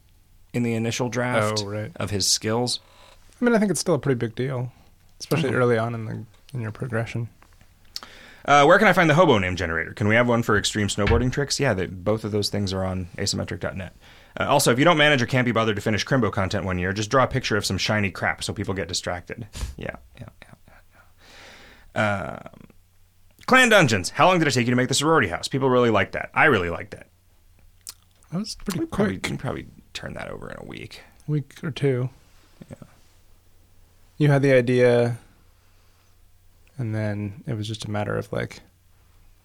in 0.53 0.63
the 0.63 0.75
initial 0.75 1.09
draft 1.09 1.63
Oh, 1.63 1.67
right. 1.67 1.93
of 1.97 2.11
his 2.11 2.27
skills. 2.27 2.81
I 3.41 3.45
mean, 3.45 3.55
I 3.55 3.59
think 3.59 3.71
it's 3.71 3.81
still 3.81 3.95
a 3.95 3.99
pretty 3.99 4.19
big 4.19 4.35
deal, 4.35 4.71
especially 5.19 5.51
Mm-hmm. 5.51 5.59
early 5.59 5.79
on 5.79 5.95
in 5.95 6.05
the 6.05 6.25
in 6.55 6.61
your 6.61 6.71
progression. 6.73 7.29
Uh, 8.45 8.65
where 8.65 8.79
can 8.79 8.89
I 8.89 8.93
find 8.93 9.09
the 9.11 9.15
hobo 9.15 9.39
name 9.39 9.55
generator? 9.55 9.93
Can 9.93 10.09
we 10.09 10.15
have 10.15 10.27
one 10.29 10.43
for 10.43 10.57
extreme 10.57 10.89
snowboarding 10.89 11.31
tricks? 11.31 11.61
Yeah, 11.61 11.75
they, 11.75 11.87
both 11.87 12.25
of 12.25 12.33
those 12.33 12.49
things 12.49 12.73
are 12.73 12.85
on 12.85 13.09
asymmetric.net. 13.19 13.95
Uh, 14.39 14.45
also, 14.49 14.71
if 14.73 14.79
you 14.79 14.85
don't 14.85 14.97
manage 14.97 15.21
or 15.23 15.27
can't 15.27 15.45
be 15.45 15.53
bothered 15.53 15.77
to 15.77 15.83
finish 15.83 16.05
Crimbo 16.05 16.31
content 16.33 16.65
one 16.65 16.79
year, 16.79 16.93
just 16.93 17.11
draw 17.11 17.25
a 17.25 17.27
picture 17.29 17.57
of 17.57 17.65
some 17.67 17.79
shiny 17.79 18.11
crap 18.11 18.45
so 18.45 18.53
people 18.53 18.75
get 18.75 18.89
distracted. 18.89 19.47
Yeah, 19.77 19.97
yeah, 20.21 20.29
yeah. 20.43 20.75
yeah. 21.97 22.41
Um, 22.45 22.61
Clan 23.47 23.69
Dungeons. 23.71 24.11
How 24.11 24.27
long 24.29 24.39
did 24.39 24.47
it 24.47 24.53
take 24.53 24.67
you 24.67 24.71
to 24.71 24.77
make 24.77 24.89
the 24.89 24.95
sorority 24.95 25.29
house? 25.29 25.49
People 25.49 25.69
really 25.71 25.91
like 25.91 26.13
that. 26.13 26.31
I 26.35 26.45
really 26.45 26.71
like 26.71 26.91
that. 26.91 27.09
That 28.31 28.39
was 28.39 28.55
pretty 28.55 28.81
We 28.81 28.87
probably 28.87 29.15
quick, 29.15 29.23
can 29.25 29.39
probably 29.39 29.67
turn 29.93 30.15
that 30.15 30.31
over 30.31 30.49
in 30.51 30.57
a 30.59 30.65
week. 30.65 31.01
week 31.27 31.55
or 31.65 31.71
two. 31.73 32.11
Yeah. 32.71 32.77
You 34.19 34.29
had 34.31 34.43
the 34.43 34.53
idea, 34.53 35.19
and 36.79 36.95
then 36.95 37.43
it 37.47 37.55
was 37.55 37.67
just 37.67 37.87
a 37.87 37.91
matter 37.91 38.17
of 38.17 38.33
like 38.33 38.61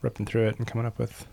ripping 0.04 0.26
through 0.28 0.50
it 0.50 0.58
and 0.60 0.68
coming 0.68 0.86
up 0.86 1.00
with 1.00 1.26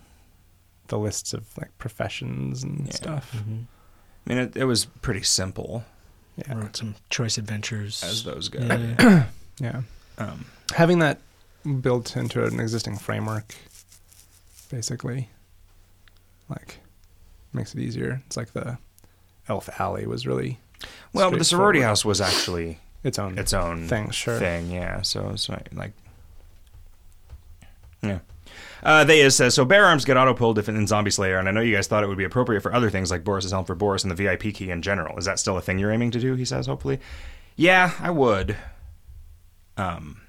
the 0.93 0.99
lists 0.99 1.33
of 1.33 1.47
like 1.57 1.71
professions 1.79 2.63
and 2.63 2.85
Yeah. 2.87 2.93
stuff. 2.93 3.35
I 3.35 4.29
mean, 4.29 4.37
it, 4.39 4.55
it 4.57 4.65
was 4.67 4.85
pretty 4.85 5.23
simple 5.23 5.85
Yeah. 6.37 6.53
Wrote 6.55 6.77
some 6.77 6.97
choice 7.09 7.39
adventures. 7.39 8.05
as 8.05 8.25
those 8.25 8.49
go. 8.51 8.61
Yeah. 8.61 9.25
Yeah. 9.59 9.83
Um, 10.19 10.45
Having 10.75 10.99
that 11.01 11.19
built 11.83 12.17
into 12.17 12.45
an 12.45 12.59
existing 12.61 12.97
framework, 12.99 13.55
basically, 14.71 15.29
like, 16.49 16.79
makes 17.53 17.75
it 17.75 17.81
easier. 17.81 18.23
It's 18.27 18.37
like 18.37 18.53
the 18.55 18.79
Elf 19.49 19.69
Alley 19.79 20.07
was 20.07 20.27
really 20.27 20.59
well, 21.13 21.31
but 21.31 21.39
the 21.39 21.45
sorority 21.45 21.79
straightforward. 21.81 21.85
house 21.91 22.05
was 22.05 22.21
actually 22.21 22.79
its 23.05 23.19
own 23.19 23.39
its 23.39 23.53
own 23.53 23.87
thing, 23.89 24.11
sure. 24.11 24.39
thing. 24.39 24.71
Yeah, 24.71 25.03
so 25.03 25.29
it's 25.31 25.49
like, 25.49 25.69
like 25.73 25.93
yeah. 28.03 28.19
Uh, 28.83 29.05
they 29.05 29.21
is 29.21 29.37
says 29.37 29.55
so. 29.55 29.65
Bear 29.65 29.85
arms 29.85 30.05
get 30.05 30.17
auto 30.17 30.35
pulled 30.35 30.59
if 30.59 30.69
it's 30.69 30.77
in 30.77 30.87
Zombie 30.87 31.11
Slayer, 31.11 31.39
and 31.39 31.49
I 31.49 31.53
know 31.53 31.61
you 31.61 31.75
guys 31.75 31.87
thought 31.87 32.03
it 32.03 32.09
would 32.09 32.19
be 32.19 32.25
appropriate 32.25 32.63
for 32.63 32.75
other 32.75 32.91
things 32.91 33.11
like 33.11 33.23
Boris's 33.23 33.53
helm 33.53 33.65
for 33.65 33.77
Boris 33.77 34.03
and 34.03 34.11
the 34.11 34.17
VIP 34.17 34.55
key 34.55 34.71
in 34.71 34.83
general. 34.83 35.17
Is 35.17 35.25
that 35.25 35.39
still 35.39 35.57
a 35.57 35.61
thing 35.61 35.79
you're 35.79 35.93
aiming 35.93 36.11
to 36.13 36.21
do? 36.21 36.35
He 36.35 36.45
says, 36.45 36.67
hopefully. 36.67 36.99
Yeah, 37.55 37.93
I 38.01 38.11
would. 38.11 38.57
Um, 39.77 40.21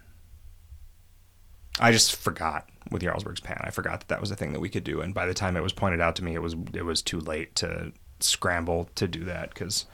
I 1.80 1.92
just 1.92 2.16
forgot 2.16 2.70
with 2.92 3.02
Jarlsberg's 3.02 3.40
pan. 3.40 3.62
I 3.62 3.72
forgot 3.72 4.02
that 4.02 4.08
that 4.10 4.22
was 4.22 4.30
a 4.30 4.36
thing 4.36 4.54
that 4.54 4.60
we 4.60 4.70
could 4.70 4.84
do, 4.84 5.02
and 5.02 5.14
by 5.14 5.26
the 5.26 5.34
time 5.34 5.58
it 5.58 5.64
was 5.64 5.74
pointed 5.74 6.02
out 6.02 6.16
to 6.18 6.24
me, 6.24 6.36
it 6.36 6.42
was 6.42 6.56
it 6.74 6.86
was 6.86 7.02
too 7.02 7.20
late 7.20 7.56
to 7.56 7.92
scramble 8.20 8.90
to 8.96 9.08
do 9.08 9.24
that 9.26 9.50
because 9.50 9.86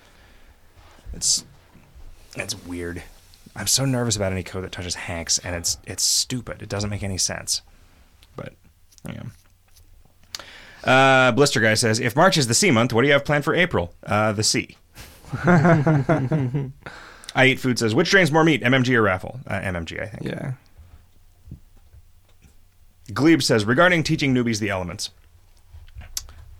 it's 1.13 1.45
it's 2.35 2.65
weird. 2.65 3.03
I'm 3.55 3.67
so 3.67 3.85
nervous 3.85 4.15
about 4.15 4.31
any 4.31 4.43
code 4.43 4.63
that 4.63 4.71
touches 4.71 4.95
Hagnk's, 4.95 5.39
and 5.39 5.55
it's 5.55 5.77
it's 5.85 6.03
stupid. 6.03 6.61
It 6.61 6.69
doesn't 6.69 6.89
make 6.89 7.03
any 7.03 7.17
sense. 7.17 7.61
But 8.35 8.53
yeah. 9.07 9.23
Uh, 10.83 11.31
Blister 11.33 11.59
guy 11.59 11.73
says, 11.73 11.99
if 11.99 12.15
March 12.15 12.37
is 12.37 12.47
the 12.47 12.53
C 12.53 12.71
month, 12.71 12.93
what 12.93 13.01
do 13.01 13.07
you 13.07 13.13
have 13.13 13.25
planned 13.25 13.43
for 13.43 13.53
April? 13.53 13.93
Uh, 14.05 14.31
the 14.31 14.43
C. 14.43 14.77
I 17.35 17.45
eat 17.45 17.59
food 17.59 17.77
says, 17.77 17.93
which 17.93 18.09
drains 18.09 18.31
more 18.31 18.43
meat, 18.43 18.61
MMG 18.63 18.95
or 18.95 19.01
raffle? 19.01 19.39
Uh, 19.45 19.59
MMG, 19.59 20.01
I 20.01 20.05
think. 20.07 20.23
Yeah. 20.25 20.53
Glebe 23.13 23.41
says, 23.41 23.65
regarding 23.65 24.03
teaching 24.03 24.33
newbies 24.33 24.59
the 24.59 24.69
elements. 24.69 25.11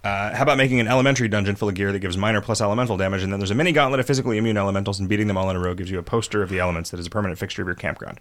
Uh, 0.03 0.33
how 0.33 0.43
about 0.43 0.57
making 0.57 0.79
an 0.79 0.87
elementary 0.87 1.27
dungeon 1.27 1.55
full 1.55 1.67
of 1.67 1.75
gear 1.75 1.91
that 1.91 1.99
gives 1.99 2.15
minor 2.15 2.39
plus 2.39 2.61
elemental 2.61 2.95
damage, 2.95 3.21
and 3.21 3.33
then 3.33 3.39
there's 3.39 3.51
a 3.51 3.55
mini 3.55 3.71
gauntlet 3.71 3.99
of 3.99 4.05
physically 4.05 4.37
immune 4.37 4.57
elementals, 4.57 4.99
and 4.99 5.09
beating 5.09 5.27
them 5.27 5.37
all 5.37 5.49
in 5.49 5.55
a 5.55 5.59
row 5.59 5.73
gives 5.73 5.91
you 5.91 5.99
a 5.99 6.03
poster 6.03 6.41
of 6.41 6.49
the 6.49 6.59
elements 6.59 6.89
that 6.91 6.99
is 6.99 7.07
a 7.07 7.09
permanent 7.09 7.37
fixture 7.37 7.61
of 7.61 7.67
your 7.67 7.75
campground. 7.75 8.19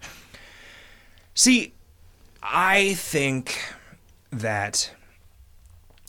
See, 1.33 1.73
I 2.41 2.93
think 2.95 3.59
that 4.31 4.91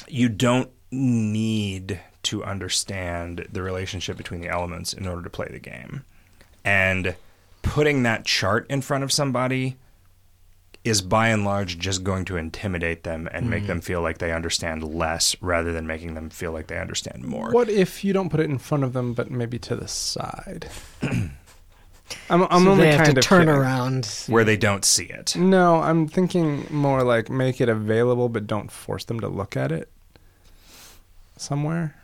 you 0.08 0.28
don't 0.28 0.70
need 0.90 2.00
to 2.22 2.44
understand 2.44 3.46
the 3.50 3.62
relationship 3.62 4.16
between 4.16 4.40
the 4.40 4.48
elements 4.48 4.92
in 4.92 5.06
order 5.06 5.22
to 5.22 5.30
play 5.30 5.48
the 5.50 5.58
game. 5.58 6.04
And 6.64 7.14
putting 7.62 8.02
that 8.02 8.24
chart 8.24 8.66
in 8.68 8.82
front 8.82 9.04
of 9.04 9.12
somebody 9.12 9.76
is 10.82 11.02
by 11.02 11.28
and 11.28 11.44
large 11.44 11.78
just 11.78 12.02
going 12.02 12.24
to 12.24 12.36
intimidate 12.36 13.04
them 13.04 13.28
and 13.32 13.50
make 13.50 13.66
them 13.66 13.80
mm. 13.80 13.84
feel 13.84 14.00
like 14.00 14.18
they 14.18 14.32
understand 14.32 14.82
less 14.82 15.36
rather 15.42 15.72
than 15.72 15.86
making 15.86 16.14
them 16.14 16.30
feel 16.30 16.52
like 16.52 16.68
they 16.68 16.78
understand 16.78 17.22
more. 17.22 17.50
What 17.50 17.68
if 17.68 18.02
you 18.02 18.14
don't 18.14 18.30
put 18.30 18.40
it 18.40 18.48
in 18.48 18.58
front 18.58 18.84
of 18.84 18.94
them, 18.94 19.12
but 19.12 19.30
maybe 19.30 19.58
to 19.58 19.76
the 19.76 19.88
side? 19.88 20.70
I'm, 22.28 22.42
I'm 22.50 22.64
So 22.64 22.70
only 22.70 22.84
they 22.84 22.92
have 22.92 23.04
kind 23.06 23.14
to 23.14 23.18
of 23.20 23.24
turn 23.24 23.46
kidding. 23.46 23.54
around. 23.54 24.06
Where 24.28 24.44
they 24.44 24.56
don't 24.56 24.84
see 24.84 25.04
it. 25.04 25.36
No, 25.36 25.76
I'm 25.80 26.06
thinking 26.08 26.66
more 26.70 27.02
like 27.02 27.28
make 27.30 27.60
it 27.60 27.68
available, 27.68 28.28
but 28.28 28.46
don't 28.46 28.70
force 28.70 29.04
them 29.04 29.20
to 29.20 29.28
look 29.28 29.56
at 29.56 29.72
it 29.72 29.88
somewhere, 31.36 31.94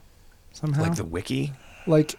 somehow. 0.52 0.82
Like 0.82 0.96
the 0.96 1.04
wiki. 1.04 1.52
like 1.86 2.14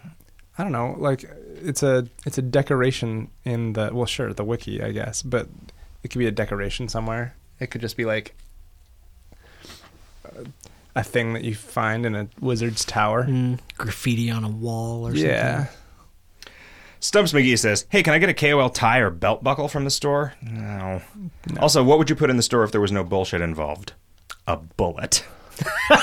I 0.56 0.62
don't 0.64 0.72
know, 0.72 0.96
like 0.98 1.24
it's 1.62 1.82
a 1.82 2.06
it's 2.26 2.38
a 2.38 2.42
decoration 2.42 3.28
in 3.44 3.72
the 3.74 3.90
well, 3.92 4.06
sure, 4.06 4.32
the 4.32 4.44
wiki, 4.44 4.82
I 4.82 4.92
guess, 4.92 5.22
but 5.22 5.48
it 6.02 6.08
could 6.08 6.18
be 6.18 6.26
a 6.26 6.30
decoration 6.32 6.88
somewhere. 6.88 7.34
It 7.60 7.70
could 7.70 7.80
just 7.80 7.96
be 7.96 8.04
like 8.04 8.34
uh, 10.24 10.44
a 10.94 11.02
thing 11.02 11.32
that 11.34 11.44
you 11.44 11.54
find 11.54 12.04
in 12.06 12.14
a 12.14 12.28
wizard's 12.40 12.84
tower. 12.84 13.24
Mm, 13.24 13.58
graffiti 13.76 14.30
on 14.30 14.44
a 14.44 14.48
wall 14.48 15.06
or 15.06 15.14
Yeah, 15.14 15.66
Stubbs 17.00 17.32
McGee 17.32 17.58
says, 17.58 17.86
Hey, 17.90 18.02
can 18.02 18.14
I 18.14 18.18
get 18.18 18.28
a 18.28 18.34
KOL 18.34 18.70
tie 18.70 18.98
or 18.98 19.10
belt 19.10 19.44
buckle 19.44 19.68
from 19.68 19.84
the 19.84 19.90
store? 19.90 20.34
No. 20.42 21.00
Also, 21.60 21.84
what 21.84 21.98
would 21.98 22.10
you 22.10 22.16
put 22.16 22.30
in 22.30 22.36
the 22.36 22.42
store 22.42 22.64
if 22.64 22.72
there 22.72 22.80
was 22.80 22.92
no 22.92 23.04
bullshit 23.04 23.40
involved? 23.40 23.92
A 24.46 24.56
bullet. 24.56 25.24
uh, 25.90 25.98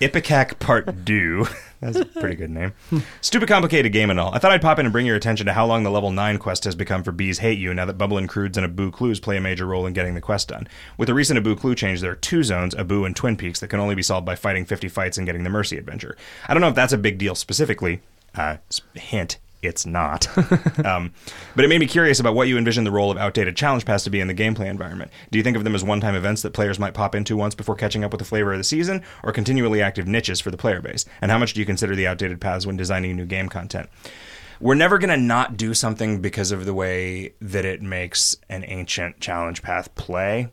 Ipecac 0.00 0.58
Part 0.58 1.04
Deux. 1.04 1.46
That's 1.80 1.98
a 1.98 2.04
pretty 2.04 2.36
good 2.36 2.50
name. 2.50 2.74
Stupid 3.22 3.48
complicated 3.48 3.92
game 3.92 4.10
and 4.10 4.20
all. 4.20 4.34
I 4.34 4.38
thought 4.38 4.52
I'd 4.52 4.60
pop 4.60 4.78
in 4.78 4.86
and 4.86 4.92
bring 4.92 5.06
your 5.06 5.16
attention 5.16 5.46
to 5.46 5.54
how 5.54 5.64
long 5.64 5.82
the 5.82 5.90
level 5.90 6.10
9 6.10 6.38
quest 6.38 6.64
has 6.64 6.74
become 6.74 7.02
for 7.02 7.10
Bees 7.10 7.38
Hate 7.38 7.58
You 7.58 7.72
now 7.72 7.86
that 7.86 7.96
Bubble 7.96 8.18
and 8.18 8.28
Crudes 8.28 8.56
and 8.58 8.66
A-Boo 8.66 8.90
Clues 8.90 9.18
play 9.18 9.38
a 9.38 9.40
major 9.40 9.66
role 9.66 9.86
in 9.86 9.94
getting 9.94 10.14
the 10.14 10.20
quest 10.20 10.48
done. 10.48 10.68
With 10.98 11.06
the 11.06 11.14
recent 11.14 11.38
A-Boo 11.38 11.56
Clue 11.56 11.74
change, 11.74 12.00
there 12.00 12.12
are 12.12 12.16
two 12.16 12.42
zones, 12.42 12.74
A-Boo 12.74 13.04
and 13.06 13.16
Twin 13.16 13.36
Peaks, 13.36 13.60
that 13.60 13.68
can 13.68 13.80
only 13.80 13.94
be 13.94 14.02
solved 14.02 14.26
by 14.26 14.34
fighting 14.34 14.66
50 14.66 14.88
fights 14.88 15.16
and 15.16 15.26
getting 15.26 15.42
the 15.42 15.50
Mercy 15.50 15.78
adventure. 15.78 16.16
I 16.46 16.52
don't 16.52 16.60
know 16.60 16.68
if 16.68 16.74
that's 16.74 16.92
a 16.92 16.98
big 16.98 17.16
deal 17.16 17.34
specifically. 17.34 18.02
Uh, 18.34 18.58
hint, 18.94 19.38
it's 19.62 19.84
not. 19.86 20.26
um, 20.84 21.12
but 21.54 21.64
it 21.64 21.68
made 21.68 21.80
me 21.80 21.86
curious 21.86 22.20
about 22.20 22.34
what 22.34 22.48
you 22.48 22.56
envision 22.56 22.84
the 22.84 22.90
role 22.90 23.10
of 23.10 23.18
outdated 23.18 23.56
challenge 23.56 23.84
paths 23.84 24.04
to 24.04 24.10
be 24.10 24.20
in 24.20 24.28
the 24.28 24.34
gameplay 24.34 24.66
environment. 24.66 25.10
Do 25.30 25.38
you 25.38 25.42
think 25.42 25.56
of 25.56 25.64
them 25.64 25.74
as 25.74 25.84
one 25.84 26.00
time 26.00 26.14
events 26.14 26.42
that 26.42 26.52
players 26.52 26.78
might 26.78 26.94
pop 26.94 27.14
into 27.14 27.36
once 27.36 27.54
before 27.54 27.74
catching 27.74 28.04
up 28.04 28.12
with 28.12 28.18
the 28.18 28.24
flavor 28.24 28.52
of 28.52 28.58
the 28.58 28.64
season, 28.64 29.02
or 29.22 29.32
continually 29.32 29.82
active 29.82 30.06
niches 30.06 30.40
for 30.40 30.50
the 30.50 30.56
player 30.56 30.80
base? 30.80 31.04
And 31.20 31.30
how 31.30 31.38
much 31.38 31.54
do 31.54 31.60
you 31.60 31.66
consider 31.66 31.94
the 31.94 32.06
outdated 32.06 32.40
paths 32.40 32.66
when 32.66 32.76
designing 32.76 33.16
new 33.16 33.26
game 33.26 33.48
content? 33.48 33.88
We're 34.60 34.74
never 34.74 34.98
going 34.98 35.10
to 35.10 35.16
not 35.16 35.56
do 35.56 35.72
something 35.72 36.20
because 36.20 36.52
of 36.52 36.66
the 36.66 36.74
way 36.74 37.32
that 37.40 37.64
it 37.64 37.80
makes 37.80 38.36
an 38.50 38.64
ancient 38.66 39.20
challenge 39.20 39.62
path 39.62 39.94
play. 39.94 40.50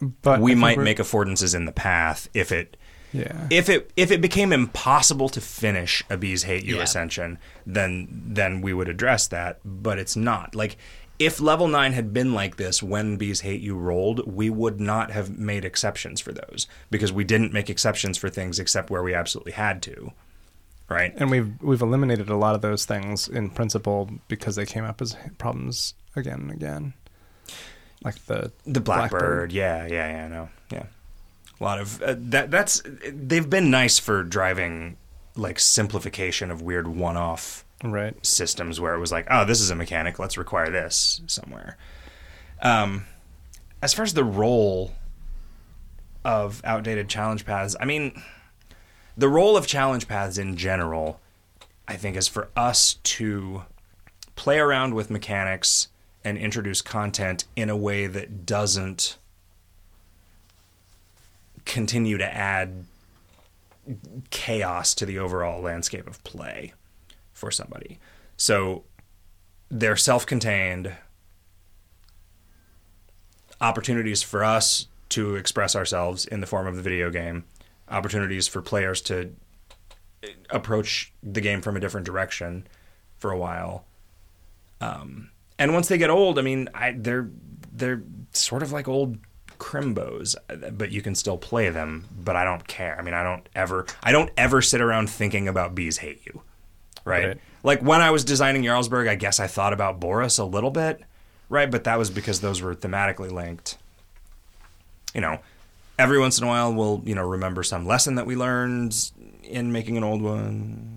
but 0.00 0.40
we 0.40 0.54
might 0.54 0.76
we're- 0.76 0.84
make 0.84 0.98
affordances 0.98 1.54
in 1.54 1.64
the 1.64 1.72
path 1.72 2.28
if 2.34 2.52
it 2.52 2.75
yeah. 3.16 3.46
if 3.50 3.68
it 3.68 3.90
if 3.96 4.10
it 4.10 4.20
became 4.20 4.52
impossible 4.52 5.28
to 5.30 5.40
finish 5.40 6.02
a 6.10 6.16
bees 6.16 6.42
hate 6.44 6.64
you 6.64 6.76
Yeah. 6.76 6.82
ascension 6.82 7.38
then 7.66 8.08
then 8.10 8.60
we 8.60 8.72
would 8.72 8.88
address 8.88 9.26
that 9.28 9.58
but 9.64 9.98
it's 9.98 10.16
not 10.16 10.54
like 10.54 10.76
if 11.18 11.40
level 11.40 11.66
9 11.66 11.92
had 11.94 12.12
been 12.12 12.34
like 12.34 12.56
this 12.56 12.82
when 12.82 13.16
bees 13.16 13.40
hate 13.40 13.60
you 13.60 13.76
rolled 13.76 14.26
we 14.30 14.50
would 14.50 14.80
not 14.80 15.10
have 15.10 15.38
made 15.38 15.64
exceptions 15.64 16.20
for 16.20 16.32
those 16.32 16.66
because 16.90 17.12
we 17.12 17.24
didn't 17.24 17.52
make 17.52 17.70
exceptions 17.70 18.18
for 18.18 18.28
things 18.28 18.58
except 18.58 18.90
where 18.90 19.02
we 19.02 19.14
absolutely 19.14 19.52
had 19.52 19.80
to 19.82 20.12
right 20.88 21.14
And 21.16 21.30
we've 21.30 21.50
we've 21.62 21.82
eliminated 21.82 22.28
a 22.28 22.36
lot 22.36 22.54
of 22.54 22.60
those 22.60 22.84
things 22.84 23.28
in 23.28 23.50
principle 23.50 24.08
because 24.28 24.56
they 24.56 24.66
came 24.66 24.84
up 24.84 25.00
as 25.02 25.16
problems 25.38 25.94
again 26.14 26.40
and 26.42 26.50
again. 26.52 26.92
Like 28.04 28.24
the 28.26 28.52
the 28.64 28.80
blackbird, 28.80 29.52
yeah 29.52 29.86
yeah 29.86 30.06
yeah 30.08 30.28
no 30.28 30.48
yeah 30.70 30.84
a 31.60 31.64
lot 31.64 31.78
of 31.80 32.02
uh, 32.02 32.14
that 32.18 32.50
that's 32.50 32.82
they've 33.08 33.48
been 33.48 33.70
nice 33.70 33.98
for 33.98 34.22
driving 34.22 34.96
like 35.36 35.58
simplification 35.58 36.50
of 36.50 36.62
weird 36.62 36.88
one-off 36.88 37.64
right. 37.84 38.24
systems 38.24 38.80
where 38.80 38.94
it 38.94 38.98
was 38.98 39.12
like, 39.12 39.26
oh, 39.30 39.44
this 39.44 39.60
is 39.60 39.70
a 39.70 39.74
mechanic, 39.74 40.18
let's 40.18 40.38
require 40.38 40.70
this 40.70 41.20
somewhere. 41.26 41.76
Um, 42.62 43.04
as 43.82 43.92
far 43.92 44.04
as 44.04 44.14
the 44.14 44.24
role 44.24 44.92
of 46.24 46.62
outdated 46.64 47.08
challenge 47.08 47.44
paths, 47.44 47.76
I 47.78 47.84
mean, 47.84 48.22
the 49.16 49.28
role 49.28 49.56
of 49.56 49.66
challenge 49.66 50.08
paths 50.08 50.38
in 50.38 50.56
general, 50.56 51.20
I 51.86 51.96
think, 51.96 52.16
is 52.16 52.28
for 52.28 52.48
us 52.56 52.94
to 52.94 53.64
play 54.34 54.58
around 54.58 54.94
with 54.94 55.10
mechanics 55.10 55.88
and 56.24 56.36
introduce 56.36 56.82
content 56.82 57.44
in 57.54 57.70
a 57.70 57.76
way 57.76 58.06
that 58.06 58.46
doesn't 58.46 59.18
continue 61.66 62.16
to 62.16 62.24
add 62.24 62.86
chaos 64.30 64.94
to 64.94 65.06
the 65.06 65.18
overall 65.18 65.60
landscape 65.60 66.06
of 66.06 66.22
play 66.24 66.72
for 67.32 67.50
somebody. 67.50 67.98
So 68.36 68.84
they're 69.70 69.96
self 69.96 70.24
contained 70.24 70.92
opportunities 73.60 74.22
for 74.22 74.42
us 74.42 74.86
to 75.10 75.36
express 75.36 75.76
ourselves 75.76 76.26
in 76.26 76.40
the 76.40 76.46
form 76.46 76.66
of 76.66 76.76
the 76.76 76.82
video 76.82 77.10
game, 77.10 77.44
opportunities 77.88 78.48
for 78.48 78.60
players 78.60 79.00
to 79.02 79.34
approach 80.50 81.12
the 81.22 81.40
game 81.40 81.60
from 81.60 81.76
a 81.76 81.80
different 81.80 82.06
direction 82.06 82.66
for 83.18 83.30
a 83.30 83.38
while. 83.38 83.84
Um, 84.80 85.30
and 85.58 85.72
once 85.72 85.88
they 85.88 85.98
get 85.98 86.10
old, 86.10 86.38
I 86.38 86.42
mean, 86.42 86.68
I, 86.74 86.92
they're 86.92 87.30
they're 87.72 88.02
sort 88.32 88.62
of 88.62 88.72
like 88.72 88.88
old 88.88 89.18
crimbos, 89.58 90.36
but 90.76 90.90
you 90.90 91.02
can 91.02 91.14
still 91.14 91.38
play 91.38 91.68
them. 91.68 92.06
But 92.16 92.36
I 92.36 92.44
don't 92.44 92.66
care. 92.66 92.96
I 92.98 93.02
mean, 93.02 93.14
I 93.14 93.22
don't 93.22 93.48
ever 93.54 93.86
I 94.02 94.12
don't 94.12 94.30
ever 94.36 94.62
sit 94.62 94.80
around 94.80 95.10
thinking 95.10 95.48
about 95.48 95.74
bees 95.74 95.98
hate 95.98 96.24
you 96.26 96.42
right? 97.06 97.28
Right. 97.28 97.40
Like 97.62 97.80
when 97.80 98.02
I 98.02 98.10
was 98.10 98.24
designing 98.24 98.62
Jarlsberg, 98.62 99.08
I 99.08 99.14
guess 99.14 99.40
I 99.40 99.46
thought 99.46 99.72
about 99.72 99.98
Boris 99.98 100.36
a 100.36 100.44
little 100.44 100.70
bit, 100.70 101.00
right? 101.48 101.70
But 101.70 101.84
that 101.84 101.98
was 101.98 102.10
because 102.10 102.40
those 102.40 102.60
were 102.60 102.74
thematically 102.74 103.30
linked. 103.30 103.78
You 105.14 105.22
know, 105.22 105.38
every 105.98 106.18
once 106.18 106.38
in 106.38 106.44
a 106.44 106.48
while 106.48 106.74
we'll, 106.74 107.02
you 107.06 107.14
know, 107.14 107.26
remember 107.26 107.62
some 107.62 107.86
lesson 107.86 108.16
that 108.16 108.26
we 108.26 108.36
learned 108.36 109.10
in 109.42 109.72
making 109.72 109.96
an 109.96 110.04
old 110.04 110.20
one. 110.20 110.95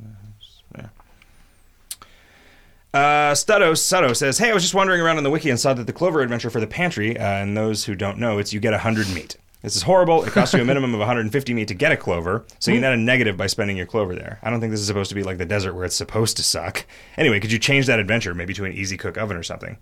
Uh, 2.93 3.33
Studo 3.33 3.73
Sutto 3.73 4.15
says, 4.15 4.39
"Hey, 4.39 4.49
I 4.49 4.53
was 4.53 4.63
just 4.63 4.73
wandering 4.73 4.99
around 5.01 5.17
on 5.17 5.23
the 5.23 5.29
wiki 5.29 5.49
and 5.49 5.59
saw 5.59 5.73
that 5.73 5.85
the 5.85 5.93
Clover 5.93 6.21
adventure 6.21 6.49
for 6.49 6.59
the 6.59 6.67
pantry. 6.67 7.17
Uh, 7.17 7.23
and 7.23 7.55
those 7.55 7.85
who 7.85 7.95
don't 7.95 8.17
know, 8.17 8.39
it's 8.39 8.51
you 8.51 8.59
get 8.59 8.73
hundred 8.73 9.09
meat. 9.13 9.37
This 9.61 9.75
is 9.75 9.81
horrible. 9.83 10.23
It 10.23 10.31
costs 10.31 10.53
you 10.53 10.61
a 10.61 10.65
minimum 10.65 10.93
of 10.93 10.99
150 10.99 11.53
meat 11.53 11.67
to 11.67 11.73
get 11.73 11.91
a 11.91 11.97
clover, 11.97 12.45
so 12.59 12.71
you 12.71 12.79
net 12.79 12.93
a 12.93 12.97
negative 12.97 13.35
by 13.35 13.47
spending 13.47 13.75
your 13.75 13.85
clover 13.85 14.15
there. 14.15 14.39
I 14.41 14.49
don't 14.49 14.61
think 14.61 14.71
this 14.71 14.79
is 14.79 14.87
supposed 14.87 15.09
to 15.09 15.15
be 15.15 15.23
like 15.23 15.37
the 15.37 15.45
desert 15.45 15.73
where 15.73 15.83
it's 15.83 15.97
supposed 15.97 16.37
to 16.37 16.43
suck. 16.43 16.85
Anyway, 17.17 17.41
could 17.41 17.51
you 17.51 17.59
change 17.59 17.85
that 17.87 17.99
adventure 17.99 18.33
maybe 18.33 18.53
to 18.53 18.63
an 18.63 18.71
easy 18.71 18.95
cook 18.95 19.17
oven 19.17 19.35
or 19.35 19.43
something? 19.43 19.77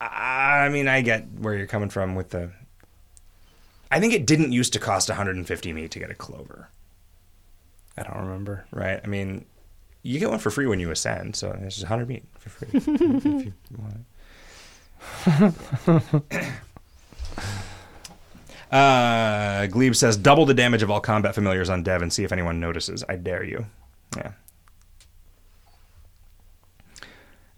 I 0.00 0.68
mean, 0.68 0.88
I 0.88 1.00
get 1.00 1.28
where 1.38 1.54
you're 1.54 1.68
coming 1.68 1.90
from 1.90 2.16
with 2.16 2.30
the. 2.30 2.50
I 3.90 4.00
think 4.00 4.12
it 4.12 4.26
didn't 4.26 4.50
used 4.50 4.72
to 4.72 4.80
cost 4.80 5.08
150 5.08 5.72
meat 5.72 5.92
to 5.92 5.98
get 6.00 6.10
a 6.10 6.14
clover, 6.14 6.70
I 7.96 8.02
don't 8.02 8.18
remember. 8.18 8.66
right? 8.72 9.00
I 9.02 9.06
mean, 9.06 9.46
you 10.02 10.18
get 10.18 10.30
one 10.30 10.38
for 10.38 10.50
free 10.50 10.66
when 10.66 10.80
you 10.80 10.90
ascend, 10.90 11.36
so 11.36 11.50
it's 11.62 11.76
just 11.76 11.88
100 11.88 12.08
meat 12.08 12.24
for 12.38 12.48
free. 12.50 12.68
if 12.74 12.86
you 13.44 13.52
want 13.76 14.04
it. 16.36 16.52
Uh, 18.70 19.66
Glebe 19.66 19.94
says 19.94 20.16
double 20.16 20.44
the 20.44 20.52
damage 20.52 20.82
of 20.82 20.90
all 20.90 21.00
combat 21.00 21.34
familiars 21.34 21.70
on 21.70 21.82
Dev 21.82 22.02
and 22.02 22.12
see 22.12 22.24
if 22.24 22.32
anyone 22.32 22.60
notices. 22.60 23.02
I 23.08 23.16
dare 23.16 23.42
you. 23.42 23.64
Yeah. 24.14 24.32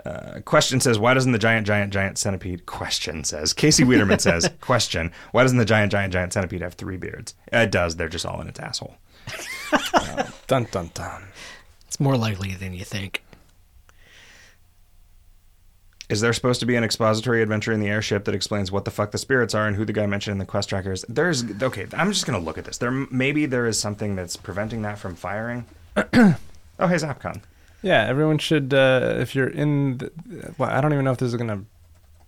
Uh, 0.05 0.41
question 0.45 0.81
says, 0.81 0.99
why 0.99 1.13
doesn't 1.13 1.33
the 1.33 1.39
giant, 1.39 1.67
giant, 1.67 1.93
giant 1.93 2.17
centipede? 2.17 2.65
Question 2.67 3.23
says, 3.25 3.53
Casey 3.53 3.85
Wiederman 3.85 4.19
says, 4.19 4.49
question, 4.61 5.13
why 5.33 5.43
doesn't 5.43 5.59
the 5.59 5.65
giant, 5.67 5.93
giant, 5.93 6.13
giant 6.13 6.33
centipede 6.33 6.63
have 6.63 6.73
three 6.73 6.97
beards? 6.97 7.35
It 7.53 7.71
does. 7.71 7.97
They're 7.97 8.09
just 8.09 8.25
all 8.25 8.41
in 8.41 8.49
its 8.49 8.59
asshole. 8.59 8.97
Dun 10.47 10.67
dun 10.71 10.91
dun. 10.95 11.25
It's 11.91 11.99
more 11.99 12.17
likely 12.17 12.55
than 12.55 12.73
you 12.73 12.85
think. 12.85 13.25
Is 16.09 16.21
there 16.21 16.33
supposed 16.33 16.61
to 16.61 16.67
be 16.67 16.77
an 16.77 16.85
expository 16.85 17.43
adventure 17.43 17.73
in 17.73 17.81
the 17.81 17.89
airship 17.89 18.27
that 18.27 18.35
explains 18.35 18.71
what 18.71 18.85
the 18.85 18.93
fuck 18.93 19.11
the 19.11 19.19
spirits 19.19 19.57
are 19.57 19.67
and 19.67 19.75
who 19.75 19.85
the 19.85 19.93
guy 19.93 20.07
mentioned 20.07 20.31
in 20.31 20.39
the 20.39 20.45
quest 20.45 20.69
trackers? 20.69 21.05
There's 21.09 21.45
okay. 21.61 21.89
I'm 21.95 22.13
just 22.13 22.27
gonna 22.27 22.39
look 22.39 22.59
at 22.59 22.65
this. 22.65 22.79
There 22.79 22.93
maybe 22.93 23.45
there 23.45 23.67
is 23.67 23.77
something 23.77 24.15
that's 24.15 24.37
preventing 24.37 24.83
that 24.83 25.01
from 25.01 25.17
firing. 25.17 25.67
oh, 25.97 26.05
hey 26.15 26.37
Zapcon. 26.79 27.43
Yeah, 27.83 28.07
everyone 28.07 28.39
should. 28.39 28.73
Uh, 28.73 29.17
if 29.19 29.35
you're 29.35 29.49
in, 29.49 29.99
the, 29.99 30.13
well, 30.59 30.71
I 30.71 30.81
don't 30.81 30.93
even 30.93 31.05
know 31.05 31.11
if 31.11 31.19
this 31.19 31.33
is 31.33 31.37
gonna. 31.37 31.65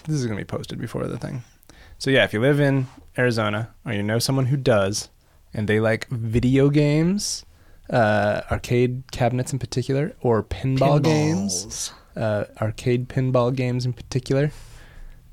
This 0.09 0.17
is 0.17 0.27
gonna 0.27 0.39
be 0.39 0.45
posted 0.45 0.81
before 0.81 1.07
the 1.07 1.19
thing. 1.19 1.45
So 1.99 2.11
yeah, 2.11 2.25
if 2.25 2.33
you 2.33 2.41
live 2.41 2.59
in 2.59 2.89
Arizona 3.17 3.73
or 3.87 3.93
you 3.93 4.03
know 4.03 4.19
someone 4.19 4.47
who 4.47 4.57
does, 4.57 5.09
and 5.55 5.69
they 5.69 5.79
like 5.79 6.09
video 6.09 6.69
games, 6.69 7.45
uh, 7.93 8.41
arcade 8.51 9.05
cabinets 9.13 9.53
in 9.53 9.59
particular, 9.59 10.15
or 10.23 10.43
pinball 10.43 11.03
games, 11.03 11.93
uh, 12.17 12.45
arcade 12.61 13.09
pinball 13.09 13.55
games 13.55 13.85
in 13.87 13.93
particular, 13.93 14.51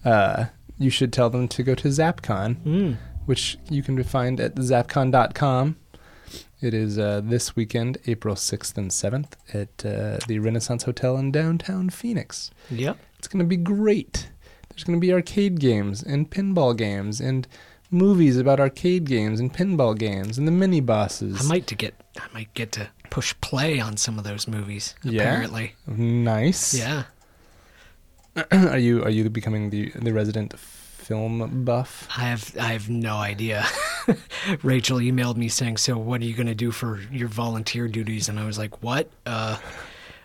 uh, 0.05 0.45
you 0.77 0.89
should 0.89 1.11
tell 1.13 1.29
them 1.29 1.47
to 1.47 1.63
go 1.63 1.75
to 1.75 1.87
ZapCon, 1.87 2.55
Mm. 2.63 2.97
which 3.25 3.57
you 3.69 3.81
can 3.83 4.01
find 4.03 4.39
at 4.39 4.55
zapcon.com. 4.55 5.77
It 6.61 6.73
is 6.73 6.99
uh, 6.99 7.21
this 7.23 7.55
weekend, 7.55 7.97
April 8.05 8.35
6th 8.35 8.77
and 8.77 8.91
7th, 8.91 9.31
at 9.53 9.85
uh, 9.85 10.17
the 10.27 10.39
Renaissance 10.39 10.83
Hotel 10.83 11.17
in 11.17 11.31
downtown 11.31 11.89
Phoenix. 11.89 12.51
Yep. 12.69 12.97
It's 13.17 13.27
going 13.29 13.39
to 13.39 13.47
be 13.47 13.55
great. 13.57 14.29
There's 14.69 14.83
going 14.83 14.97
to 14.99 15.01
be 15.05 15.13
arcade 15.13 15.59
games 15.59 16.03
and 16.03 16.29
pinball 16.29 16.75
games 16.75 17.21
and 17.21 17.47
movies 17.91 18.37
about 18.37 18.59
arcade 18.59 19.05
games 19.05 19.39
and 19.39 19.53
pinball 19.53 19.97
games 19.97 20.37
and 20.37 20.45
the 20.47 20.51
mini 20.51 20.79
bosses. 20.81 21.41
I 21.41 21.47
might 21.47 21.65
to 21.67 21.75
get 21.75 21.95
I 22.19 22.33
might 22.33 22.53
get 22.53 22.71
to 22.73 22.89
push 23.09 23.33
play 23.41 23.79
on 23.79 23.97
some 23.97 24.17
of 24.17 24.23
those 24.23 24.47
movies. 24.47 24.95
Yeah? 25.03 25.21
Apparently. 25.21 25.75
Nice. 25.87 26.73
Yeah. 26.73 27.03
are 28.51 28.77
you 28.77 29.03
are 29.03 29.09
you 29.09 29.29
becoming 29.29 29.69
the 29.69 29.91
the 29.95 30.13
resident 30.13 30.57
film 30.59 31.65
buff? 31.65 32.07
I 32.15 32.21
have 32.21 32.55
I 32.59 32.73
have 32.73 32.89
no 32.89 33.15
idea. 33.17 33.65
Rachel 34.63 34.99
emailed 34.99 35.37
me 35.37 35.49
saying, 35.49 35.77
"So 35.77 35.97
what 35.97 36.21
are 36.21 36.25
you 36.25 36.35
going 36.35 36.47
to 36.47 36.55
do 36.55 36.71
for 36.71 37.01
your 37.11 37.27
volunteer 37.27 37.87
duties?" 37.87 38.29
And 38.29 38.39
I 38.39 38.45
was 38.45 38.57
like, 38.57 38.83
"What? 38.83 39.09
Uh 39.25 39.57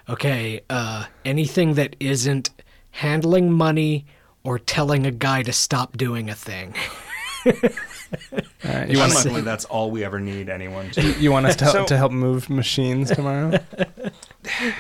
okay, 0.09 0.61
uh 0.69 1.07
anything 1.25 1.75
that 1.75 1.97
isn't 2.01 2.51
handling 2.91 3.51
money 3.51 4.07
or 4.45 4.59
telling 4.59 5.07
a 5.07 5.11
guy 5.11 5.43
to 5.43 5.53
stop 5.53 5.97
doing 5.97 6.29
a 6.29 6.35
thing." 6.35 6.75
All 8.33 8.41
right, 8.75 8.89
you 8.89 8.99
want 8.99 9.13
us, 9.13 9.25
that's 9.45 9.65
all 9.67 9.91
we 9.91 10.05
ever 10.05 10.21
need 10.21 10.49
anyone 10.49 10.91
to. 10.93 11.03
you 11.21 11.31
want 11.33 11.47
us 11.47 11.57
to 11.57 11.65
help, 11.65 11.75
So- 11.77 11.85
to 11.87 11.97
help 11.97 12.13
move 12.13 12.49
machines 12.51 13.11
tomorrow? 13.11 13.59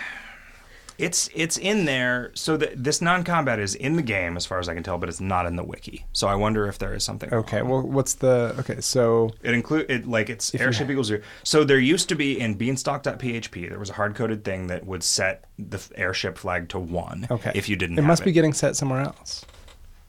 It's 0.96 1.28
it's 1.34 1.56
in 1.58 1.86
there. 1.86 2.30
So 2.34 2.56
that 2.56 2.82
this 2.84 3.02
non-combat 3.02 3.58
is 3.58 3.74
in 3.74 3.96
the 3.96 4.02
game, 4.02 4.36
as 4.36 4.46
far 4.46 4.60
as 4.60 4.68
I 4.68 4.74
can 4.74 4.84
tell, 4.84 4.96
but 4.96 5.08
it's 5.08 5.20
not 5.20 5.44
in 5.44 5.56
the 5.56 5.64
wiki. 5.64 6.06
So 6.12 6.28
I 6.28 6.36
wonder 6.36 6.68
if 6.68 6.78
there 6.78 6.94
is 6.94 7.02
something. 7.02 7.34
okay. 7.34 7.62
wrong. 7.62 7.68
Well, 7.68 7.82
what's 7.82 8.14
the 8.14 8.54
okay? 8.60 8.80
So 8.80 9.30
It 9.42 9.54
include 9.54 9.90
it 9.90 10.06
like 10.06 10.30
it's 10.30 10.54
airship 10.54 10.88
equals 10.88 11.08
zero. 11.08 11.22
So 11.42 11.64
there 11.64 11.80
used 11.80 12.08
to 12.10 12.14
be 12.14 12.38
in 12.38 12.54
beanstalk.php 12.54 13.68
there 13.70 13.78
was 13.80 13.90
a 13.90 13.94
hard 13.94 14.14
coded 14.14 14.44
thing 14.44 14.68
that 14.68 14.86
would 14.86 15.02
set 15.02 15.46
the 15.58 15.80
airship 15.96 16.38
flag 16.38 16.68
to 16.68 16.78
one. 16.78 17.26
okay, 17.28 17.50
If 17.56 17.68
you 17.68 17.74
didn't, 17.74 17.98
it 17.98 18.02
have 18.02 18.06
must 18.06 18.22
it. 18.22 18.26
be 18.26 18.32
getting 18.32 18.52
set 18.52 18.76
somewhere 18.76 19.00
else. 19.00 19.44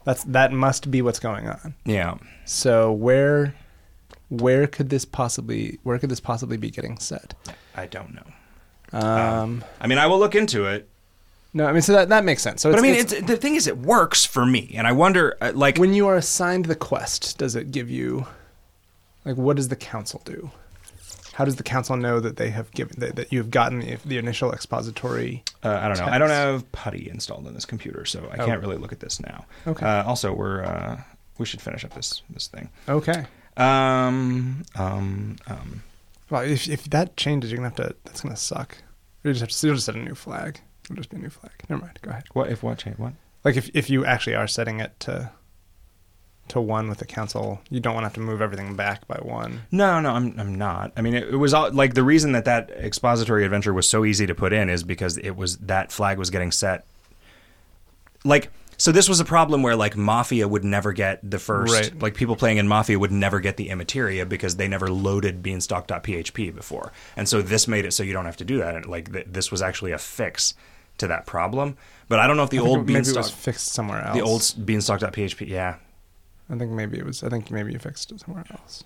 That's 0.05 0.23
that 0.25 0.53
must 0.53 0.89
be 0.89 1.01
what's 1.01 1.19
going 1.19 1.47
on. 1.49 1.73
Yeah. 1.83 2.15
So 2.45 2.91
where 2.93 3.53
where 4.29 4.65
could 4.67 4.89
this 4.89 5.03
possibly 5.05 5.79
where 5.83 5.99
could 5.99 6.09
this 6.09 6.19
possibly 6.19 6.57
be 6.57 6.69
getting 6.71 6.97
set? 6.99 7.33
I 7.75 7.85
don't 7.87 8.13
know. 8.15 8.97
Um, 8.99 9.63
I 9.81 9.87
mean, 9.87 9.97
I 9.97 10.07
will 10.07 10.19
look 10.19 10.35
into 10.35 10.65
it. 10.65 10.87
no, 11.53 11.65
I 11.65 11.71
mean 11.73 11.81
so 11.81 11.93
that 11.93 12.09
that 12.09 12.23
makes 12.23 12.41
sense. 12.43 12.61
So 12.61 12.69
But 12.71 12.79
I 12.79 12.81
mean, 12.81 12.93
it's- 12.95 13.11
it's, 13.11 13.27
the 13.27 13.35
thing 13.37 13.55
is, 13.55 13.67
it 13.67 13.77
works 13.77 14.23
for 14.23 14.45
me, 14.45 14.73
and 14.77 14.85
I 14.87 14.91
wonder, 14.93 15.35
uh, 15.41 15.51
like, 15.55 15.77
when 15.77 15.93
you 15.93 16.07
are 16.07 16.15
assigned 16.15 16.65
the 16.65 16.75
quest, 16.75 17.37
does 17.37 17.55
it 17.55 17.71
give 17.71 17.89
you 17.89 18.25
like 19.25 19.35
what 19.37 19.55
does 19.57 19.67
the 19.69 19.75
council 19.75 20.21
do? 20.23 20.51
How 21.35 21.43
does 21.43 21.57
the 21.57 21.63
council 21.63 21.97
know 21.97 22.21
that 22.21 22.37
they 22.37 22.49
have 22.51 22.71
given 22.71 22.97
that, 22.99 23.17
that 23.17 23.33
you 23.33 23.39
have 23.39 23.51
gotten 23.51 23.79
the, 23.79 23.97
the 24.05 24.17
initial 24.17 24.53
expository? 24.53 25.43
Uh, 25.63 25.79
I 25.81 25.89
don't 25.89 25.97
know. 25.99 26.05
I 26.05 26.17
don't 26.17 26.29
have 26.29 26.71
Putty 26.71 27.09
installed 27.09 27.45
on 27.45 27.53
this 27.53 27.65
computer, 27.65 28.05
so 28.05 28.29
I 28.31 28.37
Oh. 28.37 28.45
can't 28.45 28.61
really 28.61 28.77
look 28.77 28.93
at 28.93 29.01
this 29.01 29.19
now. 29.19 29.45
Okay. 29.67 29.85
Uh, 29.85 30.03
also, 30.05 30.31
we're 30.33 30.63
uh, 30.63 31.01
we 31.37 31.45
should 31.45 31.61
finish 31.61 31.83
up 31.83 31.93
this 31.93 32.21
this 32.29 32.47
thing. 32.47 32.69
Okay. 32.87 33.25
Um, 33.57 34.63
um, 34.75 35.35
um. 35.47 35.83
Well, 36.29 36.41
if 36.43 36.69
if 36.69 36.85
that 36.91 37.17
changes, 37.17 37.51
you're 37.51 37.57
gonna 37.57 37.67
have 37.69 37.77
to. 37.89 37.95
That's 38.05 38.21
gonna 38.21 38.37
suck. 38.37 38.77
You 39.23 39.31
just 39.33 39.41
have 39.41 39.49
to. 39.49 39.67
You'll 39.67 39.75
just 39.75 39.85
set 39.87 39.95
a 39.95 39.99
new 39.99 40.15
flag. 40.15 40.61
It'll 40.85 40.95
just 40.95 41.09
be 41.09 41.17
a 41.17 41.19
new 41.19 41.29
flag. 41.29 41.51
Never 41.69 41.81
mind. 41.81 41.99
Go 42.01 42.11
ahead. 42.11 42.23
What 42.33 42.49
if 42.49 42.63
what 42.63 42.77
change? 42.77 42.97
What? 42.97 43.11
Like 43.43 43.57
if 43.57 43.69
if 43.73 43.89
you 43.89 44.05
actually 44.05 44.35
are 44.35 44.47
setting 44.47 44.79
it 44.79 44.97
to 45.01 45.31
to 46.49 46.61
one 46.61 46.87
with 46.87 46.99
the 46.99 47.05
council, 47.05 47.59
you 47.71 47.79
don't 47.79 47.93
want 47.95 48.03
to 48.03 48.07
have 48.07 48.13
to 48.13 48.19
move 48.19 48.41
everything 48.41 48.75
back 48.75 49.07
by 49.07 49.15
one. 49.15 49.61
No, 49.71 49.99
no, 49.99 50.11
I'm 50.11 50.39
I'm 50.39 50.53
not. 50.55 50.91
I 50.95 51.01
mean, 51.01 51.15
it, 51.15 51.29
it 51.29 51.37
was 51.37 51.53
all 51.53 51.71
like 51.71 51.93
the 51.95 52.03
reason 52.03 52.33
that 52.33 52.45
that 52.45 52.69
expository 52.71 53.43
adventure 53.45 53.73
was 53.73 53.87
so 53.89 54.05
easy 54.05 54.25
to 54.27 54.35
put 54.35 54.53
in 54.53 54.69
is 54.69 54.83
because 54.83 55.17
it 55.17 55.31
was 55.35 55.57
that 55.57 55.91
flag 55.91 56.17
was 56.19 56.29
getting 56.29 56.51
set. 56.51 56.85
Like, 58.23 58.51
so 58.77 58.91
this 58.91 59.07
was 59.07 59.19
a 59.19 59.25
problem 59.25 59.63
where 59.63 59.75
like 59.75 59.95
Mafia 59.95 60.47
would 60.47 60.63
never 60.63 60.91
get 60.93 61.19
the 61.29 61.39
first. 61.39 61.73
Right. 61.73 62.01
Like 62.01 62.15
people 62.15 62.35
playing 62.35 62.57
in 62.57 62.67
Mafia 62.67 62.99
would 62.99 63.11
never 63.11 63.39
get 63.39 63.57
the 63.57 63.69
immateria 63.69 64.27
because 64.27 64.57
they 64.57 64.67
never 64.67 64.87
loaded 64.89 65.41
beanstalk.php 65.41 66.53
before, 66.55 66.91
and 67.15 67.27
so 67.29 67.41
this 67.41 67.67
made 67.67 67.85
it 67.85 67.91
so 67.93 68.03
you 68.03 68.13
don't 68.13 68.25
have 68.25 68.37
to 68.37 68.45
do 68.45 68.57
that. 68.59 68.75
And 68.75 68.85
like 68.85 69.11
th- 69.13 69.27
this 69.29 69.51
was 69.51 69.61
actually 69.61 69.91
a 69.93 69.97
fix 69.97 70.53
to 70.97 71.07
that 71.07 71.25
problem. 71.25 71.77
But 72.07 72.19
I 72.19 72.27
don't 72.27 72.37
know 72.37 72.43
if 72.43 72.49
the 72.51 72.59
I 72.59 72.61
old 72.61 72.77
it- 72.79 72.81
maybe 72.81 72.93
it 72.93 72.95
beanstalk, 72.97 73.23
was 73.23 73.31
fixed 73.31 73.67
somewhere 73.69 74.01
else. 74.03 74.15
the 74.15 74.21
old 74.21 74.65
beanstalk.php, 74.65 75.47
yeah. 75.47 75.75
I 76.49 76.55
think 76.57 76.71
maybe 76.71 76.97
it 76.97 77.05
was. 77.05 77.23
I 77.23 77.29
think 77.29 77.49
maybe 77.51 77.73
you 77.73 77.79
fixed 77.79 78.11
it 78.11 78.19
somewhere 78.19 78.45
else. 78.51 78.83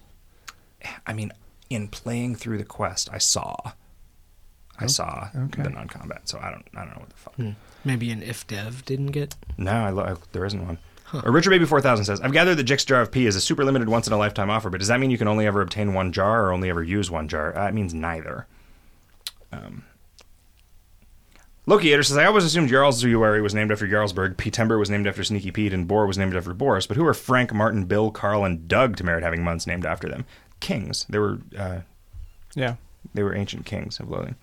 I 1.06 1.14
mean, 1.14 1.32
in 1.70 1.88
playing 1.88 2.36
through 2.36 2.58
the 2.58 2.64
quest, 2.64 3.10
I 3.12 3.18
saw, 3.18 3.56
I 4.80 4.88
saw 4.88 5.30
okay. 5.36 5.64
the 5.64 5.70
non-combat. 5.70 6.30
So 6.30 6.40
I 6.42 6.52
don't, 6.52 6.66
I 6.76 6.86
don't 6.86 6.94
know 6.94 7.02
what 7.02 7.10
the 7.10 7.16
fuck. 7.18 7.36
Hmm. 7.36 7.52
Maybe 7.84 8.12
an 8.12 8.24
if 8.24 8.48
dev 8.48 8.86
didn't 8.86 9.08
get. 9.08 9.36
No, 9.58 9.72
I, 9.72 9.90
lo- 9.90 10.04
I 10.04 10.16
there 10.32 10.46
isn't 10.46 10.66
one. 10.66 10.78
Or 11.24 11.32
Richard 11.32 11.50
Baby 11.50 11.66
four 11.66 11.82
thousand 11.82 12.06
says, 12.06 12.22
"I've 12.22 12.34
gathered 12.34 12.56
that 12.56 12.64
Jick's 12.66 12.86
Jar 12.86 13.02
of 13.02 13.12
P 13.12 13.26
is 13.26 13.36
a 13.36 13.42
super 13.42 13.66
limited 13.66 13.90
once 13.90 14.06
in 14.06 14.14
a 14.14 14.18
lifetime 14.18 14.50
offer, 14.50 14.70
but 14.70 14.78
does 14.80 14.90
that 14.90 15.00
mean 15.00 15.10
you 15.10 15.18
can 15.18 15.28
only 15.28 15.48
ever 15.48 15.62
obtain 15.62 15.94
one 15.94 16.12
jar 16.12 16.46
or 16.46 16.54
only 16.54 16.70
ever 16.70 16.84
use 16.84 17.10
one 17.10 17.28
jar? 17.28 17.58
Uh, 17.58 17.68
it 17.68 17.74
means 17.74 17.94
neither." 17.94 18.46
Um, 19.52 19.84
Lokiator 21.70 22.04
says, 22.04 22.18
"I 22.18 22.26
always 22.26 22.44
assumed 22.46 22.70
Jarlsuary 22.72 23.44
was 23.44 23.54
named 23.54 23.72
after 23.72 23.88
Jarlsberg, 23.88 24.36
Petember 24.38 24.80
was 24.80 24.90
named 24.90 25.06
after 25.06 25.24
Sneaky 25.24 25.52
Pete, 25.52 25.72
and 25.72 25.88
Bor 25.88 26.08
was 26.08 26.18
named 26.18 26.36
after 26.36 26.54
Boris. 26.54 26.88
But 26.88 26.98
who 26.98 27.06
are 27.06 27.14
Frank, 27.14 27.54
Martin, 27.54 27.86
Bill, 27.86 28.10
Carl, 28.10 28.44
and 28.44 28.68
Doug 28.68 28.98
to 28.98 29.04
merit 29.04 29.22
having 29.24 29.44
months 29.44 29.68
named 29.68 29.86
after 29.86 30.10
them? 30.10 30.26
Kings. 30.60 31.06
They 31.10 31.20
were 31.20 31.40
uh, 31.58 31.82
Yeah. 32.56 32.76
they 33.14 33.22
were 33.22 33.36
ancient 33.36 33.66
kings 33.68 34.00
of 34.00 34.10
loathing. 34.10 34.36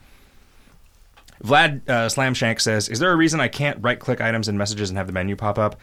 Vlad 1.45 1.83
uh, 1.89 2.07
Slamshank 2.09 2.61
says, 2.61 2.89
"Is 2.89 3.01
there 3.01 3.11
a 3.13 3.17
reason 3.17 3.41
I 3.41 3.49
can't 3.49 3.79
right-click 3.83 4.21
items 4.21 4.47
and 4.49 4.57
messages 4.57 4.89
and 4.89 4.97
have 4.97 5.07
the 5.09 5.13
menu 5.13 5.35
pop 5.37 5.59
up?" 5.59 5.79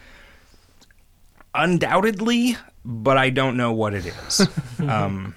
Undoubtedly, 1.54 2.56
but 2.84 3.16
I 3.16 3.30
don't 3.30 3.56
know 3.56 3.72
what 3.72 3.94
it 3.94 4.06
is. 4.06 4.48
um, 4.80 5.36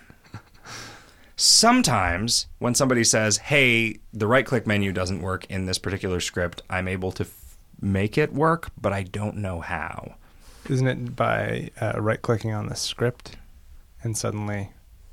sometimes 1.38 2.47
when 2.59 2.76
somebody 2.76 3.05
says, 3.05 3.38
"Hey, 3.38 3.99
the 4.11 4.27
right-click 4.27 4.68
menu 4.68 4.91
doesn't 4.91 5.22
work 5.22 5.45
in 5.45 5.65
this 5.65 5.77
particular 5.77 6.19
script," 6.19 6.61
I'm 6.69 6.88
able 6.88 7.11
to 7.14 7.23
f- 7.23 7.57
make 7.80 8.18
it 8.18 8.34
work, 8.34 8.72
but 8.81 8.91
I 8.91 9.03
don't 9.03 9.38
know 9.38 9.61
how. 9.61 10.15
Isn't 10.69 10.88
it 10.88 11.15
by 11.15 11.69
uh, 11.80 11.93
right 12.01 12.22
clicking 12.22 12.53
on 12.53 12.68
the 12.68 12.76
script 12.76 13.38
and 14.03 14.18
suddenly 14.18 14.72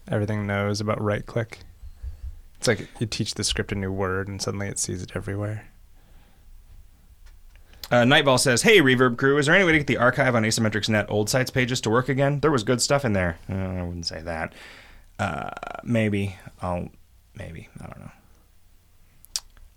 everything 0.09 0.47
knows 0.47 0.81
about 0.81 1.01
right 1.01 1.25
click? 1.25 1.61
It's 2.59 2.67
like 2.67 2.89
you 2.99 3.07
teach 3.07 3.35
the 3.35 3.45
script 3.45 3.71
a 3.71 3.75
new 3.75 3.93
word 3.93 4.27
and 4.27 4.43
suddenly 4.43 4.67
it 4.67 4.79
sees 4.79 5.03
it 5.03 5.13
everywhere. 5.15 5.69
Uh, 7.91 8.05
Nightball 8.05 8.39
says, 8.39 8.63
"Hey, 8.63 8.81
Reverb 8.81 9.19
crew, 9.19 9.37
is 9.37 9.47
there 9.47 9.55
any 9.55 9.65
way 9.65 9.73
to 9.73 9.79
get 9.79 9.87
the 9.87 9.99
archive 9.99 10.35
on 10.35 10.43
Asymmetrics 10.43 10.89
Net 10.89 11.07
old 11.11 11.29
sites 11.29 11.51
pages 11.51 11.81
to 11.83 11.91
work 11.91 12.09
again? 12.09 12.41
There 12.41 12.51
was 12.51 12.65
good 12.65 12.81
stuff 12.81 13.05
in 13.05 13.13
there. 13.13 13.37
Uh, 13.49 13.55
I 13.55 13.83
wouldn't 13.83 14.07
say 14.07 14.23
that. 14.23 14.55
Uh, 15.19 15.51
maybe 15.83 16.37
I'll, 16.63 16.89
maybe 17.35 17.69
I 17.81 17.87
don't 17.87 18.01
know. 18.01 18.11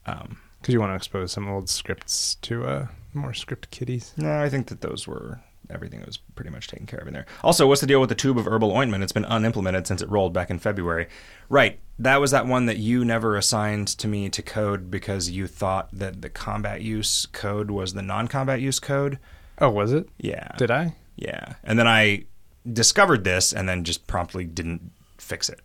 Um, 0.06 0.38
Because 0.62 0.74
you 0.74 0.80
want 0.80 0.92
to 0.92 0.96
expose 0.96 1.32
some 1.32 1.48
old 1.48 1.70
scripts 1.70 2.36
to 2.36 2.66
uh, 2.66 2.88
more 3.14 3.34
script 3.34 3.70
kiddies. 3.72 4.14
no, 4.18 4.42
I 4.42 4.50
think 4.50 4.68
that 4.68 4.82
those 4.82 5.08
were 5.08 5.40
everything 5.70 6.02
was 6.06 6.16
pretty 6.16 6.50
much 6.50 6.68
taken 6.70 6.86
care 6.86 7.00
of 7.00 7.08
in 7.10 7.14
there. 7.14 7.26
Also, 7.44 7.68
what's 7.68 7.82
the 7.82 7.88
deal 7.88 8.00
with 8.00 8.08
the 8.08 8.16
tube 8.16 8.38
of 8.38 8.48
herbal 8.48 8.72
ointment? 8.72 9.04
It's 9.04 9.12
been 9.12 9.26
unimplemented 9.26 9.86
since 9.86 10.02
it 10.02 10.10
rolled 10.10 10.32
back 10.32 10.50
in 10.50 10.60
February. 10.60 11.08
Right, 11.50 11.80
that 12.00 12.22
was 12.22 12.32
that 12.32 12.48
one 12.48 12.68
that 12.68 12.78
you 12.78 13.04
never 13.04 13.36
assigned 13.36 13.90
to 13.90 14.08
me 14.08 14.30
to 14.30 14.42
code 14.42 14.90
because 14.90 15.30
you 15.30 15.46
thought 15.46 15.90
that 15.92 16.22
the 16.22 16.30
combat 16.30 16.82
use 16.84 17.26
code 17.34 17.70
was 17.70 17.94
the 17.94 18.02
non-combat 18.02 18.62
use 18.62 18.80
code. 18.80 19.20
Oh, 19.60 19.70
was 19.70 19.92
it? 19.92 20.08
Yeah. 20.18 20.48
Did 20.58 20.72
I? 20.72 20.96
Yeah. 21.18 21.56
And 21.66 21.78
then 21.78 21.88
I 21.88 22.26
discovered 22.72 23.26
this 23.26 23.52
and 23.52 23.68
then 23.68 23.84
just 23.84 24.08
promptly 24.08 24.46
didn't 24.46 24.92
fix 25.28 25.50
it. 25.50 25.60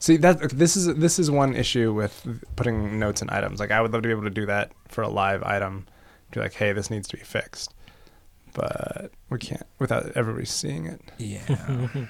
See 0.00 0.16
that 0.18 0.50
this 0.50 0.76
is 0.76 0.86
this 0.94 1.18
is 1.18 1.30
one 1.30 1.56
issue 1.56 1.92
with 1.92 2.44
putting 2.54 2.98
notes 2.98 3.20
in 3.20 3.30
items. 3.30 3.58
Like 3.58 3.72
I 3.72 3.80
would 3.80 3.92
love 3.92 4.02
to 4.02 4.06
be 4.06 4.12
able 4.12 4.22
to 4.24 4.30
do 4.30 4.46
that 4.46 4.70
for 4.88 5.02
a 5.02 5.08
live 5.08 5.42
item. 5.42 5.86
Be 6.30 6.40
like, 6.40 6.52
hey, 6.52 6.72
this 6.72 6.90
needs 6.90 7.08
to 7.08 7.16
be 7.16 7.22
fixed, 7.22 7.74
but 8.52 9.10
we 9.30 9.38
can't 9.38 9.66
without 9.78 10.12
everybody 10.14 10.44
seeing 10.44 10.86
it. 10.86 11.00
Yeah. 11.18 11.88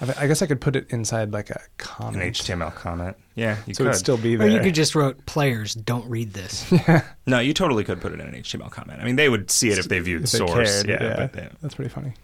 I, 0.00 0.24
I 0.24 0.26
guess 0.26 0.42
I 0.42 0.46
could 0.46 0.60
put 0.60 0.76
it 0.76 0.86
inside 0.90 1.32
like 1.32 1.50
a 1.50 1.60
comment, 1.78 2.22
An. 2.22 2.32
HTML 2.32 2.74
comment. 2.74 3.16
Yeah, 3.34 3.56
you 3.66 3.74
so 3.74 3.84
could. 3.84 3.90
it'd 3.90 3.98
still 4.00 4.18
be 4.18 4.36
there. 4.36 4.46
Or 4.46 4.50
you 4.50 4.60
could 4.60 4.74
just 4.74 4.94
wrote 4.94 5.24
players 5.26 5.74
don't 5.74 6.08
read 6.08 6.32
this. 6.32 6.70
yeah. 6.72 7.02
no, 7.26 7.38
you 7.40 7.54
totally 7.54 7.82
could 7.84 8.00
put 8.00 8.12
it 8.12 8.20
in 8.20 8.26
an 8.26 8.34
HTML 8.34 8.70
comment. 8.70 9.00
I 9.00 9.04
mean, 9.04 9.16
they 9.16 9.28
would 9.28 9.50
see 9.50 9.70
it 9.70 9.78
if 9.78 9.88
they 9.88 9.98
viewed 10.00 10.24
If 10.24 10.32
they 10.32 10.38
source. 10.38 10.82
cared, 10.82 10.88
yeah, 11.00 11.16
but 11.16 11.32
they, 11.32 11.48
that's 11.60 11.74
pretty 11.74 11.90
funny. 11.90 12.14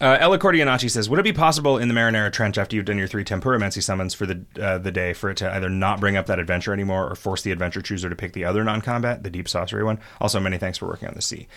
Uh, 0.00 0.16
Ella 0.20 0.38
Cordianaci 0.38 0.90
says, 0.90 1.08
"Would 1.08 1.18
it 1.18 1.24
be 1.24 1.32
possible 1.32 1.78
in 1.78 1.88
the 1.88 1.94
Marinara 1.94 2.32
Trench 2.32 2.58
after 2.58 2.76
you've 2.76 2.84
done 2.84 2.98
your 2.98 3.06
three 3.06 3.24
Tempuramancy 3.24 3.82
summons 3.82 4.14
for 4.14 4.26
the 4.26 4.44
uh, 4.60 4.78
the 4.78 4.92
day 4.92 5.12
for 5.12 5.30
it 5.30 5.36
to 5.38 5.52
either 5.52 5.68
not 5.68 6.00
bring 6.00 6.16
up 6.16 6.26
that 6.26 6.38
adventure 6.38 6.72
anymore 6.72 7.10
or 7.10 7.14
force 7.14 7.42
the 7.42 7.50
adventure 7.50 7.82
chooser 7.82 8.08
to 8.08 8.16
pick 8.16 8.32
the 8.32 8.44
other 8.44 8.64
non-combat, 8.64 9.22
the 9.22 9.30
deep 9.30 9.46
saucery 9.46 9.84
one?" 9.84 9.98
Also, 10.20 10.40
many 10.40 10.58
thanks 10.58 10.78
for 10.78 10.86
working 10.86 11.08
on 11.08 11.14
the 11.14 11.22
sea. 11.22 11.48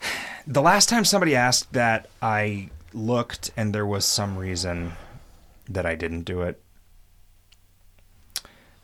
The 0.44 0.60
last 0.60 0.88
time 0.88 1.04
somebody 1.04 1.36
asked 1.36 1.72
that, 1.72 2.08
I 2.20 2.70
looked 2.92 3.52
and 3.56 3.72
there 3.72 3.86
was 3.86 4.04
some 4.04 4.36
reason 4.36 4.94
that 5.68 5.86
I 5.86 5.94
didn't 5.94 6.22
do 6.22 6.42
it. 6.42 6.60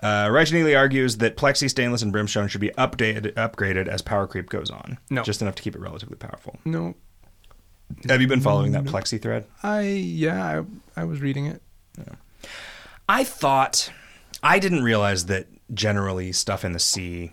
Uh, 0.01 0.31
argues 0.31 1.17
that 1.17 1.37
Plexi, 1.37 1.69
Stainless, 1.69 2.03
and 2.03 2.13
Brimstone 2.13 2.47
should 2.47 2.61
be 2.61 2.71
updated, 2.71 3.33
upgraded 3.35 3.89
as 3.89 4.03
power 4.03 4.27
creep 4.27 4.49
goes 4.49 4.71
on. 4.71 4.99
No. 5.11 5.23
Just 5.23 5.43
enough 5.43 5.57
to 5.57 5.63
keep 5.63 5.75
it 5.75 5.81
relatively 5.81 6.17
powerful. 6.17 6.59
No, 6.65 6.95
Have 8.09 8.21
you 8.21 8.29
been 8.29 8.41
following 8.41 8.73
that 8.73 8.85
mm-hmm. 8.85 8.95
Plexi 8.95 9.21
thread? 9.21 9.47
I 9.63 9.83
yeah, 9.83 10.63
I, 10.97 11.01
I 11.01 11.05
was 11.05 11.21
reading 11.21 11.47
it. 11.47 11.63
I 13.09 13.25
thought 13.25 13.91
I 14.43 14.59
didn't 14.59 14.83
realize 14.83 15.27
that 15.27 15.47
generally 15.73 16.33
stuff 16.33 16.65
in 16.65 16.73
the 16.73 16.79
sea 16.79 17.33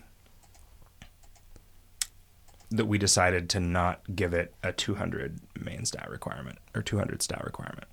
that 2.71 2.85
we 2.85 2.97
decided 2.97 3.49
to 3.51 3.59
not 3.59 4.01
give 4.15 4.33
it 4.33 4.53
a 4.63 4.71
200 4.71 5.39
main 5.59 5.85
stat 5.85 6.09
requirement 6.09 6.57
or 6.73 6.81
200 6.81 7.21
stat 7.21 7.43
requirement. 7.43 7.85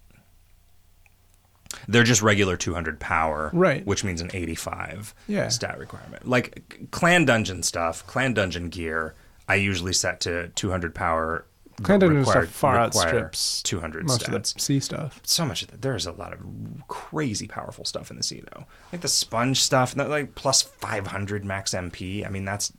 They're 1.89 2.05
just 2.05 2.23
regular 2.23 2.57
200 2.57 3.01
power, 3.01 3.51
Right. 3.53 3.85
Which 3.87 4.05
means 4.05 4.21
an 4.21 4.31
85 4.33 5.15
Yeah. 5.27 5.49
stat 5.49 5.79
requirement. 5.79 6.29
Like 6.29 6.89
clan 6.91 7.25
dungeon 7.25 7.63
stuff, 7.63 8.07
clan 8.07 8.35
dungeon 8.35 8.69
gear, 8.69 9.15
I 9.49 9.57
usually 9.57 9.93
set 9.93 10.21
to 10.21 10.49
200 10.51 10.95
power. 10.95 11.45
But 11.83 11.87
Clan 11.87 12.01
dungeon 12.01 12.19
require- 12.19 12.43
stuff 12.45 12.55
far 12.55 12.77
outstrips 12.79 13.63
200 13.63 14.07
most 14.07 14.23
stats 14.23 14.51
of 14.51 14.55
the 14.55 14.61
sea 14.61 14.81
stuff. 14.81 15.21
so 15.25 15.45
much 15.45 15.63
of 15.63 15.69
that. 15.69 15.83
There's 15.83 16.07
a 16.07 16.13
lot 16.13 16.33
of 16.33 16.41
crazy 16.89 17.47
powerful 17.47 17.85
stuff 17.85 18.11
in 18.11 18.17
the 18.17 18.23
sea, 18.23 18.43
though. 18.55 18.65
Like 18.93 19.01
the 19.03 19.09
sponge 19.09 19.61
stuff, 19.61 19.97
like 19.97 20.35
plus 20.35 20.63
500 20.63 21.45
max 21.45 21.73
MP. 21.73 22.27
I 22.27 22.31
mean, 22.31 22.45
that's 22.45 22.73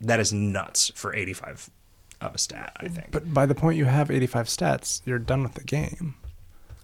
that 0.00 0.20
is 0.20 0.32
nuts 0.32 0.90
for 0.94 1.14
85 1.14 1.70
of 2.20 2.34
a 2.34 2.38
stat. 2.38 2.72
I 2.76 2.88
think. 2.88 3.10
But 3.10 3.32
by 3.32 3.46
the 3.46 3.54
point 3.54 3.76
you 3.78 3.84
have 3.86 4.10
85 4.10 4.46
stats, 4.46 5.02
you're 5.04 5.18
done 5.18 5.42
with 5.42 5.54
the 5.54 5.64
game, 5.64 6.14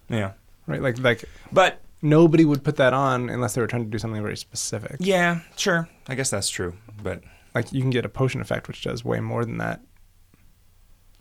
yeah, 0.09 0.33
right? 0.67 0.81
Like 0.81 0.99
like 0.99 1.25
but 1.51 1.81
nobody 2.01 2.45
would 2.45 2.63
put 2.63 2.75
that 2.77 2.93
on 2.93 3.29
unless 3.29 3.55
they 3.55 3.61
were 3.61 3.67
trying 3.67 3.83
to 3.85 3.89
do 3.89 3.97
something 3.97 4.21
very 4.21 4.37
specific. 4.37 4.97
yeah, 4.99 5.39
sure. 5.55 5.89
I 6.07 6.15
guess 6.15 6.29
that's 6.29 6.49
true. 6.49 6.73
But 7.01 7.21
Like 7.55 7.73
you 7.73 7.81
can 7.81 7.89
get 7.89 8.05
a 8.05 8.09
potion 8.09 8.39
effect 8.41 8.67
which 8.67 8.83
does 8.83 9.03
way 9.03 9.19
more 9.19 9.43
than 9.45 9.57
that, 9.57 9.81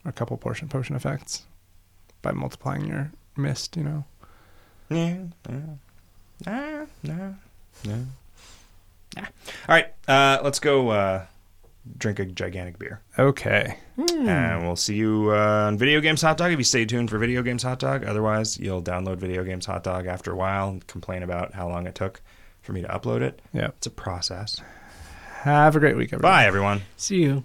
a 0.07 0.13
couple 0.13 0.37
portion 0.37 0.69
potion 0.69 0.97
effects 0.97 1.43
by 2.23 2.33
multiplying 2.33 2.87
your 2.87 3.13
mist. 3.37 3.77
You 3.77 3.85
know. 3.85 4.05
yeah, 4.91 5.17
yeah, 5.49 5.57
nah, 6.47 6.87
nah, 7.03 7.33
nah. 7.85 7.97
Nah. 9.17 9.23
All 9.69 9.75
right, 9.75 9.93
uh, 10.09 10.41
let's 10.43 10.59
go. 10.59 10.91
Uh, 10.91 11.27
drink 11.99 12.19
a 12.19 12.27
gigantic 12.27 12.79
beer. 12.79 13.01
Okay. 13.19 13.79
And 13.97 14.67
we'll 14.67 14.77
see 14.77 14.97
you 14.97 15.31
uh, 15.31 15.67
on 15.67 15.79
Video 15.79 16.01
Games 16.01 16.23
Hot 16.23 16.37
Dog 16.37 16.53
if 16.53 16.59
you 16.59 16.65
stay 16.65 16.85
tuned 16.85 17.11
for 17.11 17.19
Video 17.19 17.43
Games 17.43 17.63
Hot 17.63 17.79
Dog. 17.79 18.05
Otherwise, 18.05 18.59
you'll 18.59 18.83
download 18.83 19.19
Video 19.19 19.45
Games 19.45 19.67
Hot 19.67 19.85
Dog 19.85 20.07
after 20.07 20.33
a 20.33 20.37
while 20.37 20.69
and 20.69 20.87
complain 20.87 21.23
about 21.23 21.55
how 21.55 21.69
long 21.69 21.87
it 21.87 21.95
took 21.95 22.21
for 22.63 22.73
me 22.73 22.83
to 22.83 22.89
upload 22.89 23.23
it. 23.23 23.41
Yeah. 23.53 23.69
It's 23.69 23.87
a 23.87 23.91
process. 23.91 24.61
Have 25.43 25.77
a 25.77 25.81
great 25.81 25.97
week, 25.97 26.13
everybody. 26.13 26.33
Bye, 26.33 26.47
everyone. 26.47 26.83
See 26.97 27.23
you. 27.23 27.45